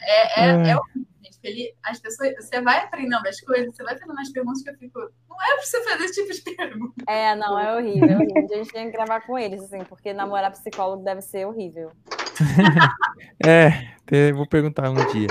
É, 0.00 0.40
é, 0.42 0.46
É. 0.48 0.50
é 0.70 0.76
horrível, 0.76 1.06
gente. 1.22 1.32
porque 1.32 1.48
Ele, 1.48 1.74
as 1.82 1.98
pessoas, 1.98 2.34
você 2.36 2.60
vai 2.60 2.78
aprendendo 2.84 3.26
as 3.26 3.40
coisas, 3.40 3.74
você 3.74 3.82
vai 3.82 3.94
fazendo 3.94 4.12
umas 4.12 4.30
perguntas 4.30 4.62
que 4.62 4.68
eu 4.68 4.74
fico. 4.76 4.98
Não 5.00 5.42
é 5.42 5.54
pra 5.54 5.62
você 5.64 5.82
fazer 5.82 6.04
esse 6.04 6.22
tipo 6.22 6.32
de 6.50 6.56
pergunta. 6.56 7.04
É, 7.08 7.34
não, 7.34 7.58
é 7.58 7.74
horrível, 7.76 8.08
é 8.10 8.16
horrível. 8.16 8.44
A 8.52 8.56
gente 8.56 8.72
tem 8.72 8.86
que 8.90 8.92
gravar 8.92 9.20
com 9.22 9.38
eles, 9.38 9.62
assim, 9.62 9.82
porque 9.84 10.12
namorar 10.12 10.50
psicólogo 10.52 11.02
deve 11.02 11.22
ser 11.22 11.46
horrível. 11.46 11.90
É, 13.44 14.32
vou 14.32 14.46
perguntar 14.46 14.90
um 14.90 14.94
dia. 15.12 15.28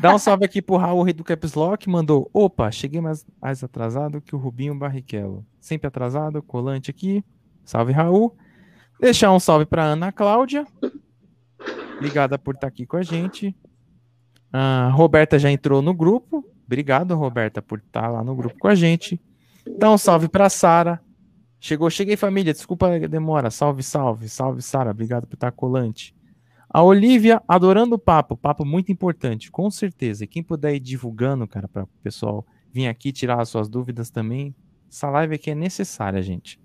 Dá 0.00 0.14
um 0.14 0.18
salve 0.18 0.44
aqui 0.44 0.60
pro 0.60 0.76
Raul, 0.76 1.02
rei 1.02 1.12
do 1.12 1.24
Caps 1.24 1.54
Lock, 1.54 1.88
mandou. 1.88 2.28
Opa, 2.32 2.70
cheguei 2.70 3.00
mais, 3.00 3.26
mais 3.40 3.62
atrasado 3.62 4.20
que 4.20 4.34
o 4.34 4.38
Rubinho 4.38 4.74
Barrichello. 4.74 5.44
Sempre 5.60 5.86
atrasado, 5.86 6.42
colante 6.42 6.90
aqui. 6.90 7.24
Salve, 7.64 7.92
Raul. 7.92 8.36
Deixar 9.00 9.32
um 9.32 9.38
salve 9.38 9.66
pra 9.66 9.84
Ana 9.84 10.10
Cláudia. 10.10 10.66
Obrigada 11.96 12.38
por 12.38 12.54
estar 12.54 12.66
aqui 12.66 12.86
com 12.86 12.96
a 12.96 13.02
gente. 13.02 13.56
A 14.52 14.88
Roberta 14.88 15.38
já 15.38 15.50
entrou 15.50 15.82
no 15.82 15.94
grupo. 15.94 16.44
Obrigado, 16.66 17.14
Roberta, 17.14 17.62
por 17.62 17.78
estar 17.78 18.08
lá 18.08 18.24
no 18.24 18.34
grupo 18.34 18.58
com 18.58 18.68
a 18.68 18.74
gente. 18.74 19.20
Dá 19.78 19.90
um 19.90 19.98
salve 19.98 20.28
pra 20.28 20.48
Sara. 20.48 21.00
Chegou, 21.60 21.90
cheguei 21.90 22.16
família, 22.16 22.52
desculpa 22.52 22.94
a 22.94 22.98
demora. 23.06 23.50
Salve, 23.50 23.82
salve, 23.82 24.28
salve, 24.28 24.62
Sara. 24.62 24.90
Obrigado 24.90 25.26
por 25.26 25.34
estar 25.34 25.50
colante. 25.52 26.14
A 26.70 26.82
Olivia 26.82 27.42
adorando 27.48 27.94
o 27.94 27.98
papo, 27.98 28.36
papo 28.36 28.64
muito 28.64 28.92
importante, 28.92 29.50
com 29.50 29.70
certeza. 29.70 30.24
E 30.24 30.26
quem 30.26 30.42
puder 30.42 30.74
ir 30.74 30.80
divulgando, 30.80 31.46
cara, 31.46 31.66
para 31.66 31.84
o 31.84 31.88
pessoal 32.02 32.46
vir 32.70 32.86
aqui 32.86 33.10
tirar 33.10 33.40
as 33.40 33.48
suas 33.48 33.68
dúvidas 33.68 34.10
também, 34.10 34.54
essa 34.90 35.08
live 35.10 35.34
aqui 35.34 35.50
é 35.50 35.54
necessária, 35.54 36.20
gente. 36.22 36.60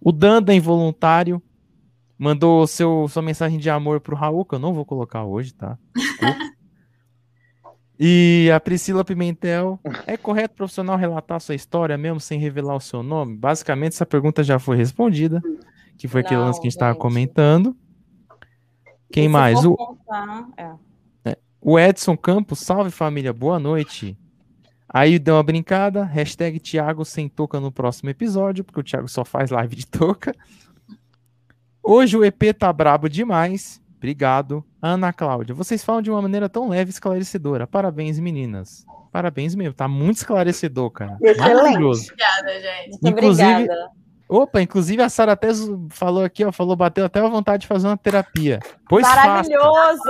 O 0.00 0.10
Danda 0.10 0.54
involuntário 0.54 1.42
mandou 2.18 2.66
seu, 2.66 3.06
sua 3.08 3.22
mensagem 3.22 3.58
de 3.58 3.68
amor 3.68 4.00
pro 4.00 4.16
Raul, 4.16 4.44
que 4.44 4.54
eu 4.54 4.58
não 4.58 4.72
vou 4.72 4.84
colocar 4.84 5.24
hoje, 5.24 5.54
tá? 5.54 5.78
E 8.02 8.50
a 8.50 8.58
Priscila 8.58 9.04
Pimentel, 9.04 9.78
é 10.06 10.16
correto 10.16 10.54
profissional 10.54 10.96
relatar 10.96 11.38
sua 11.38 11.54
história 11.54 11.98
mesmo 11.98 12.18
sem 12.18 12.40
revelar 12.40 12.74
o 12.74 12.80
seu 12.80 13.02
nome? 13.02 13.36
Basicamente, 13.36 13.92
essa 13.92 14.06
pergunta 14.06 14.42
já 14.42 14.58
foi 14.58 14.78
respondida, 14.78 15.42
que 15.98 16.08
foi 16.08 16.22
aquele 16.22 16.40
lance 16.40 16.58
que 16.58 16.66
a 16.66 16.70
gente 16.70 16.76
estava 16.76 16.98
comentando. 16.98 17.76
Quem 19.12 19.28
mais? 19.28 19.64
O, 19.64 19.76
contar, 19.76 20.46
é. 21.24 21.36
o 21.60 21.78
Edson 21.78 22.16
Campos, 22.16 22.60
salve 22.60 22.90
família, 22.90 23.32
boa 23.32 23.58
noite. 23.58 24.16
Aí 24.88 25.18
deu 25.18 25.36
uma 25.36 25.42
brincada, 25.42 26.04
hashtag 26.04 26.58
Thiago 26.58 27.04
sem 27.04 27.28
touca 27.28 27.60
no 27.60 27.70
próximo 27.70 28.10
episódio, 28.10 28.64
porque 28.64 28.80
o 28.80 28.84
Thiago 28.84 29.08
só 29.08 29.24
faz 29.24 29.50
live 29.50 29.76
de 29.76 29.86
touca. 29.86 30.34
Hoje 31.82 32.16
o 32.16 32.24
EP 32.24 32.52
tá 32.58 32.72
brabo 32.72 33.08
demais. 33.08 33.80
Obrigado. 33.96 34.64
Ana 34.80 35.12
Cláudia, 35.12 35.54
vocês 35.54 35.84
falam 35.84 36.00
de 36.02 36.10
uma 36.10 36.22
maneira 36.22 36.48
tão 36.48 36.68
leve 36.68 36.90
e 36.90 36.92
esclarecedora. 36.92 37.66
Parabéns, 37.66 38.18
meninas. 38.18 38.84
Parabéns 39.12 39.54
mesmo, 39.54 39.74
tá 39.74 39.86
muito 39.86 40.18
esclarecedor, 40.18 40.90
cara. 40.90 41.18
Excelente. 41.22 41.54
Maravilhoso. 41.54 42.04
Obrigada, 42.04 42.60
gente. 42.60 42.90
Muito 43.02 43.08
Inclusive- 43.08 43.52
obrigada. 43.52 43.90
Opa, 44.30 44.62
inclusive 44.62 45.02
a 45.02 45.08
Sara 45.08 45.32
até 45.32 45.48
falou 45.90 46.22
aqui, 46.22 46.44
ó, 46.44 46.52
falou, 46.52 46.76
bateu 46.76 47.04
até 47.04 47.18
a 47.18 47.28
vontade 47.28 47.62
de 47.62 47.66
fazer 47.66 47.88
uma 47.88 47.96
terapia. 47.96 48.60
Pois 48.88 49.04
faça. 49.04 49.26
Maravilhoso, 49.26 50.02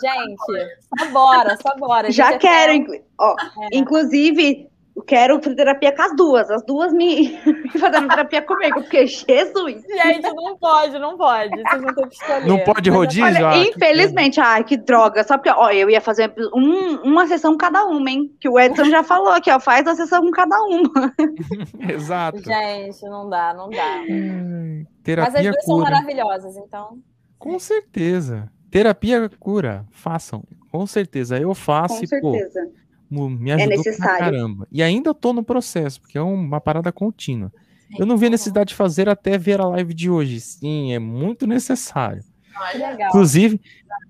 gente. 0.00 0.78
Só 1.00 1.10
bora, 1.10 1.56
só 1.60 1.76
bora. 1.76 2.12
Já 2.12 2.30
gente 2.30 2.40
quero, 2.40 3.02
ó, 3.18 3.34
É. 3.62 3.76
inclusive, 3.76 4.68
eu 4.96 5.02
quero 5.02 5.38
terapia 5.38 5.94
com 5.94 6.02
as 6.02 6.16
duas, 6.16 6.50
as 6.50 6.64
duas 6.64 6.92
me, 6.92 7.36
fazendo 7.78 8.08
terapia 8.08 8.40
comigo, 8.42 8.80
porque 8.80 9.06
Jesus. 9.06 9.82
Gente, 9.86 10.22
não 10.34 10.56
pode, 10.56 10.98
não 10.98 11.16
pode. 11.18 11.50
Vocês 11.50 11.94
que 12.08 12.14
escolher. 12.14 12.46
Não 12.46 12.58
pode 12.64 12.88
rodízio? 12.90 13.24
Olha, 13.24 13.48
Ah, 13.48 13.52
que 13.52 13.68
infelizmente, 13.70 14.40
ai, 14.40 14.64
que 14.64 14.76
droga. 14.76 15.22
Só 15.24 15.36
porque, 15.36 15.50
ó, 15.50 15.70
eu 15.70 15.90
ia 15.90 16.00
fazer 16.00 16.32
um- 16.54 17.02
uma 17.02 17.26
sessão 17.26 17.56
cada 17.56 17.84
uma, 17.84 18.10
hein? 18.10 18.34
Que 18.40 18.48
o 18.48 18.58
Edson 18.58 18.86
já 18.86 19.02
falou 19.02 19.28
aqui, 19.28 19.50
ó, 19.50 19.60
faz 19.60 19.86
a 19.86 19.94
sessão 19.94 20.22
com 20.22 20.30
cada 20.30 20.56
uma. 20.62 21.12
Exato. 21.92 22.38
Gente, 22.42 23.02
não 23.04 23.28
dá, 23.28 23.52
não 23.54 23.68
dá. 23.68 24.00
Hum, 24.08 24.84
Mas 24.84 24.86
as 24.88 25.02
Terapia 25.04 25.50
duas 25.52 25.64
são 25.64 25.78
cura. 25.78 25.90
maravilhosas, 25.90 26.56
então. 26.56 26.98
Com 27.38 27.58
certeza. 27.58 28.50
Terapia 28.70 29.30
cura. 29.38 29.84
Façam. 29.90 30.42
Com 30.72 30.86
certeza. 30.86 31.38
Eu 31.38 31.54
faço 31.54 31.98
Com 31.98 32.04
e, 32.16 32.20
pô, 32.20 32.32
certeza. 32.32 32.62
mu- 32.62 32.72
me 33.10 33.52
ajudou 33.52 33.68
pra 33.68 33.76
necessário. 33.76 34.18
caramba. 34.18 34.68
E 34.70 34.82
ainda 34.82 35.14
tô 35.14 35.32
no 35.32 35.42
processo, 35.42 36.00
porque 36.00 36.18
é 36.18 36.22
uma 36.22 36.60
parada 36.60 36.90
contínua. 36.92 37.52
Eu 37.98 38.04
não 38.04 38.16
vi 38.16 38.26
a 38.26 38.30
necessidade 38.30 38.70
de 38.70 38.74
fazer 38.74 39.08
até 39.08 39.38
ver 39.38 39.60
a 39.60 39.66
live 39.68 39.94
de 39.94 40.10
hoje. 40.10 40.40
Sim, 40.40 40.92
é 40.92 40.98
muito 40.98 41.46
necessário. 41.46 42.22
Olha, 42.58 42.90
legal. 42.90 43.08
Inclusive, 43.08 43.60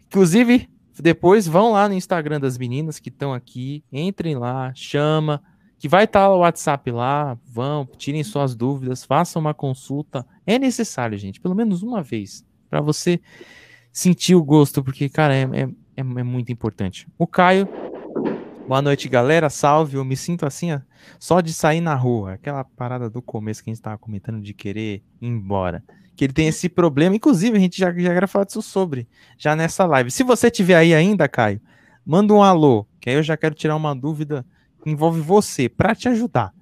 inclusive, 0.07 0.69
depois 0.99 1.47
vão 1.47 1.73
lá 1.73 1.89
no 1.89 1.95
Instagram 1.95 2.41
das 2.41 2.57
meninas 2.57 2.99
que 2.99 3.11
estão 3.11 3.35
aqui, 3.35 3.85
entrem 3.93 4.35
lá, 4.37 4.73
chama, 4.75 5.43
que 5.79 5.89
vai 5.89 6.05
estar 6.05 6.31
o 6.31 6.39
WhatsApp 6.39 6.91
lá, 6.91 7.37
vão, 7.47 7.87
tirem 7.99 8.25
suas 8.25 8.55
dúvidas, 8.55 9.05
façam 9.05 9.41
uma 9.41 9.53
consulta. 9.53 10.25
É 10.47 10.59
necessário, 10.59 11.19
gente, 11.19 11.39
pelo 11.41 11.55
menos 11.55 11.83
uma 11.83 12.03
vez, 12.03 12.43
para 12.71 12.81
você 12.81 13.21
sentir 13.93 14.35
o 14.35 14.43
gosto, 14.43 14.83
porque, 14.83 15.09
cara, 15.09 15.35
é, 15.35 15.43
é, 15.43 15.63
é- 15.97 16.01
é 16.01 16.23
muito 16.23 16.51
importante. 16.51 17.07
O 17.19 17.27
Caio, 17.27 17.69
boa 18.67 18.83
noite, 18.83 19.09
galera, 19.09 19.49
salve, 19.49 19.97
eu 19.97 20.05
me 20.05 20.17
sinto 20.17 20.45
assim, 20.47 20.73
ó, 20.73 20.81
só 21.19 21.41
de 21.41 21.53
sair 21.53 21.81
na 21.81 21.95
rua, 21.95 22.33
aquela 22.33 22.65
parada 22.65 23.09
do 23.09 23.23
começo 23.23 23.63
que 23.63 23.71
a 23.71 23.73
gente 23.73 23.79
estava 23.81 23.99
comentando 23.99 24.41
de 24.41 24.53
querer 24.53 25.03
ir 25.21 25.29
embora. 25.29 25.83
Que 26.17 26.25
ele 26.25 26.33
tem 26.33 26.49
esse 26.49 26.69
problema, 26.69 27.15
inclusive 27.15 27.57
a 27.57 27.61
gente 27.61 27.79
já, 27.79 27.93
já 27.93 28.13
era 28.13 28.27
falar 28.27 28.47
disso 28.47 28.63
sobre, 28.63 29.07
já 29.39 29.55
nessa 29.55 29.85
live. 29.85 30.11
Se 30.11 30.23
você 30.23 30.51
tiver 30.51 30.75
aí 30.77 30.95
ainda, 30.95 31.29
Caio, 31.29 31.61
manda 32.05 32.33
um 32.33 32.43
alô, 32.43 32.87
que 33.01 33.11
aí 33.11 33.17
eu 33.17 33.23
já 33.23 33.37
quero 33.37 33.55
tirar 33.55 33.77
uma 33.77 33.95
dúvida 33.95 34.45
que 34.83 34.91
envolve 34.91 35.21
você, 35.21 35.69
para 35.69 35.95
te 35.95 36.09
ajudar. 36.09 36.55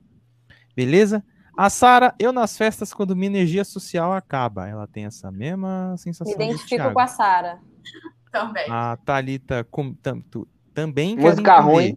Beleza? 0.75 1.25
A 1.57 1.71
Sara, 1.71 2.13
eu 2.19 2.33
nas 2.33 2.57
festas 2.59 2.93
quando 2.93 3.15
minha 3.15 3.29
energia 3.29 3.65
social 3.65 4.13
acaba. 4.13 4.67
Ela 4.69 4.89
tem 4.89 5.05
essa 5.05 5.31
mesma 5.31 5.93
Me 5.93 5.99
sensação. 5.99 6.37
do 6.37 6.43
identifico 6.43 6.93
com 6.93 6.99
a 7.01 7.07
Sara. 7.07 7.61
também. 8.33 8.67
A 8.69 8.97
Thalita 8.97 9.63
com, 9.71 9.95
tam- 9.95 10.21
tu- 10.21 10.49
também 10.75 11.16
Música 11.16 11.53
entender. 11.59 11.61
ruim. 11.62 11.97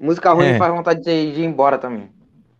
Música 0.00 0.32
ruim 0.32 0.46
É. 0.46 0.58
faz 0.58 0.72
vontade 0.72 1.02
de, 1.02 1.32
de 1.34 1.40
ir 1.40 1.44
embora 1.44 1.78
também. 1.78 2.08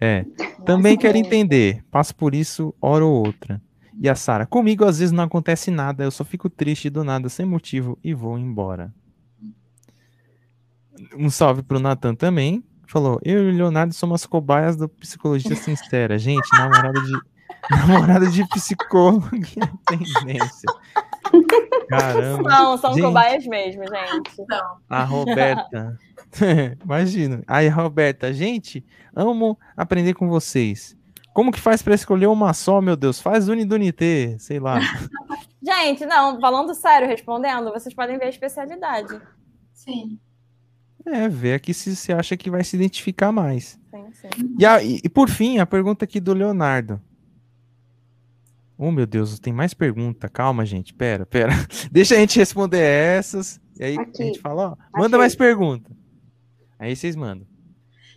É. 0.00 0.24
Também 0.64 0.96
quero 0.96 1.16
entender. 1.18 1.84
Passo 1.90 2.14
por 2.14 2.34
isso, 2.34 2.74
hora 2.80 3.04
ou 3.04 3.26
outra. 3.26 3.60
E 4.00 4.08
a 4.08 4.14
Sara, 4.14 4.46
comigo 4.46 4.84
às 4.84 4.98
vezes 4.98 5.12
não 5.12 5.24
acontece 5.24 5.70
nada, 5.70 6.04
eu 6.04 6.10
só 6.10 6.24
fico 6.24 6.48
triste 6.48 6.88
do 6.88 7.04
nada, 7.04 7.28
sem 7.28 7.44
motivo, 7.44 7.98
e 8.02 8.14
vou 8.14 8.38
embora. 8.38 8.92
Um 11.16 11.28
salve 11.30 11.62
pro 11.62 11.78
Nathan 11.78 12.14
também. 12.14 12.64
Falou, 12.86 13.20
eu 13.22 13.48
e 13.48 13.52
o 13.52 13.56
Leonardo 13.56 13.94
somos 13.94 14.26
cobaias 14.26 14.76
do 14.76 14.88
Psicologia 14.88 15.54
Sincera. 15.54 16.18
Gente, 16.18 16.48
namorada 16.52 17.00
de. 17.00 17.12
namorada 17.70 18.26
de 18.28 18.46
psicólogo 18.48 19.28
é 19.34 19.96
tendência. 19.96 20.68
Caramba. 21.88 22.48
Não, 22.48 22.78
são 22.78 22.92
Gente. 22.94 23.02
cobaias 23.02 23.46
mesmo, 23.46 23.82
gente. 23.86 24.30
Então, 24.40 24.76
A 24.88 25.02
Roberta. 25.04 25.98
Imagina. 26.84 27.42
Aí, 27.46 27.68
Roberta, 27.68 28.32
gente, 28.32 28.84
amo 29.14 29.58
aprender 29.76 30.14
com 30.14 30.28
vocês. 30.28 30.96
Como 31.32 31.52
que 31.52 31.60
faz 31.60 31.82
pra 31.82 31.94
escolher 31.94 32.26
uma 32.26 32.52
só, 32.52 32.80
meu 32.80 32.96
Deus? 32.96 33.20
Faz 33.20 33.48
Unidunité, 33.48 34.36
sei 34.38 34.58
lá. 34.60 34.78
Gente, 35.62 36.06
não, 36.06 36.40
falando 36.40 36.74
sério, 36.74 37.06
respondendo, 37.06 37.70
vocês 37.70 37.94
podem 37.94 38.18
ver 38.18 38.24
a 38.24 38.28
especialidade. 38.30 39.20
sim. 39.74 40.18
É, 41.06 41.28
ver 41.28 41.54
aqui 41.54 41.72
se 41.72 41.96
você 41.96 42.12
acha 42.12 42.36
que 42.36 42.50
vai 42.50 42.62
se 42.62 42.76
identificar 42.76 43.32
mais. 43.32 43.78
Sim, 43.90 44.04
sim. 44.12 44.28
E, 44.58 44.66
a- 44.66 44.82
e- 44.82 45.00
e 45.02 45.08
por 45.08 45.30
fim, 45.30 45.58
a 45.58 45.64
pergunta 45.64 46.04
aqui 46.04 46.20
do 46.20 46.34
Leonardo. 46.34 47.00
Oh, 48.82 48.90
meu 48.90 49.06
Deus, 49.06 49.38
tem 49.38 49.52
mais 49.52 49.74
pergunta. 49.74 50.26
Calma, 50.26 50.64
gente. 50.64 50.94
Pera, 50.94 51.26
pera. 51.26 51.52
Deixa 51.92 52.14
a 52.14 52.18
gente 52.18 52.38
responder 52.38 52.80
essas. 52.80 53.60
E 53.78 53.84
aí 53.84 53.98
Aqui. 53.98 54.22
a 54.22 54.24
gente 54.24 54.40
fala, 54.40 54.70
ó, 54.70 54.76
manda 54.98 55.08
Achei. 55.08 55.18
mais 55.18 55.36
pergunta. 55.36 55.94
Aí 56.78 56.96
vocês 56.96 57.14
mandam. 57.14 57.46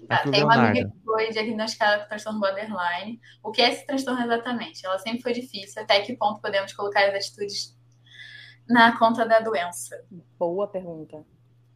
Tá, 0.08 0.24
o 0.26 0.32
tem 0.32 0.42
uma 0.42 0.54
amiga 0.54 0.74
Leonardo. 0.74 0.92
que 0.98 1.04
foi 1.04 1.30
diagnosticada 1.32 2.04
com 2.04 2.08
transtorno 2.08 2.40
borderline. 2.40 3.20
O 3.44 3.52
que 3.52 3.62
é 3.62 3.74
esse 3.74 3.86
transtorno 3.86 4.22
exatamente? 4.24 4.86
Ela 4.86 4.98
sempre 5.00 5.22
foi 5.22 5.34
difícil. 5.34 5.82
Até 5.82 6.00
que 6.00 6.16
ponto 6.16 6.40
podemos 6.40 6.72
colocar 6.72 7.10
as 7.10 7.14
atitudes 7.14 7.78
na 8.66 8.98
conta 8.98 9.26
da 9.26 9.42
doença? 9.42 10.02
Boa 10.40 10.66
pergunta. 10.70 11.26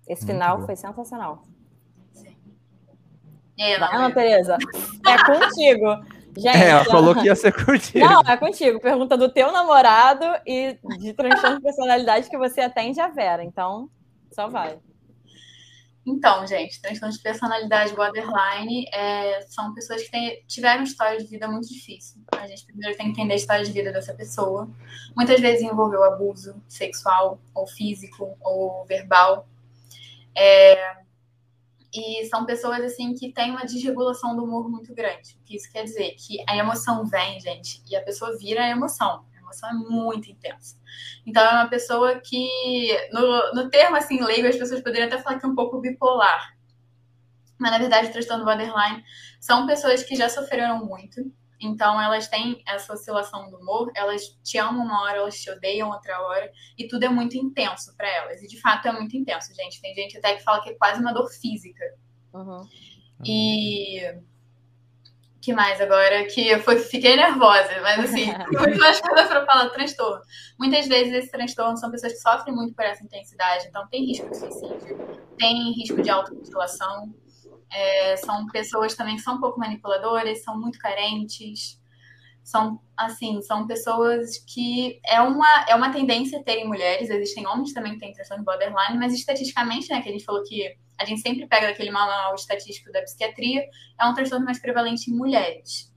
Esse 0.08 0.22
Muito 0.22 0.34
final 0.34 0.56
boa. 0.56 0.66
foi 0.66 0.78
sensacional. 0.78 1.44
E 3.58 3.64
aí, 3.64 3.74
Ana? 3.74 4.14
Tereza. 4.14 4.58
É 5.06 5.18
contigo. 5.28 6.17
Gente, 6.38 6.58
É, 6.58 6.70
ela 6.70 6.86
falou 6.86 7.16
que 7.16 7.26
ia 7.26 7.36
ser 7.36 7.52
curtinho. 7.54 8.06
Não, 8.06 8.22
é 8.22 8.38
contigo. 8.38 8.80
Pergunta 8.80 9.18
do 9.18 9.30
teu 9.30 9.52
namorado 9.52 10.26
e 10.46 10.78
de 11.00 11.14
transtorno 11.14 11.58
de 11.58 11.64
personalidade 11.64 12.30
que 12.30 12.38
você 12.38 12.62
atende 12.62 13.00
a 13.00 13.08
Vera. 13.08 13.44
Então, 13.44 13.90
só 14.32 14.48
vai. 14.48 14.78
Então, 16.10 16.48
gente, 16.48 16.82
transtorno 16.82 17.14
de 17.14 17.22
personalidade 17.22 17.94
borderline 17.94 18.86
é, 18.94 19.42
são 19.50 19.74
pessoas 19.74 20.04
que 20.04 20.10
têm- 20.10 20.42
tiveram 20.48 20.84
história 20.84 21.18
de 21.18 21.26
vida 21.26 21.50
muito 21.50 21.68
difícil. 21.68 22.22
A 22.32 22.48
gente 22.48 22.66
primeiro 22.66 22.96
tem 22.96 23.08
que 23.08 23.12
entender 23.12 23.34
a 23.34 23.36
história 23.36 23.66
de 23.66 23.72
vida 23.74 23.92
dessa 23.92 24.14
pessoa. 24.14 24.70
Muitas 25.16 25.42
vezes 25.42 25.62
envolveu 25.64 26.02
abuso 26.06 26.56
sexual, 26.66 27.42
ou 27.54 27.68
físico, 27.68 28.38
ou 28.40 28.86
verbal. 28.86 29.50
É, 30.34 30.96
e 31.94 32.26
são 32.26 32.46
pessoas 32.46 32.82
assim 32.82 33.14
que 33.14 33.32
têm 33.32 33.52
uma 33.52 33.66
desregulação 33.66 34.36
do 34.36 34.44
humor 34.44 34.70
muito 34.70 34.94
grande. 34.94 35.38
O 35.42 35.46
que 35.46 35.56
isso 35.56 35.72
quer 35.72 35.84
dizer? 35.84 36.16
Que 36.16 36.44
a 36.48 36.56
emoção 36.56 37.06
vem, 37.06 37.40
gente, 37.40 37.82
e 37.90 37.96
a 37.96 38.04
pessoa 38.04 38.38
vira 38.38 38.64
a 38.64 38.70
emoção. 38.70 39.26
A 39.34 39.38
emoção 39.40 39.70
é 39.70 39.74
muito 39.74 40.30
intensa. 40.30 40.78
Então 41.26 41.44
é 41.44 41.54
uma 41.54 41.70
pessoa 41.70 42.20
que, 42.20 43.10
no, 43.12 43.54
no 43.54 43.70
termo 43.70 43.96
assim 43.96 44.22
leigo, 44.22 44.48
as 44.48 44.58
pessoas 44.58 44.82
poderiam 44.82 45.08
até 45.08 45.18
falar 45.22 45.40
que 45.40 45.46
é 45.46 45.50
um 45.50 45.56
pouco 45.56 45.80
bipolar. 45.80 46.56
Mas 47.58 47.72
na 47.72 47.78
verdade, 47.78 48.10
o 48.10 48.12
transtorno 48.12 48.46
borderline 48.46 49.04
são 49.40 49.66
pessoas 49.66 50.04
que 50.04 50.16
já 50.16 50.30
sofreram 50.30 50.86
muito. 50.86 51.32
Então 51.60 52.00
elas 52.00 52.28
têm 52.28 52.62
essa 52.68 52.94
oscilação 52.94 53.50
do 53.50 53.58
humor, 53.58 53.92
elas 53.96 54.38
te 54.44 54.58
amam 54.58 54.86
uma 54.86 55.02
hora, 55.04 55.18
elas 55.18 55.42
te 55.42 55.50
odeiam 55.50 55.90
outra 55.90 56.22
hora, 56.22 56.52
e 56.78 56.88
tudo 56.88 57.04
é 57.04 57.10
muito 57.10 57.36
intenso 57.36 57.96
para 57.96 58.08
elas. 58.08 58.42
E 58.44 58.48
de 58.48 58.60
fato 58.62 58.88
é 58.88 58.92
muito 58.92 59.18
intenso, 59.18 59.54
gente. 59.56 59.82
Tem 59.82 59.94
gente 59.96 60.18
até 60.18 60.36
que 60.36 60.44
fala 60.44 60.62
que 60.62 60.70
é 60.70 60.74
quase 60.76 61.02
uma 61.02 61.14
dor 61.14 61.28
física. 61.30 61.84
Uhum. 62.34 62.68
E 63.26 64.20
que 65.42 65.54
mais 65.54 65.80
agora? 65.80 66.26
Que 66.26 66.48
eu 66.50 66.60
foi- 66.60 66.78
fiquei 66.78 67.16
nervosa, 67.16 67.70
mas 67.82 68.00
assim, 68.04 68.26
muito 68.52 68.78
mais 68.80 69.00
coisa 69.00 69.28
para 69.28 69.46
falar 69.46 69.70
transtorno. 69.70 70.22
Muitas 70.60 70.88
vezes 70.88 71.14
esse 71.14 71.32
transtorno 71.32 71.78
são 71.78 71.90
pessoas 71.90 72.14
que 72.14 72.20
sofrem 72.20 72.54
muito 72.54 72.76
por 72.76 72.84
essa 72.84 73.04
intensidade, 73.04 73.66
então 73.68 73.88
tem 73.88 74.06
risco 74.06 74.30
de 74.30 74.38
suicídio, 74.38 75.20
tem 75.38 75.72
risco 75.74 76.02
de 76.02 76.10
automutilação. 76.10 77.14
É, 77.72 78.16
são 78.18 78.48
pessoas 78.48 78.96
também 78.96 79.16
que 79.16 79.22
são 79.22 79.36
um 79.36 79.40
pouco 79.40 79.60
manipuladoras, 79.60 80.44
são 80.44 80.60
muito 80.60 80.80
carentes. 80.80 81.80
São, 82.44 82.80
assim, 82.96 83.42
são 83.42 83.68
pessoas 83.68 84.38
que 84.38 85.02
é 85.06 85.20
uma, 85.20 85.66
é 85.68 85.76
uma 85.76 85.92
tendência 85.92 86.42
terem 86.44 86.66
mulheres, 86.66 87.10
existem 87.10 87.46
homens 87.46 87.74
também 87.74 87.94
que 87.94 88.00
têm 88.00 88.14
transtorno 88.14 88.46
borderline, 88.46 88.98
mas 88.98 89.14
estatisticamente, 89.14 89.90
né, 89.90 90.02
que 90.02 90.08
a 90.08 90.12
gente 90.14 90.24
falou 90.24 90.42
que 90.44 90.78
a 90.98 91.04
gente 91.04 91.20
sempre 91.20 91.46
pega 91.46 91.68
daquele 91.68 91.92
manual 91.92 92.34
estatístico 92.36 92.90
da 92.92 93.02
psiquiatria, 93.02 93.66
é 94.00 94.06
um 94.06 94.14
transtorno 94.14 94.46
mais 94.46 94.60
prevalente 94.60 95.12
em 95.12 95.14
mulheres. 95.14 95.94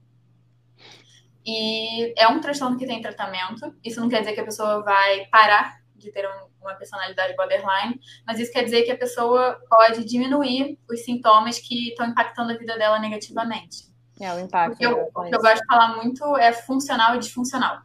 E 1.45 2.13
é 2.19 2.27
um 2.27 2.39
transtorno 2.39 2.77
que 2.77 2.85
tem 2.85 3.01
tratamento. 3.01 3.73
Isso 3.83 3.99
não 3.99 4.09
quer 4.09 4.19
dizer 4.19 4.33
que 4.33 4.41
a 4.41 4.45
pessoa 4.45 4.83
vai 4.83 5.25
parar 5.27 5.81
de 5.95 6.11
ter 6.11 6.27
um- 6.27 6.50
uma 6.61 6.75
personalidade 6.75 7.35
borderline, 7.35 7.99
mas 8.25 8.39
isso 8.39 8.51
quer 8.51 8.63
dizer 8.63 8.83
que 8.83 8.91
a 8.91 8.97
pessoa 8.97 9.59
pode 9.69 10.05
diminuir 10.05 10.79
os 10.89 11.03
sintomas 11.03 11.59
que 11.59 11.89
estão 11.89 12.07
impactando 12.07 12.51
a 12.51 12.57
vida 12.57 12.77
dela 12.77 12.99
negativamente. 12.99 13.91
É, 14.19 14.31
o 14.33 14.39
impacto. 14.39 14.75
O 14.75 14.77
que 14.77 14.85
eu, 14.85 15.09
o 15.13 15.23
que 15.23 15.35
eu 15.35 15.41
gosto 15.41 15.61
de 15.61 15.65
falar 15.65 15.97
muito 15.97 16.37
é 16.37 16.53
funcional 16.53 17.15
e 17.15 17.19
disfuncional. 17.19 17.81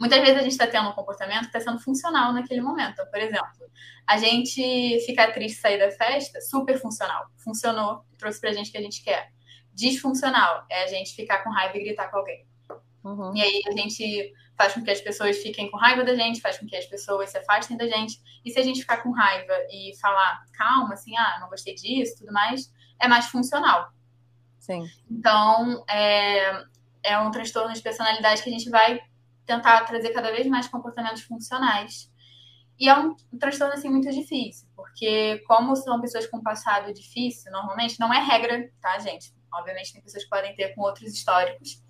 Muitas 0.00 0.20
vezes 0.20 0.36
a 0.36 0.42
gente 0.42 0.52
está 0.52 0.66
tendo 0.66 0.88
um 0.88 0.92
comportamento 0.92 1.48
que 1.48 1.56
está 1.56 1.60
sendo 1.60 1.78
funcional 1.78 2.32
naquele 2.32 2.60
momento. 2.60 2.92
Então, 2.92 3.06
por 3.06 3.18
exemplo, 3.18 3.48
a 4.06 4.18
gente 4.18 5.00
ficar 5.06 5.32
triste 5.32 5.60
sair 5.60 5.78
da 5.78 5.90
festa, 5.90 6.40
super 6.40 6.78
funcional. 6.78 7.26
Funcionou, 7.38 8.04
trouxe 8.18 8.40
pra 8.40 8.52
gente 8.52 8.68
o 8.68 8.72
que 8.72 8.78
a 8.78 8.82
gente 8.82 9.02
quer. 9.02 9.32
Disfuncional 9.72 10.64
é 10.70 10.84
a 10.84 10.86
gente 10.86 11.14
ficar 11.14 11.42
com 11.44 11.50
raiva 11.50 11.76
e 11.76 11.84
gritar 11.84 12.10
com 12.10 12.18
alguém. 12.18 12.46
Uhum. 13.04 13.34
E 13.36 13.40
aí 13.40 13.62
a 13.66 13.72
gente 13.72 14.32
faz 14.56 14.72
com 14.72 14.82
que 14.82 14.90
as 14.90 15.00
pessoas 15.00 15.38
fiquem 15.38 15.70
com 15.70 15.76
raiva 15.76 16.02
da 16.02 16.14
gente, 16.14 16.40
faz 16.40 16.58
com 16.58 16.66
que 16.66 16.76
as 16.76 16.86
pessoas 16.86 17.30
se 17.30 17.38
afastem 17.38 17.76
da 17.76 17.86
gente. 17.86 18.20
E 18.44 18.50
se 18.50 18.58
a 18.58 18.62
gente 18.62 18.80
ficar 18.80 18.98
com 19.02 19.10
raiva 19.10 19.52
e 19.70 19.92
falar, 20.00 20.44
calma, 20.56 20.94
assim, 20.94 21.16
ah, 21.16 21.38
não 21.40 21.48
gostei 21.48 21.74
disso, 21.74 22.18
tudo 22.18 22.32
mais, 22.32 22.72
é 23.00 23.06
mais 23.06 23.26
funcional. 23.26 23.90
Sim. 24.58 24.84
Então, 25.10 25.84
é, 25.88 26.64
é 27.02 27.18
um 27.18 27.30
transtorno 27.30 27.72
de 27.72 27.82
personalidade 27.82 28.42
que 28.42 28.48
a 28.48 28.52
gente 28.52 28.70
vai 28.70 29.00
tentar 29.44 29.82
trazer 29.84 30.10
cada 30.10 30.32
vez 30.32 30.46
mais 30.46 30.66
comportamentos 30.66 31.22
funcionais. 31.22 32.10
E 32.78 32.88
é 32.88 32.98
um, 32.98 33.14
um 33.32 33.38
transtorno, 33.38 33.74
assim, 33.74 33.88
muito 33.88 34.10
difícil, 34.10 34.68
porque 34.74 35.42
como 35.46 35.74
são 35.76 36.00
pessoas 36.00 36.26
com 36.26 36.42
passado 36.42 36.92
difícil, 36.92 37.50
normalmente, 37.52 37.98
não 37.98 38.12
é 38.12 38.20
regra, 38.20 38.70
tá, 38.82 38.98
gente? 38.98 39.34
Obviamente 39.52 39.92
tem 39.92 40.02
pessoas 40.02 40.24
que 40.24 40.30
podem 40.30 40.54
ter 40.54 40.74
com 40.74 40.82
outros 40.82 41.12
históricos. 41.12 41.82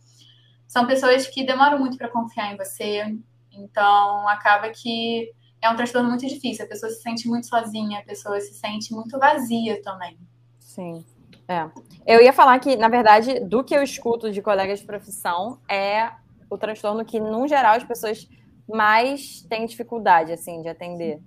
São 0.66 0.86
pessoas 0.86 1.26
que 1.26 1.44
demoram 1.44 1.78
muito 1.78 1.96
para 1.96 2.08
confiar 2.08 2.52
em 2.52 2.56
você, 2.56 3.16
então 3.52 4.28
acaba 4.28 4.68
que 4.70 5.32
é 5.62 5.70
um 5.70 5.76
transtorno 5.76 6.08
muito 6.08 6.26
difícil. 6.26 6.64
A 6.64 6.68
pessoa 6.68 6.90
se 6.90 7.02
sente 7.02 7.28
muito 7.28 7.46
sozinha, 7.46 8.00
a 8.00 8.04
pessoa 8.04 8.40
se 8.40 8.54
sente 8.54 8.92
muito 8.92 9.18
vazia 9.18 9.80
também. 9.82 10.18
Sim. 10.58 11.04
É. 11.48 11.70
Eu 12.04 12.20
ia 12.20 12.32
falar 12.32 12.58
que, 12.58 12.76
na 12.76 12.88
verdade, 12.88 13.40
do 13.40 13.62
que 13.62 13.74
eu 13.74 13.82
escuto 13.82 14.30
de 14.30 14.42
colegas 14.42 14.80
de 14.80 14.86
profissão, 14.86 15.60
é 15.68 16.10
o 16.50 16.58
transtorno 16.58 17.04
que, 17.04 17.20
num 17.20 17.46
geral, 17.46 17.76
as 17.76 17.84
pessoas 17.84 18.28
mais 18.68 19.42
têm 19.42 19.64
dificuldade, 19.64 20.32
assim, 20.32 20.60
de 20.60 20.68
atender. 20.68 21.20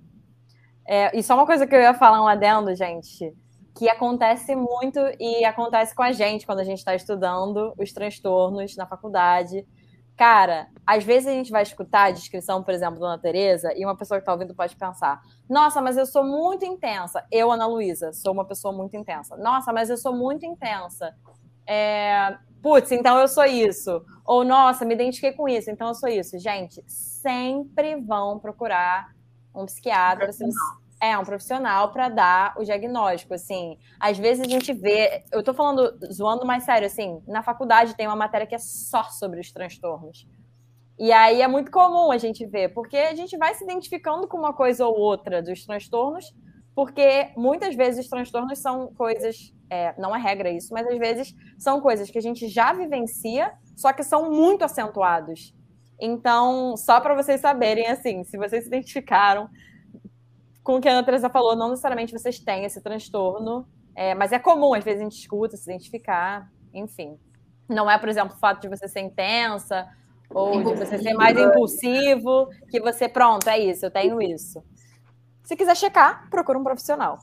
É, 0.85 1.17
e 1.17 1.23
só 1.23 1.35
uma 1.35 1.45
coisa 1.45 1.65
que 1.65 1.73
eu 1.73 1.79
ia 1.79 1.93
falar 1.93 2.21
um 2.21 2.27
adendo, 2.27 2.73
gente, 2.75 3.33
que 3.79 3.87
acontece 3.87 4.53
muito 4.57 4.99
e 5.17 5.45
acontece 5.45 5.95
com 5.95 6.03
a 6.03 6.11
gente 6.11 6.45
quando 6.45 6.59
a 6.59 6.65
gente 6.65 6.79
está 6.79 6.93
estudando 6.93 7.73
os 7.79 7.93
transtornos 7.93 8.75
na 8.75 8.85
faculdade. 8.85 9.65
Cara, 10.17 10.67
às 10.85 11.05
vezes 11.05 11.29
a 11.29 11.31
gente 11.31 11.49
vai 11.49 11.63
escutar 11.63 12.07
a 12.07 12.11
descrição, 12.11 12.61
por 12.61 12.73
exemplo, 12.73 12.99
da 12.99 13.05
Ana 13.07 13.17
Tereza, 13.17 13.71
e 13.77 13.85
uma 13.85 13.95
pessoa 13.95 14.19
que 14.19 14.23
está 14.23 14.33
ouvindo 14.33 14.53
pode 14.53 14.75
pensar: 14.75 15.21
nossa, 15.49 15.81
mas 15.81 15.95
eu 15.95 16.05
sou 16.05 16.25
muito 16.25 16.65
intensa. 16.65 17.23
Eu, 17.31 17.49
Ana 17.49 17.67
Luísa, 17.67 18.11
sou 18.11 18.33
uma 18.33 18.43
pessoa 18.43 18.73
muito 18.75 18.97
intensa. 18.97 19.37
Nossa, 19.37 19.71
mas 19.71 19.89
eu 19.89 19.95
sou 19.95 20.13
muito 20.13 20.45
intensa. 20.45 21.15
É... 21.65 22.37
Putz, 22.61 22.91
então 22.91 23.17
eu 23.17 23.29
sou 23.29 23.45
isso. 23.45 24.03
Ou, 24.25 24.43
nossa, 24.43 24.83
me 24.83 24.93
identifiquei 24.93 25.31
com 25.31 25.47
isso, 25.47 25.71
então 25.71 25.87
eu 25.87 25.95
sou 25.95 26.09
isso. 26.09 26.37
Gente, 26.37 26.83
sempre 26.85 27.95
vão 27.95 28.39
procurar 28.39 29.07
um 29.55 29.65
psiquiatra. 29.65 30.33
se 30.33 30.45
você- 30.45 30.88
É, 31.01 31.17
um 31.17 31.23
profissional 31.23 31.91
para 31.93 32.09
dar 32.09 32.53
o 32.57 32.63
diagnóstico, 32.63 33.33
assim. 33.33 33.77
Às 33.99 34.17
vezes 34.17 34.45
a 34.45 34.49
gente 34.49 34.73
vê, 34.73 35.23
eu 35.31 35.41
tô 35.41 35.53
falando, 35.53 35.97
zoando 36.11 36.45
mais 36.45 36.63
sério, 36.63 36.87
assim, 36.87 37.21
na 37.25 37.41
faculdade 37.41 37.95
tem 37.95 38.05
uma 38.05 38.17
matéria 38.17 38.45
que 38.45 38.55
é 38.55 38.59
só 38.59 39.03
sobre 39.03 39.39
os 39.39 39.49
transtornos. 39.51 40.27
E 40.99 41.13
aí 41.13 41.41
é 41.41 41.47
muito 41.47 41.71
comum 41.71 42.11
a 42.11 42.17
gente 42.17 42.45
ver, 42.45 42.73
porque 42.73 42.97
a 42.97 43.15
gente 43.15 43.37
vai 43.37 43.55
se 43.55 43.63
identificando 43.63 44.27
com 44.27 44.37
uma 44.37 44.53
coisa 44.53 44.85
ou 44.85 44.99
outra 44.99 45.41
dos 45.41 45.65
transtornos, 45.65 46.35
porque 46.75 47.31
muitas 47.37 47.73
vezes 47.75 48.03
os 48.03 48.09
transtornos 48.09 48.59
são 48.59 48.93
coisas, 48.93 49.53
é, 49.69 49.93
não 49.97 50.13
é 50.13 50.19
regra 50.19 50.49
isso, 50.51 50.73
mas 50.73 50.85
às 50.85 50.97
vezes 50.97 51.33
são 51.57 51.79
coisas 51.79 52.11
que 52.11 52.17
a 52.17 52.21
gente 52.21 52.49
já 52.49 52.73
vivencia, 52.73 53.53
só 53.77 53.93
que 53.93 54.03
são 54.03 54.29
muito 54.29 54.65
acentuados. 54.65 55.55
Então, 55.99 56.75
só 56.75 56.99
para 56.99 57.15
vocês 57.15 57.39
saberem, 57.39 57.87
assim, 57.87 58.23
se 58.25 58.37
vocês 58.37 58.63
se 58.63 58.67
identificaram 58.67 59.49
com 60.69 60.75
o 60.77 60.81
que 60.81 60.87
a 60.87 60.91
Ana 60.91 61.03
Teresa 61.03 61.31
falou, 61.31 61.55
não 61.55 61.71
necessariamente 61.71 62.13
vocês 62.13 62.37
têm 62.37 62.63
esse 62.63 62.79
transtorno, 62.79 63.67
é, 63.95 64.13
mas 64.13 64.31
é 64.31 64.37
comum, 64.37 64.75
às 64.75 64.83
vezes 64.83 65.01
a 65.01 65.03
gente 65.03 65.19
escuta, 65.19 65.57
se 65.57 65.67
identificar, 65.67 66.47
enfim. 66.71 67.17
Não 67.67 67.89
é, 67.89 67.97
por 67.97 68.07
exemplo, 68.07 68.35
o 68.35 68.39
fato 68.39 68.61
de 68.61 68.67
você 68.67 68.87
ser 68.87 68.99
intensa, 68.99 69.89
ou 70.29 70.63
de 70.63 70.75
você 70.75 70.99
ser 70.99 71.15
mais 71.15 71.35
impulsivo, 71.35 72.49
que 72.69 72.79
você, 72.79 73.09
pronto, 73.09 73.49
é 73.49 73.57
isso, 73.57 73.83
eu 73.83 73.89
tenho 73.89 74.21
isso. 74.21 74.63
Se 75.43 75.55
quiser 75.55 75.75
checar, 75.75 76.29
procura 76.29 76.59
um 76.59 76.63
profissional. 76.63 77.17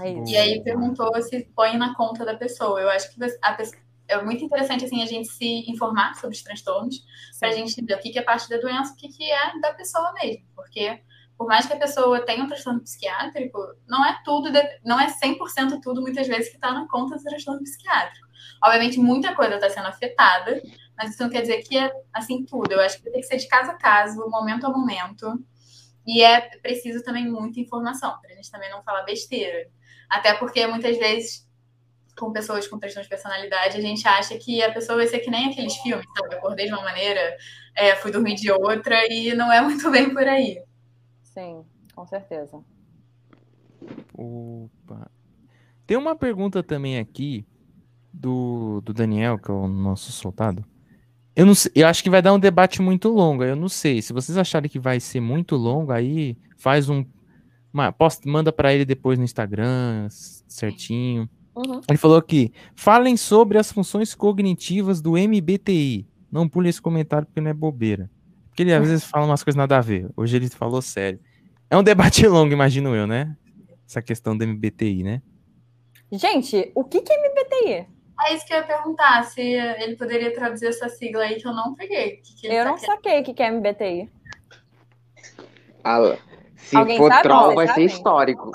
É 0.00 0.12
isso. 0.12 0.32
E 0.32 0.36
aí 0.38 0.64
perguntou 0.64 1.12
se 1.20 1.42
põe 1.54 1.76
na 1.76 1.94
conta 1.94 2.24
da 2.24 2.34
pessoa. 2.34 2.80
Eu 2.80 2.88
acho 2.88 3.14
que 3.14 3.22
a 3.42 3.52
pessoa- 3.52 3.82
é 4.12 4.24
muito 4.24 4.44
interessante 4.44 4.84
assim 4.84 5.02
a 5.02 5.06
gente 5.06 5.28
se 5.28 5.70
informar 5.70 6.14
sobre 6.14 6.36
os 6.36 6.42
transtornos 6.42 7.04
para 7.38 7.48
a 7.48 7.52
gente 7.52 7.72
entender 7.72 7.94
o 7.94 7.98
que 7.98 8.18
é 8.18 8.22
parte 8.22 8.48
da 8.48 8.58
doença, 8.58 8.92
o 8.92 8.96
que 8.96 9.08
que 9.08 9.30
é 9.30 9.58
da 9.60 9.72
pessoa 9.74 10.12
mesmo, 10.14 10.44
porque 10.54 11.02
por 11.42 11.48
mais 11.48 11.66
que 11.66 11.72
a 11.72 11.76
pessoa 11.76 12.24
tenha 12.24 12.44
um 12.44 12.46
transtorno 12.46 12.80
psiquiátrico, 12.80 13.58
não 13.88 14.04
é 14.06 14.20
tudo, 14.24 14.48
não 14.84 15.00
é 15.00 15.08
100% 15.08 15.80
tudo, 15.82 16.00
muitas 16.00 16.28
vezes, 16.28 16.48
que 16.48 16.54
está 16.54 16.72
na 16.72 16.86
conta 16.86 17.16
do 17.16 17.22
transtorno 17.24 17.62
psiquiátrico. 17.62 18.28
Obviamente, 18.62 19.00
muita 19.00 19.34
coisa 19.34 19.56
está 19.56 19.68
sendo 19.68 19.88
afetada, 19.88 20.62
mas 20.96 21.10
isso 21.10 21.22
não 21.22 21.30
quer 21.30 21.40
dizer 21.40 21.62
que 21.62 21.76
é 21.76 21.90
assim 22.12 22.44
tudo. 22.44 22.70
Eu 22.70 22.80
acho 22.80 23.02
que 23.02 23.10
tem 23.10 23.20
que 23.20 23.26
ser 23.26 23.38
de 23.38 23.48
caso 23.48 23.72
a 23.72 23.74
caso, 23.74 24.28
momento 24.28 24.66
a 24.66 24.70
momento. 24.70 25.44
E 26.06 26.22
é 26.22 26.40
preciso 26.58 27.02
também 27.02 27.28
muita 27.28 27.58
informação, 27.58 28.20
para 28.20 28.32
a 28.32 28.36
gente 28.36 28.50
também 28.50 28.70
não 28.70 28.82
falar 28.84 29.02
besteira. 29.02 29.68
Até 30.08 30.34
porque 30.34 30.64
muitas 30.68 30.96
vezes, 30.96 31.48
com 32.18 32.32
pessoas 32.32 32.66
com 32.66 32.78
transtorno 32.78 33.04
de 33.04 33.08
personalidade, 33.08 33.76
a 33.76 33.80
gente 33.80 34.06
acha 34.06 34.36
que 34.38 34.62
a 34.62 34.72
pessoa 34.72 34.98
vai 34.98 35.06
ser 35.06 35.20
que 35.20 35.30
nem 35.30 35.50
aqueles 35.50 35.76
filmes, 35.76 36.06
sabe? 36.16 36.34
Acordei 36.34 36.66
de 36.66 36.72
uma 36.72 36.82
maneira, 36.82 37.36
é, 37.74 37.94
fui 37.96 38.10
dormir 38.10 38.34
de 38.34 38.50
outra, 38.50 39.06
e 39.10 39.34
não 39.34 39.52
é 39.52 39.60
muito 39.60 39.88
bem 39.90 40.12
por 40.12 40.26
aí. 40.26 40.62
Sim, 41.22 41.64
com 41.94 42.06
certeza. 42.06 42.62
Opa. 44.14 45.10
Tem 45.86 45.96
uma 45.96 46.14
pergunta 46.14 46.62
também 46.62 46.98
aqui 46.98 47.46
do, 48.12 48.80
do 48.82 48.92
Daniel, 48.92 49.38
que 49.38 49.50
é 49.50 49.54
o 49.54 49.66
nosso 49.66 50.12
soltado. 50.12 50.64
Eu, 51.34 51.46
não 51.46 51.54
sei, 51.54 51.72
eu 51.74 51.86
acho 51.86 52.02
que 52.02 52.10
vai 52.10 52.20
dar 52.20 52.34
um 52.34 52.38
debate 52.38 52.82
muito 52.82 53.08
longo. 53.08 53.42
Eu 53.42 53.56
não 53.56 53.68
sei. 53.68 54.02
Se 54.02 54.12
vocês 54.12 54.36
acharem 54.36 54.70
que 54.70 54.78
vai 54.78 55.00
ser 55.00 55.20
muito 55.20 55.56
longo, 55.56 55.92
aí 55.92 56.36
faz 56.58 56.88
um. 56.88 57.04
Uma, 57.72 57.90
posta, 57.90 58.28
manda 58.28 58.52
para 58.52 58.74
ele 58.74 58.84
depois 58.84 59.18
no 59.18 59.24
Instagram, 59.24 60.06
certinho. 60.10 61.28
Uhum. 61.54 61.80
Ele 61.88 61.98
falou 61.98 62.16
aqui: 62.16 62.52
falem 62.74 63.16
sobre 63.16 63.58
as 63.58 63.70
funções 63.70 64.14
cognitivas 64.14 65.00
do 65.00 65.12
MBTI. 65.12 66.06
Não 66.30 66.48
pule 66.48 66.68
esse 66.68 66.80
comentário 66.80 67.26
porque 67.26 67.40
não 67.40 67.50
é 67.50 67.54
bobeira. 67.54 68.10
Porque 68.48 68.62
ele 68.62 68.72
às 68.72 68.86
vezes 68.86 69.04
fala 69.04 69.26
umas 69.26 69.42
coisas 69.42 69.56
nada 69.56 69.78
a 69.78 69.80
ver. 69.80 70.08
Hoje 70.16 70.36
ele 70.36 70.48
falou 70.48 70.80
sério. 70.80 71.20
É 71.70 71.76
um 71.76 71.82
debate 71.82 72.26
longo, 72.28 72.52
imagino 72.52 72.94
eu, 72.94 73.06
né? 73.06 73.36
Essa 73.86 74.02
questão 74.02 74.36
do 74.36 74.46
MBTI, 74.46 75.02
né? 75.02 75.22
Gente, 76.10 76.70
o 76.74 76.84
que, 76.84 77.00
que 77.00 77.12
é 77.12 77.16
MBTI? 77.16 77.86
É 78.26 78.34
isso 78.34 78.46
que 78.46 78.52
eu 78.52 78.58
ia 78.58 78.62
perguntar, 78.62 79.24
se 79.24 79.40
ele 79.40 79.96
poderia 79.96 80.32
traduzir 80.32 80.66
essa 80.66 80.88
sigla 80.88 81.22
aí 81.22 81.40
que 81.40 81.48
eu 81.48 81.52
não 81.52 81.74
peguei. 81.74 82.18
Que 82.18 82.34
que 82.36 82.46
eu 82.46 82.50
tá 82.50 82.64
não 82.64 82.76
querendo? 82.76 82.94
saquei 82.94 83.20
o 83.20 83.24
que, 83.24 83.34
que 83.34 83.42
é 83.42 83.50
MBTI. 83.50 84.10
Ah, 85.82 86.16
se 86.56 86.76
Alguém 86.76 86.98
for 86.98 87.10
sabe? 87.10 87.22
troll, 87.22 87.54
vai 87.54 87.68
ser 87.68 87.82
histórico. 87.82 88.52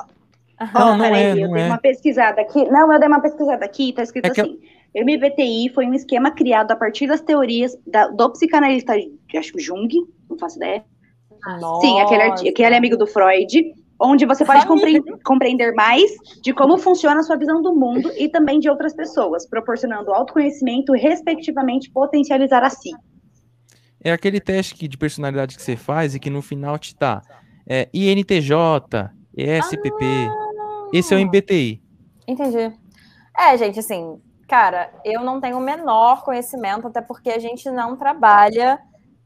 Não, 0.74 0.98
não 0.98 1.06
é, 1.06 1.36
não 1.36 1.42
eu 1.42 1.52
dei 1.52 1.64
é. 1.64 1.68
uma 1.68 1.78
pesquisada 1.78 2.42
aqui. 2.42 2.66
Não, 2.70 2.92
eu 2.92 3.00
dei 3.00 3.08
uma 3.08 3.22
pesquisada 3.22 3.64
aqui, 3.64 3.94
tá 3.94 4.04
escrito 4.04 4.26
é 4.26 4.32
assim. 4.32 4.60
Eu... 4.96 5.06
MBTI 5.06 5.70
foi 5.74 5.86
um 5.86 5.94
esquema 5.94 6.32
criado 6.32 6.72
a 6.72 6.76
partir 6.76 7.08
das 7.08 7.22
teorias 7.22 7.78
da, 7.86 8.08
do 8.08 8.32
psicanalista, 8.32 8.94
acho 9.36 9.54
que 9.54 9.60
Jung, 9.60 9.90
não 10.30 10.38
faço 10.38 10.58
ideia. 10.58 10.84
Nossa. 11.60 11.86
Sim, 11.86 12.00
aquele, 12.02 12.50
aquele 12.50 12.76
amigo 12.76 12.98
do 12.98 13.06
Freud, 13.06 13.74
onde 14.00 14.26
você 14.26 14.44
pode 14.44 14.66
compreender 15.24 15.74
mais 15.74 16.12
de 16.42 16.54
como 16.54 16.78
funciona 16.78 17.20
a 17.20 17.24
sua 17.24 17.36
visão 17.36 17.62
do 17.62 17.76
mundo 17.76 18.12
e 18.18 18.28
também 18.30 18.60
de 18.60 18.70
outras 18.70 18.94
pessoas, 18.96 19.48
proporcionando 19.48 20.12
autoconhecimento 20.14 20.94
respectivamente, 20.94 21.92
potencializar 21.92 22.64
a 22.64 22.70
si. 22.70 22.90
É 24.04 24.12
aquele 24.12 24.40
teste 24.40 24.88
de 24.88 24.98
personalidade 24.98 25.56
que 25.56 25.62
você 25.62 25.76
faz 25.76 26.16
e 26.16 26.20
que 26.20 26.30
no 26.30 26.42
final 26.42 26.78
te 26.78 26.96
dá 26.98 27.22
é, 27.68 27.90
INTJ, 27.94 28.54
ESPP. 29.36 30.04
Ah, 30.04 30.47
Esse 30.94 31.14
é 31.14 31.18
o 31.18 31.20
MBTI. 31.20 31.82
Entendi. 32.28 32.74
É, 33.38 33.58
gente, 33.58 33.80
assim, 33.80 34.22
cara, 34.48 34.92
eu 35.06 35.22
não 35.22 35.40
tenho 35.40 35.58
o 35.58 35.62
menor 35.62 36.24
conhecimento, 36.24 36.88
até 36.88 37.02
porque 37.02 37.30
a 37.30 37.40
gente 37.40 37.70
não 37.70 37.96
trabalha 37.96 38.80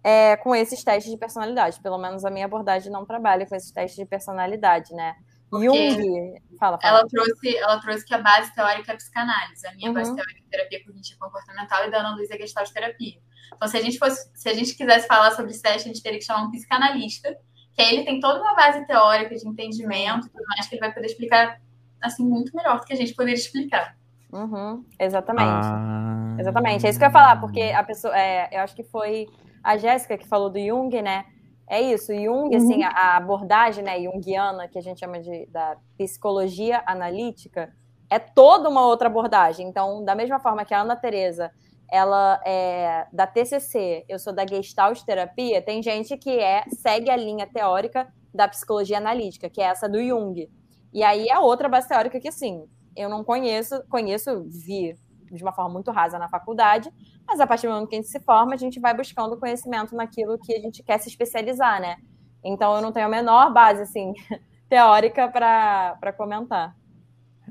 é, 0.04 0.36
com 0.38 0.56
esses 0.56 0.84
testes 0.84 1.12
de 1.12 1.18
personalidade. 1.18 1.80
Pelo 1.82 1.98
menos 1.98 2.26
a 2.26 2.30
minha 2.30 2.46
abordagem 2.46 2.92
não 2.92 3.06
trabalha 3.06 3.46
com 3.46 3.56
esses 3.56 3.72
testes 3.72 3.98
de 3.98 4.06
personalidade, 4.06 4.94
né? 4.94 5.16
Porque 5.50 5.66
Jung, 5.66 6.42
fala, 6.58 6.80
fala. 6.80 7.00
Ela 7.00 7.08
trouxe, 7.08 7.58
ela 7.58 7.82
trouxe 7.82 8.06
que 8.06 8.14
a 8.14 8.20
base 8.20 8.56
teórica 8.56 8.92
é 8.92 8.96
a 8.96 8.98
psicanálise. 8.98 9.68
A 9.68 9.74
minha 9.74 9.90
uhum. 9.90 9.94
base 9.94 10.16
teórica 10.16 10.40
é 10.40 10.50
terapia 10.50 10.86
cognitiva 10.86 11.20
comportamental 11.20 11.86
e 11.86 11.92
da 11.92 12.00
Ana 12.00 12.16
Luísa 12.16 12.36
é 12.36 12.38
gestalt 12.38 12.72
terapia. 12.72 13.20
Então, 13.54 13.68
se 13.68 13.78
a 13.78 13.82
gente 13.82 14.00
fosse, 14.00 14.32
se 14.34 14.48
a 14.48 14.54
gente 14.54 14.74
quisesse 14.76 15.08
falar 15.08 15.32
sobre 15.32 15.52
esse 15.52 15.62
teste, 15.62 15.90
a 15.90 15.94
gente 15.94 16.02
teria 16.02 16.20
que 16.20 16.26
chamar 16.26 16.44
um 16.44 16.52
psicanalista, 16.52 17.38
que 17.74 17.82
aí 17.82 17.96
ele 17.96 18.04
tem 18.04 18.20
toda 18.20 18.42
uma 18.42 18.56
base 18.56 18.86
teórica 18.86 19.36
de 19.36 19.48
entendimento 19.48 20.28
e 20.28 20.30
tudo 20.30 20.44
mais, 20.48 20.68
que 20.68 20.76
ele 20.76 20.82
vai 20.82 20.94
poder 20.94 21.08
explicar 21.08 21.60
assim 22.02 22.26
muito 22.26 22.56
melhor 22.56 22.80
do 22.80 22.86
que 22.86 22.94
a 22.94 22.98
gente 22.98 23.14
poderia 23.14 23.36
explicar. 23.36 23.96
Uhum, 24.32 24.84
exatamente. 25.00 25.68
Ah... 25.68 26.36
Exatamente. 26.40 26.86
É 26.86 26.90
isso 26.90 26.98
que 26.98 27.06
eu 27.06 27.10
ia 27.10 27.14
falar, 27.14 27.40
porque 27.40 27.62
a 27.62 27.84
pessoa. 27.84 28.18
É, 28.18 28.50
eu 28.52 28.62
acho 28.62 28.76
que 28.76 28.84
foi 28.84 29.28
a 29.64 29.78
Jéssica 29.78 30.18
que 30.18 30.28
falou 30.28 30.50
do 30.50 30.60
Jung, 30.60 31.02
né? 31.02 31.26
É 31.68 31.80
isso, 31.80 32.14
Jung, 32.14 32.50
uhum. 32.50 32.58
assim, 32.58 32.84
a, 32.84 33.16
abordagem 33.16 33.84
né, 33.84 34.02
junguiana, 34.02 34.68
que 34.68 34.78
a 34.78 34.82
gente 34.82 35.00
chama 35.00 35.20
de 35.22 35.46
da 35.46 35.78
psicologia 35.98 36.84
analítica, 36.86 37.74
é 38.10 38.20
toda 38.20 38.68
uma 38.68 38.86
outra 38.86 39.08
abordagem. 39.08 39.68
Então, 39.68 40.04
da 40.04 40.14
mesma 40.14 40.40
forma 40.40 40.66
que 40.66 40.74
a 40.74 40.82
Ana 40.82 40.98
Teresa, 40.98 41.52
ela 41.92 42.42
é 42.46 43.06
da 43.12 43.28
TCC, 43.28 44.06
eu 44.08 44.18
sou 44.18 44.32
da 44.32 44.48
Gestalt 44.48 45.02
Terapia, 45.04 45.62
tem 45.62 45.84
gente 45.84 46.18
que 46.18 46.40
é 46.40 46.64
segue 46.70 47.10
a 47.10 47.18
linha 47.18 47.46
teórica 47.46 48.08
da 48.34 48.48
psicologia 48.48 48.98
analítica, 48.98 49.50
que 49.50 49.62
é 49.62 49.66
essa 49.66 49.90
do 49.90 50.02
Jung. 50.02 50.50
E 50.94 51.04
aí 51.04 51.30
a 51.30 51.42
outra 51.42 51.68
base 51.68 51.90
teórica 51.90 52.18
que, 52.18 52.30
assim, 52.30 52.66
eu 52.96 53.10
não 53.10 53.26
conheço, 53.26 53.84
conheço, 53.90 54.46
vi 54.48 54.96
de 55.30 55.44
uma 55.44 55.52
forma 55.52 55.72
muito 55.72 55.92
rasa 55.92 56.18
na 56.18 56.30
faculdade, 56.30 56.90
mas 57.28 57.40
a 57.42 57.48
partir 57.48 57.68
do 57.68 57.74
momento 57.74 57.90
que 57.90 57.96
a 57.96 58.00
gente 58.00 58.10
se 58.10 58.20
forma, 58.22 58.54
a 58.54 58.58
gente 58.58 58.80
vai 58.80 58.94
buscando 58.94 59.38
conhecimento 59.38 59.94
naquilo 59.94 60.40
que 60.40 60.54
a 60.54 60.60
gente 60.60 60.84
quer 60.84 60.98
se 60.98 61.10
especializar, 61.10 61.82
né? 61.82 61.98
Então 62.44 62.74
eu 62.76 62.82
não 62.82 62.92
tenho 62.92 63.06
a 63.06 63.10
menor 63.10 63.52
base, 63.52 63.82
assim, 63.82 64.14
teórica 64.70 65.28
para 65.28 66.14
comentar. 66.14 66.76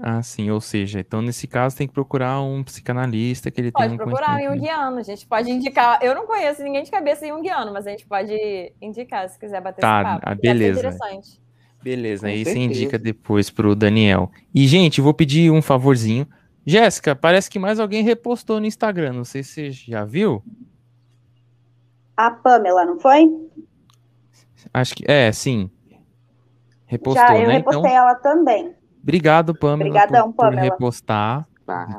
Ah, 0.02 0.22
sim, 0.22 0.50
ou 0.50 0.60
seja, 0.62 1.00
então 1.00 1.20
nesse 1.20 1.46
caso 1.46 1.76
tem 1.76 1.86
que 1.86 1.92
procurar 1.92 2.40
um 2.40 2.64
psicanalista 2.64 3.50
que 3.50 3.60
ele 3.60 3.70
pode 3.70 3.88
tenha 3.88 3.94
um 3.94 3.98
procurar 3.98 4.36
um 4.36 4.54
junguiano, 4.54 4.98
a 4.98 5.02
gente 5.02 5.26
pode 5.26 5.50
indicar, 5.50 5.98
eu 6.02 6.14
não 6.14 6.26
conheço 6.26 6.62
ninguém 6.62 6.82
de 6.82 6.90
cabeça 6.90 7.26
junguiano, 7.28 7.70
mas 7.70 7.86
a 7.86 7.90
gente 7.90 8.06
pode 8.06 8.72
indicar 8.80 9.28
se 9.28 9.38
quiser 9.38 9.60
bater 9.60 9.82
tá, 9.82 10.00
esse 10.00 10.10
papo. 10.10 10.22
Ah, 10.24 10.34
beleza. 10.34 10.80
interessante. 10.80 11.40
Beleza, 11.82 12.28
aí 12.28 12.44
você 12.44 12.58
indica 12.58 12.98
depois 12.98 13.50
pro 13.50 13.74
Daniel. 13.74 14.30
E, 14.54 14.66
gente, 14.66 15.00
vou 15.00 15.14
pedir 15.14 15.50
um 15.50 15.62
favorzinho. 15.62 16.26
Jéssica, 16.64 17.16
parece 17.16 17.50
que 17.50 17.58
mais 17.58 17.80
alguém 17.80 18.02
repostou 18.02 18.60
no 18.60 18.66
Instagram. 18.66 19.14
Não 19.14 19.24
sei 19.24 19.42
se 19.42 19.50
você 19.50 19.70
já 19.70 20.04
viu. 20.04 20.42
A 22.16 22.30
Pamela, 22.30 22.84
não 22.84 23.00
foi? 23.00 23.26
Acho 24.74 24.94
que 24.94 25.10
é, 25.10 25.32
sim. 25.32 25.70
Repostou, 26.84 27.26
já, 27.26 27.38
eu 27.38 27.48
né? 27.48 27.54
repostei 27.54 27.90
então, 27.90 27.96
ela 27.96 28.14
também. 28.16 28.74
Obrigado, 29.02 29.54
Pamela, 29.54 29.90
Obrigadão, 29.90 30.32
por, 30.32 30.44
Pamela. 30.44 30.62
por 30.62 30.72
repostar. 30.72 31.48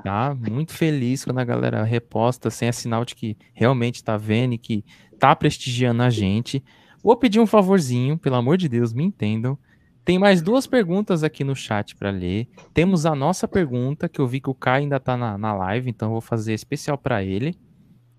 Tá 0.03 0.35
muito 0.35 0.73
feliz 0.73 1.23
quando 1.23 1.39
a 1.39 1.45
galera 1.45 1.83
reposta 1.83 2.49
sem 2.49 2.67
é 2.67 2.71
sinal 2.71 3.05
de 3.05 3.15
que 3.15 3.37
realmente 3.53 4.03
tá 4.03 4.17
vendo 4.17 4.53
e 4.53 4.57
que 4.57 4.83
tá 5.17 5.35
prestigiando 5.35 6.03
a 6.03 6.09
gente. 6.09 6.63
Vou 7.01 7.15
pedir 7.15 7.39
um 7.39 7.47
favorzinho, 7.47 8.17
pelo 8.17 8.35
amor 8.35 8.57
de 8.57 8.67
Deus, 8.67 8.93
me 8.93 9.03
entendam. 9.03 9.57
Tem 10.03 10.17
mais 10.17 10.41
duas 10.41 10.65
perguntas 10.67 11.23
aqui 11.23 11.43
no 11.43 11.55
chat 11.55 11.95
para 11.95 12.09
ler. 12.09 12.47
Temos 12.73 13.05
a 13.05 13.15
nossa 13.15 13.47
pergunta, 13.47 14.09
que 14.09 14.19
eu 14.19 14.27
vi 14.27 14.41
que 14.41 14.49
o 14.49 14.53
Kai 14.53 14.81
ainda 14.81 14.97
está 14.97 15.15
na, 15.15 15.37
na 15.37 15.53
live, 15.53 15.89
então 15.89 16.09
eu 16.09 16.13
vou 16.13 16.21
fazer 16.21 16.53
especial 16.53 16.97
para 16.97 17.23
ele, 17.23 17.55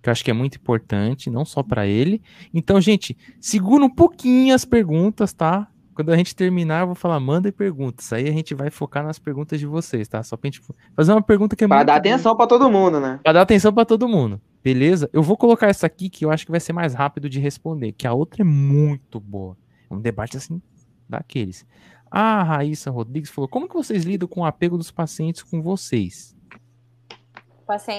que 0.01 0.09
eu 0.09 0.13
acho 0.13 0.25
que 0.25 0.31
é 0.31 0.35
muito 0.35 0.57
importante, 0.57 1.29
não 1.29 1.45
só 1.45 1.63
para 1.63 1.87
ele. 1.87 2.23
Então, 2.55 2.81
gente, 2.81 3.17
segura 3.41 3.85
um 3.85 3.91
pouquinho 3.91 4.55
as 4.55 4.65
perguntas, 4.65 5.33
tá? 5.33 5.69
Quando 5.95 6.11
a 6.11 6.17
gente 6.17 6.35
terminar, 6.35 6.81
eu 6.81 6.87
vou 6.87 6.95
falar, 6.95 7.21
manda 7.21 7.53
perguntas. 7.53 8.13
Aí 8.13 8.29
a 8.29 8.33
gente 8.33 8.55
vai 8.55 8.71
focar 8.71 9.05
nas 9.05 9.19
perguntas 9.19 9.61
de 9.61 9.67
vocês, 9.67 10.09
tá? 10.09 10.23
Só 10.23 10.37
pra 10.37 10.49
gente 10.49 10.63
fazer 10.97 11.13
uma 11.13 11.23
pergunta 11.23 11.55
que 11.55 11.65
é 11.65 11.69
Pra 11.69 11.83
dar 11.83 11.97
atenção 11.97 12.35
para 12.35 12.47
todo 12.47 12.71
mundo, 12.71 12.99
né? 12.99 13.21
Pra 13.23 13.33
dar 13.33 13.43
atenção 13.43 13.73
para 13.73 13.85
todo 13.85 14.09
mundo. 14.09 14.41
Beleza? 14.65 15.11
Eu 15.13 15.23
vou 15.23 15.37
colocar 15.37 15.69
essa 15.69 15.87
aqui 15.87 16.09
que 16.09 16.25
eu 16.25 16.31
acho 16.31 16.47
que 16.47 16.51
vai 16.51 16.61
ser 16.61 16.73
mais 16.73 16.95
rápido 16.95 17.29
de 17.29 17.41
responder, 17.41 17.93
que 17.93 18.07
a 18.07 18.13
outra 18.15 18.43
é 18.43 18.45
muito 18.45 19.21
boa. 19.21 19.57
É 19.91 19.95
um 19.95 20.01
debate 20.01 20.37
assim 20.37 20.63
daqueles. 21.09 21.67
A 22.11 22.43
Raíssa 22.43 22.91
Rodrigues 22.91 23.31
falou: 23.31 23.49
como 23.49 23.69
que 23.69 23.75
vocês 23.75 24.05
lidam 24.05 24.29
com 24.29 24.41
o 24.41 24.45
apego 24.45 24.79
dos 24.79 24.91
pacientes 24.91 25.43
com 25.43 25.61
vocês? 25.61 26.37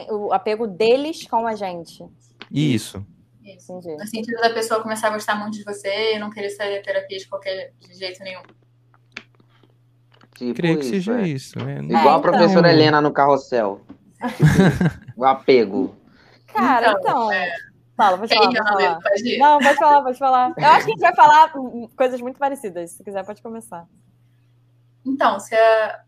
O 0.10 0.32
apego 0.34 0.68
deles 0.68 1.28
com 1.28 1.48
a 1.48 1.56
gente. 1.56 2.06
Isso. 2.52 3.06
Isso. 3.44 3.74
No 3.74 4.08
sentido 4.08 4.40
da 4.40 4.50
pessoa 4.50 4.82
começar 4.82 5.08
a 5.08 5.12
gostar 5.12 5.36
muito 5.36 5.58
de 5.58 5.64
você 5.64 6.16
e 6.16 6.20
não 6.20 6.30
querer 6.30 6.50
sair 6.50 6.78
da 6.78 6.84
terapia 6.84 7.18
de 7.18 7.28
qualquer 7.28 7.74
de 7.80 7.94
jeito 7.94 8.24
nenhum. 8.24 8.42
Tipo 10.36 10.54
Creio 10.56 10.80
que 10.80 10.86
isso, 10.86 10.90
seja 10.90 11.22
é. 11.22 11.28
isso. 11.28 11.60
É. 11.60 11.80
Igual 11.80 12.16
é, 12.16 12.18
a 12.18 12.20
professora 12.20 12.68
então... 12.68 12.70
Helena 12.70 13.02
no 13.02 13.12
carrossel. 13.12 13.82
Tipo, 14.38 14.44
o 15.18 15.26
apego. 15.26 15.96
Cara, 16.48 16.92
então. 16.92 17.00
então 17.02 17.32
é... 17.32 17.54
Fala, 17.96 18.18
pode 18.18 18.34
falar, 18.34 18.46
pode 18.46 18.58
falar. 18.58 19.00
Não, 19.38 19.60
pode 19.60 19.78
falar, 19.78 20.02
pode 20.02 20.18
falar. 20.18 20.54
Eu 20.58 20.66
acho 20.66 20.86
que 20.86 20.92
a 20.92 20.96
gente 20.96 21.00
vai 21.00 21.16
falar 21.16 21.54
coisas 21.96 22.20
muito 22.22 22.40
parecidas. 22.40 22.92
Se 22.92 23.04
quiser, 23.04 23.24
pode 23.24 23.42
começar. 23.42 23.88
Então, 25.06 25.40
se 25.40 25.54
a, 25.54 26.00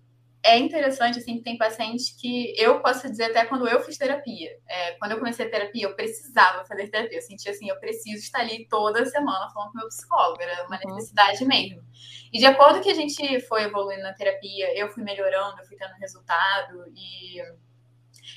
é 0.45 0.59
interessante, 0.59 1.17
assim, 1.17 1.38
que 1.38 1.43
tem 1.43 1.57
pacientes 1.57 2.15
que 2.22 2.53
eu 2.55 2.80
posso 2.80 3.09
dizer 3.09 3.26
até 3.26 3.43
quando 3.45 3.67
eu 3.67 3.81
fiz 3.81 3.97
terapia. 3.97 4.51
É, 4.67 4.91
quando 4.91 5.13
eu 5.13 5.17
comecei 5.17 5.47
a 5.47 5.49
terapia, 5.49 5.85
eu 5.88 5.95
precisava 5.95 6.63
fazer 6.65 6.88
terapia. 6.88 7.17
Eu 7.17 7.22
sentia 7.23 7.51
assim, 7.51 7.67
eu 7.67 7.80
preciso 7.80 8.23
estar 8.23 8.41
ali 8.41 8.67
toda 8.69 9.03
semana 9.07 9.49
falando 9.49 9.72
com 9.72 9.80
meu 9.80 9.88
psicólogo. 9.88 10.39
Era 10.39 10.67
uma 10.67 10.80
uhum. 10.85 10.95
necessidade 10.95 11.43
mesmo. 11.45 11.81
E 12.31 12.38
de 12.38 12.45
acordo 12.45 12.80
que 12.80 12.91
a 12.91 12.93
gente 12.93 13.39
foi 13.41 13.63
evoluindo 13.63 14.03
na 14.03 14.13
terapia, 14.13 14.77
eu 14.77 14.88
fui 14.89 15.03
melhorando, 15.03 15.59
eu 15.59 15.65
fui 15.65 15.77
tendo 15.77 15.93
resultado 15.93 16.85
e 16.95 17.41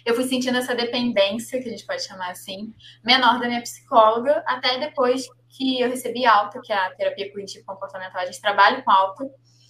eu 0.06 0.14
fui 0.14 0.24
sentindo 0.24 0.56
essa 0.56 0.74
dependência, 0.74 1.60
que 1.60 1.68
a 1.68 1.70
gente 1.70 1.84
pode 1.84 2.02
chamar 2.06 2.30
assim, 2.30 2.72
menor 3.04 3.38
da 3.38 3.48
minha 3.48 3.60
psicóloga, 3.60 4.42
até 4.46 4.78
depois 4.78 5.26
que 5.50 5.78
eu 5.78 5.90
recebi 5.90 6.24
alta, 6.24 6.58
que 6.62 6.72
é 6.72 6.76
a 6.76 6.90
terapia 6.94 7.28
cognitivo 7.28 7.66
comportamental, 7.66 8.22
a 8.22 8.26
gente 8.26 8.40
trabalha 8.40 8.80
com 8.80 8.90
alta, 8.90 9.28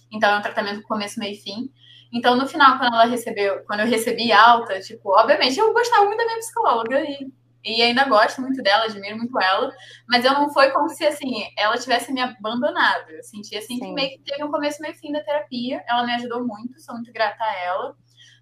então 0.09 0.29
é 0.33 0.37
um 0.37 0.41
tratamento 0.41 0.81
começo, 0.83 1.19
meio 1.19 1.33
e 1.33 1.37
fim. 1.37 1.69
Então, 2.11 2.35
no 2.35 2.47
final, 2.47 2.77
quando 2.77 2.93
ela 2.93 3.05
recebeu, 3.05 3.63
quando 3.65 3.81
eu 3.81 3.87
recebi 3.87 4.31
alta, 4.31 4.79
tipo, 4.79 5.09
obviamente 5.11 5.59
eu 5.59 5.73
gostava 5.73 6.05
muito 6.05 6.17
da 6.17 6.25
minha 6.25 6.39
psicóloga 6.39 7.01
e, 7.01 7.31
e 7.63 7.81
ainda 7.83 8.05
gosto 8.05 8.41
muito 8.41 8.63
dela, 8.63 8.85
admiro 8.85 9.17
muito 9.17 9.39
ela, 9.39 9.71
mas 10.07 10.25
eu 10.25 10.33
não 10.33 10.51
foi 10.51 10.71
como 10.71 10.89
se 10.89 11.05
assim, 11.05 11.47
ela 11.55 11.77
tivesse 11.77 12.11
me 12.11 12.21
abandonado. 12.21 13.09
Eu 13.11 13.23
senti 13.23 13.55
assim 13.55 13.75
Sim. 13.75 13.79
que 13.79 13.91
meio 13.93 14.09
que 14.11 14.23
teve 14.23 14.43
um 14.43 14.51
começo 14.51 14.81
meio 14.81 14.95
fim 14.95 15.11
da 15.11 15.23
terapia. 15.23 15.83
Ela 15.87 16.05
me 16.05 16.13
ajudou 16.13 16.45
muito, 16.45 16.81
sou 16.81 16.95
muito 16.95 17.13
grata 17.13 17.43
a 17.43 17.55
ela. 17.63 17.95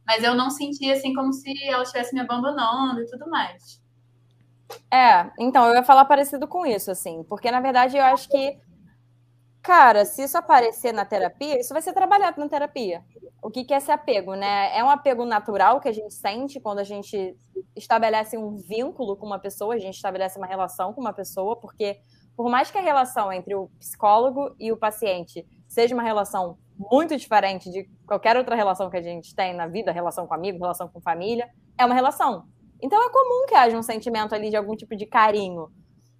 Mas 0.05 0.23
eu 0.23 0.33
não 0.33 0.49
senti 0.49 0.89
assim 0.89 1.13
como 1.13 1.33
se 1.33 1.51
ela 1.67 1.83
estivesse 1.83 2.13
me 2.13 2.21
abandonando 2.21 3.01
e 3.01 3.05
tudo 3.07 3.29
mais. 3.29 3.81
É, 4.91 5.29
então 5.39 5.65
eu 5.67 5.75
ia 5.75 5.83
falar 5.83 6.05
parecido 6.05 6.47
com 6.47 6.65
isso, 6.65 6.91
assim, 6.91 7.23
porque 7.23 7.51
na 7.51 7.59
verdade 7.59 7.97
eu 7.97 8.03
acho 8.03 8.29
que 8.29 8.57
Cara, 9.67 10.05
se 10.05 10.23
isso 10.23 10.37
aparecer 10.37 10.93
na 10.93 11.03
terapia, 11.03 11.59
isso 11.59 11.73
vai 11.73 11.81
ser 11.81 11.91
trabalhado 11.91 12.39
na 12.39 12.47
terapia. 12.47 13.03
O 13.41 13.51
que, 13.51 13.65
que 13.65 13.73
é 13.73 13.77
esse 13.77 13.91
apego, 13.91 14.33
né? 14.33 14.73
É 14.73 14.81
um 14.81 14.89
apego 14.89 15.25
natural 15.25 15.81
que 15.81 15.89
a 15.89 15.91
gente 15.91 16.13
sente 16.13 16.57
quando 16.57 16.79
a 16.79 16.85
gente 16.85 17.35
estabelece 17.75 18.37
um 18.37 18.55
vínculo 18.55 19.17
com 19.17 19.25
uma 19.25 19.39
pessoa, 19.39 19.75
a 19.75 19.77
gente 19.77 19.95
estabelece 19.95 20.37
uma 20.37 20.47
relação 20.47 20.93
com 20.93 21.01
uma 21.01 21.11
pessoa, 21.11 21.57
porque 21.57 21.99
por 22.33 22.49
mais 22.49 22.71
que 22.71 22.77
a 22.77 22.81
relação 22.81 23.29
entre 23.29 23.55
o 23.55 23.67
psicólogo 23.77 24.55
e 24.57 24.71
o 24.71 24.77
paciente 24.77 25.45
seja 25.67 25.93
uma 25.93 26.03
relação 26.03 26.57
muito 26.77 27.17
diferente 27.17 27.69
de 27.69 27.89
qualquer 28.07 28.37
outra 28.37 28.55
relação 28.55 28.89
que 28.89 28.95
a 28.95 29.01
gente 29.01 29.35
tem 29.35 29.53
na 29.53 29.67
vida, 29.67 29.91
relação 29.91 30.25
com 30.25 30.33
amigo, 30.33 30.59
relação 30.59 30.87
com 30.87 31.01
família, 31.01 31.45
é 31.77 31.85
uma 31.85 31.93
relação. 31.93 32.45
Então 32.81 33.05
é 33.05 33.09
comum 33.09 33.45
que 33.45 33.55
haja 33.55 33.77
um 33.77 33.83
sentimento 33.83 34.33
ali 34.33 34.49
de 34.49 34.55
algum 34.55 34.77
tipo 34.77 34.95
de 34.95 35.05
carinho 35.05 35.67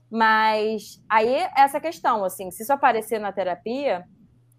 mas 0.09 1.03
aí 1.09 1.47
essa 1.55 1.79
questão, 1.79 2.23
assim, 2.23 2.49
se 2.51 2.63
isso 2.63 2.73
aparecer 2.73 3.19
na 3.19 3.31
terapia, 3.31 4.05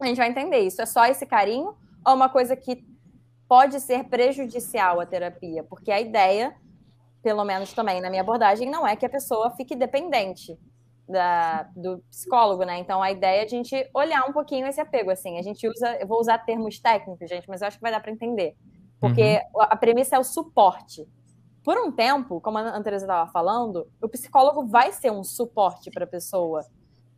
a 0.01 0.07
gente 0.07 0.19
vai 0.19 0.29
entender 0.29 0.59
isso. 0.59 0.81
É 0.83 0.87
só 0.87 1.07
esse 1.07 1.27
carinho 1.27 1.75
ou 2.07 2.15
uma 2.15 2.29
coisa 2.29 2.55
que 2.55 2.85
pode 3.49 3.81
ser 3.81 4.05
prejudicial 4.05 5.01
à 5.01 5.07
terapia? 5.07 5.65
Porque 5.65 5.91
a 5.91 6.01
ideia, 6.01 6.55
pelo 7.23 7.45
menos 7.45 7.73
também 7.73 8.01
na 8.01 8.11
minha 8.11 8.23
abordagem, 8.23 8.71
não 8.71 8.87
é 8.87 8.95
que 8.95 9.07
a 9.07 9.11
pessoa 9.11 9.51
fique 9.53 9.75
dependente 9.75 10.59
da, 11.09 11.63
do 11.75 11.99
psicólogo, 12.11 12.65
né? 12.65 12.79
Então 12.79 13.03
a 13.03 13.11
ideia 13.11 13.41
é 13.41 13.45
a 13.45 13.49
gente 13.49 13.89
olhar 13.95 14.29
um 14.29 14.33
pouquinho 14.33 14.67
esse 14.67 14.81
apego, 14.81 15.11
assim. 15.11 15.39
A 15.39 15.43
gente 15.43 15.67
usa, 15.67 15.97
eu 15.99 16.07
vou 16.07 16.21
usar 16.21 16.39
termos 16.39 16.79
técnicos, 16.79 17.29
gente, 17.29 17.49
mas 17.49 17.63
eu 17.63 17.69
acho 17.69 17.79
que 17.79 17.83
vai 17.83 17.91
dar 17.91 18.01
para 18.01 18.13
entender. 18.13 18.55
Porque 19.01 19.41
uhum. 19.55 19.63
a 19.63 19.77
premissa 19.77 20.17
é 20.17 20.19
o 20.19 20.25
suporte 20.25 21.09
por 21.69 21.77
um 21.77 21.93
tempo, 21.93 22.41
como 22.41 22.57
a 22.57 22.75
Andresa 22.75 23.05
estava 23.05 23.31
falando, 23.31 23.87
o 24.01 24.09
psicólogo 24.09 24.65
vai 24.65 24.91
ser 24.91 25.13
um 25.13 25.23
suporte 25.23 25.91
para 25.91 26.05
a 26.05 26.07
pessoa. 26.07 26.65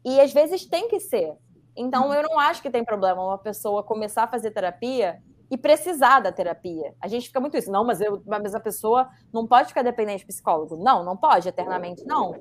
E 0.04 0.20
às 0.20 0.32
vezes 0.32 0.66
tem 0.66 0.88
que 0.88 0.98
ser. 0.98 1.36
Então, 1.76 2.12
eu 2.12 2.24
não 2.24 2.36
acho 2.36 2.60
que 2.60 2.68
tem 2.68 2.84
problema 2.84 3.24
uma 3.24 3.38
pessoa 3.38 3.84
começar 3.84 4.24
a 4.24 4.26
fazer 4.26 4.50
terapia 4.50 5.22
e 5.48 5.56
precisar 5.56 6.18
da 6.18 6.32
terapia. 6.32 6.96
A 7.00 7.06
gente 7.06 7.28
fica 7.28 7.38
muito 7.38 7.56
isso, 7.56 7.70
não, 7.70 7.84
mas, 7.84 8.00
eu, 8.00 8.20
mas 8.26 8.52
a 8.52 8.58
pessoa 8.58 9.08
não 9.32 9.46
pode 9.46 9.68
ficar 9.68 9.82
dependente 9.82 10.22
de 10.22 10.26
psicólogo. 10.26 10.76
Não, 10.76 11.04
não 11.04 11.16
pode, 11.16 11.48
eternamente 11.48 12.04
não. 12.04 12.34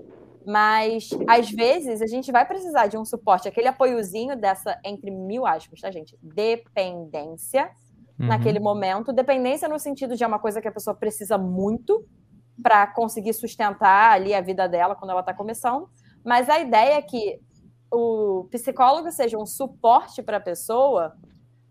Mas, 0.44 1.11
às 1.27 1.52
vezes, 1.52 2.02
a 2.02 2.07
gente 2.07 2.31
vai 2.31 2.44
precisar 2.44 2.88
de 2.88 2.98
um 2.98 3.06
suporte, 3.06 3.48
aquele 3.48 3.68
apoiozinho 3.68 4.36
dessa, 4.36 4.80
entre 4.84 5.11
mil 5.11 5.45
aspas, 5.45 5.80
tá, 5.80 5.91
gente? 5.91 6.18
Dependência 6.23 7.69
uhum. 8.20 8.28
naquele 8.28 8.60
momento. 8.60 9.14
Dependência 9.14 9.68
no 9.68 9.80
sentido 9.80 10.16
de 10.16 10.24
é 10.24 10.28
uma 10.28 10.40
coisa 10.40 10.62
que 10.62 10.68
a 10.68 10.72
pessoa 10.72 10.96
precisa 10.96 11.38
muito 11.38 12.06
para 12.62 12.88
conseguir 12.88 13.34
sustentar 13.34 14.12
ali 14.12 14.34
a 14.34 14.41
vida 14.41 14.68
dela 14.68 14.96
quando 14.96 15.12
ela 15.12 15.22
está 15.22 15.34
começando. 15.34 15.90
Mas 16.26 16.50
a 16.50 16.60
ideia 16.60 16.96
é 16.96 17.02
que 17.02 17.40
o 17.91 18.48
psicólogo 18.52 19.12
seja 19.12 19.38
um 19.38 19.46
suporte 19.46 20.22
para 20.22 20.38
a 20.38 20.41
pessoa 20.41 21.14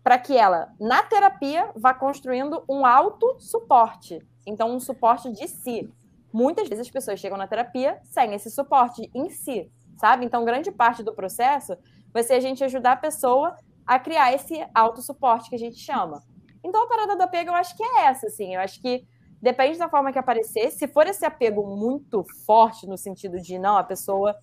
para 0.03 0.17
que 0.17 0.35
ela, 0.35 0.73
na 0.79 1.03
terapia, 1.03 1.71
vá 1.75 1.93
construindo 1.93 2.63
um 2.67 2.85
auto-suporte. 2.85 4.19
Então, 4.45 4.71
um 4.71 4.79
suporte 4.79 5.31
de 5.31 5.47
si. 5.47 5.91
Muitas 6.33 6.67
vezes 6.67 6.87
as 6.87 6.91
pessoas 6.91 7.19
chegam 7.19 7.37
na 7.37 7.47
terapia 7.47 7.99
sem 8.03 8.33
esse 8.33 8.49
suporte 8.49 9.09
em 9.13 9.29
si, 9.29 9.69
sabe? 9.97 10.25
Então, 10.25 10.45
grande 10.45 10.71
parte 10.71 11.03
do 11.03 11.13
processo 11.13 11.77
vai 12.13 12.23
ser 12.23 12.33
a 12.33 12.39
gente 12.39 12.63
ajudar 12.63 12.93
a 12.93 12.97
pessoa 12.97 13.55
a 13.85 13.99
criar 13.99 14.33
esse 14.33 14.65
auto-suporte 14.73 15.49
que 15.49 15.55
a 15.55 15.59
gente 15.59 15.77
chama. 15.77 16.23
Então 16.63 16.83
a 16.83 16.87
parada 16.87 17.15
do 17.15 17.23
apego 17.23 17.51
eu 17.51 17.55
acho 17.55 17.75
que 17.75 17.83
é 17.83 18.05
essa, 18.05 18.27
assim. 18.27 18.55
Eu 18.55 18.61
acho 18.61 18.81
que 18.81 19.05
depende 19.41 19.77
da 19.77 19.89
forma 19.89 20.11
que 20.11 20.19
aparecer. 20.19 20.71
Se 20.71 20.87
for 20.87 21.07
esse 21.07 21.25
apego 21.25 21.65
muito 21.65 22.23
forte, 22.45 22.87
no 22.87 22.97
sentido 22.97 23.37
de 23.37 23.57
não, 23.57 23.77
a 23.77 23.83
pessoa 23.83 24.35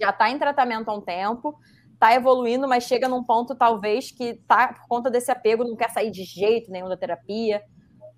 já 0.00 0.10
está 0.10 0.30
em 0.30 0.38
tratamento 0.38 0.88
há 0.88 0.94
um 0.94 1.00
tempo, 1.00 1.58
está 1.92 2.14
evoluindo, 2.14 2.68
mas 2.68 2.84
chega 2.84 3.08
num 3.08 3.24
ponto, 3.24 3.54
talvez, 3.56 4.12
que 4.12 4.34
tá 4.46 4.72
por 4.72 4.86
conta 4.88 5.10
desse 5.10 5.30
apego, 5.30 5.64
não 5.64 5.76
quer 5.76 5.90
sair 5.90 6.10
de 6.10 6.22
jeito 6.22 6.70
nenhum 6.70 6.88
da 6.88 6.96
terapia. 6.96 7.62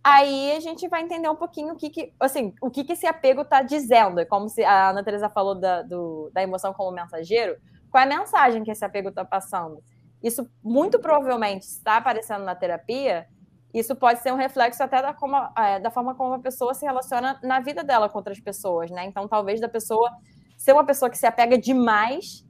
Aí 0.03 0.53
a 0.53 0.61
gente 0.61 0.89
vai 0.89 1.03
entender 1.03 1.29
um 1.29 1.37
pouquinho 1.37 1.75
o 1.75 1.77
que, 1.77 1.91
que 1.91 2.12
assim, 2.19 2.55
o 2.61 2.71
que, 2.71 2.85
que 2.85 2.93
esse 2.93 3.07
apego 3.07 3.43
está 3.43 3.62
dizendo. 3.62 4.21
É 4.21 4.25
como 4.25 4.49
se 4.49 4.62
a 4.62 4.91
Ana 4.91 5.05
Teresa 5.05 5.29
falou 5.29 5.55
da, 5.55 5.83
do, 5.83 6.31
da 6.33 6.43
emoção 6.43 6.73
como 6.73 6.91
mensageiro. 6.91 7.57
Qual 7.91 8.03
é 8.03 8.07
a 8.07 8.19
mensagem 8.19 8.62
que 8.62 8.71
esse 8.71 8.85
apego 8.85 9.09
está 9.09 9.25
passando? 9.25 9.83
Isso 10.22 10.48
muito 10.62 10.98
provavelmente 10.98 11.62
está 11.62 11.97
aparecendo 11.97 12.44
na 12.44 12.55
terapia. 12.55 13.26
Isso 13.72 13.94
pode 13.94 14.20
ser 14.20 14.32
um 14.32 14.36
reflexo 14.36 14.82
até 14.82 15.01
da, 15.01 15.14
como, 15.14 15.36
é, 15.56 15.78
da 15.78 15.90
forma 15.90 16.14
como 16.14 16.34
a 16.34 16.38
pessoa 16.38 16.74
se 16.74 16.84
relaciona 16.84 17.38
na 17.42 17.60
vida 17.60 17.84
dela 17.84 18.09
com 18.09 18.18
outras 18.18 18.40
pessoas, 18.40 18.90
né? 18.90 19.05
Então, 19.06 19.28
talvez 19.28 19.60
da 19.60 19.68
pessoa 19.68 20.10
ser 20.59 20.72
uma 20.72 20.84
pessoa 20.84 21.10
que 21.10 21.16
se 21.16 21.26
apega 21.26 21.56
demais 21.56 22.44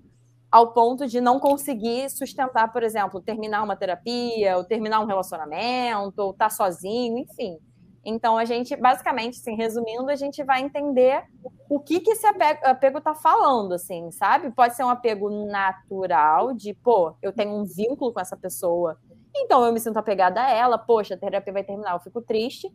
ao 0.50 0.72
ponto 0.72 1.06
de 1.06 1.20
não 1.20 1.38
conseguir 1.38 2.10
sustentar, 2.10 2.72
por 2.72 2.82
exemplo, 2.82 3.20
terminar 3.20 3.62
uma 3.62 3.76
terapia, 3.76 4.56
ou 4.56 4.64
terminar 4.64 5.00
um 5.00 5.06
relacionamento, 5.06 6.20
ou 6.20 6.32
estar 6.32 6.46
tá 6.46 6.50
sozinho, 6.50 7.18
enfim. 7.18 7.58
Então, 8.04 8.38
a 8.38 8.44
gente, 8.44 8.74
basicamente, 8.76 9.38
assim, 9.38 9.54
resumindo, 9.54 10.10
a 10.10 10.16
gente 10.16 10.42
vai 10.42 10.62
entender 10.62 11.22
o 11.68 11.78
que, 11.78 12.00
que 12.00 12.12
esse 12.12 12.26
apego 12.26 12.98
está 12.98 13.14
falando, 13.14 13.74
assim, 13.74 14.10
sabe? 14.10 14.50
Pode 14.50 14.74
ser 14.74 14.84
um 14.84 14.88
apego 14.88 15.28
natural, 15.46 16.54
de, 16.54 16.72
pô, 16.72 17.14
eu 17.20 17.32
tenho 17.32 17.52
um 17.52 17.64
vínculo 17.64 18.12
com 18.12 18.20
essa 18.20 18.36
pessoa, 18.36 18.98
então 19.36 19.64
eu 19.64 19.72
me 19.72 19.78
sinto 19.78 19.98
apegada 19.98 20.42
a 20.42 20.50
ela, 20.50 20.78
poxa, 20.78 21.14
a 21.14 21.18
terapia 21.18 21.52
vai 21.52 21.62
terminar, 21.62 21.92
eu 21.92 22.00
fico 22.00 22.22
triste. 22.22 22.72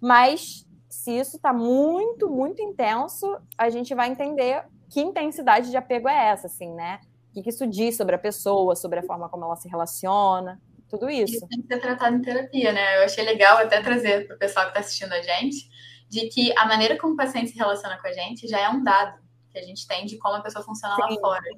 Mas 0.00 0.66
se 0.88 1.12
isso 1.12 1.36
está 1.36 1.52
muito, 1.52 2.30
muito 2.30 2.62
intenso, 2.62 3.36
a 3.58 3.68
gente 3.68 3.94
vai 3.94 4.10
entender 4.10 4.64
que 4.90 5.00
intensidade 5.00 5.70
de 5.70 5.76
apego 5.76 6.08
é 6.08 6.28
essa, 6.28 6.46
assim, 6.46 6.72
né? 6.72 7.00
O 7.30 7.34
que, 7.34 7.42
que 7.42 7.50
isso 7.50 7.66
diz 7.66 7.96
sobre 7.96 8.14
a 8.14 8.18
pessoa, 8.18 8.76
sobre 8.76 9.00
a 9.00 9.02
forma 9.02 9.28
como 9.28 9.44
ela 9.44 9.56
se 9.56 9.68
relaciona 9.68 10.60
tudo 10.88 11.10
isso. 11.10 11.34
Isso 11.34 11.48
tem 11.48 11.62
que 11.62 11.66
ser 11.66 11.80
tratado 11.80 12.16
em 12.16 12.22
terapia, 12.22 12.72
né? 12.72 12.98
Eu 12.98 13.04
achei 13.04 13.24
legal 13.24 13.58
até 13.58 13.82
trazer 13.82 14.26
para 14.26 14.36
o 14.36 14.38
pessoal 14.38 14.66
que 14.66 14.70
está 14.70 14.80
assistindo 14.80 15.12
a 15.12 15.22
gente, 15.22 15.68
de 16.08 16.28
que 16.28 16.56
a 16.56 16.66
maneira 16.66 16.98
como 16.98 17.14
o 17.14 17.16
paciente 17.16 17.50
se 17.50 17.56
relaciona 17.56 18.00
com 18.00 18.06
a 18.06 18.12
gente 18.12 18.46
já 18.46 18.60
é 18.60 18.68
um 18.68 18.82
dado 18.82 19.22
que 19.50 19.58
a 19.58 19.62
gente 19.62 19.86
tem 19.86 20.04
de 20.06 20.18
como 20.18 20.36
a 20.36 20.42
pessoa 20.42 20.64
funciona 20.64 20.94
Sim. 20.96 21.02
lá 21.02 21.20
fora. 21.20 21.50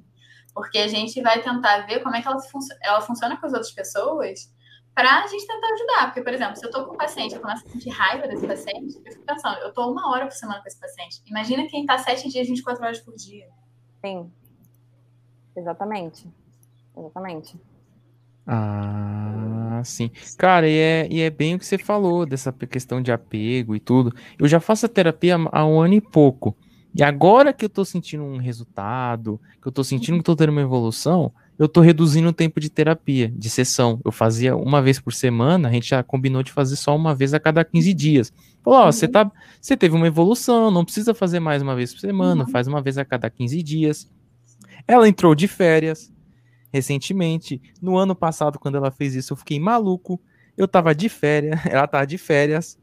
Porque 0.53 0.79
a 0.79 0.87
gente 0.87 1.21
vai 1.21 1.41
tentar 1.41 1.85
ver 1.85 2.01
como 2.01 2.15
é 2.15 2.21
que 2.21 2.27
ela, 2.27 2.39
fun 2.39 2.59
ela 2.81 3.01
funciona 3.01 3.37
com 3.37 3.45
as 3.45 3.53
outras 3.53 3.71
pessoas 3.71 4.51
para 4.95 5.23
a 5.23 5.27
gente 5.27 5.45
tentar 5.45 5.67
ajudar. 5.73 6.05
Porque, 6.07 6.21
por 6.21 6.33
exemplo, 6.33 6.55
se 6.55 6.65
eu 6.65 6.69
estou 6.69 6.85
com 6.85 6.93
um 6.95 6.97
paciente, 6.97 7.35
eu 7.35 7.41
começo 7.41 7.67
a 7.67 7.69
sentir 7.69 7.89
raiva 7.89 8.27
desse 8.27 8.47
paciente, 8.47 8.99
eu 9.05 9.11
fico 9.11 9.25
pensando, 9.25 9.59
eu 9.59 9.69
estou 9.69 9.91
uma 9.91 10.09
hora 10.09 10.25
por 10.25 10.33
semana 10.33 10.59
com 10.61 10.67
esse 10.67 10.79
paciente. 10.79 11.21
Imagina 11.27 11.67
quem 11.67 11.81
está 11.81 11.99
sete 11.99 12.29
dias, 12.29 12.47
24 12.47 12.83
horas 12.83 12.99
por 12.99 13.13
dia. 13.15 13.47
Sim. 14.03 14.31
Exatamente. 15.55 16.27
Exatamente. 16.95 17.59
Ah, 18.47 19.81
sim. 19.83 20.09
Cara, 20.37 20.69
e 20.69 20.77
é, 20.77 21.07
e 21.11 21.21
é 21.21 21.29
bem 21.29 21.55
o 21.55 21.59
que 21.59 21.65
você 21.65 21.77
falou, 21.77 22.25
dessa 22.25 22.51
questão 22.53 23.01
de 23.01 23.11
apego 23.11 23.75
e 23.75 23.79
tudo. 23.79 24.15
Eu 24.39 24.47
já 24.47 24.61
faço 24.61 24.85
a 24.85 24.89
terapia 24.89 25.35
há 25.51 25.65
um 25.65 25.81
ano 25.81 25.95
e 25.95 26.01
pouco. 26.01 26.55
E 26.95 27.03
agora 27.03 27.51
que 27.51 27.65
eu 27.65 27.69
tô 27.69 27.83
sentindo 27.83 28.23
um 28.23 28.37
resultado, 28.37 29.39
que 29.61 29.67
eu 29.67 29.71
tô 29.71 29.83
sentindo 29.83 30.17
que 30.17 30.23
tô 30.23 30.35
tendo 30.35 30.49
uma 30.49 30.61
evolução, 30.61 31.31
eu 31.59 31.67
tô 31.67 31.81
reduzindo 31.81 32.29
o 32.29 32.33
tempo 32.33 32.59
de 32.59 32.69
terapia, 32.69 33.31
de 33.35 33.49
sessão. 33.49 33.99
Eu 34.05 34.11
fazia 34.11 34.55
uma 34.55 34.81
vez 34.81 34.99
por 34.99 35.11
semana, 35.11 35.67
a 35.67 35.71
gente 35.71 35.89
já 35.89 36.01
combinou 36.01 36.41
de 36.41 36.51
fazer 36.51 36.75
só 36.75 36.95
uma 36.95 37.13
vez 37.13 37.33
a 37.33 37.39
cada 37.39 37.65
15 37.65 37.93
dias. 37.93 38.33
Falou, 38.63 38.79
ó, 38.79 38.85
uhum. 38.85 38.91
você 38.91 39.07
tá, 39.07 39.29
você 39.59 39.75
teve 39.75 39.95
uma 39.95 40.07
evolução, 40.07 40.71
não 40.71 40.85
precisa 40.85 41.13
fazer 41.13 41.39
mais 41.39 41.61
uma 41.61 41.75
vez 41.75 41.93
por 41.93 41.99
semana, 41.99 42.45
uhum. 42.45 42.49
faz 42.49 42.67
uma 42.67 42.81
vez 42.81 42.97
a 42.97 43.03
cada 43.03 43.29
15 43.29 43.61
dias. 43.61 44.09
Ela 44.87 45.07
entrou 45.07 45.35
de 45.35 45.47
férias, 45.47 46.11
recentemente. 46.77 47.61
No 47.81 47.97
ano 47.97 48.15
passado, 48.15 48.59
quando 48.59 48.77
ela 48.77 48.91
fez 48.91 49.15
isso, 49.15 49.33
eu 49.33 49.37
fiquei 49.37 49.59
maluco. 49.59 50.19
Eu 50.55 50.67
tava 50.67 50.95
de 50.95 51.09
férias, 51.09 51.59
ela 51.67 51.87
tava 51.87 52.07
de 52.07 52.17
férias. 52.17 52.79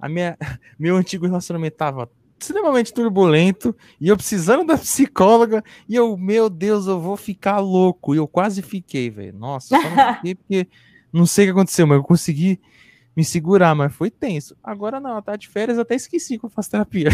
A 0.00 0.08
minha, 0.08 0.36
meu 0.78 0.96
antigo 0.96 1.26
relacionamento 1.26 1.76
tava 1.76 2.10
extremamente 2.38 2.92
turbulento 2.92 3.74
e 4.00 4.08
eu 4.08 4.16
precisando 4.16 4.64
da 4.66 4.76
psicóloga 4.76 5.62
e 5.88 5.94
eu, 5.94 6.16
meu 6.16 6.50
Deus, 6.50 6.86
eu 6.86 7.00
vou 7.00 7.16
ficar 7.16 7.58
louco. 7.58 8.14
E 8.14 8.18
eu 8.18 8.26
quase 8.26 8.62
fiquei, 8.62 9.10
velho. 9.10 9.38
Nossa, 9.38 9.68
só 9.68 9.90
não 9.90 10.14
fiquei 10.14 10.34
porque 10.34 10.68
não 11.12 11.26
sei 11.26 11.44
o 11.44 11.48
que 11.48 11.52
aconteceu, 11.52 11.86
mas 11.86 11.98
eu 11.98 12.04
consegui 12.04 12.60
me 13.16 13.24
segurar, 13.24 13.74
mas 13.74 13.94
foi 13.94 14.10
tenso. 14.10 14.56
Agora 14.62 14.98
não, 14.98 15.22
tá 15.22 15.36
de 15.36 15.48
férias, 15.48 15.78
até 15.78 15.94
esqueci 15.94 16.38
que 16.38 16.44
eu 16.44 16.50
faço 16.50 16.72
terapia. 16.72 17.10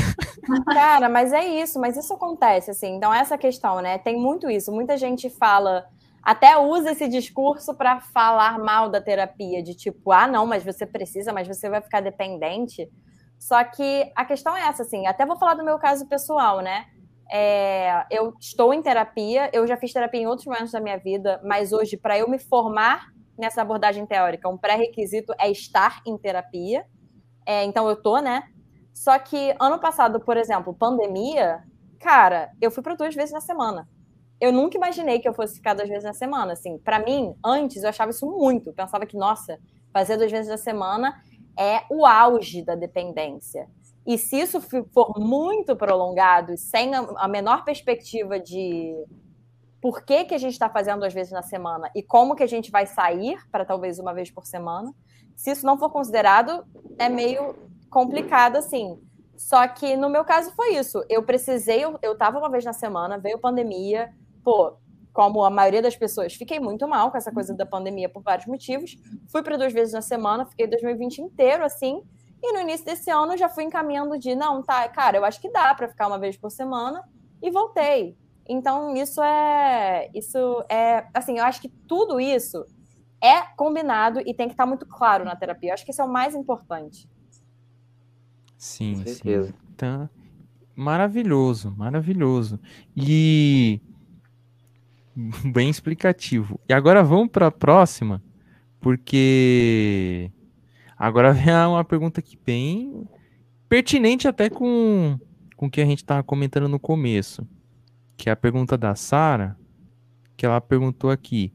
Cara, 0.65 1.09
mas 1.09 1.33
é 1.33 1.45
isso, 1.63 1.79
mas 1.79 1.97
isso 1.97 2.15
acontece, 2.15 2.71
assim. 2.71 2.97
Então, 2.97 3.13
essa 3.13 3.37
questão, 3.37 3.81
né? 3.81 3.99
Tem 3.99 4.19
muito 4.19 4.49
isso. 4.49 4.73
Muita 4.73 4.97
gente 4.97 5.29
fala, 5.29 5.87
até 6.23 6.57
usa 6.59 6.93
esse 6.93 7.09
discurso 7.09 7.75
para 7.75 8.01
falar 8.01 8.59
mal 8.59 8.89
da 8.89 9.01
terapia, 9.01 9.63
de 9.63 9.75
tipo, 9.75 10.13
ah, 10.13 10.27
não, 10.27 10.47
mas 10.47 10.65
você 10.65 10.87
precisa, 10.87 11.33
mas 11.33 11.49
você 11.49 11.69
vai 11.69 11.81
ficar 11.81 12.01
dependente. 12.01 12.89
Só 13.39 13.63
que 13.65 14.13
a 14.15 14.25
questão 14.25 14.57
é 14.57 14.69
essa, 14.69 14.83
assim, 14.83 15.07
até 15.07 15.25
vou 15.25 15.39
falar 15.39 15.55
do 15.55 15.65
meu 15.65 15.79
caso 15.79 16.07
pessoal, 16.07 16.61
né? 16.61 16.87
É, 17.33 18.05
eu 18.11 18.35
estou 18.41 18.75
em 18.75 18.83
terapia, 18.83 19.49
eu 19.53 19.67
já 19.67 19.77
fiz 19.77 19.93
terapia 19.93 20.21
em 20.21 20.27
outros 20.27 20.47
momentos 20.47 20.73
da 20.73 20.81
minha 20.81 20.99
vida, 20.99 21.41
mas 21.45 21.73
hoje, 21.73 21.97
para 21.97 22.19
eu 22.19 22.29
me 22.29 22.39
formar 22.39 23.07
nessa 23.41 23.63
abordagem 23.63 24.05
teórica. 24.07 24.49
Um 24.49 24.59
pré-requisito 24.59 25.33
é 25.39 25.51
estar 25.51 26.03
em 26.07 26.17
terapia. 26.19 26.85
É, 27.47 27.65
então 27.65 27.89
eu 27.89 27.97
tô, 27.97 28.19
né? 28.19 28.43
Só 28.93 29.19
que 29.19 29.55
ano 29.59 29.79
passado, 29.79 30.21
por 30.21 30.37
exemplo, 30.37 30.75
pandemia, 30.75 31.63
cara, 31.99 32.51
eu 32.61 32.71
fui 32.71 32.83
para 32.83 32.95
duas 32.95 33.15
vezes 33.15 33.33
na 33.33 33.41
semana. 33.41 33.89
Eu 34.41 34.53
nunca 34.53 34.77
imaginei 34.77 35.19
que 35.19 35.29
eu 35.29 35.35
fosse 35.35 35.57
ficar 35.57 35.75
duas 35.75 35.89
vezes 35.89 36.05
na 36.05 36.15
semana. 36.15 36.55
Assim, 36.55 36.79
para 36.79 36.99
mim, 36.99 37.35
antes 37.45 37.83
eu 37.83 37.89
achava 37.89 38.11
isso 38.11 38.27
muito. 38.27 38.71
Eu 38.71 38.75
pensava 38.75 39.05
que, 39.05 39.17
nossa, 39.17 39.59
fazer 39.93 40.17
duas 40.17 40.31
vezes 40.31 40.49
na 40.49 40.57
semana 40.57 41.23
é 41.59 41.83
o 41.91 42.07
auge 42.07 42.63
da 42.63 42.75
dependência. 42.75 43.69
E 44.07 44.17
se 44.17 44.41
isso 44.41 44.61
for 44.61 45.19
muito 45.19 45.77
prolongado, 45.77 46.57
sem 46.57 46.93
a 46.95 47.29
menor 47.29 47.65
perspectiva 47.65 48.41
de 48.41 48.95
por 49.81 50.03
que, 50.03 50.25
que 50.25 50.35
a 50.35 50.39
gente 50.39 50.53
está 50.53 50.69
fazendo 50.69 51.01
duas 51.01 51.13
vezes 51.13 51.33
na 51.33 51.43
semana 51.43 51.91
e 51.95 52.03
como 52.03 52.35
que 52.35 52.43
a 52.43 52.47
gente 52.47 52.71
vai 52.71 52.87
sair 52.87 53.39
para 53.51 53.65
talvez 53.65 53.99
uma 53.99 54.13
vez 54.15 54.31
por 54.31 54.47
semana. 54.47 54.93
Se 55.37 55.51
isso 55.51 55.65
não 55.65 55.79
for 55.79 55.91
considerado, 55.91 56.65
é 56.99 57.09
meio 57.09 57.55
complicado 57.89 58.57
assim. 58.57 58.99
Só 59.37 59.67
que 59.69 59.97
no 59.97 60.11
meu 60.11 60.25
caso 60.25 60.53
foi 60.55 60.77
isso. 60.77 61.03
Eu 61.09 61.23
precisei, 61.23 61.83
eu, 61.83 61.99
eu 62.03 62.17
tava 62.17 62.39
uma 62.39 62.51
vez 62.51 62.65
na 62.65 62.75
semana, 62.75 63.19
veio 63.19 63.39
pandemia, 63.39 64.13
pô, 64.43 64.77
como 65.13 65.45
a 65.45 65.51
maioria 65.51 65.83
das 65.83 65.97
pessoas, 65.97 66.35
fiquei 66.35 66.61
muito 66.61 66.87
mal 66.87 67.11
com 67.11 67.17
essa 67.17 67.33
coisa 67.33 67.55
da 67.55 67.67
pandemia 67.67 68.09
por 68.09 68.23
vários 68.23 68.47
motivos. 68.47 68.97
Fui 69.31 69.43
para 69.43 69.57
duas 69.57 69.73
vezes 69.73 69.93
na 69.93 70.03
semana, 70.03 70.47
fiquei 70.47 70.67
2020 70.67 71.19
inteiro 71.19 71.65
assim. 71.65 72.03
E 72.43 72.53
no 72.53 72.61
início 72.61 72.87
desse 72.87 73.11
ano 73.11 73.37
já 73.37 73.49
fui 73.49 73.65
encaminhando 73.65 74.19
de, 74.19 74.35
não, 74.35 74.63
tá, 74.63 74.89
cara, 74.89 75.19
eu 75.19 75.25
acho 75.25 75.41
que 75.41 75.51
dá 75.51 75.75
para 75.75 75.89
ficar 75.89 76.07
uma 76.07 76.19
vez 76.19 76.37
por 76.37 76.51
semana 76.51 77.03
e 77.43 77.51
voltei. 77.51 78.17
Então, 78.49 78.97
isso 78.97 79.23
é. 79.23 80.11
Isso 80.15 80.65
é. 80.69 81.07
Assim, 81.15 81.39
eu 81.39 81.45
acho 81.45 81.61
que 81.61 81.69
tudo 81.69 82.21
isso 82.21 82.65
é 83.23 83.43
combinado 83.57 84.21
e 84.21 84.35
tem 84.35 84.49
que 84.49 84.55
estar 84.55 84.67
muito 84.67 84.87
claro 84.87 85.25
na 85.25 85.37
terapia. 85.37 85.71
Eu 85.71 85.75
acho 85.75 85.85
que 85.85 85.93
isso 85.93 86.03
é 86.03 86.05
o 86.05 86.13
mais 86.13 86.35
importante. 86.35 87.09
Sim, 88.57 89.05
sim. 89.07 89.55
Então, 89.73 90.09
maravilhoso, 90.75 91.73
maravilhoso. 91.77 92.59
E 92.97 93.81
bem 95.53 95.69
explicativo. 95.69 96.61
E 96.69 96.73
agora 96.73 97.03
vamos 97.03 97.29
para 97.29 97.49
a 97.49 97.53
próxima, 97.53 98.23
porque 98.81 100.31
agora 100.97 101.33
vem 101.33 101.55
uma 101.69 101.85
pergunta 101.85 102.21
aqui 102.21 102.39
bem 102.45 103.09
pertinente 103.69 104.27
até 104.27 104.51
com, 104.51 105.19
com 105.57 105.67
o 105.67 105.71
que 105.71 105.81
a 105.81 105.85
gente 105.85 105.99
estava 105.99 106.23
comentando 106.23 106.69
no 106.69 106.79
começo 106.79 107.47
que 108.21 108.29
é 108.29 108.33
a 108.33 108.37
pergunta 108.37 108.77
da 108.77 108.95
Sara, 108.95 109.57
que 110.37 110.45
ela 110.45 110.61
perguntou 110.61 111.11
aqui. 111.11 111.55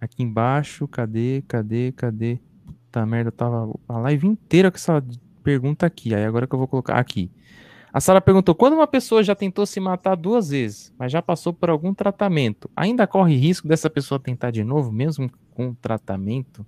Aqui 0.00 0.22
embaixo, 0.22 0.88
cadê, 0.88 1.44
cadê, 1.46 1.92
cadê? 1.92 2.40
Puta 2.64 3.04
merda, 3.04 3.28
eu 3.28 3.32
tava 3.32 3.78
a 3.86 3.98
live 3.98 4.26
inteira 4.26 4.70
com 4.70 4.76
essa 4.76 5.04
pergunta 5.42 5.84
aqui. 5.84 6.14
Aí 6.14 6.24
agora 6.24 6.46
que 6.46 6.54
eu 6.54 6.58
vou 6.58 6.66
colocar 6.66 6.94
aqui. 6.98 7.30
A 7.92 8.00
Sara 8.00 8.20
perguntou: 8.20 8.54
quando 8.54 8.74
uma 8.74 8.86
pessoa 8.86 9.22
já 9.22 9.34
tentou 9.34 9.64
se 9.66 9.80
matar 9.80 10.14
duas 10.14 10.50
vezes, 10.50 10.94
mas 10.98 11.10
já 11.10 11.22
passou 11.22 11.52
por 11.52 11.70
algum 11.70 11.94
tratamento, 11.94 12.70
ainda 12.76 13.06
corre 13.06 13.36
risco 13.36 13.66
dessa 13.66 13.88
pessoa 13.88 14.20
tentar 14.20 14.50
de 14.50 14.62
novo, 14.62 14.92
mesmo 14.92 15.30
com 15.54 15.74
tratamento? 15.74 16.66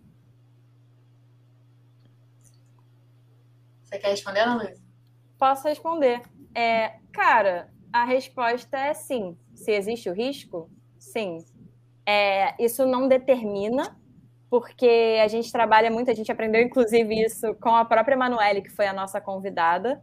Você 3.83 3.99
quer 3.99 4.11
responder, 4.11 4.41
Ana 4.41 4.63
Luísa? 4.63 4.83
Posso 5.39 5.69
responder. 5.69 6.23
É, 6.55 6.99
cara, 7.13 7.69
a 7.93 8.05
resposta 8.05 8.79
é 8.79 8.95
sim. 8.95 9.37
Se 9.55 9.73
existe 9.73 10.09
o 10.09 10.15
risco, 10.15 10.71
sim. 10.99 11.45
É, 12.07 12.55
isso 12.63 12.87
não 12.87 13.09
determina, 13.09 13.97
porque 14.49 15.19
a 15.23 15.29
gente 15.29 15.51
trabalha 15.53 15.91
muito, 15.91 16.11
a 16.11 16.15
gente 16.15 16.31
aprendeu 16.31 16.63
inclusive 16.63 17.23
isso 17.25 17.55
com 17.57 17.75
a 17.75 17.85
própria 17.85 18.15
Emanuele, 18.15 18.63
que 18.63 18.71
foi 18.71 18.87
a 18.87 18.93
nossa 18.93 19.21
convidada. 19.21 20.03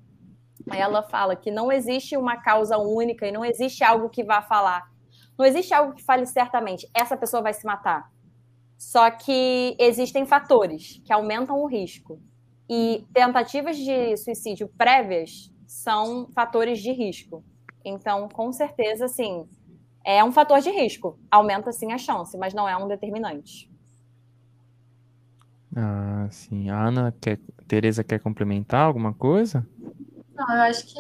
Ela 0.72 1.04
fala 1.04 1.36
que 1.36 1.52
não 1.52 1.72
existe 1.72 2.18
uma 2.18 2.38
causa 2.38 2.78
única 2.78 3.28
e 3.28 3.32
não 3.32 3.46
existe 3.46 3.84
algo 3.84 4.10
que 4.10 4.24
vá 4.24 4.42
falar. 4.42 4.84
Não 5.38 5.46
existe 5.46 5.74
algo 5.74 5.94
que 5.94 6.04
fale 6.04 6.26
certamente, 6.26 6.90
essa 6.94 7.16
pessoa 7.16 7.44
vai 7.44 7.54
se 7.54 7.66
matar. 7.66 8.12
Só 8.78 9.10
que 9.10 9.76
existem 9.80 10.26
fatores 10.26 11.02
que 11.06 11.14
aumentam 11.14 11.58
o 11.58 11.68
risco. 11.68 12.20
E 12.70 13.06
tentativas 13.14 13.78
de 13.78 14.18
suicídio 14.18 14.68
prévias 14.78 15.52
são 15.66 16.28
fatores 16.34 16.80
de 16.80 16.92
risco. 16.92 17.44
Então, 17.84 18.28
com 18.28 18.52
certeza, 18.52 19.06
assim, 19.06 19.48
é 20.06 20.24
um 20.24 20.32
fator 20.32 20.60
de 20.60 20.70
risco. 20.70 21.18
Aumenta, 21.32 21.72
sim, 21.72 21.92
a 21.92 21.98
chance, 21.98 22.38
mas 22.38 22.54
não 22.54 22.68
é 22.68 22.76
um 22.76 22.88
determinante. 22.88 23.70
Ah, 25.76 26.28
sim. 26.30 26.70
A 26.70 26.88
Ana, 26.88 27.16
quer, 27.22 27.40
Tereza 27.68 28.04
quer 28.04 28.20
complementar 28.20 28.82
alguma 28.82 29.14
coisa? 29.14 29.66
Não, 30.38 30.56
eu 30.56 30.62
acho 30.62 30.86
que 30.86 31.00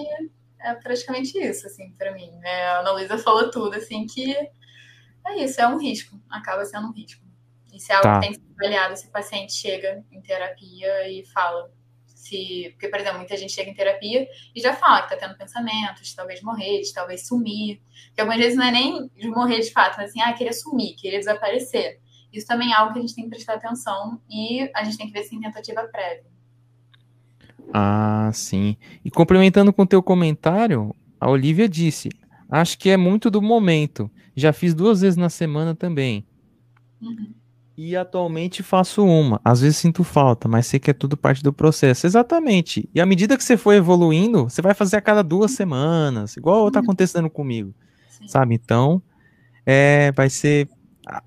é 0.60 0.74
praticamente 0.74 1.38
isso, 1.38 1.68
assim, 1.68 1.92
para 1.92 2.12
mim. 2.12 2.32
É, 2.44 2.68
a 2.70 2.80
Ana 2.80 2.92
Luísa 2.92 3.18
falou 3.18 3.52
tudo, 3.52 3.76
assim, 3.76 4.06
que 4.08 4.34
é 4.34 5.44
isso, 5.44 5.62
é 5.62 5.68
um 5.68 5.78
risco. 5.78 6.20
Acaba 6.30 6.66
sendo 6.66 6.88
um 6.88 6.92
risco. 6.92 7.24
Isso 7.72 7.92
é 7.92 7.96
algo 7.96 8.08
tá. 8.08 8.20
que 8.20 8.28
tem 8.28 8.34
que 8.34 8.40
ser 8.40 8.54
avaliado 8.58 8.98
se 8.98 9.08
o 9.08 9.12
paciente 9.12 9.54
chega 9.54 10.04
em 10.12 10.22
terapia 10.22 11.10
e 11.10 11.24
fala 11.26 11.72
se. 12.06 12.70
Porque, 12.72 12.88
por 12.88 13.00
exemplo, 13.00 13.20
muita 13.20 13.38
gente 13.38 13.54
chega 13.54 13.70
em 13.70 13.76
terapia 13.76 14.28
e 14.56 14.60
já 14.60 14.74
fala 14.74 15.04
que 15.04 15.10
tá 15.10 15.18
tendo 15.18 15.38
pensamentos, 15.38 16.14
talvez 16.16 16.42
morrer, 16.42 16.82
de 16.82 16.92
talvez 16.92 17.28
sumir. 17.28 17.82
Que 18.16 18.22
algumas 18.22 18.40
vezes 18.40 18.58
não 18.58 18.66
é 18.66 18.72
nem 18.72 19.08
de 19.16 19.28
morrer 19.30 19.60
de 19.60 19.72
fato, 19.72 19.98
mas 19.98 20.10
assim, 20.10 20.22
ah, 20.22 20.34
queria 20.34 20.54
sumir, 20.54 20.96
queria 20.96 21.20
desaparecer. 21.20 22.00
Isso 22.34 22.48
também 22.48 22.72
é 22.72 22.76
algo 22.76 22.94
que 22.94 23.00
a 23.00 23.02
gente 23.02 23.16
tem 23.16 23.24
que 23.26 23.30
prestar 23.30 23.54
atenção 23.54 24.22
e 24.30 24.70
a 24.74 24.84
gente 24.84 24.98
tem 24.98 25.08
que 25.08 25.14
ver 25.14 25.24
se 25.24 25.30
tem 25.30 25.40
tentativa 25.42 25.84
prévia. 25.88 26.37
Ah, 27.74 28.30
sim. 28.34 28.78
E 29.04 29.12
complementando 29.12 29.74
com 29.74 29.84
o 29.84 29.88
teu 29.88 30.02
comentário, 30.02 30.96
a 31.20 31.30
Olivia 31.30 31.68
disse: 31.68 32.10
acho 32.50 32.78
que 32.78 32.90
é 32.90 32.98
muito 32.98 33.30
do 33.30 33.42
momento. 33.42 34.10
Já 34.36 34.54
fiz 34.54 34.74
duas 34.74 35.02
vezes 35.02 35.18
na 35.18 35.30
semana 35.30 35.76
também. 35.76 36.26
Uhum. 37.02 37.34
E 37.78 37.96
atualmente 37.96 38.64
faço 38.64 39.06
uma. 39.06 39.40
Às 39.46 39.62
vezes 39.62 39.78
sinto 39.78 40.04
falta, 40.04 40.48
mas 40.48 40.66
sei 40.66 40.80
que 40.80 40.90
é 40.90 40.94
tudo 40.94 41.16
parte 41.16 41.44
do 41.44 41.54
processo. 41.54 42.08
Exatamente. 42.08 42.90
E 42.94 43.00
à 43.00 43.06
medida 43.06 43.38
que 43.38 43.44
você 43.44 43.56
for 43.56 43.74
evoluindo, 43.74 44.46
você 44.46 44.62
vai 44.62 44.74
fazer 44.74 44.98
a 44.98 45.02
cada 45.02 45.22
duas 45.22 45.52
semanas, 45.52 46.36
igual 46.38 46.68
está 46.68 46.80
acontecendo 46.80 47.30
comigo. 47.30 47.74
Sim. 48.10 48.28
Sabe? 48.28 48.56
Então, 48.56 49.02
é, 49.66 50.12
vai 50.14 50.30
ser. 50.30 50.68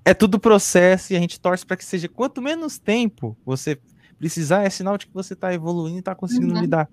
É 0.04 0.12
tudo 0.12 0.40
processo 0.40 1.12
e 1.12 1.16
a 1.16 1.20
gente 1.20 1.40
torce 1.40 1.64
para 1.64 1.76
que 1.76 1.84
seja 1.84 2.08
quanto 2.08 2.42
menos 2.42 2.78
tempo 2.78 3.36
você 3.46 3.78
precisar, 4.20 4.62
é 4.62 4.70
sinal 4.70 4.96
de 4.96 5.06
que 5.06 5.14
você 5.14 5.32
está 5.32 5.52
evoluindo 5.52 5.96
e 5.96 5.98
está 5.98 6.14
conseguindo 6.14 6.54
uhum. 6.54 6.60
lidar 6.60 6.88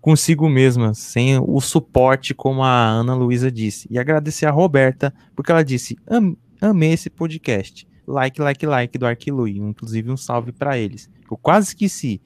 consigo 0.00 0.48
mesma, 0.48 0.94
sem 0.94 1.38
o 1.38 1.60
suporte, 1.60 2.32
como 2.32 2.62
a 2.62 2.86
Ana 2.86 3.14
Luísa 3.14 3.52
disse. 3.52 3.86
E 3.90 3.98
agradecer 3.98 4.46
a 4.46 4.50
Roberta, 4.50 5.12
porque 5.36 5.52
ela 5.52 5.62
disse: 5.62 5.98
Am 6.08 6.34
amei 6.62 6.92
esse 6.92 7.10
podcast 7.10 7.86
like, 8.06 8.40
like, 8.40 8.66
like 8.66 8.98
do 8.98 9.06
Arquilui. 9.06 9.58
Inclusive 9.58 10.10
um 10.10 10.16
salve 10.16 10.52
para 10.52 10.78
eles. 10.78 11.10
Eu 11.30 11.36
quase 11.36 11.68
esqueci. 11.68 12.20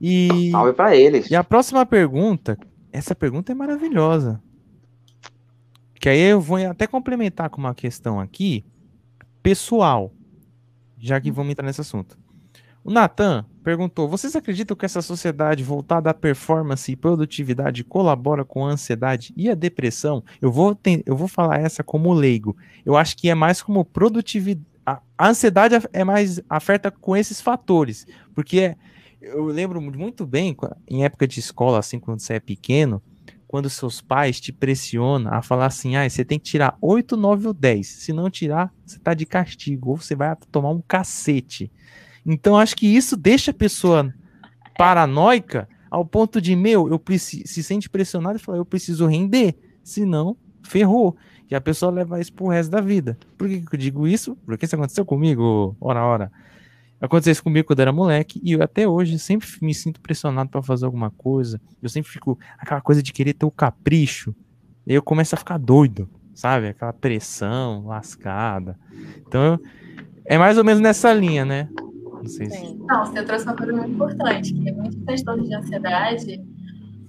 E 0.00 0.50
salve 0.50 0.72
para 0.72 0.96
eles. 0.96 1.30
E 1.30 1.36
a 1.36 1.44
próxima 1.44 1.84
pergunta, 1.86 2.58
essa 2.92 3.14
pergunta 3.14 3.52
é 3.52 3.54
maravilhosa. 3.54 4.42
Que 5.94 6.08
aí 6.08 6.20
eu 6.20 6.40
vou 6.40 6.58
até 6.58 6.86
complementar 6.86 7.48
com 7.48 7.58
uma 7.58 7.74
questão 7.74 8.20
aqui 8.20 8.64
pessoal, 9.42 10.12
já 10.98 11.20
que 11.20 11.30
vamos 11.30 11.52
entrar 11.52 11.66
nesse 11.66 11.80
assunto. 11.80 12.18
O 12.84 12.92
Natan 12.92 13.46
perguntou: 13.64 14.08
Vocês 14.08 14.36
acreditam 14.36 14.76
que 14.76 14.84
essa 14.84 15.00
sociedade 15.00 15.64
voltada 15.64 16.10
à 16.10 16.14
performance 16.14 16.92
e 16.92 16.96
produtividade 16.96 17.82
colabora 17.82 18.44
com 18.44 18.66
a 18.66 18.70
ansiedade 18.70 19.32
e 19.36 19.48
a 19.48 19.54
depressão? 19.54 20.22
Eu 20.40 20.52
vou, 20.52 20.78
eu 21.06 21.16
vou 21.16 21.26
falar 21.26 21.60
essa 21.60 21.82
como 21.82 22.12
leigo. 22.12 22.56
Eu 22.84 22.96
acho 22.96 23.16
que 23.16 23.30
é 23.30 23.34
mais 23.34 23.62
como 23.62 23.84
produtividade 23.84 24.74
a, 24.86 25.00
ansiedade 25.18 25.74
é 25.92 26.04
mais 26.04 26.40
afeta 26.48 26.90
com 26.90 27.16
esses 27.16 27.40
fatores, 27.40 28.06
porque 28.34 28.76
eu 29.20 29.46
lembro 29.46 29.80
muito 29.80 30.26
bem 30.26 30.54
em 30.86 31.04
época 31.04 31.26
de 31.26 31.40
escola, 31.40 31.78
assim, 31.78 31.98
quando 31.98 32.20
você 32.20 32.34
é 32.34 32.40
pequeno, 32.40 33.02
quando 33.48 33.70
seus 33.70 34.00
pais 34.00 34.40
te 34.40 34.52
pressionam 34.52 35.32
a 35.32 35.40
falar 35.40 35.66
assim, 35.66 35.96
ah, 35.96 36.08
você 36.08 36.24
tem 36.24 36.38
que 36.38 36.44
tirar 36.44 36.76
8, 36.82 37.16
9 37.16 37.46
ou 37.46 37.54
10. 37.54 37.86
Se 37.86 38.12
não 38.12 38.28
tirar, 38.28 38.72
você 38.84 38.98
tá 38.98 39.14
de 39.14 39.24
castigo, 39.24 39.90
ou 39.90 39.96
você 39.96 40.14
vai 40.14 40.36
tomar 40.50 40.70
um 40.70 40.82
cacete. 40.82 41.70
Então, 42.26 42.56
acho 42.56 42.76
que 42.76 42.86
isso 42.86 43.16
deixa 43.16 43.50
a 43.50 43.54
pessoa 43.54 44.12
paranoica 44.76 45.68
ao 45.90 46.04
ponto 46.04 46.40
de, 46.40 46.56
meu, 46.56 46.88
eu 46.88 47.00
se 47.18 47.62
sente 47.62 47.88
pressionado 47.88 48.36
e 48.36 48.40
fala, 48.40 48.58
eu 48.58 48.64
preciso 48.64 49.06
render, 49.06 49.54
senão 49.82 50.36
ferrou. 50.62 51.16
E 51.48 51.54
a 51.54 51.60
pessoa 51.60 51.92
leva 51.92 52.20
isso 52.20 52.32
pro 52.32 52.48
resto 52.48 52.70
da 52.70 52.80
vida. 52.80 53.16
Por 53.38 53.48
que, 53.48 53.60
que 53.60 53.74
eu 53.74 53.78
digo 53.78 54.08
isso? 54.08 54.36
Porque 54.44 54.64
isso 54.64 54.74
aconteceu 54.74 55.04
comigo, 55.04 55.76
ora, 55.80 56.04
ora. 56.04 56.32
Aconteceu 57.00 57.32
isso 57.32 57.44
comigo 57.44 57.66
quando 57.66 57.80
eu 57.80 57.82
era 57.82 57.92
moleque 57.92 58.40
e 58.42 58.52
eu 58.52 58.62
até 58.62 58.88
hoje 58.88 59.18
sempre 59.18 59.46
me 59.60 59.74
sinto 59.74 60.00
pressionado 60.00 60.48
para 60.50 60.62
fazer 60.62 60.86
alguma 60.86 61.10
coisa. 61.10 61.60
Eu 61.82 61.88
sempre 61.88 62.10
fico 62.10 62.38
aquela 62.58 62.80
coisa 62.80 63.02
de 63.02 63.12
querer 63.12 63.34
ter 63.34 63.44
o 63.46 63.50
capricho. 63.50 64.34
E 64.86 64.94
eu 64.94 65.02
começo 65.02 65.34
a 65.34 65.38
ficar 65.38 65.58
doido, 65.58 66.08
sabe? 66.34 66.68
Aquela 66.68 66.92
pressão 66.92 67.86
lascada. 67.86 68.78
Então, 69.26 69.60
é 70.24 70.38
mais 70.38 70.58
ou 70.58 70.64
menos 70.64 70.80
nessa 70.80 71.12
linha, 71.12 71.44
né? 71.44 71.68
Não 72.24 72.30
sei 72.30 72.48
se... 72.48 72.74
Não, 72.74 73.04
você 73.04 73.22
trouxe 73.22 73.44
uma 73.44 73.54
coisa 73.54 73.72
muito 73.74 73.90
importante, 73.92 74.54
que 74.54 74.68
é 74.68 74.72
muito 74.72 75.04
transtorno 75.04 75.44
de 75.44 75.54
ansiedade. 75.54 76.42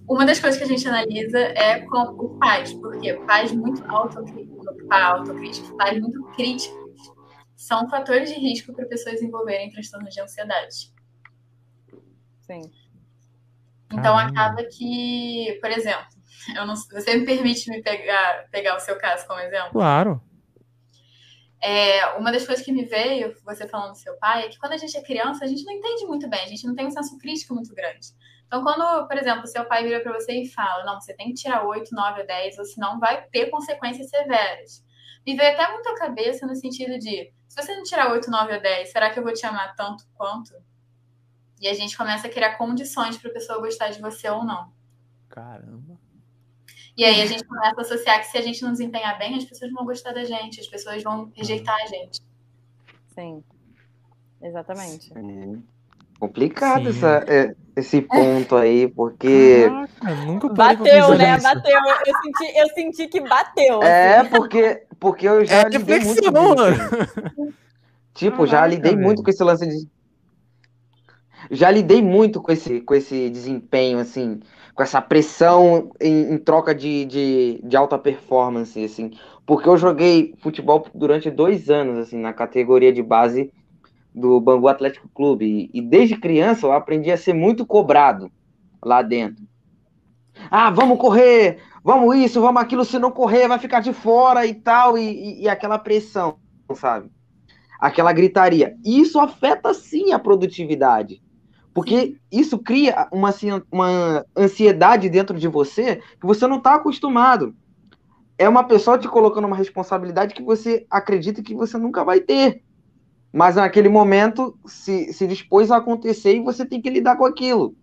Uma 0.08 0.26
das 0.26 0.40
coisas 0.42 0.58
que 0.58 0.66
a 0.66 0.68
gente 0.68 0.86
analisa 0.86 1.40
é 1.40 1.80
com 1.80 2.02
o 2.02 2.38
pais, 2.38 2.74
porque 2.74 3.14
pais 3.26 3.54
muito 3.54 3.82
autocríticos, 3.90 4.68
autocríticos 4.92 5.72
pais 5.78 6.02
muito 6.02 6.22
críticos 6.36 6.76
são 7.56 7.90
fatores 7.90 8.30
de 8.30 8.36
risco 8.36 8.74
para 8.74 8.86
pessoas 8.86 9.16
desenvolverem 9.16 9.72
transtornos 9.72 10.14
de 10.14 10.20
ansiedade. 10.20 10.94
Sim. 12.42 12.62
Então 13.94 14.18
acaba 14.18 14.66
que, 14.66 15.58
por 15.62 15.72
exemplo, 15.72 16.08
eu 16.58 16.66
não, 16.66 16.76
você 16.76 17.16
me 17.16 17.26
permite 17.26 17.70
me 17.70 17.82
pegar, 17.82 18.50
pegar 18.52 18.76
o 18.76 18.82
seu 18.82 18.98
caso 18.98 19.26
como 19.26 19.40
exemplo? 19.40 19.72
Claro. 19.72 20.22
É, 21.68 22.14
uma 22.16 22.32
das 22.32 22.46
coisas 22.46 22.64
que 22.64 22.72
me 22.72 22.86
veio, 22.86 23.36
você 23.44 23.68
falando 23.68 23.94
do 23.94 23.98
seu 23.98 24.16
pai, 24.18 24.46
é 24.46 24.50
que 24.50 24.60
quando 24.60 24.74
a 24.74 24.78
gente 24.78 24.96
é 24.96 25.02
criança, 25.02 25.44
a 25.44 25.48
gente 25.48 25.66
não 25.66 25.74
entende 25.74 26.06
muito 26.06 26.30
bem, 26.30 26.44
a 26.44 26.48
gente 26.48 26.64
não 26.68 26.76
tem 26.76 26.86
um 26.86 26.92
senso 26.92 27.18
crítico 27.18 27.56
muito 27.56 27.74
grande. 27.74 28.10
Então, 28.46 28.62
quando, 28.62 29.08
por 29.08 29.18
exemplo, 29.18 29.48
seu 29.48 29.66
pai 29.66 29.84
vira 29.84 30.00
para 30.00 30.14
você 30.14 30.44
e 30.44 30.48
fala, 30.48 30.86
não, 30.86 31.02
você 31.02 31.16
tem 31.16 31.30
que 31.30 31.34
tirar 31.34 31.66
8, 31.66 31.90
9 31.92 32.22
ou 32.22 32.28
10, 32.28 32.60
ou 32.60 32.66
senão 32.66 33.00
vai 33.00 33.26
ter 33.30 33.50
consequências 33.50 34.12
severas. 34.12 34.86
Me 35.26 35.36
veio 35.36 35.54
até 35.54 35.74
muito 35.74 35.90
a 35.90 35.98
cabeça 35.98 36.46
no 36.46 36.56
sentido 36.56 37.00
de, 37.00 37.34
se 37.50 37.60
você 37.60 37.76
não 37.76 37.82
tirar 37.82 38.12
8, 38.12 38.30
9 38.30 38.54
ou 38.54 38.62
10, 38.62 38.92
será 38.92 39.10
que 39.10 39.18
eu 39.18 39.24
vou 39.24 39.34
te 39.34 39.44
amar 39.48 39.76
tanto 39.76 40.06
quanto? 40.14 40.54
E 41.60 41.68
a 41.68 41.74
gente 41.74 41.98
começa 41.98 42.28
a 42.28 42.30
criar 42.30 42.58
condições 42.58 43.18
para 43.18 43.32
a 43.32 43.34
pessoa 43.34 43.60
gostar 43.60 43.90
de 43.90 44.00
você 44.00 44.30
ou 44.30 44.44
não. 44.44 44.72
Caramba. 45.30 45.85
E 46.98 47.04
aí 47.04 47.22
a 47.22 47.26
gente 47.26 47.44
começa 47.44 47.76
a 47.78 47.82
associar 47.82 48.20
que 48.20 48.28
se 48.28 48.38
a 48.38 48.42
gente 48.42 48.64
não 48.64 48.72
desempenhar 48.72 49.18
bem, 49.18 49.36
as 49.36 49.44
pessoas 49.44 49.72
vão 49.72 49.86
gostar 49.86 50.14
da 50.14 50.24
gente, 50.24 50.62
as 50.62 50.68
pessoas 50.68 51.04
vão 51.04 51.32
rejeitar 51.36 51.76
a 51.76 51.88
gente. 51.88 52.22
Sim. 53.14 53.44
Exatamente. 54.42 55.14
Sim. 55.14 55.64
Complicado 56.20 56.90
essa, 56.90 57.26
é, 57.28 57.54
esse 57.76 58.02
ponto 58.02 58.56
aí, 58.56 58.88
porque. 58.88 59.70
Caraca, 60.00 60.26
nunca 60.26 60.48
bateu, 60.50 61.18
né? 61.18 61.36
Isso. 61.36 61.44
Bateu. 61.44 61.80
Eu 62.06 62.14
senti, 62.22 62.58
eu 62.58 62.70
senti 62.70 63.08
que 63.08 63.20
bateu. 63.22 63.84
É, 63.84 64.20
assim. 64.20 64.30
porque, 64.30 64.88
porque 64.98 65.28
eu 65.28 65.44
já 65.44 65.62
é 65.62 65.70
lidei 65.70 66.00
muito 66.00 66.32
com 66.32 67.50
isso. 67.50 67.56
Tipo, 68.14 68.38
Caraca, 68.38 68.52
já 68.52 68.68
lidei 68.68 68.96
muito 68.96 69.22
com 69.22 69.30
esse 69.30 69.44
lance 69.44 69.68
de. 69.68 69.90
Já 71.52 71.70
lidei 71.70 72.02
muito 72.02 72.42
com 72.42 72.52
esse, 72.52 72.80
com 72.80 72.96
esse 72.96 73.30
desempenho, 73.30 74.00
assim, 74.00 74.40
com 74.76 74.84
essa 74.84 75.02
pressão 75.02 75.90
em, 76.02 76.34
em 76.34 76.38
troca 76.38 76.76
de, 76.76 77.06
de, 77.06 77.62
de 77.64 77.78
alta 77.78 77.98
performance, 77.98 78.84
assim. 78.84 79.12
Porque 79.46 79.70
eu 79.70 79.78
joguei 79.78 80.36
futebol 80.40 80.86
durante 80.94 81.32
dois 81.32 81.70
anos, 81.70 81.98
assim, 81.98 82.20
na 82.20 82.34
categoria 82.34 82.92
de 82.92 83.02
base 83.02 83.52
do 84.14 84.40
Bangu 84.42 84.68
Atlético 84.68 85.08
Clube. 85.14 85.70
E, 85.74 85.80
e, 85.80 85.82
desde 85.82 86.18
criança 86.18 86.68
eu 86.68 86.74
aprendi 86.74 87.10
a 87.10 87.18
ser 87.18 87.34
muito 87.34 87.66
cobrado 87.66 88.30
lá 88.84 89.02
dentro. 89.02 89.46
Ah, 90.52 90.70
vamos 90.70 91.00
correr, 91.00 91.60
vamos 91.82 92.14
isso, 92.18 92.42
vamos 92.42 92.62
aquilo, 92.62 92.84
se 92.84 93.00
não 93.00 93.10
correr 93.10 93.48
vai 93.48 93.58
ficar 93.58 93.80
de 93.80 93.94
fora 93.94 94.46
e 94.46 94.54
tal, 94.54 94.98
e, 94.98 95.04
e, 95.04 95.44
e 95.44 95.50
aquela 95.50 95.80
pressão, 95.80 96.38
sabe? 96.74 97.10
Aquela 97.80 98.12
gritaria. 98.12 98.76
Isso 98.84 99.20
afeta 99.22 99.74
sim 99.74 100.12
a 100.12 100.20
produtividade. 100.20 101.22
Porque 101.76 102.18
isso 102.32 102.58
cria 102.58 103.08
uma, 103.12 103.32
uma 103.72 104.26
ansiedade 104.36 105.10
dentro 105.10 105.38
de 105.38 105.48
você 105.48 105.98
que 106.20 106.26
você 106.26 106.48
não 106.48 106.58
está 106.58 106.74
acostumado. 106.74 107.56
É 108.36 108.50
uma 108.50 108.64
pessoa 108.64 108.98
te 108.98 109.08
colocando 109.08 109.46
uma 109.46 109.56
responsabilidade 109.56 110.34
que 110.34 110.42
você 110.42 110.88
acredita 110.90 111.44
que 111.44 111.54
você 111.54 111.78
nunca 111.78 112.04
vai 112.04 112.20
ter 112.20 112.64
mas 113.36 113.58
naquele 113.58 113.90
momento 113.90 114.58
se, 114.66 115.12
se 115.12 115.28
dispôs 115.28 115.70
a 115.70 115.76
acontecer 115.76 116.38
e 116.38 116.40
você 116.40 116.66
tem 116.66 116.82
que 116.82 116.90
lidar 116.90 117.18
com 117.18 117.26
aquilo. 117.26 117.76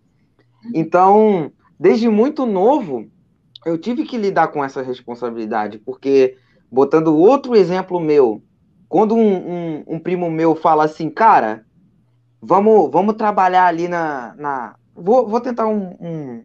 Então, 0.75 1.53
desde 1.79 2.09
muito 2.09 2.47
novo, 2.47 3.07
eu 3.67 3.77
tive 3.77 4.05
que 4.05 4.17
lidar 4.17 4.49
com 4.49 4.65
essa 4.65 4.81
responsabilidade, 4.81 5.77
porque, 5.77 6.39
botando 6.71 7.15
outro 7.15 7.55
exemplo 7.55 8.01
meu, 8.01 8.43
quando 8.89 9.15
um, 9.15 9.35
um, 9.35 9.85
um 9.89 9.99
primo 9.99 10.31
meu 10.31 10.55
fala 10.55 10.85
assim, 10.85 11.11
cara, 11.11 11.67
vamos, 12.43 12.91
vamos 12.91 13.15
trabalhar 13.15 13.67
ali 13.67 13.89
na. 13.89 14.35
na... 14.37 14.75
Vou, 14.95 15.27
vou 15.27 15.41
tentar 15.41 15.67
um, 15.67 15.97
um 16.01 16.45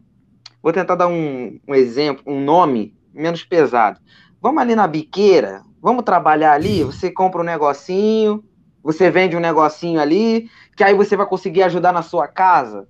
Vou 0.62 0.74
tentar 0.74 0.96
dar 0.96 1.08
um, 1.08 1.60
um 1.66 1.74
exemplo, 1.74 2.24
um 2.28 2.44
nome 2.44 2.94
menos 3.14 3.44
pesado. 3.44 4.02
Vamos 4.42 4.62
ali 4.62 4.76
na 4.76 4.86
biqueira, 4.86 5.62
vamos 5.82 6.04
trabalhar 6.04 6.52
ali, 6.52 6.84
você 6.84 7.10
compra 7.10 7.42
um 7.42 7.46
negocinho, 7.46 8.44
você 8.84 9.10
vende 9.10 9.38
um 9.38 9.40
negocinho 9.40 10.00
ali, 10.00 10.50
que 10.76 10.84
aí 10.84 10.94
você 10.94 11.16
vai 11.16 11.26
conseguir 11.26 11.64
ajudar 11.64 11.94
na 11.94 12.02
sua 12.02 12.28
casa, 12.28 12.88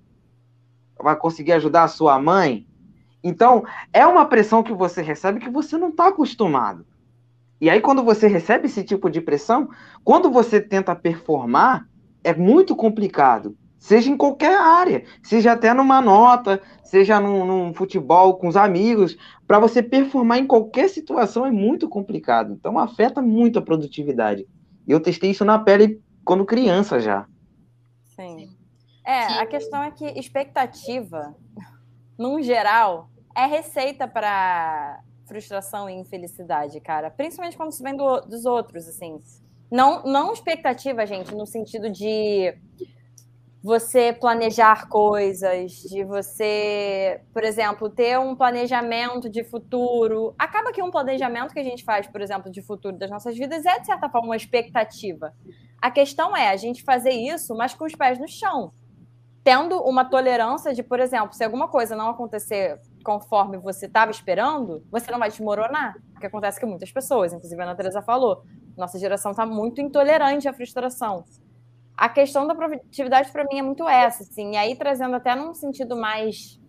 vai 1.00 1.16
conseguir 1.16 1.52
ajudar 1.54 1.84
a 1.84 1.88
sua 1.88 2.20
mãe. 2.20 2.66
Então, 3.24 3.64
é 3.94 4.08
uma 4.08 4.26
pressão 4.26 4.64
que 4.64 4.74
você 4.74 5.02
recebe 5.02 5.40
que 5.40 5.50
você 5.50 5.78
não 5.78 5.90
está 5.90 6.08
acostumado. 6.08 6.86
E 7.62 7.70
aí, 7.70 7.82
quando 7.82 8.04
você 8.04 8.28
recebe 8.28 8.68
esse 8.68 8.84
tipo 8.84 9.10
de 9.10 9.22
pressão, 9.22 9.70
quando 10.04 10.32
você 10.32 10.60
tenta 10.60 10.96
performar, 10.96 11.88
é 12.28 12.34
muito 12.34 12.76
complicado. 12.76 13.58
Seja 13.80 14.10
em 14.10 14.18
qualquer 14.18 14.60
área, 14.60 15.06
seja 15.24 15.54
até 15.54 15.74
numa 15.74 16.02
nota, 16.02 16.62
seja 16.84 17.22
num, 17.22 17.46
num 17.46 17.74
futebol 17.74 18.36
com 18.38 18.50
os 18.50 18.58
amigos, 18.58 19.16
para 19.48 19.60
você 19.60 19.82
performar 19.82 20.40
em 20.40 20.46
qualquer 20.46 20.90
situação 20.90 21.46
é 21.46 21.52
muito 21.52 21.88
complicado. 21.88 22.52
Então, 22.52 22.78
afeta 22.78 23.22
muito 23.22 23.60
a 23.60 23.62
produtividade. 23.62 24.46
E 24.86 24.92
eu 24.92 25.00
testei 25.00 25.32
isso 25.32 25.46
na 25.46 25.58
pele 25.58 26.02
quando 26.26 26.46
criança 26.46 27.00
já. 27.00 27.26
Sim. 28.04 28.50
É, 29.06 29.40
a 29.40 29.46
questão 29.46 29.82
é 29.82 29.92
que 29.92 30.06
expectativa, 30.20 31.34
num 32.20 32.42
geral, 32.42 33.10
é 33.34 33.46
receita 33.46 34.06
para 34.06 35.00
frustração 35.26 35.90
e 35.90 35.94
infelicidade, 35.94 36.82
cara. 36.82 37.10
Principalmente 37.10 37.56
quando 37.56 37.72
se 37.72 37.82
vem 37.82 37.96
do, 37.96 38.20
dos 38.22 38.44
outros, 38.46 38.86
assim. 38.86 39.18
Não, 39.70 40.04
não 40.04 40.32
expectativa, 40.32 41.06
gente, 41.06 41.36
no 41.36 41.46
sentido 41.46 41.90
de 41.90 42.54
você 43.62 44.14
planejar 44.14 44.88
coisas, 44.88 45.74
de 45.74 46.04
você, 46.06 47.20
por 47.34 47.44
exemplo, 47.44 47.90
ter 47.90 48.18
um 48.18 48.34
planejamento 48.34 49.30
de 49.30 49.44
futuro. 49.44 50.34
Acaba 50.40 50.72
que 50.72 50.82
um 50.82 50.90
planejamento 50.90 51.54
que 51.54 51.60
a 51.60 51.64
gente 51.64 51.84
faz, 51.84 52.08
por 52.08 52.22
exemplo, 52.22 52.50
de 52.50 52.62
futuro 52.62 52.98
das 52.98 53.10
nossas 53.10 53.38
vidas 53.38 53.66
é, 53.66 53.78
de 53.80 53.86
certa 53.86 54.10
forma, 54.10 54.30
uma 54.30 54.38
expectativa. 54.38 55.34
A 55.82 55.92
questão 55.92 56.36
é 56.36 56.48
a 56.50 56.56
gente 56.56 56.82
fazer 56.82 57.12
isso, 57.12 57.54
mas 57.56 57.74
com 57.74 57.84
os 57.84 57.94
pés 57.94 58.18
no 58.18 58.28
chão. 58.28 58.72
Tendo 59.44 59.82
uma 59.82 60.06
tolerância 60.06 60.74
de, 60.74 60.82
por 60.82 61.02
exemplo, 61.02 61.34
se 61.34 61.44
alguma 61.44 61.68
coisa 61.68 61.94
não 61.94 62.10
acontecer 62.10 62.80
conforme 63.04 63.58
você 63.58 63.86
estava 63.86 64.12
esperando, 64.12 64.82
você 64.90 65.12
não 65.12 65.20
vai 65.20 65.30
desmoronar. 65.30 65.96
O 66.16 66.20
que 66.20 66.26
acontece 66.26 66.60
com 66.60 66.68
muitas 66.68 66.92
pessoas, 66.92 67.34
inclusive 67.34 67.62
a 67.62 67.66
Ana 67.66 67.76
Teresa 67.76 68.02
falou, 68.02 68.44
nossa 68.78 69.00
geração 69.00 69.32
está 69.32 69.46
muito 69.46 69.82
intolerante 69.82 70.48
à 70.48 70.54
frustração 70.54 71.26
a 71.98 72.08
questão 72.08 72.46
da 72.46 72.54
produtividade 72.54 73.32
para 73.32 73.44
mim 73.46 73.58
é 73.58 73.62
muito 73.64 73.90
essa, 73.90 74.22
assim, 74.22 74.52
e 74.52 74.58
aí 74.58 74.76
trazendo 74.76 75.16
até 75.16 75.36
num 75.36 75.54
sentido 75.56 75.98
mais 75.98 76.62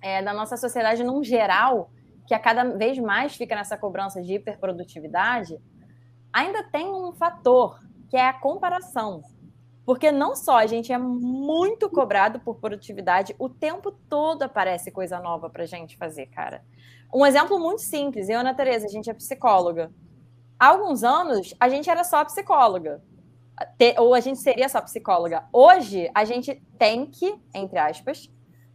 é, 0.00 0.22
da 0.22 0.32
nossa 0.32 0.56
sociedade 0.56 1.02
num 1.02 1.24
geral, 1.24 1.90
que 2.28 2.34
a 2.34 2.38
cada 2.38 2.62
vez 2.76 2.96
mais 2.98 3.34
fica 3.34 3.56
nessa 3.56 3.76
cobrança 3.76 4.22
de 4.22 4.34
hiperprodutividade, 4.34 5.58
ainda 6.32 6.62
tem 6.62 6.86
um 6.86 7.12
fator 7.12 7.80
que 8.08 8.16
é 8.16 8.28
a 8.28 8.32
comparação. 8.32 9.20
Porque 9.84 10.12
não 10.12 10.36
só 10.36 10.58
a 10.58 10.66
gente 10.66 10.92
é 10.92 10.98
muito 10.98 11.90
cobrado 11.90 12.38
por 12.38 12.60
produtividade, 12.60 13.34
o 13.40 13.48
tempo 13.48 13.90
todo 13.90 14.44
aparece 14.44 14.92
coisa 14.92 15.18
nova 15.18 15.50
para 15.50 15.66
gente 15.66 15.96
fazer, 15.96 16.26
cara. 16.26 16.62
Um 17.12 17.26
exemplo 17.26 17.58
muito 17.58 17.82
simples, 17.82 18.28
eu 18.28 18.34
e 18.34 18.36
a 18.36 18.40
Ana 18.40 18.54
Tereza, 18.54 18.86
a 18.86 18.88
gente 18.88 19.10
é 19.10 19.14
psicóloga. 19.14 19.90
Há 20.62 20.68
alguns 20.68 21.02
anos, 21.02 21.52
a 21.58 21.68
gente 21.68 21.90
era 21.90 22.04
só 22.04 22.24
psicóloga 22.24 23.02
ou 23.98 24.14
a 24.14 24.20
gente 24.20 24.38
seria 24.38 24.68
só 24.68 24.80
psicóloga. 24.80 25.42
Hoje, 25.52 26.08
a 26.14 26.24
gente 26.24 26.54
tem 26.78 27.04
que, 27.04 27.34
entre 27.52 27.80
aspas, 27.80 28.30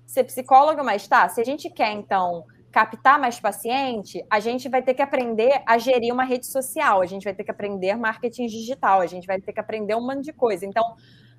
ser 0.05 0.25
psicóloga, 0.25 0.83
mas 0.83 1.07
tá, 1.07 1.29
se 1.29 1.39
a 1.39 1.45
gente 1.45 1.69
quer, 1.69 1.93
então, 1.93 2.43
captar 2.73 3.17
mais 3.17 3.39
paciente, 3.39 4.21
a 4.29 4.41
gente 4.41 4.67
vai 4.67 4.81
ter 4.81 4.95
que 4.95 5.01
aprender 5.01 5.63
a 5.65 5.77
gerir 5.77 6.13
uma 6.13 6.25
rede 6.25 6.45
social, 6.47 6.99
a 7.01 7.05
gente 7.05 7.23
vai 7.23 7.33
ter 7.33 7.45
que 7.45 7.51
aprender 7.51 7.95
marketing 7.95 8.47
digital, 8.47 8.99
a 8.99 9.07
gente 9.07 9.25
vai 9.25 9.39
ter 9.39 9.53
que 9.53 9.59
aprender 9.61 9.95
um 9.95 10.05
monte 10.05 10.25
de 10.25 10.33
coisa. 10.33 10.65
Então, 10.65 10.83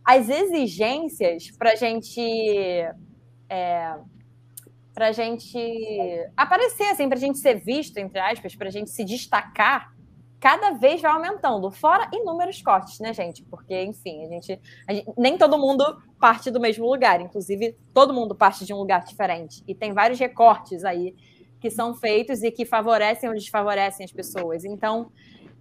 as 0.02 0.30
exigências 0.30 1.50
para 1.50 1.72
a 1.72 1.76
gente. 1.76 2.22
É, 3.50 3.96
para 4.94 5.12
gente 5.12 5.58
aparecer, 6.34 6.84
assim, 6.84 7.06
para 7.06 7.18
a 7.18 7.20
gente 7.20 7.36
ser 7.36 7.62
visto, 7.62 7.98
entre 7.98 8.18
aspas, 8.18 8.56
para 8.56 8.68
a 8.68 8.72
gente 8.72 8.88
se 8.88 9.04
destacar, 9.04 9.92
cada 10.40 10.70
vez 10.72 11.00
vai 11.00 11.10
aumentando, 11.10 11.70
fora 11.70 12.08
inúmeros 12.12 12.62
cortes, 12.62 13.00
né, 13.00 13.12
gente? 13.12 13.42
Porque, 13.44 13.82
enfim, 13.82 14.24
a 14.24 14.28
gente, 14.28 14.60
a 14.86 14.94
gente, 14.94 15.10
nem 15.16 15.36
todo 15.36 15.58
mundo 15.58 16.00
parte 16.18 16.50
do 16.50 16.60
mesmo 16.60 16.88
lugar, 16.88 17.20
inclusive 17.20 17.76
todo 17.92 18.14
mundo 18.14 18.34
parte 18.34 18.64
de 18.64 18.72
um 18.72 18.78
lugar 18.78 19.04
diferente. 19.04 19.62
E 19.66 19.74
tem 19.74 19.92
vários 19.92 20.18
recortes 20.18 20.84
aí 20.84 21.14
que 21.60 21.70
são 21.70 21.94
feitos 21.94 22.42
e 22.42 22.50
que 22.50 22.64
favorecem 22.64 23.28
ou 23.28 23.34
desfavorecem 23.34 24.04
as 24.04 24.12
pessoas. 24.12 24.64
Então, 24.64 25.10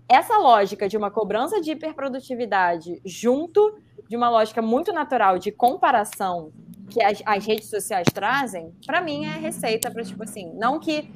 essa 0.07 0.37
lógica 0.37 0.87
de 0.87 0.95
uma 0.95 1.11
cobrança 1.11 1.59
de 1.59 1.71
hiperprodutividade 1.71 3.01
junto 3.03 3.79
de 4.07 4.15
uma 4.15 4.29
lógica 4.29 4.61
muito 4.61 4.93
natural 4.93 5.37
de 5.37 5.51
comparação 5.51 6.51
que 6.89 7.03
as, 7.03 7.21
as 7.25 7.45
redes 7.45 7.69
sociais 7.69 8.07
trazem, 8.13 8.71
para 8.85 9.01
mim 9.01 9.25
é 9.25 9.37
receita 9.37 9.91
para, 9.91 10.03
tipo 10.03 10.23
assim, 10.23 10.53
não 10.53 10.79
que 10.79 11.09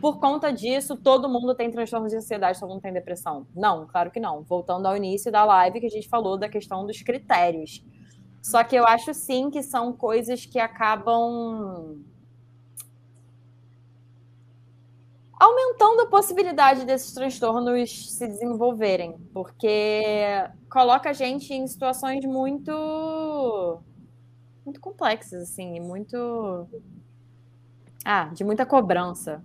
por 0.00 0.18
conta 0.18 0.52
disso, 0.52 0.96
todo 0.96 1.28
mundo 1.28 1.54
tem 1.54 1.70
transtorno 1.70 2.08
de 2.08 2.16
ansiedade, 2.16 2.60
todo 2.60 2.68
mundo 2.68 2.82
tem 2.82 2.92
depressão. 2.92 3.46
Não, 3.54 3.86
claro 3.86 4.10
que 4.10 4.20
não. 4.20 4.42
Voltando 4.42 4.86
ao 4.86 4.96
início 4.96 5.30
da 5.30 5.44
live, 5.44 5.80
que 5.80 5.86
a 5.86 5.90
gente 5.90 6.08
falou 6.08 6.36
da 6.36 6.48
questão 6.48 6.86
dos 6.86 7.02
critérios. 7.02 7.84
Só 8.42 8.62
que 8.62 8.76
eu 8.76 8.86
acho 8.86 9.14
sim 9.14 9.50
que 9.50 9.62
são 9.62 9.92
coisas 9.92 10.44
que 10.44 10.58
acabam 10.58 12.04
aumentando 15.38 16.02
a 16.02 16.06
possibilidade 16.06 16.84
desses 16.84 17.12
transtornos 17.12 18.16
se 18.16 18.26
desenvolverem, 18.26 19.18
porque 19.32 20.02
coloca 20.70 21.10
a 21.10 21.12
gente 21.12 21.52
em 21.52 21.66
situações 21.66 22.24
muito 22.24 23.82
muito 24.64 24.80
complexas 24.80 25.42
assim, 25.42 25.80
muito 25.80 26.66
ah, 28.04 28.26
de 28.26 28.44
muita 28.44 28.66
cobrança. 28.66 29.42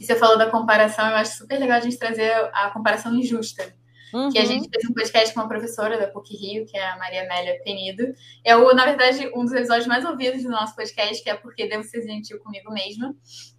E 0.00 0.04
você 0.04 0.14
falou 0.16 0.36
da 0.36 0.50
comparação, 0.50 1.08
eu 1.08 1.16
acho 1.16 1.38
super 1.38 1.58
legal 1.58 1.78
a 1.78 1.80
gente 1.80 1.98
trazer 1.98 2.32
a 2.52 2.70
comparação 2.70 3.14
injusta. 3.14 3.74
Uhum. 4.14 4.30
Que 4.30 4.38
a 4.38 4.44
gente 4.44 4.68
fez 4.68 4.88
um 4.88 4.94
podcast 4.94 5.34
com 5.34 5.40
uma 5.40 5.48
professora 5.48 5.98
da 5.98 6.06
PUC 6.06 6.36
Rio, 6.36 6.66
que 6.66 6.76
é 6.76 6.88
a 6.88 6.96
Maria 6.96 7.24
Amélia 7.24 7.60
Penido. 7.64 8.14
É, 8.44 8.54
o, 8.56 8.72
na 8.72 8.84
verdade, 8.84 9.28
um 9.34 9.42
dos 9.42 9.52
episódios 9.52 9.88
mais 9.88 10.04
ouvidos 10.04 10.44
do 10.44 10.50
nosso 10.50 10.76
podcast, 10.76 11.20
que 11.20 11.28
é 11.28 11.34
Porque 11.34 11.66
Devo 11.66 11.82
Ser 11.82 12.02
Gentil 12.02 12.38
Comigo 12.38 12.72
Mesma. 12.72 13.12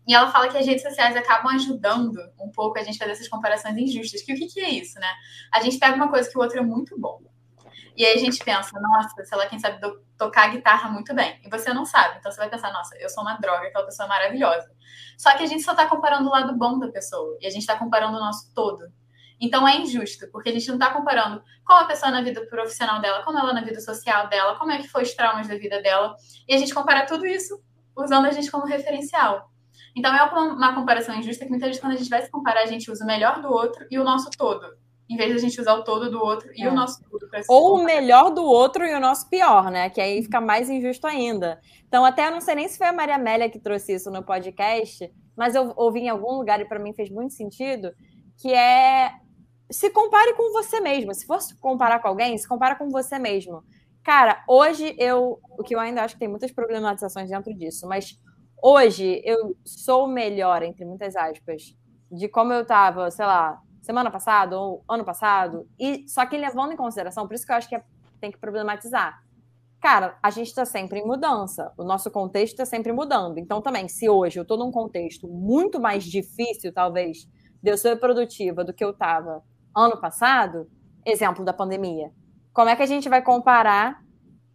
E 0.07 0.13
ela 0.13 0.31
fala 0.31 0.47
que 0.47 0.57
as 0.57 0.65
redes 0.65 0.83
sociais 0.83 1.13
acabam 1.17 1.53
ajudando 1.53 2.17
um 2.39 2.49
pouco 2.51 2.79
a 2.79 2.83
gente 2.83 2.97
fazer 2.97 3.11
essas 3.11 3.27
comparações 3.27 3.77
injustas. 3.77 4.21
Que 4.21 4.33
o 4.33 4.37
que, 4.37 4.47
que 4.47 4.61
é 4.61 4.69
isso, 4.69 4.97
né? 4.97 5.11
A 5.53 5.61
gente 5.61 5.77
pega 5.77 5.93
uma 5.93 6.09
coisa 6.09 6.29
que 6.29 6.37
o 6.37 6.41
outro 6.41 6.57
é 6.57 6.61
muito 6.61 6.97
bom. 6.97 7.19
E 7.95 8.05
aí 8.05 8.15
a 8.15 8.19
gente 8.19 8.43
pensa, 8.43 8.77
nossa, 8.79 9.23
sei 9.23 9.37
lá, 9.37 9.45
quem 9.45 9.57
sabe 9.57 9.79
tocar 10.17 10.51
guitarra 10.51 10.89
muito 10.89 11.13
bem. 11.13 11.39
E 11.43 11.49
você 11.49 11.73
não 11.73 11.85
sabe. 11.85 12.17
Então 12.19 12.31
você 12.31 12.37
vai 12.37 12.49
pensar, 12.49 12.71
nossa, 12.73 12.95
eu 12.97 13.09
sou 13.09 13.23
uma 13.23 13.35
droga, 13.37 13.67
aquela 13.67 13.85
pessoa 13.85 14.05
é 14.05 14.09
maravilhosa. 14.09 14.69
Só 15.17 15.35
que 15.37 15.43
a 15.43 15.45
gente 15.45 15.63
só 15.63 15.71
está 15.71 15.85
comparando 15.87 16.27
o 16.27 16.31
lado 16.31 16.57
bom 16.57 16.77
da 16.77 16.89
pessoa. 16.89 17.37
E 17.39 17.47
a 17.47 17.49
gente 17.49 17.61
está 17.61 17.77
comparando 17.77 18.17
o 18.17 18.19
nosso 18.19 18.53
todo. 18.53 18.91
Então 19.39 19.67
é 19.67 19.77
injusto, 19.77 20.29
porque 20.31 20.49
a 20.49 20.51
gente 20.51 20.67
não 20.67 20.75
está 20.75 20.91
comparando 20.91 21.41
como 21.65 21.79
a 21.79 21.85
pessoa 21.85 22.11
na 22.11 22.21
vida 22.21 22.45
profissional 22.47 23.01
dela, 23.01 23.23
como 23.23 23.37
ela 23.37 23.53
na 23.53 23.61
vida 23.61 23.79
social 23.79 24.27
dela, 24.27 24.57
como 24.57 24.71
é 24.71 24.77
que 24.77 24.87
foi 24.87 25.03
os 25.03 25.13
traumas 25.13 25.47
da 25.47 25.55
vida 25.55 25.81
dela. 25.81 26.15
E 26.47 26.53
a 26.53 26.57
gente 26.57 26.73
compara 26.73 27.05
tudo 27.05 27.25
isso 27.25 27.61
usando 27.95 28.25
a 28.25 28.31
gente 28.31 28.51
como 28.51 28.65
referencial. 28.65 29.49
Então 29.95 30.13
é 30.13 30.23
uma 30.23 30.75
comparação 30.75 31.15
injusta 31.15 31.45
que 31.45 31.49
muitas 31.49 31.67
vezes 31.67 31.81
quando 31.81 31.93
a 31.93 31.97
gente 31.97 32.09
vai 32.09 32.21
se 32.21 32.29
comparar, 32.29 32.61
a 32.61 32.65
gente 32.65 32.91
usa 32.91 33.03
o 33.03 33.07
melhor 33.07 33.41
do 33.41 33.49
outro 33.49 33.85
e 33.89 33.97
o 33.97 34.03
nosso 34.03 34.29
todo 34.37 34.84
em 35.09 35.17
vez 35.17 35.31
de 35.31 35.37
a 35.37 35.39
gente 35.39 35.61
usar 35.61 35.75
o 35.75 35.83
todo 35.83 36.09
do 36.09 36.19
outro 36.19 36.49
e 36.55 36.63
é. 36.63 36.69
o 36.69 36.73
nosso 36.73 37.01
tudo 37.03 37.27
Ou 37.47 37.75
o 37.75 37.83
melhor 37.83 38.31
do 38.31 38.43
outro 38.43 38.83
e 38.85 38.93
o 38.93 38.99
nosso 38.99 39.29
pior, 39.29 39.69
né? 39.69 39.89
Que 39.89 40.01
aí 40.01 40.23
fica 40.23 40.41
mais 40.41 40.69
injusto 40.69 41.05
ainda. 41.05 41.59
Então, 41.87 42.03
até 42.03 42.27
eu 42.27 42.31
não 42.31 42.41
sei 42.41 42.55
nem 42.55 42.67
se 42.67 42.77
foi 42.77 42.87
a 42.87 42.93
Maria 42.93 43.15
Amélia 43.15 43.49
que 43.49 43.59
trouxe 43.59 43.93
isso 43.93 44.09
no 44.09 44.23
podcast, 44.23 45.11
mas 45.37 45.53
eu 45.53 45.73
ouvi 45.75 46.01
em 46.01 46.09
algum 46.09 46.37
lugar 46.37 46.59
e 46.59 46.65
para 46.65 46.79
mim 46.79 46.93
fez 46.93 47.09
muito 47.09 47.33
sentido, 47.33 47.91
que 48.37 48.51
é 48.51 49.11
se 49.71 49.89
compare 49.89 50.33
com 50.33 50.51
você 50.51 50.79
mesmo. 50.79 51.13
Se 51.13 51.25
for 51.25 51.39
comparar 51.59 51.99
com 51.99 52.07
alguém, 52.07 52.37
se 52.37 52.47
compara 52.47 52.75
com 52.75 52.89
você 52.89 53.19
mesmo. 53.19 53.63
Cara, 54.03 54.43
hoje 54.47 54.95
eu, 54.97 55.39
o 55.57 55.63
que 55.63 55.75
eu 55.75 55.79
ainda 55.79 56.03
acho 56.03 56.15
que 56.15 56.19
tem 56.19 56.27
muitas 56.27 56.51
problematizações 56.51 57.29
dentro 57.29 57.53
disso, 57.53 57.87
mas 57.87 58.19
hoje 58.61 59.21
eu 59.25 59.55
sou 59.63 60.07
melhor, 60.07 60.61
entre 60.63 60.85
muitas 60.85 61.15
aspas, 61.15 61.75
de 62.11 62.27
como 62.27 62.53
eu 62.53 62.65
tava, 62.65 63.09
sei 63.09 63.25
lá, 63.25 63.59
semana 63.85 64.09
passada 64.09 64.59
ou 64.59 64.83
ano 64.89 65.05
passado, 65.05 65.69
e 65.79 66.07
só 66.09 66.25
que 66.25 66.37
levando 66.37 66.73
em 66.73 66.75
consideração, 66.75 67.27
por 67.27 67.35
isso 67.35 67.45
que 67.45 67.51
eu 67.51 67.55
acho 67.55 67.69
que 67.69 67.75
é, 67.75 67.83
tem 68.19 68.31
que 68.31 68.37
problematizar. 68.37 69.23
Cara, 69.79 70.17
a 70.23 70.31
gente 70.31 70.47
está 70.47 70.65
sempre 70.65 70.99
em 70.99 71.05
mudança, 71.05 71.71
o 71.77 71.83
nosso 71.83 72.09
contexto 72.09 72.53
está 72.53 72.65
sempre 72.65 72.91
mudando. 72.91 73.37
Então, 73.37 73.61
também, 73.61 73.87
se 73.87 74.09
hoje 74.09 74.39
eu 74.39 74.41
estou 74.41 74.57
num 74.57 74.71
contexto 74.71 75.27
muito 75.27 75.79
mais 75.79 76.03
difícil, 76.03 76.73
talvez, 76.73 77.29
de 77.61 77.71
eu 77.71 77.77
ser 77.77 77.99
produtiva 77.99 78.63
do 78.63 78.73
que 78.73 78.83
eu 78.83 78.89
estava 78.89 79.43
ano 79.75 79.97
passado, 80.01 80.67
exemplo 81.05 81.45
da 81.45 81.53
pandemia, 81.53 82.11
como 82.51 82.69
é 82.69 82.75
que 82.75 82.81
a 82.81 82.87
gente 82.87 83.07
vai 83.07 83.21
comparar 83.21 84.03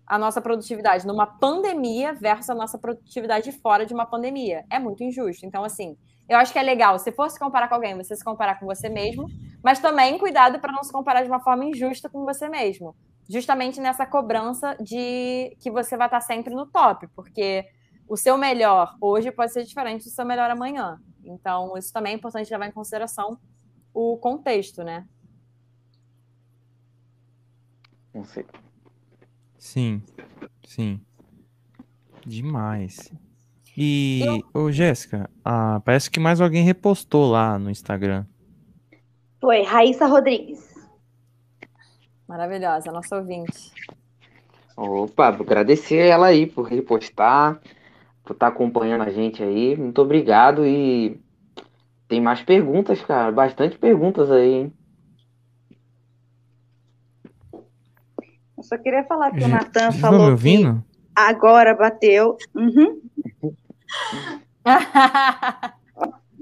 a 0.04 0.18
nossa 0.18 0.40
produtividade 0.40 1.06
numa 1.06 1.26
pandemia 1.26 2.12
versus 2.12 2.50
a 2.50 2.54
nossa 2.54 2.76
produtividade 2.76 3.52
fora 3.52 3.86
de 3.86 3.94
uma 3.94 4.06
pandemia? 4.06 4.64
É 4.68 4.80
muito 4.80 5.04
injusto. 5.04 5.46
Então, 5.46 5.62
assim, 5.62 5.96
eu 6.30 6.38
acho 6.38 6.52
que 6.52 6.58
é 6.60 6.62
legal, 6.62 6.96
se 6.96 7.10
for 7.10 7.28
se 7.28 7.36
comparar 7.36 7.66
com 7.66 7.74
alguém, 7.74 7.96
você 7.96 8.14
se 8.14 8.22
comparar 8.22 8.60
com 8.60 8.64
você 8.64 8.88
mesmo, 8.88 9.26
mas 9.64 9.80
também 9.80 10.16
cuidado 10.16 10.60
para 10.60 10.72
não 10.72 10.84
se 10.84 10.92
comparar 10.92 11.22
de 11.22 11.28
uma 11.28 11.40
forma 11.40 11.64
injusta 11.64 12.08
com 12.08 12.24
você 12.24 12.48
mesmo. 12.48 12.94
Justamente 13.28 13.80
nessa 13.80 14.06
cobrança 14.06 14.76
de 14.80 15.56
que 15.60 15.72
você 15.72 15.96
vai 15.96 16.06
estar 16.06 16.20
sempre 16.20 16.54
no 16.54 16.66
top, 16.66 17.08
porque 17.16 17.64
o 18.08 18.16
seu 18.16 18.38
melhor 18.38 18.94
hoje 19.00 19.32
pode 19.32 19.52
ser 19.52 19.64
diferente 19.64 20.04
do 20.04 20.10
seu 20.10 20.24
melhor 20.24 20.48
amanhã. 20.48 21.00
Então, 21.24 21.76
isso 21.76 21.92
também 21.92 22.12
é 22.12 22.16
importante 22.16 22.48
levar 22.48 22.68
em 22.68 22.72
consideração 22.72 23.36
o 23.92 24.16
contexto, 24.16 24.84
né? 24.84 25.04
Sim, 29.58 30.00
sim. 30.64 31.00
Demais. 32.24 33.12
E, 33.76 34.22
eu... 34.54 34.62
ô 34.62 34.72
Jéssica, 34.72 35.30
ah, 35.44 35.80
parece 35.84 36.10
que 36.10 36.20
mais 36.20 36.40
alguém 36.40 36.64
repostou 36.64 37.30
lá 37.30 37.58
no 37.58 37.70
Instagram. 37.70 38.24
Foi, 39.40 39.62
Raíssa 39.62 40.06
Rodrigues. 40.06 40.70
Maravilhosa, 42.28 42.92
nossa 42.92 43.16
ouvinte. 43.16 43.72
Opa, 44.76 45.30
vou 45.30 45.44
agradecer 45.44 45.96
ela 45.96 46.28
aí 46.28 46.46
por 46.46 46.66
repostar, 46.66 47.60
por 48.22 48.34
estar 48.34 48.46
tá 48.46 48.48
acompanhando 48.48 49.02
a 49.02 49.10
gente 49.10 49.42
aí. 49.42 49.76
Muito 49.76 50.00
obrigado 50.00 50.64
e 50.66 51.20
tem 52.08 52.20
mais 52.20 52.42
perguntas, 52.42 53.02
cara. 53.02 53.32
Bastante 53.32 53.78
perguntas 53.78 54.30
aí, 54.30 54.52
hein? 54.52 54.72
Eu 58.56 58.62
só 58.62 58.76
queria 58.76 59.04
falar 59.04 59.30
que 59.32 59.42
o 59.42 59.48
Natan 59.48 59.90
falou. 59.92 60.26
Me 60.26 60.30
ouvindo? 60.32 60.74
Que 60.74 61.00
agora 61.14 61.74
bateu. 61.74 62.36
Uhum. 62.54 63.00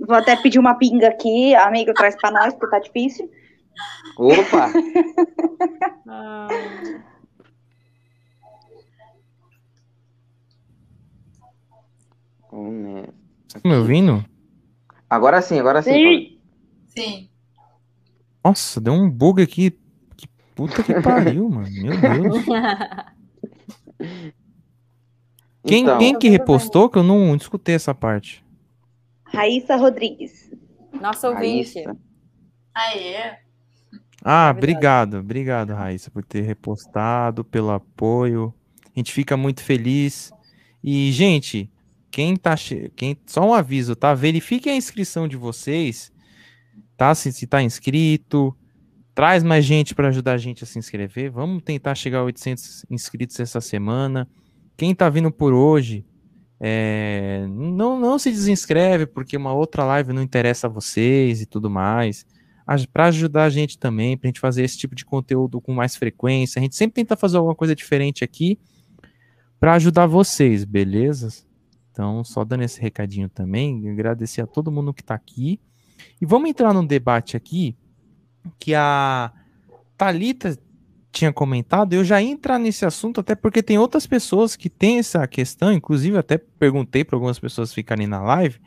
Vou 0.07 0.17
até 0.17 0.37
pedir 0.37 0.59
uma 0.59 0.75
pinga 0.75 1.09
aqui, 1.09 1.55
amigo, 1.55 1.93
traz 1.93 2.17
para 2.17 2.31
nós, 2.31 2.55
porque 2.55 2.71
tá 2.71 2.79
difícil. 2.79 3.31
Opa! 4.17 4.73
Tá 12.51 13.61
me 13.65 13.77
ouvindo? 13.77 14.25
Agora 15.09 15.41
sim, 15.43 15.59
agora 15.59 15.83
sim. 15.83 15.93
Sim. 15.93 16.39
sim. 16.89 17.29
Nossa, 18.45 18.81
deu 18.81 18.93
um 18.93 19.11
bug 19.11 19.43
aqui. 19.43 19.71
Que 20.17 20.27
puta 20.55 20.83
que 20.83 21.01
pariu, 21.01 21.49
mano. 21.49 21.69
Meu 21.71 22.01
Deus. 22.01 22.45
Quem, 25.67 25.83
então, 25.83 25.99
quem 25.99 26.19
que 26.19 26.29
repostou? 26.29 26.89
Que 26.89 26.99
eu 26.99 27.03
não 27.03 27.35
escutei 27.35 27.75
essa 27.75 27.95
parte. 27.95 28.45
Raíssa 29.25 29.77
Rodrigues. 29.77 30.51
Nossa 31.01 31.29
ouvinte. 31.29 31.85
Aê. 32.75 33.37
Ah, 34.25 34.53
obrigado. 34.57 35.19
Obrigado, 35.19 35.73
Raíssa, 35.75 36.11
por 36.11 36.25
ter 36.25 36.43
repostado, 36.43 37.45
pelo 37.45 37.71
apoio. 37.71 38.55
A 38.85 38.99
gente 38.99 39.13
fica 39.13 39.37
muito 39.37 39.63
feliz. 39.63 40.33
E, 40.83 41.13
gente, 41.13 41.71
quem 42.11 42.37
tá. 42.37 42.55
Quem, 42.97 43.17
só 43.27 43.47
um 43.47 43.55
aviso, 43.55 43.95
tá? 43.95 44.15
Verifique 44.15 44.69
a 44.69 44.75
inscrição 44.75 45.29
de 45.29 45.37
vocês. 45.37 46.13
Tá? 46.97 47.15
Se, 47.15 47.33
se 47.33 47.47
tá 47.47 47.63
inscrito. 47.63 48.57
Traz 49.15 49.43
mais 49.43 49.65
gente 49.65 49.95
para 49.95 50.09
ajudar 50.09 50.33
a 50.35 50.39
gente 50.39 50.63
a 50.63 50.67
se 50.67 50.79
inscrever. 50.79 51.31
Vamos 51.31 51.63
tentar 51.63 51.95
chegar 51.97 52.19
a 52.21 52.25
800 52.25 52.87
inscritos 52.89 53.39
essa 53.41 53.61
semana. 53.61 54.29
Quem 54.79 54.93
está 54.93 55.11
vindo 55.11 55.33
por 55.33 55.53
hoje, 55.53 56.07
é, 56.61 57.45
não, 57.49 57.99
não 57.99 58.17
se 58.17 58.31
desinscreve, 58.31 59.07
porque 59.07 59.37
uma 59.37 59.53
outra 59.53 59.85
live 59.85 60.13
não 60.13 60.23
interessa 60.23 60.69
a 60.69 60.71
vocês 60.71 61.43
e 61.43 61.47
tudo 61.47 61.69
mais. 61.69 62.25
Para 62.93 63.07
ajudar 63.07 63.47
a 63.47 63.51
gente 63.51 63.77
também, 63.77 64.17
para 64.17 64.29
a 64.29 64.31
gente 64.31 64.39
fazer 64.39 64.63
esse 64.63 64.79
tipo 64.79 64.95
de 64.95 65.05
conteúdo 65.05 65.61
com 65.61 65.75
mais 65.75 65.97
frequência. 65.97 66.61
A 66.61 66.63
gente 66.63 66.77
sempre 66.77 66.95
tenta 66.95 67.17
fazer 67.17 67.39
alguma 67.39 67.57
coisa 67.57 67.75
diferente 67.75 68.23
aqui 68.23 68.57
para 69.59 69.75
ajudar 69.75 70.07
vocês, 70.07 70.65
beleza? 70.65 71.45
Então, 71.91 72.23
só 72.23 72.45
dando 72.45 72.63
esse 72.63 72.81
recadinho 72.81 73.29
também, 73.29 73.91
agradecer 73.91 74.43
a 74.43 74.47
todo 74.47 74.71
mundo 74.71 74.95
que 74.95 75.03
está 75.03 75.15
aqui. 75.17 75.61
E 76.21 76.25
vamos 76.25 76.51
entrar 76.51 76.73
num 76.73 76.87
debate 76.87 77.37
aqui 77.37 77.77
que 78.61 78.77
a 78.77 79.33
Talita 79.97 80.57
tinha 81.11 81.33
comentado, 81.33 81.95
eu 81.95 82.05
já 82.05 82.21
ia 82.21 82.31
entrar 82.31 82.59
nesse 82.59 82.85
assunto, 82.85 83.21
até 83.21 83.35
porque 83.35 83.63
tem 83.63 83.79
outras 83.79 84.07
pessoas 84.07 84.57
que 84.57 84.69
têm 84.69 84.99
essa 84.99 85.27
questão, 85.27 85.73
inclusive 85.73 86.17
até 86.17 86.39
perguntei 86.39 87.05
para 87.05 87.17
algumas 87.17 87.39
pessoas 87.39 87.73
ficarem 87.73 88.07
na 88.07 88.23
live, 88.23 88.61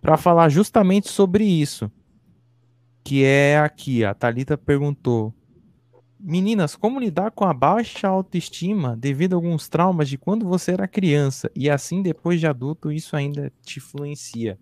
para 0.00 0.16
falar 0.16 0.48
justamente 0.48 1.08
sobre 1.08 1.44
isso. 1.44 1.90
Que 3.04 3.24
é 3.24 3.58
aqui, 3.58 4.04
a 4.04 4.14
Talita 4.14 4.56
perguntou: 4.56 5.34
Meninas, 6.18 6.74
como 6.74 6.98
lidar 6.98 7.30
com 7.32 7.44
a 7.44 7.52
baixa 7.52 8.08
autoestima 8.08 8.96
devido 8.96 9.34
a 9.34 9.36
alguns 9.36 9.68
traumas 9.68 10.08
de 10.08 10.16
quando 10.16 10.46
você 10.46 10.72
era 10.72 10.88
criança 10.88 11.50
e 11.54 11.68
assim 11.68 12.02
depois 12.02 12.40
de 12.40 12.46
adulto 12.46 12.90
isso 12.90 13.14
ainda 13.14 13.52
te 13.62 13.78
influencia? 13.78 14.58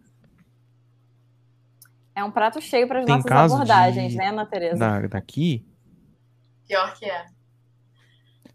É 2.15 2.25
um 2.25 2.33
prato 2.33 2.61
cheio 2.61 2.89
para 2.89 3.01
as 3.01 3.07
nossas 3.07 3.53
abordagens, 3.53 4.11
de... 4.13 4.19
né, 4.19 4.29
Ana 4.29 4.45
Tereza? 4.45 4.77
Da, 4.77 5.07
daqui? 5.07 5.65
Pior 6.67 6.95
que 6.95 7.05
é. 7.05 7.27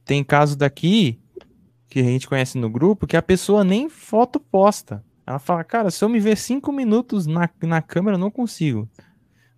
Tem 0.05 0.23
caso 0.23 0.57
daqui 0.57 1.19
que 1.89 1.99
a 1.99 2.03
gente 2.03 2.27
conhece 2.27 2.57
no 2.57 2.69
grupo 2.69 3.07
que 3.07 3.17
a 3.17 3.21
pessoa 3.21 3.63
nem 3.63 3.89
foto 3.89 4.39
posta. 4.39 5.03
Ela 5.25 5.39
fala, 5.39 5.63
cara, 5.63 5.91
se 5.91 6.03
eu 6.03 6.09
me 6.09 6.19
ver 6.19 6.37
cinco 6.37 6.71
minutos 6.71 7.27
na, 7.27 7.49
na 7.63 7.81
câmera, 7.81 8.15
eu 8.15 8.19
não 8.19 8.31
consigo. 8.31 8.89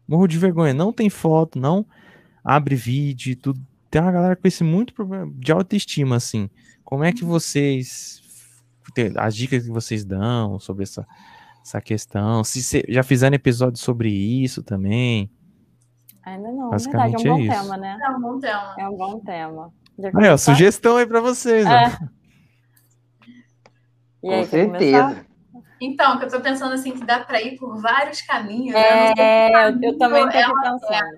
Morro 0.08 0.28
de 0.28 0.38
vergonha. 0.38 0.74
Não 0.74 0.92
tem 0.92 1.10
foto, 1.10 1.60
não 1.60 1.86
abre 2.44 2.76
vídeo, 2.76 3.36
tudo. 3.36 3.62
Tem 3.92 4.02
uma 4.02 4.12
galera 4.12 4.36
com 4.36 4.48
esse 4.48 4.64
muito 4.64 4.94
problema 4.94 5.32
de 5.36 5.52
autoestima, 5.52 6.16
assim. 6.16 6.50
Como 6.84 7.04
é 7.04 7.12
que 7.12 7.24
vocês. 7.24 8.22
As 9.18 9.36
dicas 9.36 9.64
que 9.64 9.70
vocês 9.70 10.04
dão 10.04 10.60
sobre 10.60 10.84
essa 10.84 11.06
essa 11.70 11.80
questão. 11.80 12.44
Se 12.44 12.84
já 12.90 13.04
fizeram 13.04 13.36
episódio 13.36 13.78
sobre 13.78 14.10
isso 14.10 14.64
também. 14.64 15.30
Ainda 16.30 16.52
não, 16.52 16.70
Basicamente 16.70 17.24
verdade, 17.24 17.28
é 17.28 17.32
um 17.32 17.38
bom 17.38 17.44
é 17.44 17.56
tema, 17.58 17.78
né? 17.78 17.98
É 18.02 18.10
um 18.10 18.22
bom 18.22 18.40
tema. 18.40 18.76
É 18.78 18.88
um 18.88 18.98
bom 18.98 19.20
tema. 19.20 19.74
Aí, 20.16 20.30
ó, 20.30 20.38
sugestão 20.38 20.98
aí 20.98 21.06
para 21.06 21.20
vocês. 21.20 21.66
É. 21.66 21.98
E 24.22 24.34
aí, 24.34 24.44
Com 24.44 24.50
certeza. 24.50 25.26
Então, 25.82 26.18
que 26.20 26.26
eu 26.26 26.30
tô 26.30 26.42
pensando 26.42 26.74
assim 26.74 26.92
que 26.92 27.06
dá 27.06 27.22
para 27.22 27.42
ir 27.42 27.58
por 27.58 27.82
vários 27.82 28.22
caminhos. 28.22 28.76
É, 28.76 29.16
né? 29.16 29.70
eu, 29.70 29.92
eu, 29.92 29.98
também 29.98 30.24
tô 30.26 30.32
pensando. 30.32 31.16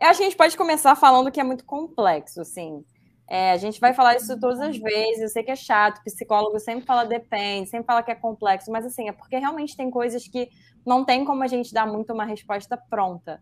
É. 0.00 0.06
Acho 0.06 0.18
que 0.18 0.24
a 0.24 0.28
gente 0.28 0.36
pode 0.36 0.56
começar 0.56 0.96
falando 0.96 1.30
que 1.30 1.40
é 1.40 1.44
muito 1.44 1.64
complexo, 1.64 2.40
assim. 2.40 2.84
É, 3.28 3.52
a 3.52 3.56
gente 3.56 3.78
vai 3.78 3.94
falar 3.94 4.16
isso 4.16 4.40
todas 4.40 4.58
as 4.58 4.76
vezes, 4.76 5.22
eu 5.22 5.28
sei 5.28 5.44
que 5.44 5.52
é 5.52 5.56
chato, 5.56 6.02
psicólogo 6.02 6.58
sempre 6.58 6.84
fala 6.84 7.04
depende, 7.04 7.70
sempre 7.70 7.86
fala 7.86 8.02
que 8.02 8.10
é 8.10 8.14
complexo, 8.16 8.72
mas 8.72 8.84
assim, 8.84 9.08
é 9.08 9.12
porque 9.12 9.38
realmente 9.38 9.76
tem 9.76 9.88
coisas 9.88 10.26
que 10.26 10.48
não 10.84 11.04
tem 11.04 11.24
como 11.24 11.44
a 11.44 11.46
gente 11.46 11.72
dar 11.72 11.86
muito 11.86 12.12
uma 12.12 12.24
resposta 12.24 12.76
pronta. 12.76 13.40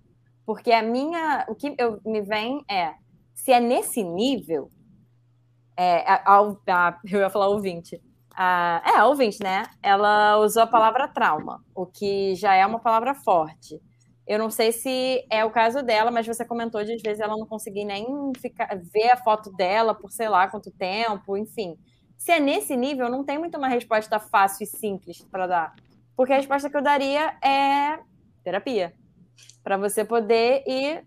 Porque 0.49 0.73
a 0.73 0.81
minha, 0.81 1.45
o 1.47 1.55
que 1.55 1.75
eu, 1.77 2.01
me 2.07 2.23
vem 2.23 2.65
é, 2.70 2.95
se 3.35 3.53
é 3.53 3.61
nesse 3.61 4.03
nível, 4.03 4.70
é, 5.77 6.11
a, 6.11 6.39
a, 6.39 6.99
eu 7.05 7.20
ia 7.20 7.29
falar 7.29 7.49
ouvinte, 7.49 8.01
a, 8.35 8.83
é, 8.83 8.97
a 8.97 9.07
ouvinte, 9.07 9.43
né? 9.43 9.65
Ela 9.83 10.39
usou 10.39 10.62
a 10.62 10.66
palavra 10.66 11.07
trauma, 11.07 11.62
o 11.75 11.85
que 11.85 12.35
já 12.35 12.55
é 12.55 12.65
uma 12.65 12.79
palavra 12.79 13.15
forte. 13.15 13.79
Eu 14.27 14.39
não 14.39 14.49
sei 14.49 14.73
se 14.73 15.23
é 15.31 15.45
o 15.45 15.51
caso 15.51 15.83
dela, 15.83 16.11
mas 16.11 16.27
você 16.27 16.47
comentou 16.47 16.83
de 16.83 16.95
às 16.95 17.03
vezes 17.03 17.20
ela 17.20 17.37
não 17.37 17.47
conseguir 17.47 17.85
nem 17.85 18.07
ficar, 18.41 18.75
ver 18.91 19.11
a 19.11 19.19
foto 19.19 19.53
dela 19.53 19.95
por 19.95 20.11
sei 20.11 20.31
lá 20.31 20.49
quanto 20.49 20.70
tempo, 20.70 21.37
enfim. 21.37 21.77
Se 22.16 22.33
é 22.33 22.41
nesse 22.41 22.75
nível, 22.75 23.11
não 23.11 23.23
tem 23.23 23.37
muito 23.37 23.59
uma 23.59 23.69
resposta 23.69 24.19
fácil 24.19 24.65
e 24.65 24.66
simples 24.66 25.20
para 25.31 25.47
dar. 25.47 25.75
Porque 26.16 26.33
a 26.33 26.37
resposta 26.37 26.70
que 26.70 26.77
eu 26.79 26.83
daria 26.83 27.37
é 27.45 27.99
terapia. 28.43 28.95
Para 29.62 29.77
você 29.77 30.05
poder 30.05 30.62
ir 30.66 31.05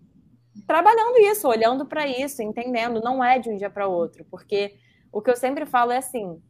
trabalhando 0.67 1.17
isso, 1.19 1.47
olhando 1.47 1.85
para 1.85 2.07
isso, 2.07 2.41
entendendo. 2.41 3.01
Não 3.01 3.23
é 3.23 3.39
de 3.39 3.49
um 3.49 3.57
dia 3.57 3.69
para 3.69 3.87
outro. 3.87 4.25
Porque 4.29 4.75
o 5.11 5.21
que 5.21 5.29
eu 5.29 5.35
sempre 5.35 5.65
falo 5.65 5.91
é 5.91 5.97
assim: 5.97 6.41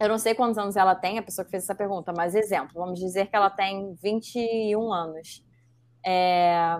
eu 0.00 0.08
não 0.08 0.18
sei 0.18 0.34
quantos 0.34 0.58
anos 0.58 0.76
ela 0.76 0.94
tem, 0.94 1.18
a 1.18 1.22
pessoa 1.22 1.44
que 1.44 1.50
fez 1.50 1.62
essa 1.62 1.74
pergunta, 1.74 2.12
mas 2.16 2.34
exemplo, 2.34 2.72
vamos 2.74 2.98
dizer 2.98 3.28
que 3.28 3.36
ela 3.36 3.50
tem 3.50 3.94
21 4.02 4.92
anos. 4.92 5.44
É, 6.04 6.78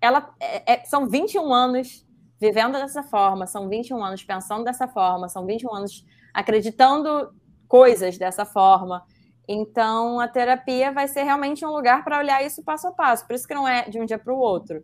ela, 0.00 0.32
é, 0.40 0.74
é 0.74 0.84
são 0.84 1.08
21 1.08 1.52
anos 1.52 2.06
vivendo 2.40 2.74
dessa 2.74 3.02
forma, 3.02 3.46
são 3.46 3.68
21 3.68 4.04
anos 4.04 4.22
pensando 4.22 4.62
dessa 4.62 4.86
forma, 4.86 5.28
são 5.28 5.44
21 5.44 5.74
anos 5.74 6.04
acreditando 6.32 7.34
coisas 7.66 8.16
dessa 8.16 8.44
forma. 8.44 9.04
Então, 9.48 10.18
a 10.18 10.26
terapia 10.26 10.90
vai 10.90 11.06
ser 11.06 11.22
realmente 11.22 11.64
um 11.64 11.70
lugar 11.70 12.02
para 12.02 12.18
olhar 12.18 12.44
isso 12.44 12.64
passo 12.64 12.88
a 12.88 12.92
passo. 12.92 13.26
Por 13.26 13.34
isso 13.34 13.46
que 13.46 13.54
não 13.54 13.66
é 13.66 13.88
de 13.88 14.00
um 14.00 14.04
dia 14.04 14.18
para 14.18 14.34
o 14.34 14.38
outro. 14.38 14.82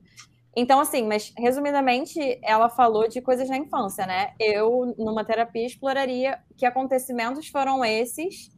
Então, 0.54 0.80
assim, 0.80 1.06
mas 1.06 1.32
resumidamente, 1.36 2.38
ela 2.42 2.68
falou 2.68 3.08
de 3.08 3.20
coisas 3.20 3.48
na 3.48 3.56
infância, 3.56 4.06
né? 4.06 4.34
Eu, 4.38 4.94
numa 4.98 5.24
terapia, 5.24 5.66
exploraria 5.66 6.38
que 6.56 6.66
acontecimentos 6.66 7.48
foram 7.48 7.84
esses 7.84 8.50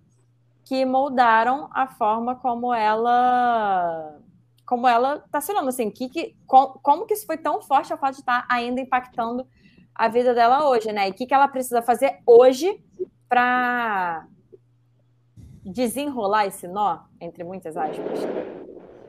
que 0.64 0.84
moldaram 0.84 1.68
a 1.72 1.86
forma 1.86 2.36
como 2.36 2.72
ela 2.72 4.18
como 4.66 4.88
ela 4.88 5.22
está 5.26 5.42
sendo, 5.42 5.68
assim, 5.68 5.90
que, 5.90 6.08
que, 6.08 6.34
como, 6.46 6.80
como 6.82 7.06
que 7.06 7.12
isso 7.12 7.26
foi 7.26 7.36
tão 7.36 7.60
forte 7.60 7.92
a 7.92 7.98
fato 7.98 8.14
de 8.14 8.20
estar 8.20 8.46
tá 8.46 8.54
ainda 8.54 8.80
impactando 8.80 9.46
a 9.94 10.08
vida 10.08 10.34
dela 10.34 10.68
hoje, 10.68 10.90
né? 10.90 11.06
E 11.06 11.10
o 11.10 11.14
que, 11.14 11.26
que 11.26 11.34
ela 11.34 11.46
precisa 11.46 11.82
fazer 11.82 12.18
hoje 12.26 12.82
para 13.28 14.26
desenrolar 15.64 16.46
esse 16.46 16.68
nó, 16.68 17.00
entre 17.20 17.42
muitas 17.42 17.76
aspas. 17.76 18.20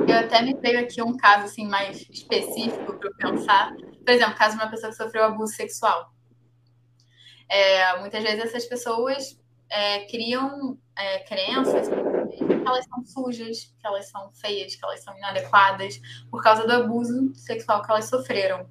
Eu 0.07 0.19
até 0.19 0.41
me 0.41 0.53
veio 0.55 0.79
aqui 0.79 1.01
um 1.01 1.17
caso 1.17 1.45
assim 1.45 1.67
mais 1.67 2.07
específico 2.09 2.93
para 2.93 3.11
pensar. 3.31 3.73
Por 4.05 4.11
exemplo, 4.11 4.35
caso 4.35 4.57
de 4.57 4.63
uma 4.63 4.69
pessoa 4.69 4.91
que 4.91 4.97
sofreu 4.97 5.23
abuso 5.23 5.53
sexual. 5.53 6.13
É, 7.49 7.99
muitas 7.99 8.23
vezes 8.23 8.45
essas 8.45 8.65
pessoas 8.65 9.39
é, 9.69 10.05
criam 10.05 10.77
é, 10.97 11.19
crenças 11.19 11.87
que 11.87 12.53
elas 12.67 12.85
são 12.85 13.05
sujas, 13.05 13.75
que 13.79 13.87
elas 13.87 14.09
são 14.09 14.31
feias, 14.33 14.75
que 14.75 14.85
elas 14.85 15.03
são 15.03 15.15
inadequadas 15.17 15.99
por 16.29 16.41
causa 16.41 16.65
do 16.65 16.71
abuso 16.71 17.33
sexual 17.35 17.81
que 17.81 17.91
elas 17.91 18.05
sofreram. 18.05 18.67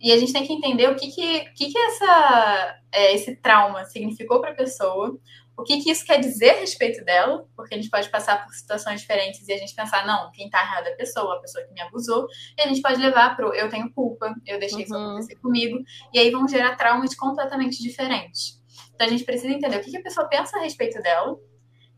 E 0.00 0.10
a 0.10 0.18
gente 0.18 0.32
tem 0.32 0.44
que 0.44 0.52
entender 0.52 0.90
o 0.90 0.96
que 0.96 1.08
que, 1.12 1.44
que, 1.50 1.70
que 1.70 1.78
essa, 1.78 2.80
é, 2.90 3.14
esse 3.14 3.36
trauma 3.36 3.84
significou 3.84 4.40
para 4.40 4.50
a 4.50 4.54
pessoa, 4.54 5.16
o 5.56 5.62
que, 5.62 5.82
que 5.82 5.90
isso 5.90 6.04
quer 6.04 6.18
dizer 6.18 6.50
a 6.50 6.60
respeito 6.60 7.04
dela, 7.04 7.46
porque 7.54 7.74
a 7.74 7.76
gente 7.76 7.90
pode 7.90 8.08
passar 8.08 8.44
por 8.44 8.52
situações 8.54 9.00
diferentes 9.00 9.46
e 9.46 9.52
a 9.52 9.58
gente 9.58 9.74
pensar, 9.74 10.06
não, 10.06 10.30
quem 10.32 10.46
está 10.46 10.62
errado 10.62 10.86
é 10.86 10.92
a 10.92 10.96
pessoa, 10.96 11.36
a 11.36 11.40
pessoa 11.40 11.64
que 11.64 11.72
me 11.72 11.80
abusou, 11.80 12.26
e 12.58 12.62
a 12.62 12.68
gente 12.68 12.80
pode 12.80 13.00
levar 13.00 13.36
para 13.36 13.46
eu 13.56 13.68
tenho 13.68 13.92
culpa, 13.92 14.34
eu 14.46 14.58
deixei 14.58 14.78
uhum. 14.78 14.84
isso 14.84 14.94
acontecer 14.94 15.36
comigo, 15.36 15.78
e 16.12 16.18
aí 16.18 16.30
vão 16.30 16.48
gerar 16.48 16.76
traumas 16.76 17.14
completamente 17.14 17.82
diferentes. 17.82 18.60
Então 18.94 19.06
a 19.06 19.10
gente 19.10 19.24
precisa 19.24 19.52
entender 19.52 19.76
o 19.76 19.80
que, 19.80 19.90
que 19.90 19.98
a 19.98 20.02
pessoa 20.02 20.28
pensa 20.28 20.58
a 20.58 20.62
respeito 20.62 21.00
dela, 21.02 21.36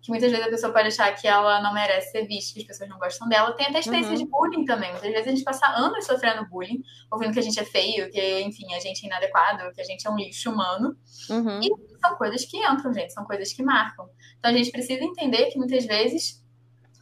que 0.04 0.10
muitas 0.10 0.30
vezes 0.30 0.46
a 0.46 0.50
pessoa 0.50 0.70
pode 0.70 0.88
achar 0.88 1.10
que 1.14 1.26
ela 1.26 1.62
não 1.62 1.72
merece 1.72 2.10
ser 2.10 2.26
vista, 2.26 2.52
que 2.52 2.60
as 2.60 2.66
pessoas 2.66 2.90
não 2.90 2.98
gostam 2.98 3.26
dela. 3.26 3.52
Tem 3.52 3.66
até 3.66 3.78
experiência 3.78 4.12
uhum. 4.12 4.18
de 4.18 4.26
bullying 4.26 4.64
também. 4.66 4.90
Muitas 4.90 5.10
vezes 5.10 5.26
a 5.26 5.30
gente 5.30 5.42
passa 5.42 5.66
anos 5.66 6.04
sofrendo 6.04 6.46
bullying, 6.46 6.82
ouvindo 7.10 7.32
que 7.32 7.38
a 7.38 7.42
gente 7.42 7.58
é 7.58 7.64
feio, 7.64 8.10
que, 8.10 8.40
enfim, 8.42 8.66
a 8.74 8.80
gente 8.80 9.02
é 9.02 9.06
inadequado, 9.06 9.72
que 9.72 9.80
a 9.80 9.84
gente 9.84 10.06
é 10.06 10.10
um 10.10 10.16
lixo 10.16 10.50
humano. 10.50 10.94
Uhum. 11.30 11.58
E 11.58 11.70
são 12.02 12.16
coisas 12.16 12.44
que 12.44 12.58
entram, 12.58 12.92
gente, 12.92 13.14
são 13.14 13.24
coisas 13.24 13.50
que 13.54 13.62
marcam. 13.62 14.06
Então 14.38 14.50
a 14.50 14.54
gente 14.54 14.70
precisa 14.70 15.02
entender 15.02 15.46
que 15.46 15.56
muitas 15.56 15.86
vezes 15.86 16.44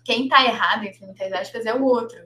quem 0.05 0.29
tá 0.29 0.45
errado, 0.45 0.85
entre 0.85 1.05
muitas 1.05 1.33
aspas, 1.33 1.67
é 1.67 1.75
o 1.75 1.83
outro. 1.83 2.21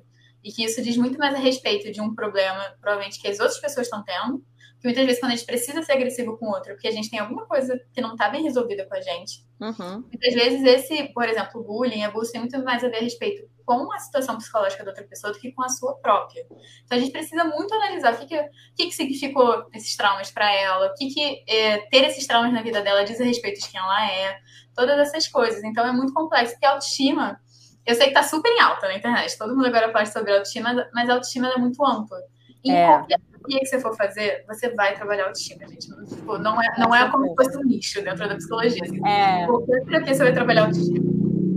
E 0.44 0.52
que 0.52 0.62
isso 0.62 0.82
diz 0.82 0.98
muito 0.98 1.18
mais 1.18 1.34
a 1.34 1.38
respeito 1.38 1.90
de 1.90 2.02
um 2.02 2.14
problema, 2.14 2.76
provavelmente, 2.82 3.18
que 3.18 3.28
as 3.28 3.40
outras 3.40 3.58
pessoas 3.58 3.86
estão 3.86 4.04
tendo, 4.04 4.44
que 4.86 4.92
muitas 4.92 5.04
vezes 5.04 5.20
quando 5.20 5.32
a 5.32 5.36
gente 5.36 5.46
precisa 5.46 5.82
ser 5.82 5.92
agressivo 5.92 6.36
com 6.38 6.46
o 6.46 6.50
outro, 6.50 6.72
porque 6.74 6.86
a 6.86 6.92
gente 6.92 7.10
tem 7.10 7.18
alguma 7.18 7.44
coisa 7.46 7.78
que 7.92 8.00
não 8.00 8.12
está 8.12 8.28
bem 8.28 8.42
resolvida 8.42 8.86
com 8.86 8.94
a 8.94 9.00
gente, 9.00 9.44
uhum. 9.60 10.02
muitas 10.02 10.34
vezes 10.34 10.64
esse, 10.64 11.12
por 11.12 11.28
exemplo, 11.28 11.62
bullying, 11.64 12.04
abuso 12.04 12.30
tem 12.30 12.40
muito 12.40 12.58
mais 12.62 12.84
a 12.84 12.88
ver 12.88 12.98
a 12.98 13.00
respeito 13.00 13.48
com 13.64 13.92
a 13.92 13.98
situação 13.98 14.38
psicológica 14.38 14.84
da 14.84 14.90
outra 14.90 15.04
pessoa 15.04 15.32
do 15.32 15.40
que 15.40 15.50
com 15.50 15.62
a 15.62 15.68
sua 15.68 15.96
própria. 15.96 16.46
Então 16.84 16.96
a 16.96 17.00
gente 17.00 17.10
precisa 17.10 17.44
muito 17.44 17.74
analisar 17.74 18.14
o 18.14 18.18
que, 18.18 18.26
que, 18.26 18.48
que, 18.76 18.86
que 18.86 18.92
significou 18.92 19.66
esses 19.74 19.96
traumas 19.96 20.30
para 20.30 20.54
ela, 20.54 20.86
o 20.86 20.94
que, 20.94 21.08
que 21.08 21.44
é, 21.48 21.78
ter 21.88 22.04
esses 22.04 22.26
traumas 22.26 22.52
na 22.52 22.62
vida 22.62 22.80
dela 22.80 23.04
diz 23.04 23.20
a 23.20 23.24
respeito 23.24 23.60
de 23.60 23.68
quem 23.68 23.80
ela 23.80 24.08
é, 24.08 24.38
todas 24.72 24.96
essas 25.00 25.26
coisas. 25.26 25.64
Então 25.64 25.84
é 25.84 25.90
muito 25.90 26.14
complexo, 26.14 26.52
porque 26.52 26.66
a 26.66 26.70
autoestima, 26.70 27.40
eu 27.84 27.96
sei 27.96 28.04
que 28.04 28.18
está 28.18 28.22
super 28.22 28.50
em 28.52 28.60
alta 28.60 28.86
na 28.86 28.94
internet, 28.94 29.36
todo 29.36 29.56
mundo 29.56 29.66
agora 29.66 29.90
fala 29.90 30.06
sobre 30.06 30.30
autoestima, 30.30 30.88
mas 30.94 31.10
a 31.10 31.14
autoestima 31.14 31.48
é 31.48 31.58
muito 31.58 31.84
ampla. 31.84 32.18
Em 32.64 32.72
é. 32.72 32.86
qualquer 32.86 33.18
terapia 33.46 33.60
que 33.60 33.66
você 33.66 33.80
for 33.80 33.96
fazer, 33.96 34.44
você 34.46 34.70
vai 34.70 34.94
trabalhar 34.94 35.24
autoestima, 35.24 35.66
gente. 35.68 35.88
Tipo, 35.88 36.38
não 36.38 36.60
é, 36.60 36.78
não 36.78 36.94
é 36.94 37.10
como 37.10 37.28
se 37.28 37.34
fosse 37.34 37.58
um 37.58 37.62
nicho 37.62 38.02
dentro 38.02 38.28
da 38.28 38.34
psicologia. 38.34 38.82
Assim. 38.82 39.06
É. 39.06 39.46
Qualquer 39.46 39.84
terapia 39.84 40.14
você 40.14 40.22
vai 40.24 40.32
trabalhar 40.32 40.66
autoestima. 40.66 41.06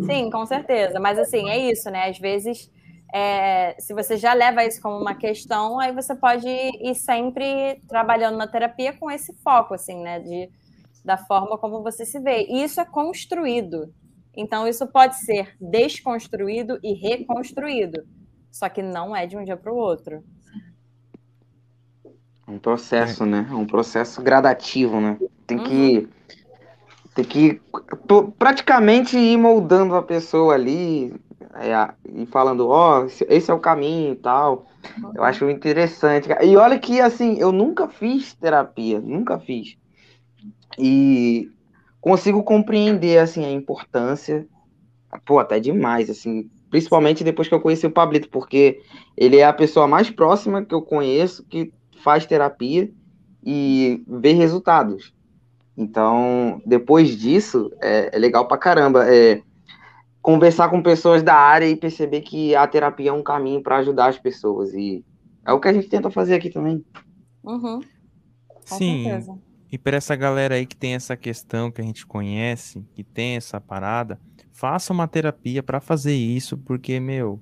Sim, 0.06 0.30
com 0.30 0.45
certeza. 0.45 0.99
Mas 0.99 1.20
assim, 1.20 1.49
é 1.49 1.72
isso, 1.72 1.90
né? 1.90 2.10
Às 2.10 2.18
vezes, 2.18 2.72
é, 3.14 3.76
se 3.80 3.94
você 3.94 4.18
já 4.18 4.34
leva 4.34 4.64
isso 4.64 4.82
como 4.82 4.98
uma 4.98 5.16
questão, 5.16 5.80
aí 5.80 5.91
você 5.91 6.16
pode 6.16 6.48
ir 6.48 6.95
sempre 6.95 7.82
trabalhando 7.88 8.38
na 8.38 8.48
terapia 8.48 8.94
com 8.94 9.10
esse 9.10 9.34
foco, 9.44 9.74
assim, 9.74 10.02
né? 10.02 10.20
De, 10.20 10.49
da 11.03 11.18
forma 11.18 11.57
como 11.57 11.84
você 11.84 12.06
se 12.06 12.20
vê. 12.20 12.45
E 12.48 12.64
isso 12.64 12.80
é 12.80 12.86
construído. 12.86 13.94
Então, 14.36 14.68
isso 14.68 14.88
pode 14.88 15.18
ser 15.18 15.56
desconstruído 15.60 16.80
e 16.84 16.94
reconstruído. 16.94 18.03
Só 18.52 18.70
que 18.70 18.82
não 18.82 19.16
é 19.16 19.28
de 19.28 19.38
um 19.38 19.44
dia 19.44 19.57
para 19.57 19.72
o 19.72 19.76
outro. 19.76 20.24
Um 22.49 22.57
processo, 22.57 23.26
né? 23.26 23.47
É 23.49 23.53
um 23.53 23.65
processo 23.65 24.21
gradativo, 24.21 24.99
né? 24.99 25.17
Tem 25.45 25.57
uhum. 25.57 25.63
que. 25.63 26.09
Tem 27.13 27.26
que 27.26 27.61
praticamente 28.38 29.17
ir 29.17 29.38
moldando 29.38 29.95
a 29.95 30.01
pessoa 30.01 30.53
ali 30.53 31.13
é, 31.55 31.93
e 32.13 32.26
falando, 32.26 32.69
ó, 32.69 33.01
oh, 33.01 33.05
esse 33.05 33.51
é 33.51 33.53
o 33.53 33.59
caminho 33.59 34.13
e 34.13 34.15
tal. 34.15 34.67
Uhum. 34.97 35.11
Eu 35.15 35.23
acho 35.23 35.49
interessante. 35.49 36.30
E 36.41 36.55
olha 36.55 36.80
que, 36.80 37.01
assim, 37.01 37.38
eu 37.38 37.51
nunca 37.51 37.88
fiz 37.88 38.34
terapia, 38.34 38.99
nunca 38.99 39.39
fiz. 39.39 39.76
E 40.77 41.51
consigo 41.99 42.43
compreender, 42.43 43.19
assim, 43.19 43.43
a 43.45 43.51
importância, 43.51 44.47
pô, 45.26 45.39
até 45.39 45.59
demais, 45.59 46.09
assim, 46.09 46.49
principalmente 46.69 47.23
depois 47.23 47.47
que 47.47 47.53
eu 47.53 47.61
conheci 47.61 47.85
o 47.85 47.91
Pablito, 47.91 48.30
porque 48.30 48.81
ele 49.17 49.38
é 49.38 49.45
a 49.45 49.53
pessoa 49.53 49.88
mais 49.88 50.09
próxima 50.09 50.63
que 50.63 50.73
eu 50.73 50.81
conheço 50.81 51.43
que 51.45 51.73
faz 51.99 52.26
terapia 52.26 52.91
e 53.43 54.03
vê 54.07 54.34
resultados. 54.34 55.13
Então, 55.77 56.61
depois 56.65 57.09
disso, 57.17 57.71
é, 57.81 58.15
é 58.15 58.19
legal 58.19 58.47
pra 58.47 58.57
caramba. 58.57 59.07
É, 59.07 59.41
conversar 60.21 60.69
com 60.69 60.84
pessoas 60.84 61.23
da 61.23 61.35
área 61.35 61.65
e 61.65 61.76
perceber 61.76 62.21
que 62.21 62.53
a 62.55 62.67
terapia 62.67 63.09
é 63.09 63.13
um 63.13 63.23
caminho 63.23 63.63
para 63.63 63.77
ajudar 63.77 64.07
as 64.07 64.17
pessoas. 64.17 64.73
E 64.73 65.03
é 65.45 65.53
o 65.53 65.59
que 65.59 65.67
a 65.67 65.73
gente 65.73 65.88
tenta 65.88 66.11
fazer 66.11 66.35
aqui 66.35 66.49
também. 66.49 66.84
Uhum. 67.43 67.80
Sim. 68.65 69.03
Certeza. 69.03 69.39
E 69.71 69.77
para 69.77 69.97
essa 69.97 70.15
galera 70.15 70.55
aí 70.55 70.65
que 70.65 70.76
tem 70.76 70.95
essa 70.95 71.15
questão 71.15 71.71
que 71.71 71.80
a 71.80 71.84
gente 71.84 72.05
conhece, 72.05 72.84
que 72.93 73.03
tem 73.03 73.38
essa 73.38 73.61
parada, 73.61 74.19
faça 74.51 74.91
uma 74.91 75.07
terapia 75.07 75.61
para 75.61 75.80
fazer 75.80 76.15
isso, 76.15 76.57
porque, 76.57 76.99
meu, 76.99 77.39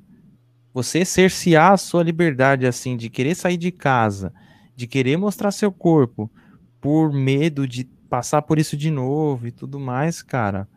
você 0.78 1.04
cercear 1.04 1.72
a 1.72 1.78
sua 1.78 2.04
liberdade, 2.04 2.68
assim, 2.68 2.96
de 2.96 3.10
querer 3.10 3.34
sair 3.34 3.58
de 3.58 3.72
casa, 3.72 4.32
de 4.76 4.86
querer 4.86 5.18
mostrar 5.18 5.50
seu 5.50 5.72
corpo, 5.72 6.30
por 6.80 7.12
medo 7.12 7.68
de 7.68 7.86
passar 8.08 8.44
por 8.44 8.60
isso 8.60 8.78
de 8.78 8.92
novo 8.92 9.48
e 9.48 9.52
tudo 9.52 9.80
mais, 9.80 10.22
cara, 10.22 10.70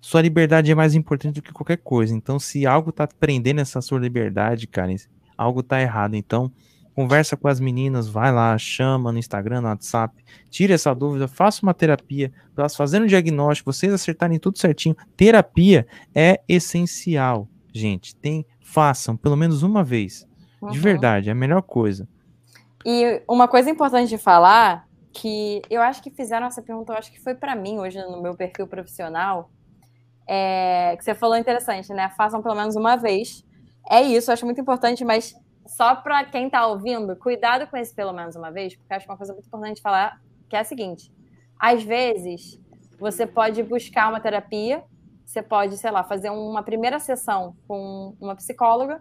sua 0.00 0.22
liberdade 0.22 0.70
é 0.70 0.74
mais 0.74 0.94
importante 0.94 1.34
do 1.34 1.42
que 1.42 1.52
qualquer 1.52 1.78
coisa. 1.78 2.14
Então, 2.14 2.38
se 2.38 2.64
algo 2.64 2.92
tá 2.92 3.08
prendendo 3.08 3.60
essa 3.60 3.80
sua 3.80 3.98
liberdade, 3.98 4.68
cara, 4.68 4.94
algo 5.36 5.64
tá 5.64 5.82
errado. 5.82 6.14
Então, 6.14 6.52
conversa 6.94 7.36
com 7.36 7.48
as 7.48 7.58
meninas, 7.58 8.06
vai 8.06 8.30
lá, 8.30 8.56
chama 8.56 9.10
no 9.10 9.18
Instagram, 9.18 9.62
no 9.62 9.66
WhatsApp, 9.66 10.22
tira 10.48 10.74
essa 10.74 10.94
dúvida, 10.94 11.26
faça 11.26 11.60
uma 11.64 11.74
terapia, 11.74 12.30
para 12.54 12.62
elas 12.62 12.76
fazerem 12.76 13.04
um 13.04 13.08
diagnóstico, 13.08 13.72
vocês 13.72 13.92
acertarem 13.92 14.38
tudo 14.38 14.58
certinho. 14.58 14.94
Terapia 15.16 15.88
é 16.14 16.40
essencial, 16.48 17.48
gente. 17.74 18.14
Tem, 18.14 18.46
façam 18.72 19.16
pelo 19.16 19.36
menos 19.36 19.62
uma 19.62 19.82
vez. 19.82 20.26
Uhum. 20.62 20.70
De 20.70 20.78
verdade, 20.78 21.28
é 21.28 21.32
a 21.32 21.34
melhor 21.34 21.62
coisa. 21.62 22.08
E 22.84 23.22
uma 23.28 23.48
coisa 23.48 23.70
importante 23.70 24.08
de 24.08 24.18
falar 24.18 24.86
que 25.12 25.60
eu 25.68 25.82
acho 25.82 26.02
que 26.02 26.10
fizeram 26.10 26.46
essa 26.46 26.62
pergunta, 26.62 26.92
eu 26.92 26.96
acho 26.96 27.10
que 27.10 27.20
foi 27.20 27.34
para 27.34 27.54
mim 27.56 27.78
hoje 27.78 28.00
no 28.02 28.22
meu 28.22 28.34
perfil 28.34 28.66
profissional, 28.66 29.50
é, 30.26 30.94
que 30.96 31.04
você 31.04 31.14
falou 31.14 31.36
interessante, 31.36 31.92
né? 31.92 32.10
Façam 32.16 32.40
pelo 32.40 32.54
menos 32.54 32.76
uma 32.76 32.96
vez. 32.96 33.44
É 33.90 34.00
isso, 34.00 34.30
eu 34.30 34.34
acho 34.34 34.46
muito 34.46 34.60
importante, 34.60 35.04
mas 35.04 35.34
só 35.66 35.96
para 35.96 36.24
quem 36.24 36.46
está 36.46 36.66
ouvindo, 36.66 37.16
cuidado 37.16 37.66
com 37.66 37.76
esse 37.76 37.94
pelo 37.94 38.12
menos 38.12 38.36
uma 38.36 38.50
vez, 38.50 38.76
porque 38.76 38.94
acho 38.94 39.04
que 39.04 39.10
uma 39.10 39.18
coisa 39.18 39.32
muito 39.32 39.46
importante 39.46 39.82
falar, 39.82 40.20
que 40.48 40.54
é 40.54 40.60
a 40.60 40.64
seguinte: 40.64 41.12
às 41.58 41.82
vezes 41.82 42.60
você 42.98 43.26
pode 43.26 43.62
buscar 43.62 44.08
uma 44.08 44.20
terapia, 44.20 44.84
você 45.30 45.42
pode, 45.42 45.76
sei 45.76 45.92
lá, 45.92 46.02
fazer 46.02 46.28
uma 46.28 46.60
primeira 46.60 46.98
sessão 46.98 47.54
com 47.68 48.16
uma 48.20 48.34
psicóloga. 48.34 49.00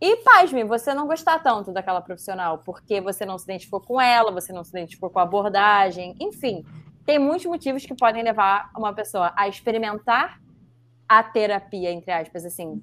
E, 0.00 0.16
pasme, 0.22 0.64
você 0.64 0.94
não 0.94 1.06
gostar 1.06 1.40
tanto 1.40 1.72
daquela 1.72 2.00
profissional, 2.00 2.62
porque 2.64 3.02
você 3.02 3.26
não 3.26 3.36
se 3.36 3.44
identificou 3.44 3.78
com 3.78 4.00
ela, 4.00 4.32
você 4.32 4.50
não 4.50 4.64
se 4.64 4.70
identificou 4.70 5.10
com 5.10 5.18
a 5.18 5.24
abordagem, 5.24 6.14
enfim. 6.18 6.64
Tem 7.04 7.18
muitos 7.18 7.44
motivos 7.44 7.84
que 7.84 7.94
podem 7.94 8.22
levar 8.22 8.70
uma 8.74 8.94
pessoa 8.94 9.30
a 9.36 9.46
experimentar 9.46 10.40
a 11.06 11.22
terapia, 11.22 11.90
entre 11.90 12.12
aspas, 12.12 12.46
assim, 12.46 12.82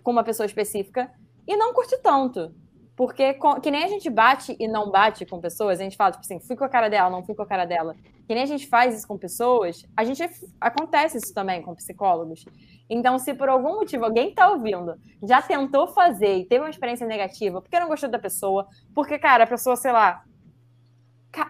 com 0.00 0.12
uma 0.12 0.22
pessoa 0.22 0.46
específica 0.46 1.10
e 1.48 1.56
não 1.56 1.74
curte 1.74 1.98
tanto. 2.00 2.54
Porque 2.96 3.36
que 3.60 3.70
nem 3.70 3.84
a 3.84 3.88
gente 3.88 4.08
bate 4.08 4.56
e 4.58 4.68
não 4.68 4.90
bate 4.90 5.26
com 5.26 5.40
pessoas, 5.40 5.80
a 5.80 5.82
gente 5.82 5.96
fala, 5.96 6.12
tipo 6.12 6.22
assim, 6.22 6.38
fui 6.38 6.54
com 6.54 6.64
a 6.64 6.68
cara 6.68 6.88
dela, 6.88 7.10
não 7.10 7.24
fui 7.24 7.34
com 7.34 7.42
a 7.42 7.46
cara 7.46 7.64
dela. 7.64 7.96
Que 8.26 8.34
nem 8.34 8.44
a 8.44 8.46
gente 8.46 8.68
faz 8.68 8.96
isso 8.96 9.08
com 9.08 9.18
pessoas, 9.18 9.84
a 9.96 10.04
gente 10.04 10.22
acontece 10.60 11.18
isso 11.18 11.34
também 11.34 11.60
com 11.60 11.74
psicólogos. 11.74 12.44
Então, 12.88 13.18
se 13.18 13.34
por 13.34 13.48
algum 13.48 13.76
motivo 13.76 14.04
alguém 14.04 14.32
tá 14.32 14.50
ouvindo, 14.50 14.94
já 15.22 15.42
tentou 15.42 15.88
fazer 15.88 16.38
e 16.38 16.44
teve 16.44 16.64
uma 16.64 16.70
experiência 16.70 17.06
negativa, 17.06 17.60
porque 17.60 17.80
não 17.80 17.88
gostou 17.88 18.08
da 18.08 18.18
pessoa, 18.18 18.68
porque, 18.94 19.18
cara, 19.18 19.44
a 19.44 19.46
pessoa, 19.46 19.74
sei 19.74 19.90
lá. 19.90 20.22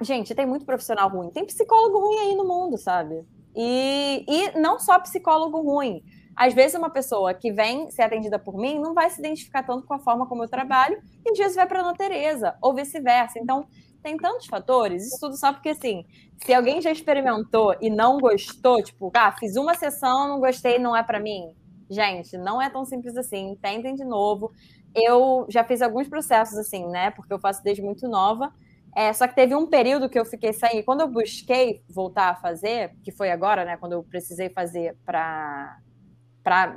Gente, 0.01 0.35
tem 0.35 0.47
muito 0.47 0.65
profissional 0.65 1.11
ruim, 1.11 1.31
tem 1.31 1.45
psicólogo 1.45 1.99
ruim 1.99 2.19
aí 2.21 2.35
no 2.35 2.49
mundo, 2.49 2.79
sabe? 2.79 3.23
E, 3.55 4.25
e 4.27 4.59
não 4.59 4.79
só 4.79 4.99
psicólogo 4.99 5.61
ruim. 5.61 6.03
Às 6.37 6.55
vezes, 6.55 6.77
uma 6.77 6.91
pessoa 6.91 7.33
que 7.33 7.53
vem 7.53 7.91
ser 7.91 8.03
atendida 8.03 8.39
por 8.39 8.57
mim 8.57 8.79
não 8.79 8.95
vai 8.95 9.09
se 9.11 9.21
identificar 9.21 9.63
tanto 9.63 9.87
com 9.87 9.95
a 9.95 9.99
forma 9.99 10.27
como 10.27 10.43
eu 10.43 10.49
trabalho, 10.49 11.01
e 11.25 11.31
às 11.31 11.39
vezes 11.39 11.57
vai 11.57 11.67
para 11.67 11.81
a 11.81 11.83
Ana 11.83 11.95
Tereza, 11.95 12.57
ou 12.61 12.75
vice-versa. 12.75 13.39
Então, 13.39 13.67
tem 14.03 14.17
tantos 14.17 14.47
fatores, 14.47 15.07
isso 15.07 15.19
tudo 15.19 15.37
só 15.37 15.53
porque, 15.53 15.71
assim, 15.71 16.05
se 16.45 16.53
alguém 16.53 16.81
já 16.81 16.91
experimentou 16.91 17.75
e 17.81 17.89
não 17.89 18.19
gostou, 18.19 18.83
tipo, 18.83 19.11
ah, 19.15 19.33
fiz 19.33 19.57
uma 19.57 19.75
sessão, 19.75 20.29
não 20.29 20.41
gostei, 20.41 20.79
não 20.79 20.95
é 20.95 21.03
para 21.03 21.19
mim. 21.19 21.55
Gente, 21.89 22.37
não 22.37 22.61
é 22.61 22.69
tão 22.69 22.85
simples 22.85 23.17
assim, 23.17 23.57
tentem 23.63 23.95
de 23.95 24.05
novo. 24.05 24.51
Eu 24.95 25.47
já 25.49 25.65
fiz 25.65 25.81
alguns 25.81 26.09
processos 26.09 26.59
assim, 26.59 26.87
né, 26.89 27.11
porque 27.13 27.33
eu 27.33 27.39
faço 27.39 27.63
desde 27.63 27.83
muito 27.83 28.07
nova, 28.09 28.53
é, 28.97 29.13
só 29.13 29.27
que 29.27 29.35
teve 29.35 29.55
um 29.55 29.67
período 29.67 30.09
que 30.09 30.19
eu 30.19 30.25
fiquei 30.25 30.53
sem. 30.53 30.83
Quando 30.85 31.01
eu 31.01 31.09
busquei 31.09 31.83
voltar 31.89 32.31
a 32.31 32.37
fazer, 32.37 32.95
que 33.03 33.11
foi 33.11 33.31
agora, 33.31 33.65
né? 33.65 33.77
Quando 33.77 33.93
eu 33.93 34.05
precisei 34.05 34.49
fazer 34.51 34.97
para 35.05 35.79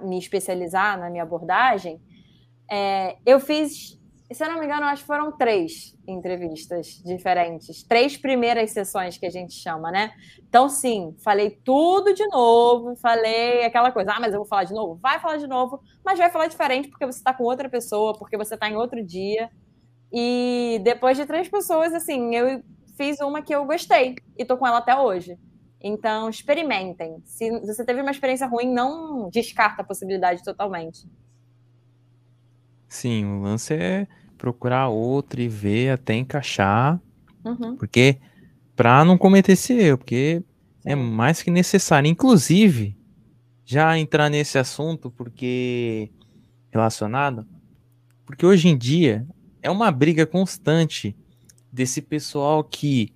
me 0.04 0.18
especializar 0.18 1.00
na 1.00 1.10
minha 1.10 1.24
abordagem, 1.24 2.02
é, 2.70 3.18
eu 3.26 3.40
fiz, 3.40 3.98
se 4.32 4.44
eu 4.44 4.50
não 4.50 4.60
me 4.60 4.66
engano, 4.66 4.86
acho 4.86 5.02
que 5.02 5.08
foram 5.08 5.32
três 5.32 5.96
entrevistas 6.08 7.02
diferentes. 7.04 7.84
Três 7.84 8.18
primeiras 8.18 8.72
sessões 8.72 9.18
que 9.18 9.26
a 9.26 9.30
gente 9.30 9.54
chama, 9.54 9.92
né? 9.92 10.12
Então, 10.48 10.70
sim, 10.70 11.16
falei 11.24 11.52
tudo 11.64 12.14
de 12.14 12.26
novo, 12.28 12.96
falei 12.98 13.64
aquela 13.66 13.92
coisa, 13.92 14.14
ah, 14.14 14.20
mas 14.20 14.34
eu 14.34 14.40
vou 14.40 14.48
falar 14.48 14.66
de 14.66 14.74
novo? 14.74 14.96
Vai 15.02 15.20
falar 15.20 15.38
de 15.38 15.48
novo, 15.48 15.82
mas 16.04 16.20
vai 16.20 16.30
falar 16.30 16.48
diferente 16.48 16.90
porque 16.90 17.06
você 17.06 17.20
está 17.20 17.34
com 17.34 17.44
outra 17.44 17.70
pessoa, 17.70 18.18
porque 18.18 18.38
você 18.38 18.54
está 18.56 18.70
em 18.70 18.76
outro 18.76 19.04
dia. 19.04 19.50
E 20.12 20.80
depois 20.84 21.18
de 21.18 21.26
três 21.26 21.50
pessoas, 21.50 21.94
assim, 21.94 22.36
eu 22.36 22.64
fiz 22.98 23.20
uma 23.22 23.42
que 23.42 23.54
eu 23.54 23.66
gostei 23.66 24.16
e 24.38 24.46
tô 24.46 24.58
com 24.58 24.66
ela 24.66 24.80
até 24.80 24.96
hoje. 24.98 25.38
Então, 25.82 26.30
experimentem. 26.30 27.22
Se 27.24 27.50
você 27.62 27.86
teve 27.86 28.02
uma 28.02 28.12
experiência 28.12 28.48
ruim, 28.48 28.72
não 28.74 29.30
descarta 29.30 29.82
a 29.82 29.86
possibilidade 29.86 30.44
totalmente. 30.44 31.08
Sim, 32.88 33.26
o 33.26 33.42
lance 33.42 33.74
é 33.74 34.08
procurar 34.38 34.88
outra 34.88 35.42
e 35.42 35.48
ver 35.48 35.92
até 35.92 36.16
encaixar. 36.16 37.00
Uhum. 37.44 37.76
Porque, 37.76 38.18
para 38.76 39.06
não 39.06 39.18
cometer 39.18 39.54
esse 39.54 39.74
erro, 39.74 40.00
porque 40.00 40.44
é 40.86 40.96
mais 40.96 41.44
que 41.44 41.52
necessário. 41.52 42.10
Inclusive, 42.10 42.98
já 43.66 43.98
entrar 43.98 44.30
nesse 44.30 44.58
assunto, 44.58 45.12
porque 45.12 46.10
relacionado, 46.72 47.46
porque 48.26 48.46
hoje 48.46 48.68
em 48.68 48.78
dia 48.78 49.28
é 49.62 49.70
uma 49.70 49.92
briga 49.92 50.26
constante 50.26 51.16
desse 51.72 52.02
pessoal 52.02 52.64
que 52.64 53.14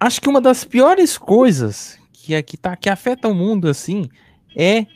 acho 0.00 0.20
que 0.20 0.28
uma 0.28 0.40
das 0.40 0.64
piores 0.64 1.18
coisas 1.18 1.98
que 2.12 2.34
aqui 2.34 2.56
tá 2.56 2.74
que 2.74 2.88
afeta 2.88 3.28
o 3.28 3.34
mundo 3.34 3.68
assim 3.68 4.08
é 4.56 4.86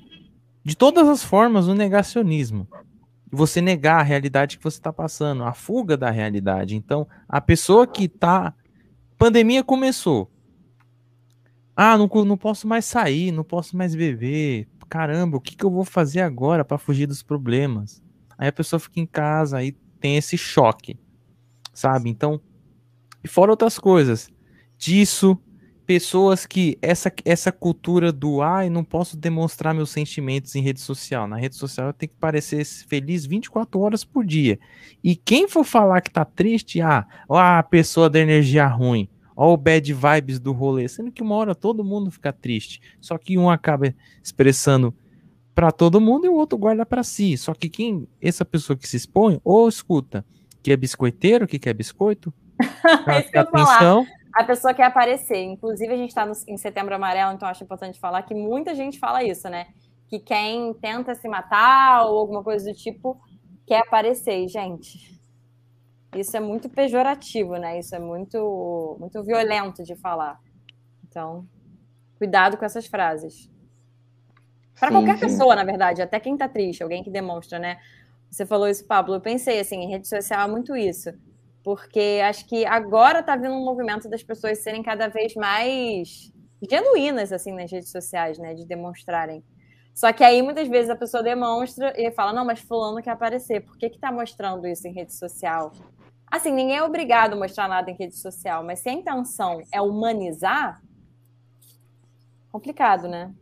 de 0.64 0.74
todas 0.74 1.06
as 1.06 1.22
formas 1.22 1.68
o 1.68 1.74
negacionismo. 1.74 2.66
Você 3.30 3.60
negar 3.60 4.00
a 4.00 4.02
realidade 4.02 4.56
que 4.56 4.64
você 4.64 4.78
está 4.78 4.92
passando, 4.92 5.44
a 5.44 5.52
fuga 5.52 5.96
da 5.96 6.10
realidade. 6.10 6.74
Então, 6.74 7.06
a 7.28 7.40
pessoa 7.40 7.86
que 7.86 8.08
tá 8.08 8.54
pandemia 9.18 9.62
começou. 9.62 10.30
Ah, 11.76 11.98
não, 11.98 12.08
não 12.24 12.36
posso 12.36 12.66
mais 12.68 12.84
sair, 12.84 13.32
não 13.32 13.42
posso 13.42 13.76
mais 13.76 13.94
beber. 13.94 14.68
Caramba, 14.88 15.36
o 15.36 15.40
que, 15.40 15.56
que 15.56 15.64
eu 15.64 15.70
vou 15.70 15.84
fazer 15.84 16.20
agora 16.20 16.64
para 16.64 16.78
fugir 16.78 17.06
dos 17.06 17.22
problemas? 17.22 18.02
Aí 18.38 18.48
a 18.48 18.52
pessoa 18.52 18.78
fica 18.78 19.00
em 19.00 19.06
casa, 19.06 19.58
aí 19.58 19.72
tem 20.00 20.16
esse 20.16 20.38
choque. 20.38 20.98
sabe? 21.72 22.08
Então, 22.08 22.40
e 23.22 23.28
fora 23.28 23.50
outras 23.50 23.78
coisas, 23.78 24.30
disso, 24.78 25.38
pessoas 25.86 26.46
que 26.46 26.78
essa, 26.80 27.12
essa 27.24 27.52
cultura 27.52 28.10
do 28.10 28.42
ai, 28.42 28.70
não 28.70 28.82
posso 28.82 29.16
demonstrar 29.16 29.74
meus 29.74 29.90
sentimentos 29.90 30.54
em 30.54 30.62
rede 30.62 30.80
social. 30.80 31.26
Na 31.26 31.36
rede 31.36 31.56
social 31.56 31.88
eu 31.88 31.92
tenho 31.92 32.10
que 32.10 32.18
parecer 32.18 32.64
feliz 32.64 33.26
24 33.26 33.80
horas 33.80 34.04
por 34.04 34.24
dia. 34.24 34.58
E 35.02 35.14
quem 35.14 35.48
for 35.48 35.64
falar 35.64 36.00
que 36.00 36.10
tá 36.10 36.24
triste, 36.24 36.80
ah, 36.80 37.06
ó 37.28 37.38
a 37.38 37.62
pessoa 37.62 38.08
da 38.08 38.18
energia 38.18 38.66
ruim, 38.66 39.08
ó 39.36 39.52
o 39.52 39.56
bad 39.56 39.92
vibes 39.92 40.38
do 40.38 40.52
rolê, 40.52 40.88
sendo 40.88 41.12
que 41.12 41.22
uma 41.22 41.34
hora 41.34 41.54
todo 41.54 41.84
mundo 41.84 42.10
fica 42.10 42.32
triste. 42.32 42.80
Só 43.00 43.18
que 43.18 43.36
um 43.36 43.50
acaba 43.50 43.94
expressando 44.22 44.94
para 45.54 45.70
todo 45.70 46.00
mundo 46.00 46.26
e 46.26 46.28
o 46.28 46.34
outro 46.34 46.58
guarda 46.58 46.84
para 46.84 47.02
si. 47.02 47.36
Só 47.36 47.54
que 47.54 47.68
quem 47.68 48.08
essa 48.20 48.44
pessoa 48.44 48.76
que 48.76 48.88
se 48.88 48.96
expõe 48.96 49.40
ou 49.44 49.68
escuta 49.68 50.24
que 50.62 50.72
é 50.72 50.76
biscoiteiro, 50.76 51.46
que 51.48 51.58
quer 51.58 51.74
biscoito, 51.74 52.32
é 53.06 53.38
atenção, 53.38 54.06
a 54.34 54.42
pessoa 54.42 54.74
quer 54.74 54.84
aparecer. 54.84 55.42
Inclusive, 55.42 55.92
a 55.92 55.96
gente 55.96 56.10
está 56.10 56.30
em 56.48 56.56
setembro 56.56 56.94
amarelo, 56.94 57.32
então 57.32 57.48
acho 57.48 57.62
importante 57.62 58.00
falar 58.00 58.22
que 58.22 58.34
muita 58.34 58.74
gente 58.74 58.98
fala 58.98 59.22
isso, 59.22 59.48
né? 59.48 59.68
Que 60.08 60.18
quem 60.18 60.74
tenta 60.74 61.14
se 61.14 61.28
matar 61.28 62.04
ou 62.06 62.18
alguma 62.18 62.42
coisa 62.42 62.70
do 62.70 62.76
tipo 62.76 63.18
quer 63.64 63.80
aparecer. 63.80 64.44
E, 64.44 64.48
gente, 64.48 65.20
isso 66.16 66.36
é 66.36 66.40
muito 66.40 66.68
pejorativo, 66.68 67.56
né? 67.56 67.78
Isso 67.78 67.94
é 67.94 68.00
muito, 68.00 68.96
muito 68.98 69.22
violento 69.22 69.84
de 69.84 69.94
falar. 69.94 70.40
Então, 71.08 71.46
cuidado 72.18 72.56
com 72.56 72.64
essas 72.64 72.86
frases. 72.86 73.48
Para 74.78 74.90
qualquer 74.90 75.14
sim. 75.14 75.20
pessoa, 75.20 75.54
na 75.54 75.62
verdade, 75.62 76.02
até 76.02 76.18
quem 76.18 76.36
tá 76.36 76.48
triste, 76.48 76.82
alguém 76.82 77.04
que 77.04 77.10
demonstra, 77.10 77.60
né? 77.60 77.78
Você 78.28 78.44
falou 78.44 78.68
isso, 78.68 78.84
Pablo. 78.84 79.14
Eu 79.14 79.20
pensei 79.20 79.60
assim, 79.60 79.76
em 79.76 79.88
rede 79.88 80.08
social 80.08 80.48
é 80.48 80.50
muito 80.50 80.76
isso 80.76 81.12
porque 81.64 82.20
acho 82.22 82.46
que 82.46 82.66
agora 82.66 83.20
está 83.20 83.34
vindo 83.34 83.54
um 83.54 83.64
movimento 83.64 84.08
das 84.08 84.22
pessoas 84.22 84.62
serem 84.62 84.82
cada 84.82 85.08
vez 85.08 85.34
mais 85.34 86.30
genuínas 86.70 87.32
assim 87.32 87.52
nas 87.52 87.72
redes 87.72 87.90
sociais, 87.90 88.38
né, 88.38 88.54
de 88.54 88.66
demonstrarem. 88.66 89.42
Só 89.94 90.12
que 90.12 90.22
aí 90.22 90.42
muitas 90.42 90.68
vezes 90.68 90.90
a 90.90 90.96
pessoa 90.96 91.22
demonstra 91.22 91.94
e 91.96 92.10
fala: 92.12 92.32
"Não, 92.32 92.44
mas 92.44 92.60
fulano 92.60 93.02
quer 93.02 93.10
aparecer. 93.10 93.60
Por 93.62 93.78
que 93.78 93.88
que 93.88 93.98
tá 93.98 94.12
mostrando 94.12 94.66
isso 94.66 94.86
em 94.86 94.92
rede 94.92 95.14
social?" 95.14 95.72
Assim, 96.30 96.52
ninguém 96.52 96.76
é 96.76 96.82
obrigado 96.82 97.34
a 97.34 97.36
mostrar 97.36 97.68
nada 97.68 97.90
em 97.90 97.94
rede 97.94 98.16
social, 98.16 98.64
mas 98.64 98.80
se 98.80 98.88
a 98.88 98.92
intenção 98.92 99.62
é 99.72 99.80
humanizar, 99.80 100.82
complicado, 102.50 103.08
né? 103.08 103.32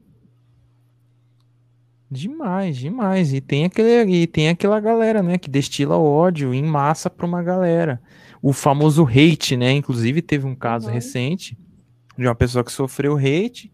Demais, 2.12 2.76
demais. 2.76 3.32
E 3.32 3.40
tem 3.40 3.64
aquele, 3.64 4.02
e 4.12 4.26
tem 4.26 4.50
aquela 4.50 4.78
galera, 4.78 5.22
né, 5.22 5.38
que 5.38 5.48
destila 5.48 5.96
ódio 5.96 6.52
em 6.52 6.62
massa 6.62 7.08
para 7.08 7.24
uma 7.24 7.42
galera. 7.42 8.02
O 8.42 8.52
famoso 8.52 9.06
hate, 9.06 9.56
né? 9.56 9.72
Inclusive 9.72 10.20
teve 10.20 10.46
um 10.46 10.54
caso 10.54 10.88
uhum. 10.88 10.92
recente 10.92 11.56
de 12.18 12.26
uma 12.26 12.34
pessoa 12.34 12.62
que 12.62 12.70
sofreu 12.70 13.16
hate 13.16 13.72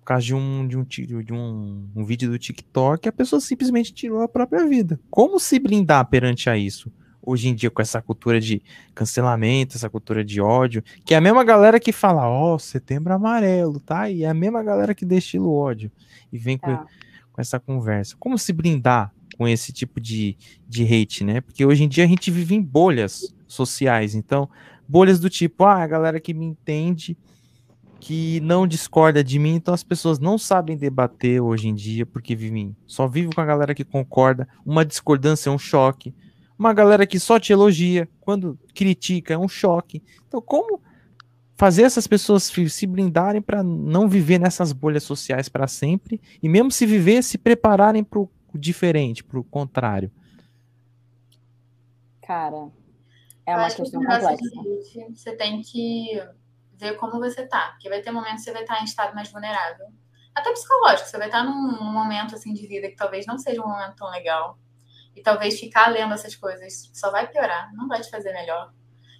por 0.00 0.06
causa 0.06 0.24
de 0.24 0.34
um 0.34 0.66
de 0.66 0.78
um, 0.78 0.82
de 1.22 1.32
um, 1.34 1.90
um 1.94 2.04
vídeo 2.06 2.30
do 2.30 2.38
TikTok, 2.38 3.06
a 3.06 3.12
pessoa 3.12 3.38
simplesmente 3.38 3.92
tirou 3.92 4.22
a 4.22 4.28
própria 4.28 4.66
vida. 4.66 4.98
Como 5.10 5.38
se 5.38 5.58
blindar 5.58 6.06
perante 6.06 6.48
a 6.48 6.56
isso? 6.56 6.90
Hoje 7.20 7.48
em 7.48 7.54
dia, 7.54 7.70
com 7.70 7.82
essa 7.82 8.00
cultura 8.00 8.40
de 8.40 8.62
cancelamento, 8.94 9.76
essa 9.76 9.90
cultura 9.90 10.24
de 10.24 10.40
ódio, 10.40 10.82
que 11.04 11.12
é 11.12 11.18
a 11.18 11.20
mesma 11.20 11.44
galera 11.44 11.78
que 11.78 11.92
fala, 11.92 12.26
ó, 12.26 12.54
oh, 12.54 12.58
setembro 12.58 13.12
amarelo, 13.12 13.78
tá? 13.78 14.08
E 14.08 14.22
é 14.22 14.28
a 14.30 14.32
mesma 14.32 14.62
galera 14.62 14.94
que 14.94 15.04
destila 15.04 15.44
o 15.44 15.54
ódio. 15.54 15.92
E 16.32 16.38
vem 16.38 16.56
tá. 16.56 16.78
com 16.78 16.86
com 17.38 17.42
essa 17.42 17.60
conversa. 17.60 18.16
Como 18.18 18.36
se 18.36 18.52
blindar 18.52 19.12
com 19.36 19.46
esse 19.46 19.72
tipo 19.72 20.00
de, 20.00 20.36
de 20.68 20.82
hate, 20.82 21.22
né? 21.22 21.40
Porque 21.40 21.64
hoje 21.64 21.84
em 21.84 21.88
dia 21.88 22.02
a 22.02 22.06
gente 22.06 22.32
vive 22.32 22.56
em 22.56 22.60
bolhas 22.60 23.32
sociais. 23.46 24.16
Então, 24.16 24.50
bolhas 24.88 25.20
do 25.20 25.30
tipo, 25.30 25.64
ah, 25.64 25.80
a 25.80 25.86
galera 25.86 26.18
que 26.18 26.34
me 26.34 26.44
entende, 26.44 27.16
que 28.00 28.40
não 28.40 28.66
discorda 28.66 29.22
de 29.22 29.38
mim, 29.38 29.54
então 29.54 29.72
as 29.72 29.84
pessoas 29.84 30.18
não 30.18 30.36
sabem 30.36 30.76
debater 30.76 31.40
hoje 31.40 31.68
em 31.68 31.74
dia, 31.74 32.04
porque 32.04 32.34
vivem, 32.34 32.76
só 32.86 33.06
vivem 33.06 33.30
com 33.30 33.40
a 33.40 33.46
galera 33.46 33.72
que 33.72 33.84
concorda. 33.84 34.48
Uma 34.66 34.84
discordância 34.84 35.48
é 35.48 35.52
um 35.52 35.58
choque. 35.58 36.12
Uma 36.58 36.72
galera 36.72 37.06
que 37.06 37.20
só 37.20 37.38
te 37.38 37.52
elogia, 37.52 38.08
quando 38.20 38.58
critica, 38.74 39.34
é 39.34 39.38
um 39.38 39.48
choque. 39.48 40.02
Então, 40.26 40.42
como 40.42 40.80
fazer 41.58 41.82
essas 41.82 42.06
pessoas 42.06 42.44
se 42.44 42.86
blindarem 42.86 43.42
para 43.42 43.64
não 43.64 44.08
viver 44.08 44.38
nessas 44.38 44.72
bolhas 44.72 45.02
sociais 45.02 45.48
para 45.48 45.66
sempre 45.66 46.20
e 46.40 46.48
mesmo 46.48 46.70
se 46.70 46.86
viver, 46.86 47.20
se 47.24 47.36
prepararem 47.36 48.04
para 48.04 48.20
o 48.20 48.30
diferente, 48.54 49.24
para 49.24 49.40
o 49.40 49.44
contrário. 49.44 50.08
Cara, 52.22 52.68
é 53.44 53.56
uma 53.56 53.68
questão 53.68 54.00
complexa. 54.00 54.36
Você 55.12 55.34
tem 55.34 55.60
que 55.60 56.22
ver 56.74 56.96
como 56.96 57.18
você 57.18 57.44
tá, 57.44 57.70
porque 57.72 57.88
vai 57.88 58.02
ter 58.02 58.12
momentos 58.12 58.44
que 58.44 58.44
você 58.44 58.52
vai 58.52 58.62
estar 58.62 58.80
em 58.80 58.84
estado 58.84 59.12
mais 59.12 59.28
vulnerável. 59.28 59.88
Até 60.32 60.52
psicológico, 60.52 61.08
você 61.08 61.18
vai 61.18 61.26
estar 61.26 61.42
num, 61.42 61.72
num 61.72 61.92
momento 61.92 62.36
assim 62.36 62.54
de 62.54 62.68
vida 62.68 62.88
que 62.88 62.94
talvez 62.94 63.26
não 63.26 63.36
seja 63.36 63.60
um 63.60 63.66
momento 63.68 63.96
tão 63.96 64.08
legal. 64.10 64.56
E 65.16 65.22
talvez 65.22 65.58
ficar 65.58 65.88
lendo 65.88 66.14
essas 66.14 66.36
coisas 66.36 66.88
só 66.94 67.10
vai 67.10 67.26
piorar, 67.26 67.74
não 67.74 67.88
vai 67.88 68.00
te 68.00 68.10
fazer 68.10 68.32
melhor. 68.32 68.72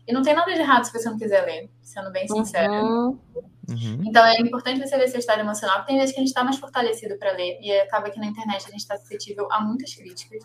E 0.08 0.12
não 0.12 0.22
tem 0.22 0.34
nada 0.34 0.50
de 0.50 0.58
errado 0.58 0.84
se 0.84 0.92
você 0.92 1.10
não 1.10 1.18
quiser 1.18 1.44
ler, 1.44 1.70
sendo 1.82 2.10
bem 2.10 2.26
sincera. 2.26 2.72
Uhum. 2.72 3.20
Uhum. 3.68 4.02
Então 4.06 4.24
é 4.24 4.40
importante 4.40 4.80
você 4.80 4.96
ver 4.96 5.08
seu 5.08 5.18
estado 5.18 5.40
emocional, 5.40 5.76
porque 5.76 5.92
tem 5.92 5.98
vezes 5.98 6.14
que 6.14 6.20
a 6.20 6.22
gente 6.22 6.30
está 6.30 6.42
mais 6.42 6.56
fortalecido 6.56 7.18
para 7.18 7.32
ler, 7.32 7.58
e 7.60 7.70
acaba 7.80 8.08
que 8.08 8.18
na 8.18 8.24
internet 8.24 8.66
a 8.66 8.70
gente 8.70 8.80
está 8.80 8.96
suscetível 8.96 9.46
a 9.52 9.60
muitas 9.60 9.94
críticas. 9.94 10.42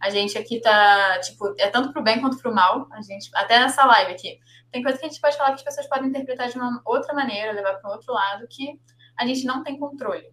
A 0.00 0.10
gente 0.10 0.38
aqui 0.38 0.60
tá, 0.60 1.18
tipo, 1.18 1.52
é 1.58 1.68
tanto 1.68 1.92
pro 1.92 2.02
bem 2.02 2.20
quanto 2.20 2.38
pro 2.38 2.54
mal. 2.54 2.86
A 2.92 3.02
gente, 3.02 3.28
até 3.34 3.58
nessa 3.58 3.84
live 3.84 4.12
aqui, 4.12 4.38
tem 4.70 4.82
coisa 4.82 4.96
que 4.96 5.04
a 5.04 5.08
gente 5.08 5.20
pode 5.20 5.36
falar 5.36 5.50
que 5.50 5.56
as 5.56 5.64
pessoas 5.64 5.88
podem 5.88 6.08
interpretar 6.08 6.48
de 6.48 6.56
uma 6.56 6.80
outra 6.86 7.12
maneira, 7.12 7.52
levar 7.52 7.74
para 7.74 7.90
um 7.90 7.92
outro 7.92 8.14
lado, 8.14 8.46
que 8.48 8.80
a 9.18 9.26
gente 9.26 9.44
não 9.44 9.64
tem 9.64 9.76
controle. 9.76 10.32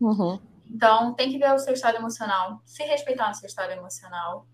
Uhum. 0.00 0.40
Então, 0.68 1.12
tem 1.12 1.30
que 1.30 1.38
ver 1.38 1.52
o 1.52 1.58
seu 1.58 1.74
estado 1.74 1.98
emocional, 1.98 2.62
se 2.64 2.82
respeitar 2.84 3.28
no 3.28 3.34
seu 3.34 3.46
estado 3.46 3.70
emocional, 3.70 4.46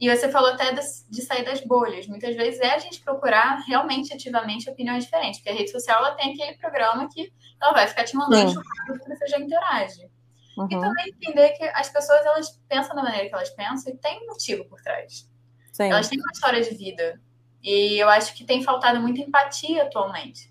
e 0.00 0.08
você 0.08 0.30
falou 0.30 0.50
até 0.50 0.72
de, 0.72 1.22
sair 1.22 1.44
das 1.44 1.60
bolhas. 1.60 2.06
Muitas 2.06 2.34
vezes 2.34 2.58
é 2.60 2.74
a 2.74 2.78
gente 2.78 3.02
procurar 3.02 3.62
realmente 3.66 4.14
ativamente 4.14 4.70
opiniões 4.70 5.04
diferentes, 5.04 5.40
porque 5.40 5.50
a 5.50 5.54
rede 5.54 5.70
social 5.70 5.98
ela 5.98 6.14
tem 6.14 6.32
aquele 6.32 6.56
programa 6.56 7.06
que 7.12 7.30
ela 7.60 7.72
vai 7.72 7.86
ficar 7.86 8.04
te 8.04 8.16
mandando 8.16 8.50
churrasco 8.50 9.04
que 9.04 9.14
você 9.14 9.26
já 9.26 9.38
interage. 9.38 10.10
Uhum. 10.56 10.66
E 10.70 10.80
também 10.80 11.08
entender 11.08 11.50
que 11.50 11.64
as 11.64 11.90
pessoas 11.90 12.24
elas 12.24 12.58
pensam 12.66 12.96
da 12.96 13.02
maneira 13.02 13.28
que 13.28 13.34
elas 13.34 13.50
pensam 13.50 13.92
e 13.92 13.96
tem 13.98 14.22
um 14.22 14.28
motivo 14.28 14.64
por 14.64 14.80
trás. 14.80 15.28
Sim. 15.70 15.90
Elas 15.90 16.08
têm 16.08 16.18
uma 16.18 16.32
história 16.32 16.62
de 16.62 16.74
vida. 16.74 17.20
E 17.62 17.98
eu 17.98 18.08
acho 18.08 18.34
que 18.34 18.42
tem 18.42 18.62
faltado 18.62 18.98
muita 19.00 19.20
empatia 19.20 19.82
atualmente. 19.82 20.50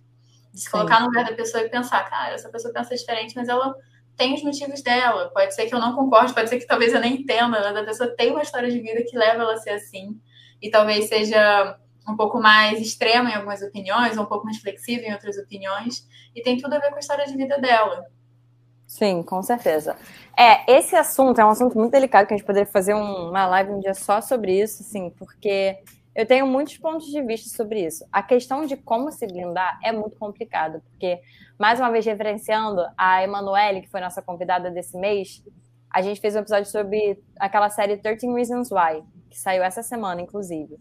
De 0.53 0.59
se 0.59 0.65
Sim. 0.65 0.71
colocar 0.71 0.99
no 0.99 1.07
lugar 1.07 1.26
da 1.26 1.34
pessoa 1.34 1.63
e 1.63 1.69
pensar, 1.69 2.07
cara, 2.07 2.35
essa 2.35 2.49
pessoa 2.49 2.71
pensa 2.71 2.95
diferente, 2.95 3.35
mas 3.35 3.49
ela 3.49 3.76
tem 4.19 4.33
os 4.33 4.43
motivos 4.43 4.81
dela. 4.81 5.31
Pode 5.33 5.55
ser 5.55 5.65
que 5.65 5.73
eu 5.73 5.79
não 5.79 5.95
concorde, 5.95 6.33
pode 6.33 6.49
ser 6.49 6.59
que 6.59 6.67
talvez 6.67 6.93
eu 6.93 6.99
nem 6.99 7.21
entenda, 7.21 7.47
mas 7.47 7.75
a 7.75 7.83
pessoa 7.85 8.13
tem 8.17 8.31
uma 8.31 8.41
história 8.41 8.69
de 8.69 8.79
vida 8.81 9.01
que 9.07 9.17
leva 9.17 9.43
ela 9.43 9.53
a 9.53 9.57
ser 9.57 9.69
assim. 9.69 10.19
E 10.61 10.69
talvez 10.69 11.07
seja 11.07 11.79
um 12.05 12.17
pouco 12.17 12.37
mais 12.37 12.81
extrema 12.81 13.29
em 13.29 13.33
algumas 13.33 13.61
opiniões, 13.61 14.17
ou 14.17 14.25
um 14.25 14.27
pouco 14.27 14.43
mais 14.43 14.57
flexível 14.57 15.05
em 15.05 15.13
outras 15.13 15.37
opiniões. 15.37 16.05
E 16.35 16.41
tem 16.41 16.57
tudo 16.57 16.73
a 16.73 16.79
ver 16.79 16.89
com 16.89 16.97
a 16.97 16.99
história 16.99 17.25
de 17.25 17.37
vida 17.37 17.57
dela. 17.59 18.05
Sim, 18.85 19.23
com 19.23 19.41
certeza. 19.41 19.95
É, 20.37 20.69
esse 20.69 20.97
assunto 20.97 21.39
é 21.39 21.45
um 21.45 21.49
assunto 21.49 21.77
muito 21.77 21.91
delicado 21.91 22.27
que 22.27 22.33
a 22.33 22.37
gente 22.37 22.45
poderia 22.45 22.69
fazer 22.69 22.93
uma 22.95 23.47
live 23.47 23.71
um 23.71 23.79
dia 23.79 23.93
só 23.93 24.19
sobre 24.19 24.59
isso, 24.59 24.83
sim, 24.83 25.11
porque 25.17 25.77
eu 26.15 26.26
tenho 26.26 26.45
muitos 26.48 26.77
pontos 26.77 27.07
de 27.07 27.22
vista 27.22 27.56
sobre 27.56 27.86
isso. 27.86 28.06
A 28.11 28.22
questão 28.22 28.65
de 28.65 28.76
como 28.76 29.11
se 29.11 29.26
blindar 29.27 29.80
é 29.84 29.91
muito 29.91 30.18
complicado, 30.18 30.81
porque, 30.90 31.19
mais 31.57 31.80
uma 31.80 31.91
vez, 31.91 32.06
referenciando 32.06 32.81
a 32.98 33.23
Emanuele, 33.23 33.81
que 33.81 33.90
foi 33.90 34.02
nossa 34.02 34.22
convidada 34.22 34.72
desse 34.72 34.98
mês, 34.98 35.44
a 35.91 36.02
gente 36.02 36.19
fez 36.19 36.36
um 36.36 36.40
episódio 36.40 36.69
sobre 36.69 37.22
aquela 37.40 37.69
série 37.69 37.98
13 37.98 38.27
Reasons 38.34 38.72
Why, 38.72 39.03
que 39.30 39.40
saiu 39.40 39.64
essa 39.64 39.81
semana, 39.81 40.22
inclusive. 40.22 40.77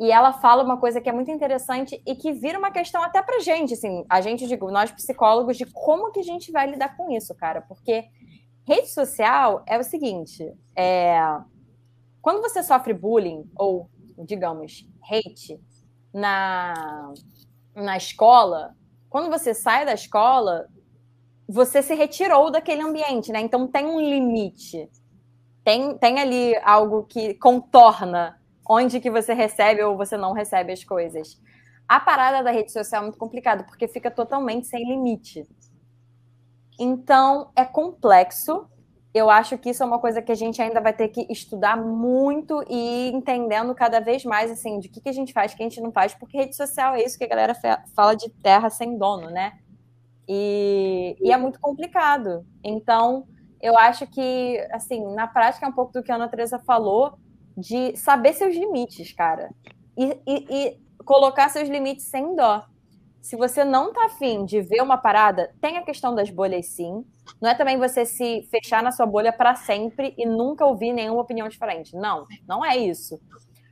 E 0.00 0.12
ela 0.12 0.32
fala 0.32 0.62
uma 0.62 0.78
coisa 0.78 1.00
que 1.00 1.08
é 1.08 1.12
muito 1.12 1.30
interessante 1.30 2.00
e 2.06 2.14
que 2.14 2.32
vira 2.32 2.58
uma 2.58 2.70
questão 2.70 3.02
até 3.02 3.20
pra 3.20 3.40
gente, 3.40 3.74
assim, 3.74 4.04
a 4.08 4.20
gente, 4.20 4.46
digo, 4.46 4.70
nós 4.70 4.92
psicólogos, 4.92 5.56
de 5.56 5.66
como 5.66 6.12
que 6.12 6.20
a 6.20 6.24
gente 6.24 6.52
vai 6.52 6.70
lidar 6.70 6.96
com 6.96 7.10
isso, 7.10 7.34
cara, 7.34 7.62
porque 7.62 8.04
rede 8.66 8.88
social 8.88 9.62
é 9.66 9.78
o 9.78 9.82
seguinte, 9.82 10.52
é... 10.76 11.18
quando 12.22 12.40
você 12.40 12.62
sofre 12.62 12.94
bullying 12.94 13.44
ou 13.56 13.90
digamos, 14.24 14.86
hate 15.02 15.60
na, 16.12 17.12
na 17.74 17.96
escola, 17.96 18.74
quando 19.08 19.30
você 19.30 19.54
sai 19.54 19.84
da 19.86 19.94
escola, 19.94 20.68
você 21.48 21.82
se 21.82 21.94
retirou 21.94 22.50
daquele 22.50 22.82
ambiente, 22.82 23.32
né? 23.32 23.40
Então 23.40 23.66
tem 23.66 23.86
um 23.86 24.00
limite. 24.00 24.88
Tem, 25.64 25.96
tem 25.98 26.18
ali 26.18 26.56
algo 26.62 27.04
que 27.04 27.34
contorna 27.34 28.38
onde 28.68 29.00
que 29.00 29.10
você 29.10 29.32
recebe 29.32 29.82
ou 29.82 29.96
você 29.96 30.16
não 30.16 30.32
recebe 30.32 30.72
as 30.72 30.84
coisas. 30.84 31.40
A 31.88 31.98
parada 31.98 32.42
da 32.44 32.50
rede 32.50 32.70
social 32.70 33.00
é 33.00 33.04
muito 33.04 33.18
complicado, 33.18 33.64
porque 33.64 33.88
fica 33.88 34.10
totalmente 34.10 34.66
sem 34.66 34.86
limite. 34.86 35.48
Então, 36.78 37.50
é 37.56 37.64
complexo 37.64 38.68
eu 39.14 39.30
acho 39.30 39.56
que 39.56 39.70
isso 39.70 39.82
é 39.82 39.86
uma 39.86 39.98
coisa 39.98 40.20
que 40.20 40.30
a 40.30 40.34
gente 40.34 40.60
ainda 40.60 40.80
vai 40.80 40.92
ter 40.92 41.08
que 41.08 41.26
estudar 41.30 41.76
muito 41.76 42.62
e 42.68 43.08
ir 43.08 43.14
entendendo 43.14 43.74
cada 43.74 44.00
vez 44.00 44.24
mais, 44.24 44.50
assim, 44.50 44.78
de 44.78 44.88
que, 44.88 45.00
que 45.00 45.08
a 45.08 45.12
gente 45.12 45.32
faz, 45.32 45.54
que 45.54 45.62
a 45.62 45.66
gente 45.68 45.80
não 45.80 45.90
faz, 45.90 46.14
porque 46.14 46.36
rede 46.36 46.54
social 46.54 46.94
é 46.94 47.02
isso 47.02 47.18
que 47.18 47.24
a 47.24 47.28
galera 47.28 47.54
fala 47.94 48.14
de 48.14 48.28
terra 48.28 48.68
sem 48.70 48.98
dono, 48.98 49.30
né? 49.30 49.58
E, 50.28 51.16
e 51.20 51.32
é 51.32 51.36
muito 51.38 51.58
complicado. 51.58 52.44
Então, 52.62 53.26
eu 53.60 53.76
acho 53.78 54.06
que, 54.06 54.58
assim, 54.72 55.02
na 55.14 55.26
prática 55.26 55.64
é 55.64 55.68
um 55.68 55.72
pouco 55.72 55.92
do 55.92 56.02
que 56.02 56.12
a 56.12 56.16
Ana 56.16 56.28
Teresa 56.28 56.58
falou, 56.58 57.18
de 57.56 57.96
saber 57.96 58.34
seus 58.34 58.54
limites, 58.54 59.12
cara. 59.12 59.50
E, 59.96 60.16
e, 60.26 60.46
e 60.50 60.80
colocar 61.04 61.48
seus 61.48 61.68
limites 61.68 62.06
sem 62.06 62.36
dó. 62.36 62.64
Se 63.20 63.36
você 63.36 63.64
não 63.64 63.92
tá 63.92 64.06
afim 64.06 64.44
de 64.44 64.60
ver 64.60 64.80
uma 64.80 64.96
parada, 64.96 65.52
tem 65.60 65.76
a 65.76 65.82
questão 65.82 66.14
das 66.14 66.30
bolhas 66.30 66.66
sim. 66.66 67.04
Não 67.40 67.50
é 67.50 67.54
também 67.54 67.78
você 67.78 68.04
se 68.04 68.48
fechar 68.50 68.82
na 68.82 68.92
sua 68.92 69.06
bolha 69.06 69.32
para 69.32 69.54
sempre 69.54 70.14
e 70.16 70.24
nunca 70.24 70.64
ouvir 70.64 70.92
nenhuma 70.92 71.20
opinião 71.20 71.48
diferente. 71.48 71.94
Não, 71.94 72.26
não 72.46 72.64
é 72.64 72.76
isso. 72.76 73.20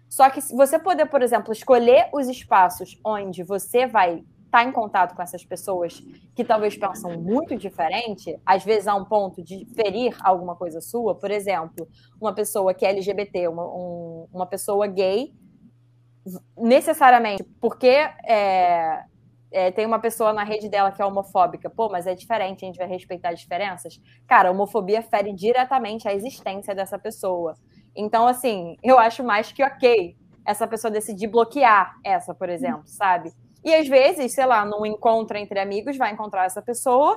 Só 0.09 0.29
que 0.31 0.41
se 0.41 0.55
você 0.55 0.79
poder, 0.79 1.07
por 1.07 1.23
exemplo, 1.23 1.53
escolher 1.53 2.09
os 2.13 2.29
espaços 2.29 2.99
onde 3.05 3.43
você 3.43 3.87
vai 3.87 4.25
estar 4.47 4.63
tá 4.63 4.65
em 4.65 4.73
contato 4.73 5.15
com 5.15 5.23
essas 5.23 5.45
pessoas 5.45 6.01
que 6.35 6.45
talvez 6.45 6.77
pensam 6.77 7.19
muito 7.21 7.57
diferente, 7.57 8.39
às 8.45 8.65
vezes 8.65 8.89
a 8.89 8.95
um 8.95 9.05
ponto 9.05 9.43
de 9.43 9.67
ferir 9.75 10.17
alguma 10.23 10.55
coisa 10.57 10.81
sua, 10.81 11.15
por 11.15 11.31
exemplo, 11.31 11.89
uma 12.21 12.35
pessoa 12.35 12.73
que 12.73 12.87
é 12.87 12.91
LGBT, 12.91 13.49
uma, 13.49 13.65
um, 13.65 14.29
uma 14.33 14.47
pessoa 14.47 14.87
gay, 14.87 15.35
necessariamente 16.57 17.45
porque 17.61 17.87
é, 17.87 19.05
é, 19.53 19.71
tem 19.71 19.87
uma 19.87 19.99
pessoa 19.99 20.33
na 20.33 20.45
rede 20.45 20.69
dela 20.69 20.91
que 20.91 21.01
é 21.01 21.05
homofóbica, 21.05 21.71
pô, 21.71 21.89
mas 21.89 22.07
é 22.07 22.15
diferente, 22.15 22.65
a 22.65 22.67
gente 22.67 22.79
vai 22.79 22.87
respeitar 22.87 23.31
as 23.31 23.41
diferenças. 23.41 24.01
Cara, 24.27 24.49
a 24.49 24.53
homofobia 24.53 25.03
fere 25.03 25.33
diretamente 25.33 26.09
a 26.09 26.15
existência 26.15 26.75
dessa 26.75 26.99
pessoa. 26.99 27.55
Então, 27.95 28.27
assim, 28.27 28.77
eu 28.83 28.99
acho 28.99 29.25
mais 29.25 29.53
que 29.53 29.63
ok 29.63 30.17
essa 30.45 30.67
pessoa 30.67 30.91
decidir 30.91 31.29
bloquear 31.29 31.97
essa, 32.05 32.35
por 32.35 32.49
exemplo, 32.49 32.87
sabe? 32.87 33.33
E 33.65 33.75
às 33.75 33.89
vezes, 33.89 34.33
sei 34.33 34.47
lá, 34.47 34.65
num 34.65 34.87
encontro 34.87 35.37
entre 35.37 35.59
amigos, 35.59 35.97
vai 35.97 36.13
encontrar 36.13 36.45
essa 36.45 36.63
pessoa 36.63 37.17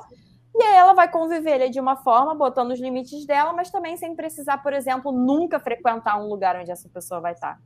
e 0.55 0.63
aí 0.63 0.75
ela 0.75 0.93
vai 0.93 1.09
conviver 1.09 1.69
de 1.69 1.79
uma 1.79 1.95
forma, 1.95 2.33
botando 2.33 2.71
os 2.71 2.79
limites 2.79 3.25
dela, 3.25 3.53
mas 3.53 3.69
também 3.69 3.95
sem 3.97 4.15
precisar, 4.15 4.57
por 4.57 4.73
exemplo, 4.73 5.11
nunca 5.11 5.59
frequentar 5.59 6.19
um 6.19 6.27
lugar 6.27 6.55
onde 6.59 6.71
essa 6.71 6.89
pessoa 6.89 7.21
vai 7.21 7.33
estar. 7.33 7.59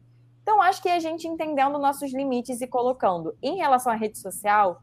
Então, 0.43 0.61
acho 0.61 0.81
que 0.81 0.89
a 0.89 0.99
gente 0.99 1.25
entendendo 1.25 1.79
nossos 1.79 2.13
limites 2.13 2.61
e 2.61 2.67
colocando. 2.67 3.33
Em 3.41 3.55
relação 3.55 3.91
à 3.91 3.95
rede 3.95 4.19
social, 4.19 4.77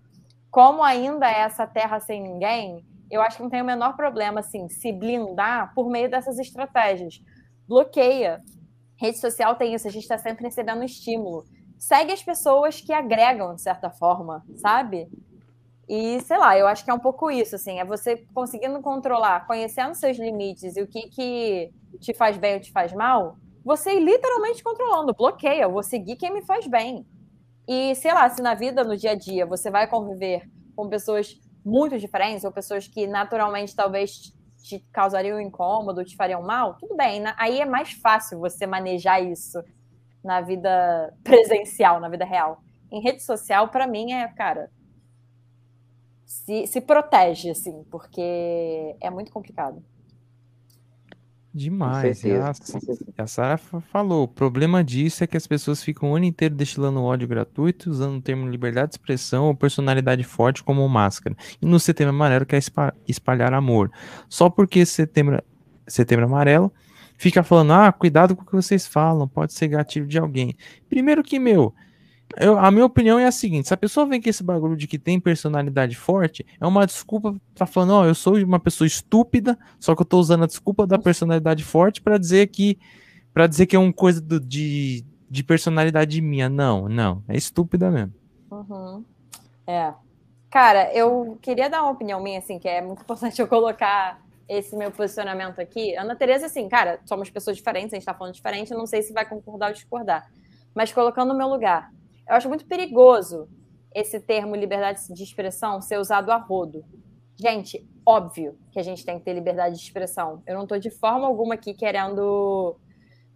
como 0.51 0.83
ainda 0.83 1.31
é 1.31 1.41
essa 1.41 1.67
terra 1.67 2.01
sem 2.01 2.23
ninguém, 2.23 2.85
eu 3.11 3.21
acho 3.21 3.37
que 3.37 3.43
não 3.43 3.51
tem 3.51 3.61
o 3.61 3.65
menor 3.65 3.95
problema, 3.95 4.41
assim, 4.41 4.69
se 4.69 4.91
blindar 4.91 5.75
por 5.75 5.91
meio 5.91 6.11
dessas 6.11 6.39
estratégias. 6.39 7.23
Bloqueia. 7.69 8.41
Rede 8.97 9.19
social 9.19 9.55
tem 9.55 9.75
isso, 9.75 9.87
a 9.87 9.91
gente 9.91 10.03
está 10.03 10.17
sempre 10.17 10.45
recebendo 10.45 10.83
estímulo. 10.83 11.45
Segue 11.79 12.13
as 12.13 12.23
pessoas 12.23 12.81
que 12.81 12.93
agregam, 12.93 13.55
de 13.55 13.63
certa 13.63 13.91
forma, 13.91 14.43
sabe? 14.57 15.09
E, 15.89 16.21
sei 16.21 16.39
lá, 16.39 16.57
eu 16.57 16.67
acho 16.67 16.85
que 16.85 16.91
é 16.91 16.95
um 16.95 17.01
pouco 17.01 17.31
isso, 17.31 17.57
assim, 17.57 17.81
é 17.81 17.85
você 17.85 18.25
conseguindo 18.33 18.81
controlar, 18.81 19.47
conhecendo 19.47 19.95
seus 19.95 20.17
limites 20.19 20.77
e 20.77 20.83
o 20.83 20.87
que, 20.87 21.09
que 21.09 21.71
te 22.01 22.15
faz 22.15 22.39
bem 22.39 22.55
ou 22.55 22.61
te 22.61 22.71
faz 22.71 22.93
mal, 22.93 23.37
você 23.65 23.93
ir 23.95 24.01
literalmente 24.01 24.63
controlando, 24.63 25.15
bloqueia, 25.15 25.63
eu 25.63 25.73
vou 25.73 25.83
seguir 25.83 26.17
quem 26.17 26.33
me 26.33 26.43
faz 26.43 26.67
bem. 26.67 27.07
E 27.69 27.95
sei 27.95 28.13
lá, 28.13 28.29
se 28.29 28.43
na 28.43 28.55
vida, 28.55 28.83
no 28.83 28.97
dia 28.97 29.13
a 29.13 29.15
dia, 29.15 29.47
você 29.47 29.71
vai 29.71 29.87
conviver 29.87 30.49
com 30.75 30.89
pessoas 30.89 31.39
muito 31.65 31.99
diferentes, 31.99 32.45
ou 32.45 32.53
pessoas 32.53 32.89
que 32.89 33.07
naturalmente 33.07 33.77
talvez 33.77 34.33
te 34.63 34.79
causariam 34.93 35.41
incômodo, 35.41 36.05
te 36.05 36.17
fariam 36.17 36.43
mal, 36.43 36.75
tudo 36.75 36.97
bem. 36.97 37.23
Aí 37.37 37.61
é 37.61 37.65
mais 37.65 37.93
fácil 37.93 38.39
você 38.39 38.67
manejar 38.67 39.23
isso 39.23 39.63
na 40.23 40.41
vida 40.41 41.15
presencial, 41.23 42.01
na 42.01 42.09
vida 42.09 42.25
real. 42.25 42.63
Em 42.91 43.01
rede 43.01 43.23
social, 43.23 43.69
para 43.69 43.87
mim, 43.87 44.13
é, 44.13 44.27
cara, 44.29 44.71
se, 46.25 46.67
se 46.67 46.81
protege, 46.81 47.51
assim, 47.51 47.85
porque 47.91 48.97
é 49.01 49.11
muito 49.11 49.31
complicado. 49.31 49.83
Demais. 51.53 52.23
E 52.23 52.33
a, 52.33 52.53
a 53.19 53.27
Sara 53.27 53.59
falou: 53.59 54.25
o 54.25 54.29
problema 54.29 54.85
disso 54.85 55.25
é 55.25 55.27
que 55.27 55.37
as 55.37 55.47
pessoas 55.47 55.83
ficam 55.83 56.13
o 56.13 56.15
ano 56.15 56.25
inteiro 56.25 56.55
destilando 56.55 57.03
ódio 57.03 57.27
gratuito, 57.27 57.91
usando 57.91 58.19
o 58.19 58.23
termo 58.23 58.49
liberdade 58.49 58.91
de 58.91 58.95
expressão 58.95 59.47
ou 59.47 59.55
personalidade 59.55 60.23
forte 60.23 60.63
como 60.63 60.89
máscara. 60.89 61.37
E 61.61 61.67
no 61.67 61.81
setembro 61.81 62.15
amarelo 62.15 62.47
quer 62.47 62.61
espalhar 63.07 63.53
amor. 63.53 63.91
Só 64.29 64.49
porque 64.49 64.87
setembro, 64.87 65.43
setembro 65.89 66.27
amarelo 66.27 66.73
fica 67.17 67.43
falando: 67.43 67.73
ah, 67.73 67.91
cuidado 67.91 68.37
com 68.37 68.43
o 68.43 68.47
que 68.47 68.53
vocês 68.53 68.87
falam, 68.87 69.27
pode 69.27 69.53
ser 69.53 69.67
gatilho 69.67 70.07
de 70.07 70.19
alguém. 70.19 70.55
Primeiro 70.89 71.21
que, 71.21 71.41
meu, 71.41 71.75
eu, 72.37 72.59
a 72.59 72.71
minha 72.71 72.85
opinião 72.85 73.19
é 73.19 73.27
a 73.27 73.33
seguinte: 73.33 73.69
se 73.69 73.75
a 73.75 73.77
pessoa 73.77 74.07
vem 74.07 74.21
com 74.21 74.29
esse 74.29 74.43
bagulho 74.43 74.77
de 74.77 74.87
que 74.87 74.99
tem 74.99 75.19
personalidade 75.19 75.97
forte, 75.97 76.47
é 76.61 76.67
uma 76.67 76.87
desculpa 76.87 77.35
pra 77.55 77.67
falando, 77.67 77.95
ó, 77.95 78.03
oh, 78.03 78.05
eu 78.05 78.15
sou 78.15 78.37
uma 78.37 78.61
pessoa 78.61 78.87
estúpida, 78.87 79.59
só 79.79 79.95
que 79.95 80.03
eu 80.03 80.07
tô 80.07 80.19
usando 80.19 80.45
a 80.45 80.47
desculpa 80.47 80.87
da 80.87 80.99
personalidade 80.99 81.65
forte 81.65 82.01
para 82.01 82.19
dizer 82.19 82.49
que 82.49 82.79
para 83.33 83.47
dizer 83.47 83.67
que 83.67 83.77
é 83.77 83.79
uma 83.79 83.93
coisa 83.93 84.21
do, 84.21 84.41
de, 84.41 85.05
de 85.29 85.45
personalidade 85.45 86.21
minha. 86.21 86.49
Não, 86.49 86.89
não, 86.89 87.23
é 87.29 87.37
estúpida 87.37 87.91
mesmo. 87.91 88.13
Uhum. 88.51 89.05
É. 89.67 89.95
Cara, 90.51 90.93
eu 90.93 91.39
queria 91.41 91.71
dar 91.71 91.83
uma 91.83 91.93
opinião 91.93 92.21
minha, 92.21 92.41
assim, 92.41 92.59
que 92.59 92.69
é 92.69 92.83
muito 92.83 93.03
importante 93.03 93.41
eu 93.41 93.47
colocar 93.47 94.21
esse 94.49 94.77
meu 94.77 94.91
posicionamento 94.91 95.61
aqui. 95.61 95.95
Ana 95.95 96.17
Tereza, 96.17 96.47
assim, 96.47 96.69
cara, 96.69 96.99
somos 97.07 97.31
pessoas 97.31 97.57
diferentes, 97.57 97.93
a 97.93 97.97
gente 97.97 98.05
tá 98.05 98.15
falando 98.15 98.35
diferente, 98.35 98.73
eu 98.73 98.79
não 98.79 98.87
sei 98.87 99.01
se 99.01 99.13
vai 99.13 99.25
concordar 99.25 99.69
ou 99.69 99.73
discordar. 99.73 100.29
Mas 100.75 100.93
colocando 100.93 101.33
no 101.33 101.39
meu 101.39 101.49
lugar, 101.49 101.93
eu 102.31 102.37
acho 102.37 102.49
muito 102.49 102.65
perigoso 102.65 103.49
esse 103.93 104.21
termo 104.21 104.55
liberdade 104.55 105.01
de 105.13 105.23
expressão 105.23 105.83
ser 105.83 105.99
usado 105.99 106.31
a 106.31 106.37
rodo. 106.37 106.85
Gente, 107.37 107.85
óbvio 108.07 108.57
que 108.71 108.79
a 108.79 108.83
gente 108.83 109.05
tem 109.05 109.19
que 109.19 109.25
ter 109.25 109.33
liberdade 109.33 109.77
de 109.77 109.83
expressão. 109.83 110.41
Eu 110.47 110.55
não 110.55 110.63
estou 110.63 110.79
de 110.79 110.91
forma 110.91 111.27
alguma 111.27 111.55
aqui 111.55 111.75
querendo 111.75 112.77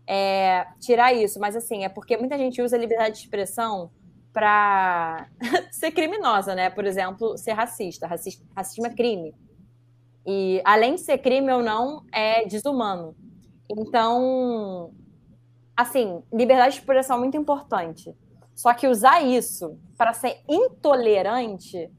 é, 0.07 0.67
tirar 0.79 1.13
isso, 1.13 1.41
mas 1.41 1.57
assim, 1.57 1.85
é 1.85 1.89
porque 1.89 2.17
muita 2.17 2.39
gente 2.39 2.63
usa 2.63 2.77
liberdade 2.77 3.17
de 3.17 3.23
expressão 3.23 3.91
para 4.33 5.29
ser 5.73 5.91
criminosa, 5.91 6.55
né? 6.55 6.71
Por 6.71 6.85
exemplo, 6.85 7.37
ser 7.37 7.53
racista. 7.53 8.07
Racista. 8.07 8.45
Racismo 8.55 8.87
é 8.87 8.91
crime. 8.91 9.35
E 10.25 10.63
além 10.65 10.95
de 10.95 11.01
ser 11.01 11.19
crime 11.19 11.53
ou 11.53 11.63
não, 11.63 12.05
é 12.13 12.47
desumano. 12.47 13.17
Então, 13.69 14.93
assim, 15.77 16.23
liberdade 16.33 16.75
de 16.75 16.81
expressão 16.81 17.17
é 17.17 17.21
muito 17.21 17.37
importante. 17.37 18.15
Só 18.55 18.73
que 18.73 18.87
usar 18.87 19.23
isso 19.23 19.79
para 19.97 20.13
ser 20.13 20.41
intolerante, 20.49 21.91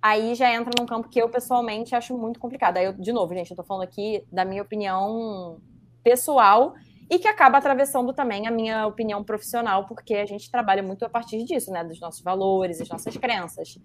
aí 0.00 0.34
já 0.34 0.52
entra 0.52 0.72
num 0.78 0.86
campo 0.86 1.08
que 1.08 1.20
eu 1.20 1.28
pessoalmente 1.28 1.94
acho 1.94 2.16
muito 2.18 2.40
complicado. 2.40 2.78
Aí, 2.78 2.86
eu, 2.86 2.92
de 2.92 3.12
novo, 3.12 3.32
gente, 3.34 3.50
eu 3.50 3.56
tô 3.56 3.62
falando 3.62 3.84
aqui 3.84 4.24
da 4.32 4.44
minha 4.44 4.62
opinião 4.62 5.60
pessoal 6.02 6.74
e 7.08 7.18
que 7.18 7.28
acaba 7.28 7.58
atravessando 7.58 8.12
também 8.12 8.46
a 8.48 8.50
minha 8.50 8.86
opinião 8.86 9.22
profissional, 9.22 9.86
porque 9.86 10.14
a 10.14 10.26
gente 10.26 10.50
trabalha 10.50 10.82
muito 10.82 11.04
a 11.04 11.08
partir 11.08 11.44
disso, 11.44 11.70
né? 11.70 11.84
Dos 11.84 12.00
nossos 12.00 12.22
valores, 12.22 12.78
das 12.78 12.88
nossas 12.88 13.16
crenças. 13.16 13.78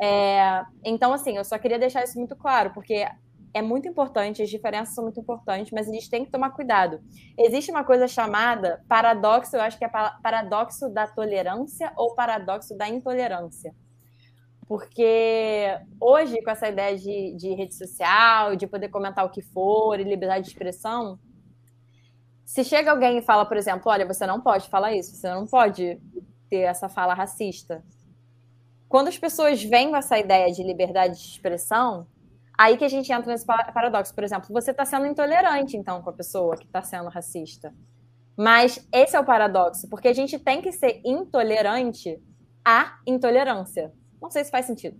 É, 0.00 0.62
então, 0.84 1.12
assim, 1.12 1.36
eu 1.36 1.44
só 1.44 1.58
queria 1.58 1.78
deixar 1.78 2.04
isso 2.04 2.18
muito 2.18 2.36
claro, 2.36 2.70
porque 2.72 3.08
é 3.54 3.62
muito 3.62 3.88
importante, 3.88 4.42
as 4.42 4.50
diferenças 4.50 4.94
são 4.94 5.04
muito 5.04 5.20
importantes, 5.20 5.72
mas 5.72 5.88
a 5.88 5.92
gente 5.92 6.10
tem 6.10 6.24
que 6.24 6.30
tomar 6.30 6.50
cuidado. 6.50 7.00
Existe 7.38 7.70
uma 7.70 7.84
coisa 7.84 8.06
chamada 8.06 8.84
paradoxo, 8.88 9.56
eu 9.56 9.60
acho 9.60 9.78
que 9.78 9.84
é 9.84 9.88
paradoxo 9.88 10.88
da 10.88 11.06
tolerância 11.06 11.92
ou 11.96 12.14
paradoxo 12.14 12.76
da 12.76 12.88
intolerância. 12.88 13.74
Porque 14.66 15.64
hoje, 15.98 16.42
com 16.42 16.50
essa 16.50 16.68
ideia 16.68 16.96
de, 16.96 17.34
de 17.36 17.54
rede 17.54 17.74
social, 17.74 18.54
de 18.54 18.66
poder 18.66 18.90
comentar 18.90 19.24
o 19.24 19.30
que 19.30 19.40
for, 19.40 19.98
e 19.98 20.04
liberdade 20.04 20.44
de 20.44 20.50
expressão, 20.50 21.18
se 22.44 22.62
chega 22.64 22.90
alguém 22.90 23.18
e 23.18 23.22
fala, 23.22 23.46
por 23.46 23.56
exemplo, 23.56 23.90
olha, 23.90 24.06
você 24.06 24.26
não 24.26 24.40
pode 24.40 24.68
falar 24.68 24.92
isso, 24.92 25.16
você 25.16 25.30
não 25.30 25.46
pode 25.46 25.98
ter 26.50 26.60
essa 26.60 26.88
fala 26.88 27.14
racista. 27.14 27.82
Quando 28.88 29.08
as 29.08 29.18
pessoas 29.18 29.62
vêm 29.62 29.90
com 29.90 29.96
essa 29.96 30.18
ideia 30.18 30.52
de 30.52 30.62
liberdade 30.62 31.18
de 31.18 31.28
expressão, 31.28 32.06
Aí 32.58 32.76
que 32.76 32.84
a 32.84 32.88
gente 32.88 33.12
entra 33.12 33.30
nesse 33.30 33.46
paradoxo. 33.46 34.12
Por 34.12 34.24
exemplo, 34.24 34.48
você 34.50 34.72
está 34.72 34.84
sendo 34.84 35.06
intolerante, 35.06 35.76
então, 35.76 36.02
com 36.02 36.10
a 36.10 36.12
pessoa 36.12 36.56
que 36.56 36.66
está 36.66 36.82
sendo 36.82 37.08
racista. 37.08 37.72
Mas 38.36 38.84
esse 38.92 39.14
é 39.14 39.20
o 39.20 39.24
paradoxo, 39.24 39.88
porque 39.88 40.08
a 40.08 40.12
gente 40.12 40.38
tem 40.40 40.60
que 40.60 40.72
ser 40.72 41.00
intolerante 41.04 42.20
à 42.64 42.98
intolerância. 43.06 43.92
Não 44.20 44.28
sei 44.28 44.44
se 44.44 44.50
faz 44.50 44.66
sentido. 44.66 44.98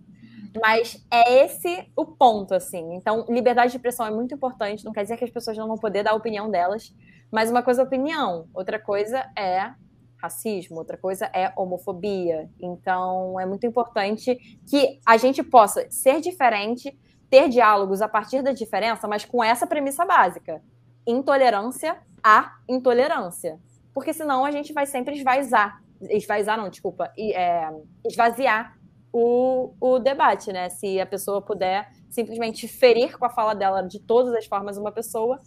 Mas 0.61 1.05
é 1.11 1.43
esse 1.43 1.91
o 1.97 2.05
ponto, 2.05 2.53
assim. 2.53 2.93
Então, 2.95 3.25
liberdade 3.27 3.71
de 3.71 3.77
expressão 3.77 4.05
é 4.05 4.11
muito 4.11 4.33
importante. 4.33 4.85
Não 4.85 4.93
quer 4.93 5.03
dizer 5.03 5.17
que 5.17 5.25
as 5.25 5.29
pessoas 5.29 5.57
não 5.57 5.67
vão 5.67 5.77
poder 5.77 6.03
dar 6.03 6.11
a 6.11 6.15
opinião 6.15 6.49
delas. 6.49 6.95
Mas 7.29 7.51
uma 7.51 7.61
coisa 7.61 7.81
é 7.81 7.85
opinião, 7.85 8.47
outra 8.53 8.79
coisa 8.79 9.29
é 9.37 9.73
racismo, 10.17 10.77
outra 10.77 10.97
coisa 10.97 11.29
é 11.33 11.53
homofobia. 11.55 12.49
Então, 12.59 13.39
é 13.39 13.45
muito 13.45 13.65
importante 13.65 14.35
que 14.67 14.99
a 15.05 15.17
gente 15.17 15.43
possa 15.43 15.85
ser 15.91 16.19
diferente 16.21 16.97
ter 17.29 17.49
diálogos 17.49 18.01
a 18.01 18.07
partir 18.07 18.41
da 18.41 18.51
diferença, 18.51 19.07
mas 19.07 19.25
com 19.25 19.43
essa 19.43 19.67
premissa 19.67 20.05
básica: 20.05 20.61
intolerância 21.05 21.97
à 22.23 22.57
intolerância. 22.67 23.59
Porque 23.93 24.13
senão 24.13 24.45
a 24.45 24.51
gente 24.51 24.73
vai 24.73 24.85
sempre 24.85 25.15
esvaziar, 25.15 25.81
esvaziar 26.09 26.57
não, 26.57 26.69
desculpa, 26.69 27.11
é, 27.17 27.69
esvaziar 28.05 28.77
o, 29.11 29.73
o 29.79 29.99
debate, 29.99 30.53
né? 30.53 30.69
Se 30.69 30.99
a 30.99 31.05
pessoa 31.05 31.41
puder 31.41 31.89
simplesmente 32.09 32.67
ferir 32.67 33.17
com 33.17 33.25
a 33.25 33.29
fala 33.29 33.53
dela 33.53 33.81
de 33.81 33.99
todas 33.99 34.33
as 34.33 34.45
formas 34.45 34.77
uma 34.77 34.91
pessoa 34.91 35.39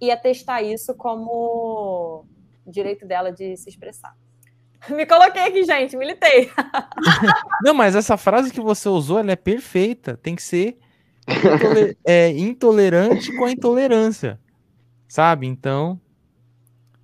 e 0.00 0.10
atestar 0.10 0.62
isso 0.62 0.94
como 0.94 2.24
direito 2.66 3.06
dela 3.06 3.32
de 3.32 3.56
se 3.56 3.68
expressar. 3.68 4.14
Me 4.90 5.04
coloquei 5.06 5.42
aqui, 5.42 5.64
gente, 5.64 5.96
militei. 5.96 6.50
Não, 7.62 7.74
mas 7.74 7.96
essa 7.96 8.16
frase 8.16 8.52
que 8.52 8.60
você 8.60 8.88
usou, 8.88 9.18
ela 9.18 9.32
é 9.32 9.36
perfeita. 9.36 10.16
Tem 10.16 10.36
que 10.36 10.42
ser 10.42 10.78
intoler 11.28 11.96
é, 12.04 12.30
intolerante 12.30 13.36
com 13.36 13.44
a 13.44 13.52
intolerância, 13.52 14.38
sabe? 15.06 15.46
Então, 15.46 16.00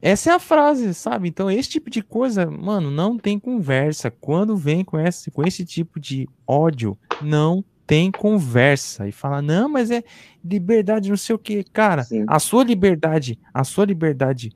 essa 0.01 0.31
é 0.31 0.35
a 0.35 0.39
frase, 0.39 0.93
sabe? 0.93 1.29
Então, 1.29 1.51
esse 1.51 1.69
tipo 1.71 1.89
de 1.89 2.03
coisa, 2.03 2.45
mano, 2.51 2.91
não 2.91 3.17
tem 3.17 3.39
conversa. 3.39 4.11
Quando 4.11 4.57
vem 4.57 4.85
com 4.85 4.99
esse, 4.99 5.31
com 5.31 5.43
esse 5.47 5.65
tipo 5.65 5.99
de 5.99 6.29
ódio, 6.47 6.99
não 7.23 7.65
tem 7.87 8.11
conversa. 8.11 9.09
E 9.09 9.13
fala, 9.13 9.41
não, 9.41 9.69
mas 9.69 9.91
é 9.91 10.03
liberdade, 10.45 11.09
não 11.09 11.17
sei 11.17 11.35
o 11.35 11.39
que. 11.39 11.65
Cara, 11.65 12.05
Sim. 12.05 12.25
a 12.27 12.39
sua 12.39 12.65
liberdade, 12.65 13.39
a 13.53 13.65
sua 13.65 13.87
liberdade 13.87 14.53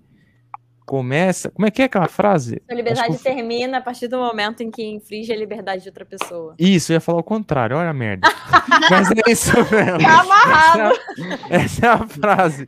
começa. 0.88 1.50
Como 1.50 1.66
é 1.66 1.70
que 1.70 1.82
é 1.82 1.84
aquela 1.84 2.08
frase? 2.08 2.62
A 2.66 2.74
liberdade 2.74 3.18
que... 3.18 3.22
termina 3.22 3.76
a 3.76 3.80
partir 3.82 4.08
do 4.08 4.16
momento 4.16 4.62
em 4.62 4.70
que 4.70 4.82
infringe 4.82 5.30
a 5.30 5.36
liberdade 5.36 5.82
de 5.82 5.88
outra 5.90 6.06
pessoa. 6.06 6.54
Isso, 6.58 6.90
eu 6.90 6.94
ia 6.94 7.00
falar 7.00 7.18
o 7.18 7.22
contrário, 7.22 7.76
olha 7.76 7.90
a 7.90 7.92
merda. 7.92 8.26
Mas 8.90 9.10
é 9.10 9.30
isso 9.30 9.52
mesmo. 9.70 9.98
Tá 10.00 10.20
amarrado. 10.20 10.80
Essa 10.80 10.80
é, 10.80 11.58
a, 11.58 11.62
essa 11.62 11.86
é 11.86 11.88
a 11.90 12.06
frase. 12.06 12.66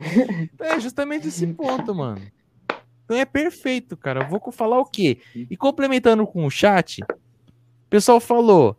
Então 0.55 0.67
é 0.67 0.79
justamente 0.79 1.29
esse 1.29 1.47
ponto, 1.47 1.95
mano. 1.95 2.21
Então 3.05 3.17
é 3.17 3.25
perfeito, 3.25 3.97
cara. 3.97 4.25
Eu 4.25 4.29
vou 4.29 4.53
falar 4.53 4.79
o 4.79 4.85
quê? 4.85 5.19
E 5.35 5.57
complementando 5.57 6.27
com 6.27 6.45
o 6.45 6.51
chat, 6.51 7.03
o 7.03 7.89
pessoal 7.89 8.21
falou 8.21 8.77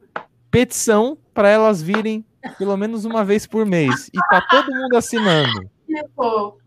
petição 0.52 1.18
para 1.34 1.50
elas 1.50 1.82
virem 1.82 2.24
pelo 2.60 2.78
menos 2.78 3.06
uma 3.06 3.26
vez 3.26 3.48
por 3.48 3.66
mês. 3.66 4.08
E 4.14 4.20
tá 4.30 4.40
todo 4.50 4.72
mundo 4.72 4.96
assinando. 4.96 5.68
Que 5.88 6.08
fofo. 6.16 6.61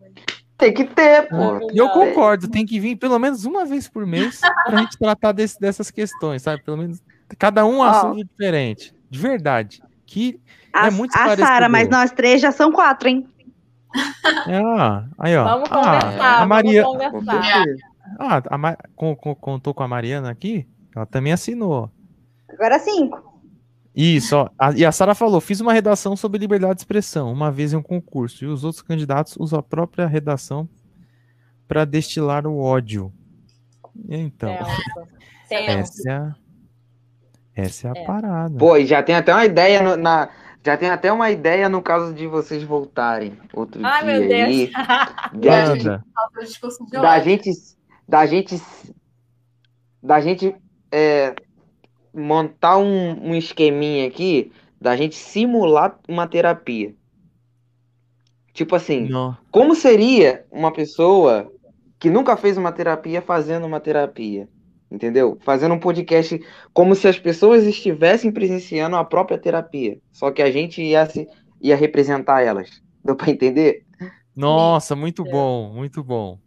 Tem 0.64 0.72
que 0.72 0.84
ter, 0.84 1.28
pô. 1.28 1.70
E 1.70 1.76
eu 1.76 1.90
concordo, 1.90 2.48
tem 2.48 2.64
que 2.64 2.80
vir 2.80 2.96
pelo 2.96 3.18
menos 3.18 3.44
uma 3.44 3.66
vez 3.66 3.86
por 3.86 4.06
mês 4.06 4.40
pra 4.64 4.78
gente 4.78 4.96
tratar 4.96 5.32
desse, 5.32 5.60
dessas 5.60 5.90
questões, 5.90 6.40
sabe? 6.40 6.62
Pelo 6.62 6.78
menos 6.78 7.02
cada 7.38 7.66
um 7.66 7.82
assunto 7.82 8.20
oh. 8.20 8.24
diferente. 8.24 8.94
De 9.10 9.18
verdade. 9.18 9.82
Que 10.06 10.40
a, 10.72 10.86
é 10.86 10.90
muito 10.90 11.14
A 11.14 11.36
Sara, 11.36 11.68
mas 11.68 11.90
nós 11.90 12.12
três 12.12 12.40
já 12.40 12.50
são 12.50 12.72
quatro, 12.72 13.10
hein? 13.10 13.28
É, 14.48 14.58
aí, 15.18 15.36
ó. 15.36 15.44
Vamos 15.44 15.68
conversar. 15.68 16.18
Ah, 16.18 16.42
a 16.42 16.46
Maria... 16.46 16.82
Vamos 16.82 17.10
conversar. 17.10 17.64
Ah, 18.18 18.42
a 18.48 18.56
Ma... 18.56 18.76
contou 18.96 19.74
com 19.74 19.82
a 19.82 19.88
Mariana 19.88 20.30
aqui? 20.30 20.66
Ela 20.96 21.04
também 21.04 21.34
assinou. 21.34 21.90
Agora 22.48 22.78
cinco. 22.78 23.33
Isso, 23.94 24.36
ó. 24.36 24.50
A, 24.58 24.72
e 24.72 24.84
a 24.84 24.90
Sara 24.90 25.14
falou: 25.14 25.40
fiz 25.40 25.60
uma 25.60 25.72
redação 25.72 26.16
sobre 26.16 26.40
liberdade 26.40 26.74
de 26.74 26.80
expressão, 26.80 27.32
uma 27.32 27.50
vez 27.50 27.72
em 27.72 27.76
um 27.76 27.82
concurso, 27.82 28.44
e 28.44 28.48
os 28.48 28.64
outros 28.64 28.82
candidatos 28.82 29.36
usam 29.38 29.58
a 29.58 29.62
própria 29.62 30.06
redação 30.06 30.68
para 31.68 31.84
destilar 31.84 32.46
o 32.46 32.58
ódio. 32.58 33.12
Então, 34.08 34.50
essa 35.48 36.10
é 36.10 36.12
a, 36.12 36.34
essa 37.54 37.88
é 37.88 37.90
a 37.90 38.02
é. 38.02 38.04
parada. 38.04 38.58
Pô, 38.58 38.76
e 38.76 38.84
já 38.84 39.00
tem 39.00 39.14
até 39.14 39.32
uma 39.32 39.44
ideia 39.44 39.82
no, 39.82 39.96
na. 39.96 40.28
Já 40.64 40.78
tem 40.78 40.88
até 40.88 41.12
uma 41.12 41.30
ideia 41.30 41.68
no 41.68 41.82
caso 41.82 42.14
de 42.14 42.26
vocês 42.26 42.62
voltarem 42.62 43.38
outro 43.52 43.84
Ai, 43.84 44.02
dia 44.02 44.18
meu 44.18 44.28
Deus. 44.28 44.48
aí. 44.48 44.72
Da, 45.34 45.74
gente, 45.74 45.84
da 46.90 47.20
gente. 47.20 47.50
Da 48.08 48.26
gente. 48.26 48.62
Da 50.02 50.20
gente. 50.20 50.56
É, 50.90 51.34
montar 52.14 52.78
um, 52.78 53.30
um 53.30 53.34
esqueminha 53.34 54.06
aqui 54.06 54.52
da 54.80 54.96
gente 54.96 55.16
simular 55.16 55.98
uma 56.08 56.26
terapia. 56.26 56.94
Tipo 58.52 58.76
assim, 58.76 59.08
Não. 59.08 59.36
como 59.50 59.74
seria 59.74 60.44
uma 60.50 60.72
pessoa 60.72 61.50
que 61.98 62.08
nunca 62.08 62.36
fez 62.36 62.56
uma 62.56 62.70
terapia 62.70 63.20
fazendo 63.20 63.66
uma 63.66 63.80
terapia? 63.80 64.48
Entendeu? 64.90 65.36
Fazendo 65.40 65.74
um 65.74 65.80
podcast 65.80 66.40
como 66.72 66.94
se 66.94 67.08
as 67.08 67.18
pessoas 67.18 67.64
estivessem 67.64 68.30
presenciando 68.30 68.94
a 68.94 69.04
própria 69.04 69.38
terapia. 69.38 69.98
Só 70.12 70.30
que 70.30 70.40
a 70.40 70.50
gente 70.52 70.80
ia, 70.80 71.04
se, 71.06 71.26
ia 71.60 71.74
representar 71.74 72.42
elas. 72.42 72.70
Deu 73.04 73.16
pra 73.16 73.30
entender? 73.30 73.84
Nossa, 74.36 74.94
muito 74.94 75.24
bom, 75.24 75.72
muito 75.72 76.04
bom. 76.04 76.38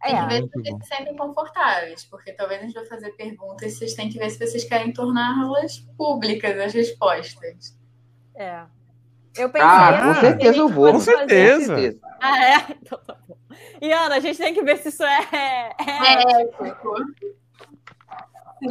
Tem 0.00 0.16
que 0.16 0.26
ver 0.26 0.42
se 0.42 0.50
vocês 0.50 0.76
se 0.82 0.88
sentem 0.88 1.16
confortáveis, 1.16 2.04
porque 2.04 2.32
talvez 2.32 2.60
a 2.60 2.64
gente 2.64 2.74
vai 2.74 2.86
fazer 2.86 3.10
perguntas, 3.12 3.74
vocês 3.74 3.94
têm 3.94 4.08
que 4.08 4.18
ver 4.18 4.30
se 4.30 4.38
vocês 4.38 4.64
querem 4.64 4.92
torná-las 4.92 5.78
públicas, 5.96 6.58
as 6.58 6.72
respostas. 6.72 7.76
É. 8.34 8.62
Eu 9.36 9.50
pensei. 9.50 9.68
Ah, 9.68 10.00
com 10.02 10.20
certeza 10.20 10.58
eu 10.58 10.68
vou. 10.68 10.92
Com 10.92 11.00
certeza. 11.00 11.98
Ah, 12.20 12.44
é? 12.44 12.56
Então 12.82 12.98
tá 12.98 13.16
bom. 13.26 13.36
E 13.80 13.92
Ana, 13.92 14.16
a 14.16 14.20
gente 14.20 14.38
tem 14.38 14.54
que 14.54 14.62
ver 14.62 14.78
se 14.78 14.88
isso 14.88 15.04
é. 15.04 15.28
É. 15.30 16.22
é 16.22 16.48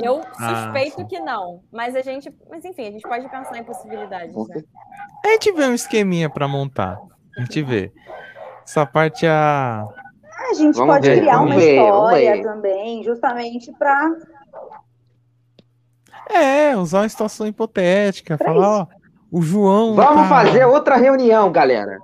eu 0.02 0.22
ah, 0.38 0.64
suspeito 0.66 1.02
ah, 1.02 1.06
que 1.06 1.20
não, 1.20 1.64
mas 1.72 1.96
a 1.96 2.02
gente, 2.02 2.34
mas 2.50 2.66
enfim, 2.66 2.88
a 2.88 2.92
gente 2.92 3.08
pode 3.08 3.28
pensar 3.30 3.58
em 3.58 3.64
possibilidades. 3.64 4.36
Né? 4.36 4.64
A 5.24 5.30
gente 5.30 5.52
vê 5.54 5.66
um 5.66 5.74
esqueminha 5.74 6.30
para 6.30 6.48
montar. 6.48 7.00
A 7.38 7.42
gente 7.42 7.62
vê. 7.64 7.92
Essa 8.66 8.86
parte 8.86 9.26
a 9.26 9.88
a 10.50 10.54
gente 10.54 10.76
vamos 10.76 10.96
pode 10.96 11.10
ver, 11.10 11.20
criar 11.20 11.42
uma 11.42 11.56
ver, 11.56 11.76
história 11.76 12.44
também, 12.44 13.04
justamente 13.04 13.72
para. 13.74 14.12
É, 16.30 16.76
usar 16.76 17.02
uma 17.02 17.10
situação 17.10 17.48
hipotética, 17.48 18.38
pra 18.38 18.48
falar, 18.48 18.84
isso. 18.84 18.88
ó, 18.92 19.38
o 19.38 19.42
João. 19.42 19.96
Vamos 19.96 20.24
tá... 20.24 20.30
fazer 20.30 20.66
outra 20.66 20.96
reunião, 20.96 21.52
galera. 21.52 22.00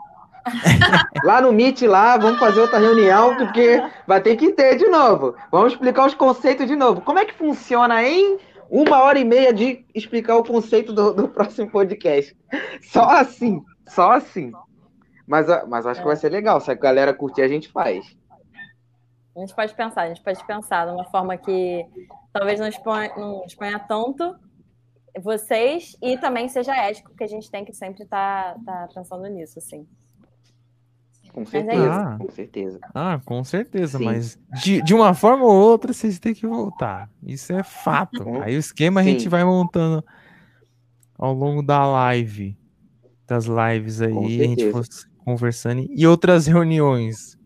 lá 1.24 1.42
no 1.42 1.54
Meet, 1.54 1.84
lá, 1.84 2.18
vamos 2.18 2.40
fazer 2.40 2.60
outra 2.60 2.80
reunião, 2.80 3.36
porque 3.38 3.82
vai 4.06 4.22
ter 4.22 4.36
que 4.36 4.52
ter 4.52 4.78
de 4.78 4.88
novo. 4.88 5.36
Vamos 5.52 5.74
explicar 5.74 6.06
os 6.06 6.14
conceitos 6.14 6.68
de 6.68 6.76
novo. 6.76 7.02
Como 7.02 7.20
é 7.20 7.26
que 7.26 7.34
funciona 7.34 8.04
em 8.04 8.38
uma 8.70 9.02
hora 9.02 9.20
e 9.20 9.24
meia 9.24 9.54
de 9.54 9.86
explicar 9.94 10.36
o 10.36 10.44
conceito 10.44 10.92
do, 10.92 11.14
do 11.14 11.28
próximo 11.30 11.70
podcast? 11.70 12.36
Só 12.82 13.10
assim, 13.10 13.62
só 13.88 14.14
assim. 14.14 14.52
Mas, 15.26 15.48
mas 15.68 15.86
acho 15.86 16.02
que 16.02 16.08
vai 16.08 16.16
ser 16.16 16.30
legal. 16.30 16.60
Se 16.60 16.72
a 16.72 16.76
galera 16.76 17.14
curtir, 17.14 17.42
a 17.42 17.48
gente 17.48 17.70
faz. 17.70 18.16
A 19.36 19.40
gente 19.40 19.56
pode 19.56 19.74
pensar, 19.74 20.02
a 20.04 20.08
gente 20.10 20.22
pode 20.22 20.46
pensar 20.46 20.86
de 20.86 20.92
uma 20.92 21.06
forma 21.06 21.36
que 21.38 21.86
talvez 22.32 22.60
não 22.60 22.68
exponha, 22.68 23.12
não 23.18 23.44
exponha 23.46 23.80
tanto 23.80 24.36
vocês 25.22 25.96
e 26.02 26.18
também 26.18 26.50
seja 26.50 26.76
ético, 26.76 27.10
porque 27.10 27.24
a 27.24 27.28
gente 27.28 27.50
tem 27.50 27.64
que 27.66 27.74
sempre 27.74 28.04
estar 28.04 28.56
tá, 28.66 28.88
tá 28.88 28.90
pensando 28.94 29.28
nisso, 29.28 29.60
assim. 29.60 29.88
Com 31.32 31.42
é 31.42 31.46
certeza, 31.46 31.96
ah, 31.96 32.18
com 32.20 32.30
certeza. 32.30 32.80
Ah, 32.94 33.22
com 33.26 33.44
certeza, 33.44 33.98
Sim. 33.98 34.06
mas 34.06 34.40
de, 34.62 34.84
de 34.84 34.94
uma 34.94 35.16
forma 35.16 35.44
ou 35.46 35.52
outra 35.52 35.92
vocês 35.92 36.20
têm 36.20 36.34
que 36.34 36.46
voltar. 36.46 37.10
Isso 37.24 37.52
é 37.54 37.64
fato. 37.64 38.24
Uhum. 38.24 38.42
Aí 38.44 38.56
o 38.56 38.60
esquema 38.60 39.02
Sim. 39.02 39.10
a 39.10 39.12
gente 39.12 39.28
vai 39.28 39.44
montando 39.44 40.04
ao 41.18 41.34
longo 41.34 41.64
da 41.64 41.86
live, 41.88 42.56
das 43.26 43.46
lives 43.46 44.02
aí, 44.02 44.42
a 44.42 44.46
gente 44.48 44.72
for 44.72 44.84
conversando 45.24 45.88
e 45.90 46.06
outras 46.06 46.48
reuniões 46.48 47.38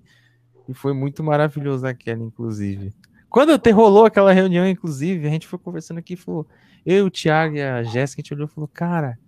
e 0.67 0.73
foi 0.73 0.93
muito 0.93 1.23
maravilhoso 1.23 1.85
aquela, 1.85 2.21
inclusive. 2.23 2.93
Quando 3.29 3.53
até 3.53 3.71
rolou 3.71 4.05
aquela 4.05 4.31
reunião, 4.33 4.67
inclusive, 4.67 5.27
a 5.27 5.29
gente 5.29 5.47
foi 5.47 5.59
conversando 5.59 5.99
aqui 5.99 6.15
falou. 6.15 6.47
Eu, 6.85 7.05
o 7.05 7.11
Thiago 7.11 7.55
e 7.55 7.61
a 7.61 7.83
Jéssica, 7.83 8.21
a 8.21 8.23
gente 8.23 8.33
olhou 8.33 8.47
e 8.47 8.53
falou, 8.53 8.67
cara, 8.67 9.19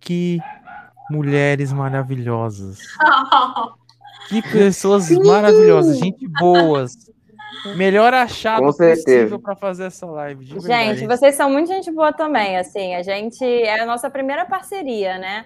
que 0.00 0.40
mulheres 1.10 1.72
maravilhosas. 1.72 2.78
que 4.28 4.42
pessoas 4.50 5.04
Sim. 5.04 5.22
maravilhosas, 5.22 5.98
gente 5.98 6.26
boas. 6.26 6.96
Melhor 7.76 8.14
achado 8.14 8.64
Com 8.64 8.72
possível 8.72 9.38
para 9.38 9.54
fazer 9.56 9.84
essa 9.84 10.06
live. 10.06 10.44
gente, 10.60 11.06
vocês 11.06 11.34
são 11.34 11.50
muito 11.50 11.68
gente 11.68 11.90
boa 11.90 12.12
também, 12.12 12.56
assim. 12.56 12.94
A 12.94 13.02
gente 13.02 13.44
é 13.44 13.80
a 13.80 13.86
nossa 13.86 14.08
primeira 14.08 14.46
parceria, 14.46 15.18
né? 15.18 15.44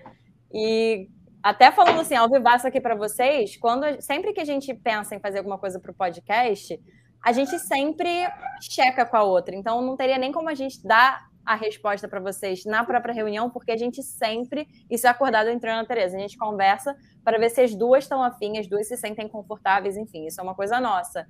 E 0.53 1.09
até 1.45 1.71
falando 1.71 2.01
assim, 2.01 2.15
ao 2.15 2.27
vivaço 2.27 2.67
aqui 2.67 2.81
para 2.81 2.95
vocês, 2.95 3.59
quando 3.59 4.01
sempre 4.01 4.33
que 4.33 4.41
a 4.41 4.47
gente 4.47 4.73
pensa 4.73 5.15
em 5.15 5.21
fazer 5.21 5.37
alguma 5.37 5.59
coisa 5.59 5.79
para 5.79 5.91
o 5.91 5.95
podcast, 5.95 6.81
a 7.23 7.33
gente 7.33 7.59
sempre 7.59 8.27
checa 8.63 9.05
com 9.05 9.15
a 9.19 9.23
outra. 9.23 9.55
Então 9.55 9.83
não 9.83 9.95
teria 9.95 10.17
nem 10.17 10.33
como 10.33 10.49
a 10.49 10.55
gente 10.55 10.83
dar 10.83 11.29
a 11.45 11.55
resposta 11.55 12.09
para 12.09 12.19
vocês 12.19 12.65
na 12.65 12.83
própria 12.83 13.13
reunião, 13.13 13.51
porque 13.51 13.71
a 13.71 13.77
gente 13.77 14.03
sempre, 14.03 14.67
isso 14.91 15.07
é 15.07 15.11
acordado 15.11 15.51
entre 15.51 15.69
a 15.69 15.75
Ana 15.75 15.87
Tereza, 15.87 16.17
a 16.17 16.21
gente 16.21 16.39
conversa 16.39 16.97
para 17.23 17.39
ver 17.39 17.51
se 17.51 17.61
as 17.61 17.75
duas 17.75 18.05
estão 18.05 18.23
afim, 18.23 18.57
as 18.57 18.67
duas 18.67 18.89
se 18.89 18.97
sentem 18.97 19.29
confortáveis, 19.29 19.99
enfim, 19.99 20.27
isso 20.27 20.41
é 20.41 20.43
uma 20.43 20.55
coisa 20.55 20.81
nossa. 20.81 21.27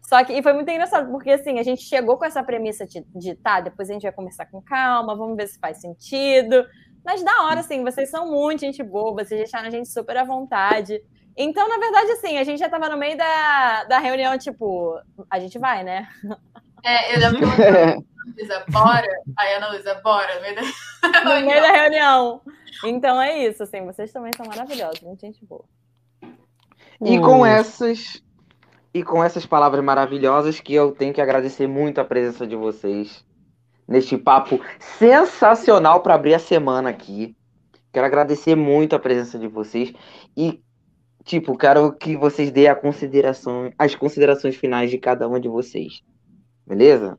Só 0.00 0.24
que, 0.24 0.32
e 0.32 0.42
foi 0.42 0.54
muito 0.54 0.70
engraçado, 0.70 1.10
porque 1.10 1.32
assim, 1.32 1.58
a 1.58 1.62
gente 1.62 1.82
chegou 1.82 2.16
com 2.16 2.24
essa 2.24 2.42
premissa 2.42 2.86
de, 2.86 3.04
de 3.14 3.34
tá, 3.34 3.60
depois 3.60 3.90
a 3.90 3.92
gente 3.92 4.02
vai 4.04 4.12
conversar 4.12 4.46
com 4.46 4.62
calma, 4.62 5.14
vamos 5.14 5.36
ver 5.36 5.48
se 5.48 5.58
faz 5.58 5.82
sentido, 5.82 6.64
Mas 7.04 7.22
da 7.22 7.44
hora, 7.44 7.60
assim, 7.60 7.82
vocês 7.82 8.10
são 8.10 8.30
muito 8.30 8.60
gente 8.60 8.82
boa, 8.82 9.12
vocês 9.12 9.40
deixaram 9.40 9.68
a 9.68 9.70
gente 9.70 9.88
super 9.88 10.16
à 10.16 10.24
vontade. 10.24 11.02
Então, 11.36 11.68
na 11.68 11.78
verdade, 11.78 12.12
assim, 12.12 12.38
a 12.38 12.44
gente 12.44 12.58
já 12.58 12.68
tava 12.68 12.88
no 12.88 12.96
meio 12.96 13.16
da, 13.16 13.84
da 13.84 13.98
reunião, 13.98 14.36
tipo, 14.36 14.98
a 15.30 15.38
gente 15.38 15.58
vai, 15.58 15.82
né? 15.82 16.08
É, 16.84 17.14
eu 17.14 17.20
já 17.20 17.30
perguntei, 17.30 18.04
Luísa, 18.36 18.64
bora? 18.68 19.08
Aí 19.38 19.54
a 19.54 19.56
Ana 19.56 19.70
Luísa, 19.70 19.94
bora, 20.02 20.34
no 20.34 20.40
meio 20.42 20.54
da 20.54 20.62
No 21.24 21.46
meio 21.46 21.62
da 21.62 21.72
reunião. 21.72 22.40
Então 22.84 23.20
é 23.20 23.46
isso, 23.46 23.62
assim, 23.62 23.84
vocês 23.84 24.12
também 24.12 24.32
são 24.36 24.46
maravilhosos, 24.46 25.00
muito 25.00 25.20
gente 25.20 25.44
boa. 25.44 25.64
E 27.02 27.18
com 27.18 27.44
essas 27.46 28.22
e 28.92 29.02
com 29.02 29.22
essas 29.22 29.46
palavras 29.46 29.82
maravilhosas 29.82 30.60
que 30.60 30.74
eu 30.74 30.92
tenho 30.92 31.14
que 31.14 31.20
agradecer 31.20 31.66
muito 31.66 32.00
a 32.00 32.04
presença 32.04 32.46
de 32.46 32.56
vocês 32.56 33.24
neste 33.90 34.16
papo 34.16 34.60
sensacional 34.78 36.00
para 36.00 36.14
abrir 36.14 36.34
a 36.34 36.38
semana 36.38 36.88
aqui. 36.88 37.36
Quero 37.92 38.06
agradecer 38.06 38.54
muito 38.54 38.94
a 38.94 39.00
presença 39.00 39.36
de 39.36 39.48
vocês 39.48 39.92
e 40.36 40.62
tipo, 41.24 41.58
quero 41.58 41.92
que 41.92 42.16
vocês 42.16 42.52
dêem 42.52 42.68
a 42.68 42.74
consideração, 42.74 43.72
as 43.76 43.94
considerações 43.96 44.54
finais 44.54 44.90
de 44.90 44.96
cada 44.98 45.26
uma 45.26 45.40
de 45.40 45.48
vocês. 45.48 46.02
Beleza? 46.64 47.18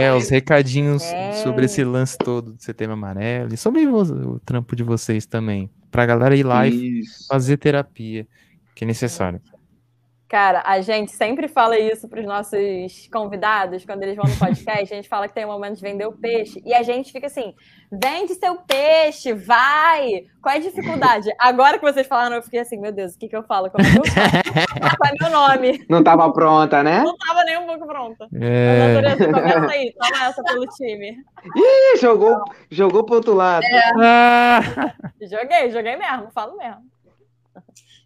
É, 0.00 0.12
os 0.12 0.28
recadinhos 0.28 1.02
É. 1.04 1.32
sobre 1.34 1.66
esse 1.66 1.84
lance 1.84 2.16
todo 2.16 2.54
do 2.54 2.62
setembro 2.62 2.94
amarelo 2.94 3.52
e 3.54 3.56
sobre 3.56 3.86
o, 3.86 3.94
o 3.96 4.40
trampo 4.40 4.74
de 4.74 4.82
vocês 4.82 5.26
também. 5.26 5.70
Pra 5.90 6.06
galera 6.06 6.34
ir 6.34 6.42
lá 6.42 6.66
e 6.66 7.00
Isso. 7.00 7.26
fazer 7.28 7.58
terapia, 7.58 8.26
que 8.74 8.84
é 8.84 8.86
necessário. 8.86 9.40
Cara, 10.32 10.62
a 10.64 10.80
gente 10.80 11.12
sempre 11.12 11.46
fala 11.46 11.78
isso 11.78 12.08
para 12.08 12.18
os 12.18 12.24
nossos 12.24 13.06
convidados, 13.12 13.84
quando 13.84 14.02
eles 14.02 14.16
vão 14.16 14.24
no 14.24 14.34
podcast, 14.38 14.90
a 14.90 14.96
gente 14.96 15.06
fala 15.06 15.28
que 15.28 15.34
tem 15.34 15.44
um 15.44 15.48
momento 15.48 15.76
de 15.76 15.82
vender 15.82 16.06
o 16.06 16.12
peixe, 16.12 16.62
e 16.64 16.72
a 16.72 16.82
gente 16.82 17.12
fica 17.12 17.26
assim, 17.26 17.54
vende 17.92 18.34
seu 18.36 18.56
peixe, 18.56 19.34
vai! 19.34 20.22
Qual 20.42 20.54
é 20.54 20.56
a 20.56 20.60
dificuldade? 20.62 21.28
Agora 21.38 21.78
que 21.78 21.84
vocês 21.84 22.06
falaram, 22.06 22.36
eu 22.36 22.42
fiquei 22.42 22.60
assim, 22.60 22.78
meu 22.78 22.90
Deus, 22.90 23.12
o 23.14 23.18
que, 23.18 23.28
que 23.28 23.36
eu 23.36 23.42
falo? 23.42 23.70
Como 23.70 23.86
é 23.86 23.90
que 23.92 23.98
eu 23.98 24.04
falo? 24.06 24.96
Qual 24.96 25.10
é 25.10 25.14
meu 25.20 25.38
nome? 25.38 25.84
Não 25.86 26.02
tava 26.02 26.32
pronta, 26.32 26.82
né? 26.82 27.02
Não 27.02 27.14
tava 27.18 27.44
nem 27.44 27.58
um 27.58 27.66
pouco 27.66 27.86
pronta. 27.86 28.26
É, 28.40 29.02
Natureza, 29.02 29.32
começa 29.34 29.70
aí, 29.70 29.92
toma 29.92 30.24
essa 30.24 30.42
pelo 30.44 30.66
time. 30.68 31.14
Ih, 31.54 31.98
jogou, 32.00 32.42
jogou 32.70 33.04
pro 33.04 33.16
outro 33.16 33.34
lado. 33.34 33.66
Ah, 34.02 34.60
Joguei, 35.20 35.70
joguei 35.70 35.96
mesmo, 35.96 36.30
falo 36.32 36.56
mesmo. 36.56 36.90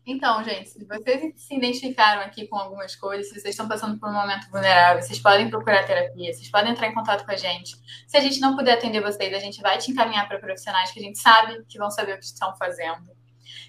Então, 0.08 0.44
gente, 0.44 0.68
se 0.68 0.84
vocês 0.84 1.32
se 1.36 1.56
identificaram 1.56 2.22
aqui 2.22 2.46
com 2.46 2.56
algumas 2.56 2.94
coisas, 2.94 3.26
se 3.26 3.32
vocês 3.32 3.54
estão 3.54 3.66
passando 3.66 3.98
por 3.98 4.08
um 4.08 4.12
momento 4.12 4.48
vulnerável, 4.48 5.02
vocês 5.02 5.18
podem 5.18 5.50
procurar 5.50 5.84
terapia, 5.84 6.32
vocês 6.32 6.48
podem 6.48 6.70
entrar 6.70 6.86
em 6.86 6.94
contato 6.94 7.24
com 7.26 7.32
a 7.32 7.36
gente. 7.36 7.76
Se 8.06 8.16
a 8.16 8.20
gente 8.20 8.38
não 8.38 8.54
puder 8.54 8.74
atender 8.74 9.00
vocês, 9.00 9.34
a 9.34 9.40
gente 9.40 9.60
vai 9.60 9.78
te 9.78 9.90
encaminhar 9.90 10.28
para 10.28 10.38
profissionais 10.38 10.92
que 10.92 11.00
a 11.00 11.02
gente 11.02 11.18
sabe 11.18 11.64
que 11.68 11.76
vão 11.76 11.90
saber 11.90 12.14
o 12.14 12.18
que 12.20 12.24
estão 12.24 12.54
fazendo. 12.56 13.10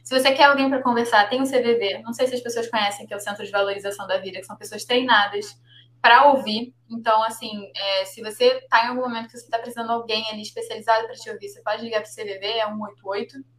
Se 0.04 0.18
você 0.18 0.32
quer 0.32 0.44
alguém 0.44 0.70
para 0.70 0.82
conversar, 0.84 1.28
tem 1.28 1.42
o 1.42 1.44
CVV. 1.44 2.04
Não 2.04 2.14
sei 2.14 2.28
se 2.28 2.36
as 2.36 2.42
pessoas 2.42 2.70
conhecem, 2.70 3.08
que 3.08 3.14
é 3.16 3.18
o 3.18 3.20
Centro 3.20 3.44
de 3.44 3.52
Valorização 3.52 4.06
da 4.06 4.20
Vida, 4.20 4.40
que 4.40 4.46
são 4.46 4.56
pessoas 4.56 4.86
treinadas 4.86 5.60
para 6.00 6.32
ouvir. 6.32 6.72
Então, 6.88 7.24
assim, 7.24 7.68
é, 7.76 8.06
se 8.06 8.22
você 8.22 8.60
está 8.60 8.86
em 8.86 8.90
algum 8.90 9.02
momento 9.02 9.26
que 9.26 9.38
você 9.38 9.44
está 9.44 9.58
precisando 9.58 9.88
de 9.88 9.94
alguém 9.94 10.24
ali 10.30 10.44
especializado 10.44 11.08
para 11.08 11.16
te 11.16 11.32
ouvir, 11.32 11.50
você 11.50 11.62
pode 11.64 11.84
ligar 11.84 12.04
para 12.04 12.10
o 12.12 12.14
CVV, 12.14 12.46
é 12.46 12.68
188 12.68 13.57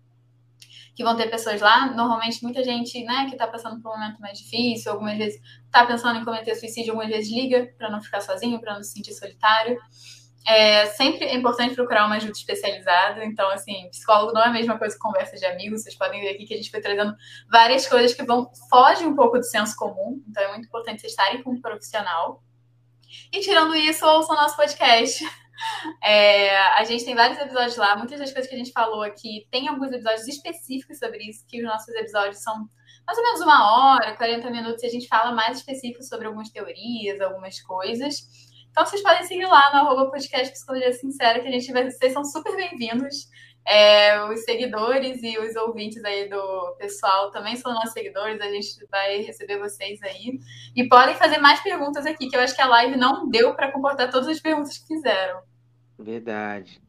que 0.98 1.04
vão 1.04 1.14
ter 1.14 1.30
pessoas 1.30 1.60
lá. 1.60 1.86
Normalmente, 1.94 2.42
muita 2.42 2.64
gente, 2.64 3.04
né, 3.04 3.26
que 3.26 3.36
está 3.36 3.46
passando 3.46 3.80
por 3.80 3.92
um 3.92 3.96
momento 3.96 4.20
mais 4.20 4.36
difícil, 4.36 4.90
algumas 4.90 5.16
vezes 5.16 5.40
está 5.64 5.86
pensando 5.86 6.18
em 6.18 6.24
cometer 6.24 6.56
suicídio, 6.56 6.90
algumas 6.90 7.08
vezes 7.08 7.30
liga 7.30 7.72
para 7.78 7.88
não 7.88 8.02
ficar 8.02 8.20
sozinho, 8.20 8.60
para 8.60 8.74
não 8.74 8.82
se 8.82 8.94
sentir 8.94 9.12
solitário. 9.12 9.78
É 10.44 10.86
sempre 10.86 11.24
é 11.24 11.36
importante 11.36 11.76
procurar 11.76 12.04
uma 12.06 12.16
ajuda 12.16 12.32
especializada. 12.32 13.24
Então, 13.24 13.48
assim, 13.48 13.88
psicólogo 13.90 14.32
não 14.32 14.42
é 14.42 14.46
a 14.46 14.50
mesma 14.50 14.76
coisa 14.76 14.96
que 14.96 15.00
conversa 15.00 15.36
de 15.36 15.46
amigos. 15.46 15.84
Vocês 15.84 15.94
podem 15.94 16.20
ver 16.20 16.30
aqui 16.30 16.46
que 16.46 16.54
a 16.54 16.56
gente 16.56 16.70
foi 16.70 16.80
trazendo 16.80 17.14
várias 17.48 17.86
coisas 17.86 18.12
que 18.12 18.24
vão 18.24 18.50
fogem 18.68 19.06
um 19.06 19.14
pouco 19.14 19.38
do 19.38 19.44
senso 19.44 19.76
comum. 19.76 20.20
Então, 20.28 20.42
é 20.42 20.48
muito 20.48 20.66
importante 20.66 21.00
vocês 21.00 21.12
estarem 21.12 21.44
com 21.44 21.52
um 21.52 21.60
profissional. 21.60 22.42
E 23.32 23.38
tirando 23.38 23.76
isso, 23.76 24.04
ouçam 24.04 24.34
nosso 24.34 24.56
podcast. 24.56 25.24
É, 26.02 26.56
a 26.56 26.84
gente 26.84 27.04
tem 27.04 27.14
vários 27.14 27.38
episódios 27.38 27.76
lá, 27.76 27.96
muitas 27.96 28.18
das 28.18 28.32
coisas 28.32 28.48
que 28.48 28.54
a 28.54 28.58
gente 28.58 28.72
falou 28.72 29.02
aqui, 29.02 29.46
tem 29.50 29.68
alguns 29.68 29.92
episódios 29.92 30.26
específicos 30.28 30.98
sobre 30.98 31.18
isso, 31.28 31.44
que 31.46 31.58
os 31.58 31.64
nossos 31.64 31.94
episódios 31.94 32.42
são 32.42 32.68
mais 33.06 33.18
ou 33.18 33.24
menos 33.24 33.40
uma 33.40 33.94
hora, 33.94 34.16
40 34.16 34.50
minutos, 34.50 34.82
e 34.82 34.86
a 34.86 34.90
gente 34.90 35.08
fala 35.08 35.32
mais 35.32 35.58
específico 35.58 36.02
sobre 36.02 36.26
algumas 36.26 36.50
teorias, 36.50 37.20
algumas 37.20 37.60
coisas. 37.62 38.28
Então 38.70 38.84
vocês 38.84 39.02
podem 39.02 39.24
seguir 39.24 39.46
lá 39.46 39.70
no 39.72 39.88
arroba 39.88 40.10
podcast 40.10 40.52
Psicologia 40.52 40.92
Sincera, 40.92 41.40
que 41.40 41.48
a 41.48 41.50
gente 41.50 41.72
vai. 41.72 41.90
Vocês 41.90 42.12
são 42.12 42.24
super 42.24 42.54
bem-vindos. 42.54 43.28
É, 43.68 44.24
os 44.32 44.44
seguidores 44.44 45.22
e 45.22 45.38
os 45.38 45.54
ouvintes 45.56 46.02
aí 46.04 46.28
do 46.28 46.74
pessoal 46.78 47.30
também 47.30 47.54
são 47.56 47.74
nossos 47.74 47.92
seguidores, 47.92 48.40
a 48.40 48.48
gente 48.50 48.68
vai 48.90 49.18
receber 49.20 49.58
vocês 49.58 50.02
aí. 50.02 50.38
E 50.74 50.88
podem 50.88 51.14
fazer 51.16 51.36
mais 51.38 51.60
perguntas 51.62 52.06
aqui, 52.06 52.28
que 52.28 52.36
eu 52.36 52.40
acho 52.40 52.54
que 52.56 52.62
a 52.62 52.66
live 52.68 52.96
não 52.96 53.28
deu 53.28 53.54
para 53.54 53.70
comportar 53.70 54.10
todas 54.10 54.28
as 54.28 54.40
perguntas 54.40 54.78
que 54.78 54.86
fizeram. 54.86 55.40
Verdade. 55.98 56.80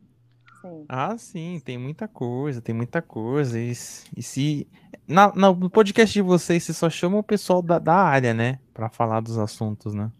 Sim. 0.61 0.85
ah, 0.89 1.17
sim, 1.17 1.61
tem 1.63 1.77
muita 1.77 2.05
coisa, 2.07 2.61
tem 2.61 2.75
muita 2.75 3.01
coisa. 3.01 3.57
E, 3.59 3.71
e 3.71 4.21
se. 4.21 4.67
na- 5.07 5.33
na- 5.33 5.53
no 5.53 5.69
podcast 5.69 6.13
de 6.13 6.21
vocês, 6.21 6.63
vocês 6.63 6.77
só 6.77 6.89
chamam 6.89 7.19
o 7.19 7.23
pessoal 7.23 7.61
da, 7.61 7.79
da 7.79 7.95
área, 7.95 8.33
né? 8.33 8.59
Pra 8.73 8.89
falar 8.89 9.21
dos 9.21 9.37
assuntos, 9.37 9.93
né? 9.93 10.11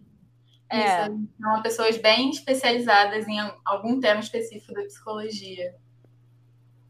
É. 0.70 1.02
Isso, 1.02 1.28
são 1.40 1.62
pessoas 1.62 1.98
bem 1.98 2.30
especializadas 2.30 3.26
em 3.28 3.38
algum 3.66 4.00
tema 4.00 4.20
específico 4.20 4.72
da 4.72 4.82
psicologia. 4.82 5.74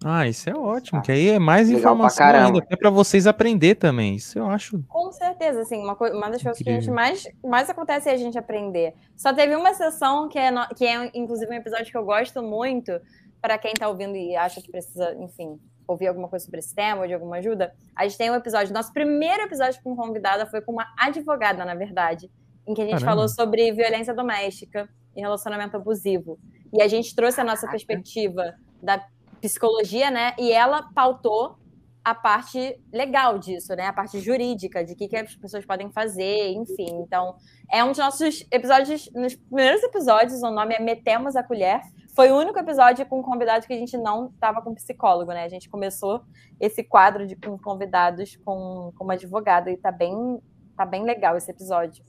Ah, 0.03 0.27
isso 0.27 0.49
é 0.49 0.55
ótimo, 0.55 1.03
que 1.03 1.13
aí 1.13 1.29
é 1.29 1.39
mais 1.39 1.69
Legal 1.69 1.81
informação 1.93 2.27
ainda, 2.27 2.59
até 2.61 2.75
pra 2.75 2.89
vocês 2.89 3.27
aprender 3.27 3.75
também. 3.75 4.15
Isso 4.15 4.39
eu 4.39 4.47
acho. 4.47 4.83
Com 4.89 5.13
certeza, 5.13 5.61
assim, 5.61 5.79
uma, 5.83 5.95
coi- 5.95 6.13
uma 6.13 6.31
das 6.31 6.43
coisas 6.43 6.63
que 6.63 6.71
a 6.71 6.73
gente 6.73 6.91
mais, 6.91 7.29
mais 7.45 7.69
acontece 7.69 8.09
é 8.09 8.13
a 8.13 8.17
gente 8.17 8.39
aprender. 8.39 8.95
Só 9.15 9.33
teve 9.35 9.55
uma 9.55 9.75
sessão 9.75 10.27
que 10.29 10.39
é, 10.39 10.51
no- 10.51 10.67
que 10.75 10.87
é 10.87 11.11
inclusive 11.15 11.51
um 11.53 11.55
episódio 11.55 11.85
que 11.91 11.97
eu 11.99 12.05
gosto 12.05 12.43
muito, 12.43 12.93
para 13.43 13.59
quem 13.59 13.75
tá 13.75 13.89
ouvindo 13.89 14.17
e 14.17 14.35
acha 14.37 14.61
que 14.63 14.71
precisa, 14.71 15.15
enfim, 15.21 15.59
ouvir 15.87 16.07
alguma 16.09 16.29
coisa 16.29 16.45
sobre 16.47 16.61
esse 16.61 16.75
tema 16.75 17.03
ou 17.03 17.07
de 17.07 17.13
alguma 17.13 17.37
ajuda. 17.37 17.73
A 17.95 18.05
gente 18.05 18.17
tem 18.17 18.31
um 18.31 18.35
episódio, 18.35 18.73
nosso 18.73 18.93
primeiro 18.95 19.43
episódio 19.43 19.83
com 19.83 19.95
convidada 19.95 20.47
foi 20.47 20.63
com 20.63 20.73
uma 20.73 20.87
advogada, 20.99 21.63
na 21.65 21.75
verdade, 21.75 22.31
em 22.67 22.73
que 22.73 22.81
a 22.81 22.85
gente 22.85 22.93
Caramba. 23.01 23.11
falou 23.13 23.29
sobre 23.29 23.71
violência 23.73 24.15
doméstica 24.15 24.89
e 25.15 25.21
relacionamento 25.21 25.77
abusivo. 25.77 26.39
E 26.73 26.81
a 26.81 26.89
gente 26.89 27.15
trouxe 27.15 27.41
a 27.41 27.45
nossa 27.45 27.67
perspectiva 27.69 28.55
da 28.83 29.05
psicologia, 29.41 30.11
né? 30.11 30.35
E 30.39 30.53
ela 30.53 30.91
pautou 30.95 31.59
a 32.05 32.15
parte 32.15 32.81
legal 32.93 33.39
disso, 33.39 33.75
né? 33.75 33.87
A 33.87 33.93
parte 33.93 34.19
jurídica, 34.21 34.85
de 34.85 34.95
o 34.95 34.97
que, 34.97 35.09
que 35.09 35.17
as 35.17 35.35
pessoas 35.35 35.67
podem 35.67 35.91
fazer, 35.91 36.53
enfim. 36.53 36.89
Então, 37.03 37.37
é 37.71 37.85
um 37.85 37.89
dos 37.89 37.99
nossos 37.99 38.47
episódios, 38.51 39.11
nos 39.15 39.35
primeiros 39.35 39.83
episódios, 39.83 40.43
o 40.43 40.51
nome 40.51 40.75
é 40.75 40.81
Metemos 40.81 41.37
a 41.37 41.43
Colher. 41.43 41.81
Foi 42.15 42.31
o 42.31 42.37
único 42.37 42.59
episódio 42.59 43.07
com 43.07 43.23
convidado 43.23 43.67
que 43.67 43.73
a 43.73 43.79
gente 43.79 43.97
não 43.97 44.27
estava 44.27 44.63
com 44.63 44.75
psicólogo, 44.75 45.33
né? 45.33 45.45
A 45.45 45.49
gente 45.49 45.69
começou 45.69 46.23
esse 46.59 46.83
quadro 46.83 47.27
de 47.27 47.37
com 47.37 47.59
convidados 47.59 48.37
com, 48.45 48.93
com 48.97 49.05
uma 49.05 49.15
advogada 49.15 49.71
e 49.71 49.77
tá 49.77 49.93
bem, 49.93 50.41
tá 50.77 50.85
bem 50.85 51.05
legal 51.05 51.37
esse 51.37 51.51
episódio. 51.51 52.03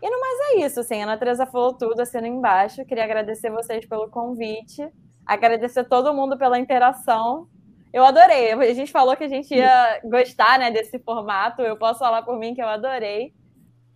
E 0.00 0.10
no 0.10 0.20
mais 0.20 0.38
é 0.40 0.66
isso, 0.66 0.80
assim, 0.80 1.00
a 1.00 1.04
Ana 1.04 1.16
Teresa 1.16 1.46
falou 1.46 1.74
tudo, 1.74 2.00
assino 2.00 2.26
embaixo. 2.26 2.84
Queria 2.84 3.04
agradecer 3.04 3.50
vocês 3.50 3.86
pelo 3.86 4.10
convite, 4.10 4.88
agradecer 5.26 5.84
todo 5.84 6.14
mundo 6.14 6.36
pela 6.36 6.58
interação. 6.58 7.48
Eu 7.92 8.04
adorei. 8.04 8.52
A 8.52 8.74
gente 8.74 8.90
falou 8.90 9.16
que 9.16 9.24
a 9.24 9.28
gente 9.28 9.54
ia 9.54 10.00
gostar 10.04 10.58
né, 10.58 10.70
desse 10.70 10.98
formato. 10.98 11.62
Eu 11.62 11.76
posso 11.76 11.98
falar 11.98 12.22
por 12.22 12.38
mim 12.38 12.54
que 12.54 12.62
eu 12.62 12.68
adorei. 12.68 13.34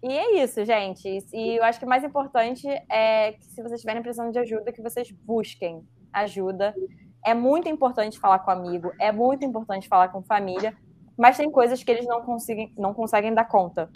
E 0.03 0.13
é 0.13 0.43
isso, 0.43 0.65
gente. 0.65 1.19
E 1.33 1.57
eu 1.57 1.65
acho 1.65 1.79
que 1.79 1.85
o 1.85 1.89
mais 1.89 2.05
importante 2.05 2.69
é 2.91 3.33
que 3.33 3.47
se 3.47 3.63
vocês 3.63 3.73
estiverem 3.73 4.03
precisando 4.03 4.31
de 4.31 4.39
ajuda, 4.39 4.73
que 4.73 4.83
vocês 4.83 5.11
busquem 5.11 5.83
ajuda. 6.13 6.75
É 7.25 7.35
muito 7.35 7.69
importante 7.69 8.19
falar 8.19 8.39
com 8.41 8.51
amigo, 8.51 8.93
é 9.01 9.11
muito 9.11 9.45
importante 9.45 9.89
falar 9.89 10.09
com 10.09 10.23
família, 10.23 10.77
mas 11.19 11.37
tem 11.37 11.51
coisas 11.51 11.83
que 11.83 11.91
eles 11.91 12.07
não 12.07 12.23
conseguem, 12.23 12.73
não 12.79 12.95
conseguem 12.95 13.35
dar 13.35 13.47
conta. 13.47 13.91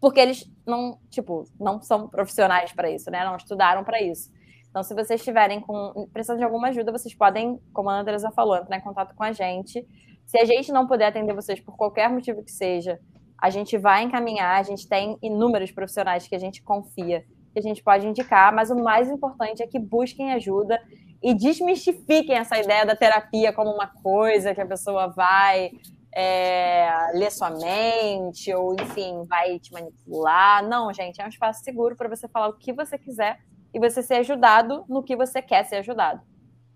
Porque 0.00 0.20
eles 0.20 0.50
não, 0.66 0.98
tipo, 1.08 1.44
não 1.58 1.80
são 1.80 2.08
profissionais 2.08 2.72
para 2.72 2.90
isso, 2.90 3.10
né? 3.10 3.24
Não 3.24 3.36
estudaram 3.36 3.84
para 3.84 4.02
isso. 4.02 4.30
Então, 4.70 4.84
se 4.84 4.94
vocês 4.94 5.20
estiverem 5.20 5.60
com, 5.60 6.08
precisando 6.12 6.38
de 6.38 6.44
alguma 6.44 6.68
ajuda, 6.68 6.92
vocês 6.92 7.12
podem, 7.12 7.60
como 7.72 7.90
a 7.90 7.94
Ana 7.94 8.04
Teresa 8.04 8.30
falou, 8.30 8.56
entrar 8.56 8.76
em 8.76 8.80
contato 8.80 9.14
com 9.16 9.24
a 9.24 9.32
gente. 9.32 9.84
Se 10.24 10.38
a 10.38 10.44
gente 10.44 10.70
não 10.70 10.86
puder 10.86 11.06
atender 11.06 11.34
vocês 11.34 11.58
por 11.58 11.76
qualquer 11.76 12.08
motivo 12.08 12.42
que 12.44 12.52
seja, 12.52 13.00
a 13.40 13.50
gente 13.50 13.76
vai 13.76 14.04
encaminhar, 14.04 14.60
a 14.60 14.62
gente 14.62 14.88
tem 14.88 15.18
inúmeros 15.20 15.72
profissionais 15.72 16.28
que 16.28 16.36
a 16.36 16.38
gente 16.38 16.62
confia, 16.62 17.24
que 17.52 17.58
a 17.58 17.62
gente 17.62 17.82
pode 17.82 18.06
indicar, 18.06 18.54
mas 18.54 18.70
o 18.70 18.76
mais 18.76 19.10
importante 19.10 19.60
é 19.60 19.66
que 19.66 19.78
busquem 19.78 20.32
ajuda 20.32 20.80
e 21.20 21.34
desmistifiquem 21.34 22.36
essa 22.36 22.58
ideia 22.58 22.86
da 22.86 22.94
terapia 22.94 23.52
como 23.52 23.72
uma 23.72 23.88
coisa 23.88 24.54
que 24.54 24.60
a 24.60 24.66
pessoa 24.66 25.08
vai 25.08 25.72
é, 26.14 27.10
ler 27.14 27.30
sua 27.32 27.50
mente, 27.50 28.54
ou 28.54 28.74
enfim, 28.74 29.24
vai 29.28 29.58
te 29.58 29.72
manipular. 29.72 30.66
Não, 30.66 30.92
gente, 30.92 31.20
é 31.20 31.24
um 31.24 31.28
espaço 31.28 31.64
seguro 31.64 31.96
para 31.96 32.08
você 32.08 32.28
falar 32.28 32.48
o 32.48 32.56
que 32.56 32.72
você 32.72 32.96
quiser 32.96 33.38
e 33.72 33.78
você 33.78 34.02
ser 34.02 34.14
ajudado 34.14 34.84
no 34.88 35.02
que 35.02 35.16
você 35.16 35.40
quer 35.40 35.64
ser 35.64 35.76
ajudado. 35.76 36.20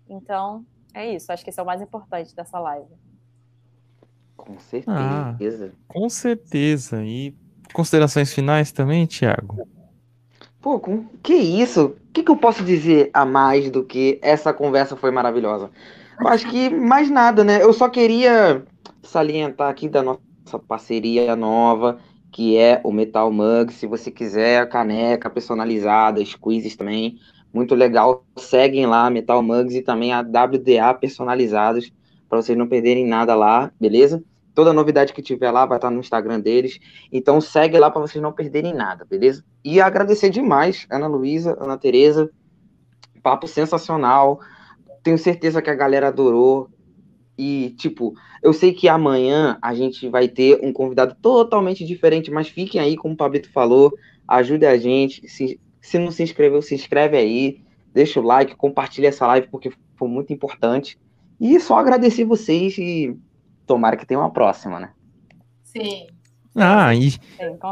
Então, 0.09 0.65
É 0.93 1.13
isso, 1.13 1.31
acho 1.31 1.43
que 1.43 1.49
esse 1.49 1.59
é 1.59 1.63
o 1.63 1.65
mais 1.65 1.81
importante 1.81 2.33
dessa 2.33 2.57
live. 2.57 2.87
Com 4.37 4.57
certeza. 4.59 4.93
Ah, 4.97 5.35
com 5.87 6.09
certeza. 6.09 7.03
E 7.03 7.35
considerações 7.73 8.33
finais 8.33 8.71
também, 8.71 9.05
Thiago? 9.05 9.67
Pô, 10.61 10.79
com... 10.79 11.05
que 11.21 11.33
isso? 11.33 11.85
O 11.85 12.11
que, 12.13 12.23
que 12.23 12.31
eu 12.31 12.37
posso 12.37 12.63
dizer 12.63 13.09
a 13.13 13.25
mais 13.25 13.69
do 13.69 13.83
que 13.83 14.19
essa 14.21 14.53
conversa 14.53 14.95
foi 14.95 15.11
maravilhosa? 15.11 15.69
Eu 16.19 16.27
acho 16.29 16.49
que 16.49 16.69
mais 16.69 17.09
nada, 17.09 17.43
né? 17.43 17.61
Eu 17.61 17.73
só 17.73 17.89
queria 17.89 18.63
salientar 19.03 19.69
aqui 19.69 19.89
da 19.89 20.01
nossa 20.01 20.57
parceria 20.65 21.35
nova, 21.35 21.99
que 22.35 22.57
é 22.57 22.81
o 22.83 22.91
Metal 22.91 23.31
Mug. 23.31 23.71
Se 23.71 23.87
você 23.87 24.11
quiser 24.11 24.59
a 24.59 24.67
caneca 24.67 25.29
personalizada, 25.29 26.21
quizzes 26.21 26.75
também, 26.75 27.17
muito 27.53 27.73
legal. 27.73 28.25
Seguem 28.35 28.85
lá 28.85 29.09
Metal 29.09 29.41
Mugs 29.41 29.73
e 29.73 29.81
também 29.81 30.11
a 30.11 30.19
WDA 30.19 30.93
personalizados, 30.99 31.93
para 32.27 32.41
vocês 32.41 32.57
não 32.57 32.67
perderem 32.67 33.07
nada 33.07 33.35
lá, 33.35 33.71
beleza? 33.79 34.21
Toda 34.53 34.73
novidade 34.73 35.13
que 35.13 35.21
tiver 35.21 35.49
lá 35.49 35.65
vai 35.65 35.77
estar 35.77 35.89
no 35.89 36.01
Instagram 36.01 36.41
deles. 36.41 36.77
Então 37.09 37.39
segue 37.39 37.79
lá 37.79 37.89
para 37.89 38.01
vocês 38.01 38.21
não 38.21 38.33
perderem 38.33 38.73
nada, 38.73 39.05
beleza? 39.05 39.41
E 39.63 39.79
agradecer 39.79 40.29
demais, 40.29 40.85
Ana 40.91 41.07
Luísa, 41.07 41.57
Ana 41.57 41.77
Tereza. 41.77 42.29
Papo 43.23 43.47
sensacional. 43.47 44.41
Tenho 45.01 45.17
certeza 45.17 45.61
que 45.61 45.69
a 45.69 45.75
galera 45.75 46.09
adorou. 46.09 46.67
E, 47.37 47.75
tipo, 47.77 48.13
eu 48.41 48.53
sei 48.53 48.73
que 48.73 48.87
amanhã 48.87 49.57
a 49.61 49.73
gente 49.73 50.07
vai 50.07 50.27
ter 50.27 50.59
um 50.63 50.71
convidado 50.71 51.15
totalmente 51.21 51.85
diferente, 51.85 52.31
mas 52.31 52.47
fiquem 52.47 52.79
aí, 52.79 52.95
como 52.95 53.13
o 53.13 53.17
Pablito 53.17 53.51
falou, 53.51 53.93
ajude 54.27 54.65
a 54.65 54.77
gente. 54.77 55.27
Se, 55.27 55.59
se 55.81 55.99
não 55.99 56.11
se 56.11 56.23
inscreveu, 56.23 56.61
se 56.61 56.73
inscreve 56.73 57.17
aí, 57.17 57.61
deixa 57.93 58.19
o 58.19 58.23
like, 58.23 58.55
compartilha 58.55 59.09
essa 59.09 59.27
live, 59.27 59.47
porque 59.47 59.71
foi 59.95 60.07
muito 60.07 60.31
importante. 60.31 60.97
E 61.39 61.59
só 61.59 61.77
agradecer 61.77 62.23
vocês 62.23 62.77
e 62.77 63.17
tomara 63.65 63.97
que 63.97 64.05
tenha 64.05 64.19
uma 64.19 64.31
próxima, 64.31 64.79
né? 64.79 64.91
Sim. 65.63 66.07
Ah, 66.55 66.95
e, 66.95 67.11
Sim, 67.11 67.19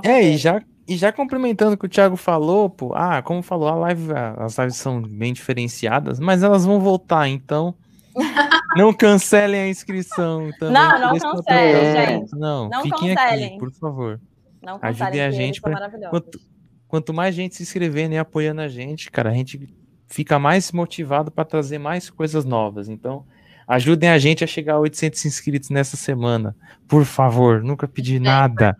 é, 0.03 0.21
e 0.21 0.37
já, 0.37 0.61
e 0.85 0.97
já 0.97 1.11
complementando 1.11 1.75
o 1.75 1.77
que 1.77 1.85
o 1.85 1.89
Thiago 1.89 2.17
falou, 2.17 2.69
pô, 2.69 2.93
ah, 2.93 3.21
como 3.21 3.41
falou, 3.41 3.69
a 3.69 3.75
live, 3.75 4.11
as 4.37 4.57
lives 4.57 4.75
são 4.75 5.01
bem 5.01 5.31
diferenciadas, 5.31 6.19
mas 6.19 6.43
elas 6.43 6.65
vão 6.65 6.81
voltar, 6.81 7.29
então 7.29 7.73
não 8.75 8.93
cancelem 8.93 9.61
a 9.61 9.67
inscrição 9.67 10.49
também. 10.59 10.73
Não, 10.73 10.99
não 10.99 11.19
cancelem, 11.19 12.19
gente. 12.19 12.31
Não, 12.37 12.69
Não 12.69 12.81
fiquem 12.83 13.15
cancelem. 13.15 13.45
aqui, 13.45 13.57
por 13.59 13.71
favor. 13.71 14.21
Não 14.61 14.79
Ajudem 14.81 14.97
cancelem, 14.97 15.21
a 15.21 15.29
que 15.29 15.35
gente 15.35 15.61
pra-. 15.61 15.89
Quanto, 16.09 16.39
quanto 16.87 17.13
mais 17.13 17.35
gente 17.35 17.55
se 17.55 17.63
inscrevendo 17.63 18.13
e 18.15 18.17
apoiando 18.17 18.61
a 18.61 18.67
gente, 18.67 19.09
cara, 19.11 19.29
a 19.29 19.33
gente 19.33 19.73
fica 20.07 20.37
mais 20.39 20.71
motivado 20.71 21.31
para 21.31 21.43
trazer 21.43 21.77
mais 21.79 22.09
coisas 22.09 22.45
novas. 22.45 22.87
Então, 22.87 23.25
ajudem 23.67 24.09
a 24.09 24.17
gente 24.17 24.43
a 24.43 24.47
chegar 24.47 24.75
a 24.75 24.79
800 24.79 25.25
inscritos 25.25 25.69
nessa 25.69 25.97
semana. 25.97 26.55
Por 26.87 27.03
favor, 27.05 27.63
nunca 27.63 27.87
pedi 27.87 28.19
nada. 28.19 28.75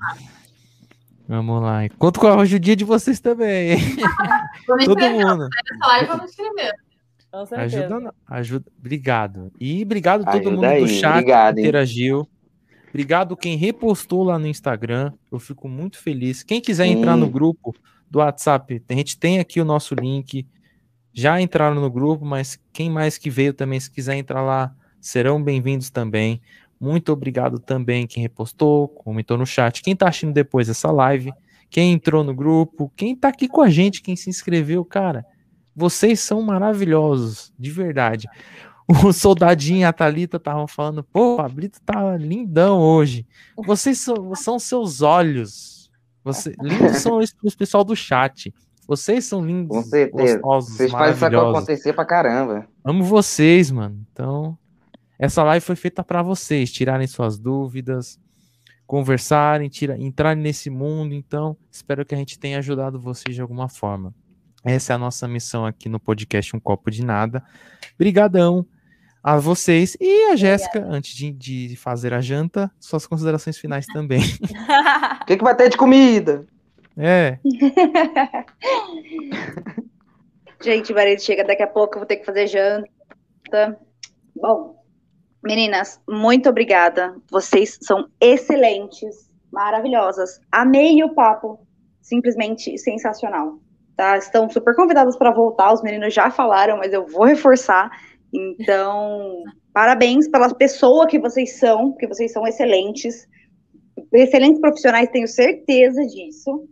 Vamos 1.27 1.61
lá. 1.61 1.79
Conto 1.97 2.19
com 2.19 2.27
a 2.27 2.41
ajuda 2.41 2.75
de 2.75 2.83
vocês 2.83 3.19
também. 3.19 3.77
Todo 4.85 5.09
mundo. 5.09 5.47
nessa 5.49 5.87
live, 5.87 6.07
vou 6.07 6.17
me 6.17 6.23
inscrever. 6.25 6.73
Com 7.33 7.47
certeza. 7.47 7.87
Ajuda, 7.87 8.13
ajuda. 8.27 8.71
Obrigado. 8.77 9.51
E 9.59 9.81
obrigado 9.81 10.21
a 10.21 10.31
todo 10.33 10.51
mundo 10.51 10.65
aí, 10.65 10.81
do 10.81 10.87
chat 10.87 11.13
obrigado, 11.13 11.55
que 11.55 11.61
hein? 11.61 11.65
interagiu. 11.65 12.29
Obrigado 12.89 13.35
quem 13.35 13.57
repostou 13.57 14.21
lá 14.21 14.37
no 14.37 14.45
Instagram. 14.45 15.11
Eu 15.31 15.39
fico 15.39 15.67
muito 15.67 15.97
feliz. 15.97 16.43
Quem 16.43 16.61
quiser 16.61 16.85
entrar 16.85 17.17
no 17.17 17.25
Sim. 17.25 17.31
grupo 17.31 17.75
do 18.07 18.19
WhatsApp, 18.19 18.83
a 18.87 18.93
gente 18.93 19.17
tem 19.17 19.39
aqui 19.39 19.59
o 19.59 19.65
nosso 19.65 19.95
link. 19.95 20.45
Já 21.11 21.41
entraram 21.41 21.81
no 21.81 21.89
grupo, 21.89 22.23
mas 22.23 22.59
quem 22.71 22.87
mais 22.87 23.17
que 23.17 23.31
veio 23.31 23.51
também, 23.51 23.79
se 23.79 23.89
quiser 23.89 24.15
entrar 24.15 24.43
lá, 24.43 24.71
serão 25.01 25.41
bem-vindos 25.41 25.89
também. 25.89 26.39
Muito 26.79 27.11
obrigado 27.11 27.57
também 27.57 28.05
quem 28.05 28.21
repostou, 28.21 28.87
comentou 28.87 29.39
no 29.39 29.45
chat. 29.45 29.81
Quem 29.81 29.95
tá 29.95 30.07
assistindo 30.07 30.33
depois 30.33 30.67
dessa 30.67 30.91
live, 30.91 31.33
quem 31.67 31.93
entrou 31.93 32.23
no 32.23 32.35
grupo, 32.35 32.93
quem 32.95 33.15
tá 33.15 33.29
aqui 33.29 33.47
com 33.47 33.61
a 33.63 33.71
gente, 33.71 34.03
quem 34.03 34.15
se 34.15 34.29
inscreveu, 34.29 34.85
cara. 34.85 35.25
Vocês 35.75 36.19
são 36.19 36.41
maravilhosos, 36.41 37.53
de 37.57 37.71
verdade. 37.71 38.27
O 38.87 39.13
soldadinho 39.13 39.79
e 39.79 39.83
a 39.83 39.93
Thalita 39.93 40.37
estavam 40.37 40.67
falando, 40.67 41.03
pô, 41.03 41.35
o 41.35 41.37
Pablito 41.37 41.79
tá 41.81 42.17
lindão 42.17 42.79
hoje. 42.79 43.25
Vocês 43.65 43.97
são, 43.99 44.35
são 44.35 44.59
seus 44.59 45.01
olhos. 45.01 45.89
Você, 46.23 46.55
lindos 46.61 46.97
são 46.97 47.17
os, 47.17 47.55
pessoal 47.55 47.83
do 47.83 47.95
chat. 47.95 48.53
Vocês 48.87 49.25
são 49.25 49.45
lindos, 49.45 49.77
Com 49.77 49.83
certeza. 49.83 50.39
gostosos, 50.39 50.75
Vocês 50.75 50.91
fazem 50.91 51.13
isso 51.13 51.25
acontecer 51.25 51.93
pra 51.93 52.05
caramba. 52.05 52.67
Amo 52.83 53.03
vocês, 53.03 53.71
mano. 53.71 54.05
Então, 54.11 54.57
essa 55.17 55.43
live 55.43 55.65
foi 55.65 55.75
feita 55.75 56.03
para 56.03 56.21
vocês 56.21 56.71
tirarem 56.71 57.07
suas 57.07 57.39
dúvidas, 57.39 58.19
conversarem, 58.85 59.69
tira, 59.69 59.97
entrarem 59.97 60.43
nesse 60.43 60.69
mundo. 60.69 61.13
Então, 61.13 61.55
espero 61.71 62.05
que 62.05 62.13
a 62.13 62.17
gente 62.17 62.37
tenha 62.37 62.57
ajudado 62.57 62.99
vocês 62.99 63.33
de 63.33 63.41
alguma 63.41 63.69
forma. 63.69 64.13
Essa 64.63 64.93
é 64.93 64.95
a 64.95 64.99
nossa 64.99 65.27
missão 65.27 65.65
aqui 65.65 65.89
no 65.89 65.99
podcast 65.99 66.55
Um 66.55 66.59
Copo 66.59 66.89
de 66.89 67.03
Nada. 67.03 67.43
Brigadão 67.97 68.65
a 69.21 69.37
vocês 69.37 69.97
e 69.99 70.31
a 70.31 70.35
Jéssica, 70.35 70.85
antes 70.87 71.13
de, 71.15 71.31
de 71.31 71.75
fazer 71.75 72.13
a 72.13 72.21
janta, 72.21 72.71
suas 72.79 73.05
considerações 73.05 73.57
finais 73.57 73.85
também. 73.87 74.21
O 75.23 75.25
que, 75.25 75.37
que 75.37 75.43
vai 75.43 75.55
ter 75.55 75.69
de 75.69 75.77
comida? 75.77 76.45
É, 76.97 77.39
Gente, 80.61 80.91
o 80.91 80.95
marido 80.95 81.21
chega 81.21 81.43
daqui 81.43 81.63
a 81.63 81.67
pouco, 81.67 81.95
eu 81.95 81.99
vou 81.99 82.05
ter 82.05 82.17
que 82.17 82.25
fazer 82.25 82.47
janta. 82.47 83.77
Bom, 84.35 84.81
meninas, 85.43 85.99
muito 86.07 86.49
obrigada. 86.49 87.15
Vocês 87.29 87.77
são 87.81 88.07
excelentes, 88.19 89.29
maravilhosas. 89.51 90.39
Amei 90.51 91.03
o 91.03 91.13
papo, 91.13 91.65
simplesmente 92.01 92.77
sensacional. 92.77 93.59
Tá? 93.95 94.17
Estão 94.17 94.49
super 94.49 94.75
convidadas 94.75 95.17
para 95.17 95.31
voltar. 95.31 95.73
Os 95.73 95.83
meninos 95.83 96.13
já 96.13 96.31
falaram, 96.31 96.77
mas 96.77 96.91
eu 96.93 97.05
vou 97.07 97.25
reforçar. 97.25 97.91
Então, 98.33 99.43
parabéns 99.73 100.27
pela 100.27 100.53
pessoa 100.53 101.07
que 101.07 101.19
vocês 101.19 101.57
são, 101.57 101.91
porque 101.91 102.07
vocês 102.07 102.31
são 102.31 102.45
excelentes. 102.47 103.27
Excelentes 104.11 104.59
profissionais, 104.59 105.09
tenho 105.09 105.27
certeza 105.27 106.05
disso. 106.05 106.67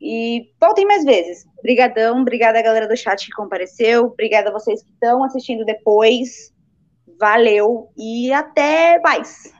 E 0.00 0.50
voltem 0.60 0.86
mais 0.86 1.04
vezes. 1.04 1.46
Obrigadão, 1.58 2.20
obrigada 2.20 2.58
a 2.58 2.62
galera 2.62 2.86
do 2.86 2.96
chat 2.96 3.24
que 3.24 3.32
compareceu, 3.32 4.04
obrigada 4.06 4.50
a 4.50 4.52
vocês 4.52 4.82
que 4.82 4.90
estão 4.90 5.24
assistindo 5.24 5.64
depois. 5.64 6.52
Valeu 7.18 7.88
e 7.96 8.32
até 8.32 9.00
mais. 9.00 9.52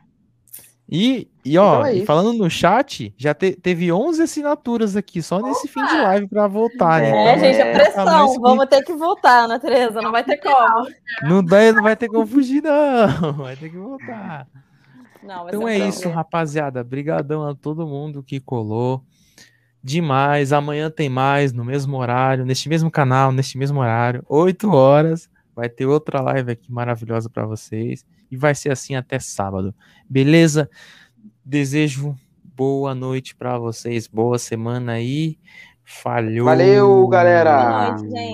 E, 0.91 1.31
e 1.45 1.59
ó, 1.59 1.75
Então 1.81 1.87
é 1.87 1.95
e 1.97 2.07
falando 2.07 2.33
no 2.33 2.49
chat, 2.49 3.12
já 3.16 3.35
te- 3.35 3.55
teve 3.57 3.93
11 3.93 4.23
assinaturas 4.23 4.97
aqui 4.97 5.21
só 5.23 5.41
nesse 5.41 5.69
fim 5.69 5.85
de 5.87 5.95
live 5.95 6.27
para 6.29 6.47
voltar. 6.47 7.03
É, 7.03 7.11
É, 7.11 7.33
então, 7.37 7.45
gente, 7.45 7.61
É, 7.61 7.61
é 7.61 7.73
tá 7.91 8.05
mais 8.05 8.15
pressão. 8.16 8.33
que- 8.35 8.41
Vamos 8.41 8.66
ter 8.66 8.83
que 8.83 8.93
voltar, 8.95 9.45
Ana 9.45 9.59
Tereza. 9.61 10.01
Não 10.01 10.11
vai 10.12 10.25
ter 10.25 10.37
como. 10.39 10.89
Não, 11.23 11.45
dá, 11.45 11.73
não 11.73 11.83
vai 11.83 11.97
ter 11.97 12.09
como 12.09 12.27
fugir, 12.27 12.62
não. 12.62 13.33
Vai 13.45 13.57
ter 13.57 13.69
que 13.71 13.77
voltar. 13.77 14.47
Não, 15.23 15.49
Então 15.49 15.66
é 15.69 15.79
isso, 15.79 16.09
rapaziada. 16.11 16.83
Brigadão 16.85 17.47
a 17.49 17.55
todo 17.55 17.87
mundo 17.87 18.23
que 18.23 18.39
colou. 18.41 19.03
Demais. 19.83 20.53
Amanhã 20.53 20.91
tem 20.91 21.09
mais, 21.09 21.53
no 21.53 21.65
mesmo 21.65 21.97
horário, 21.97 22.45
neste 22.45 22.69
mesmo 22.69 22.91
canal, 22.91 23.33
neste 23.33 23.59
mesmo 23.59 23.81
horário, 23.81 24.25
8 24.29 24.71
horas. 24.71 25.29
Vai 25.55 25.69
ter 25.69 25.87
outra 25.87 26.21
live 26.21 26.51
aqui 26.53 26.73
maravilhosa 26.73 27.31
para 27.31 27.47
vocês. 27.47 28.05
E 28.31 28.37
vai 28.37 28.55
ser 28.55 28.71
assim 28.73 28.97
até 28.97 29.19
sábado. 29.19 29.73
Beleza? 30.11 30.69
Desejo 31.45 32.16
boa 32.57 32.95
noite 32.95 33.35
para 33.35 33.59
vocês, 33.59 34.07
boa 34.07 34.39
semana 34.39 34.93
aí. 34.93 35.37
Falhou. 35.85 36.47
Valeu, 36.47 37.07
galera! 37.09 37.51
Boa 37.51 37.93
noite, 37.93 38.11
gente. 38.11 38.33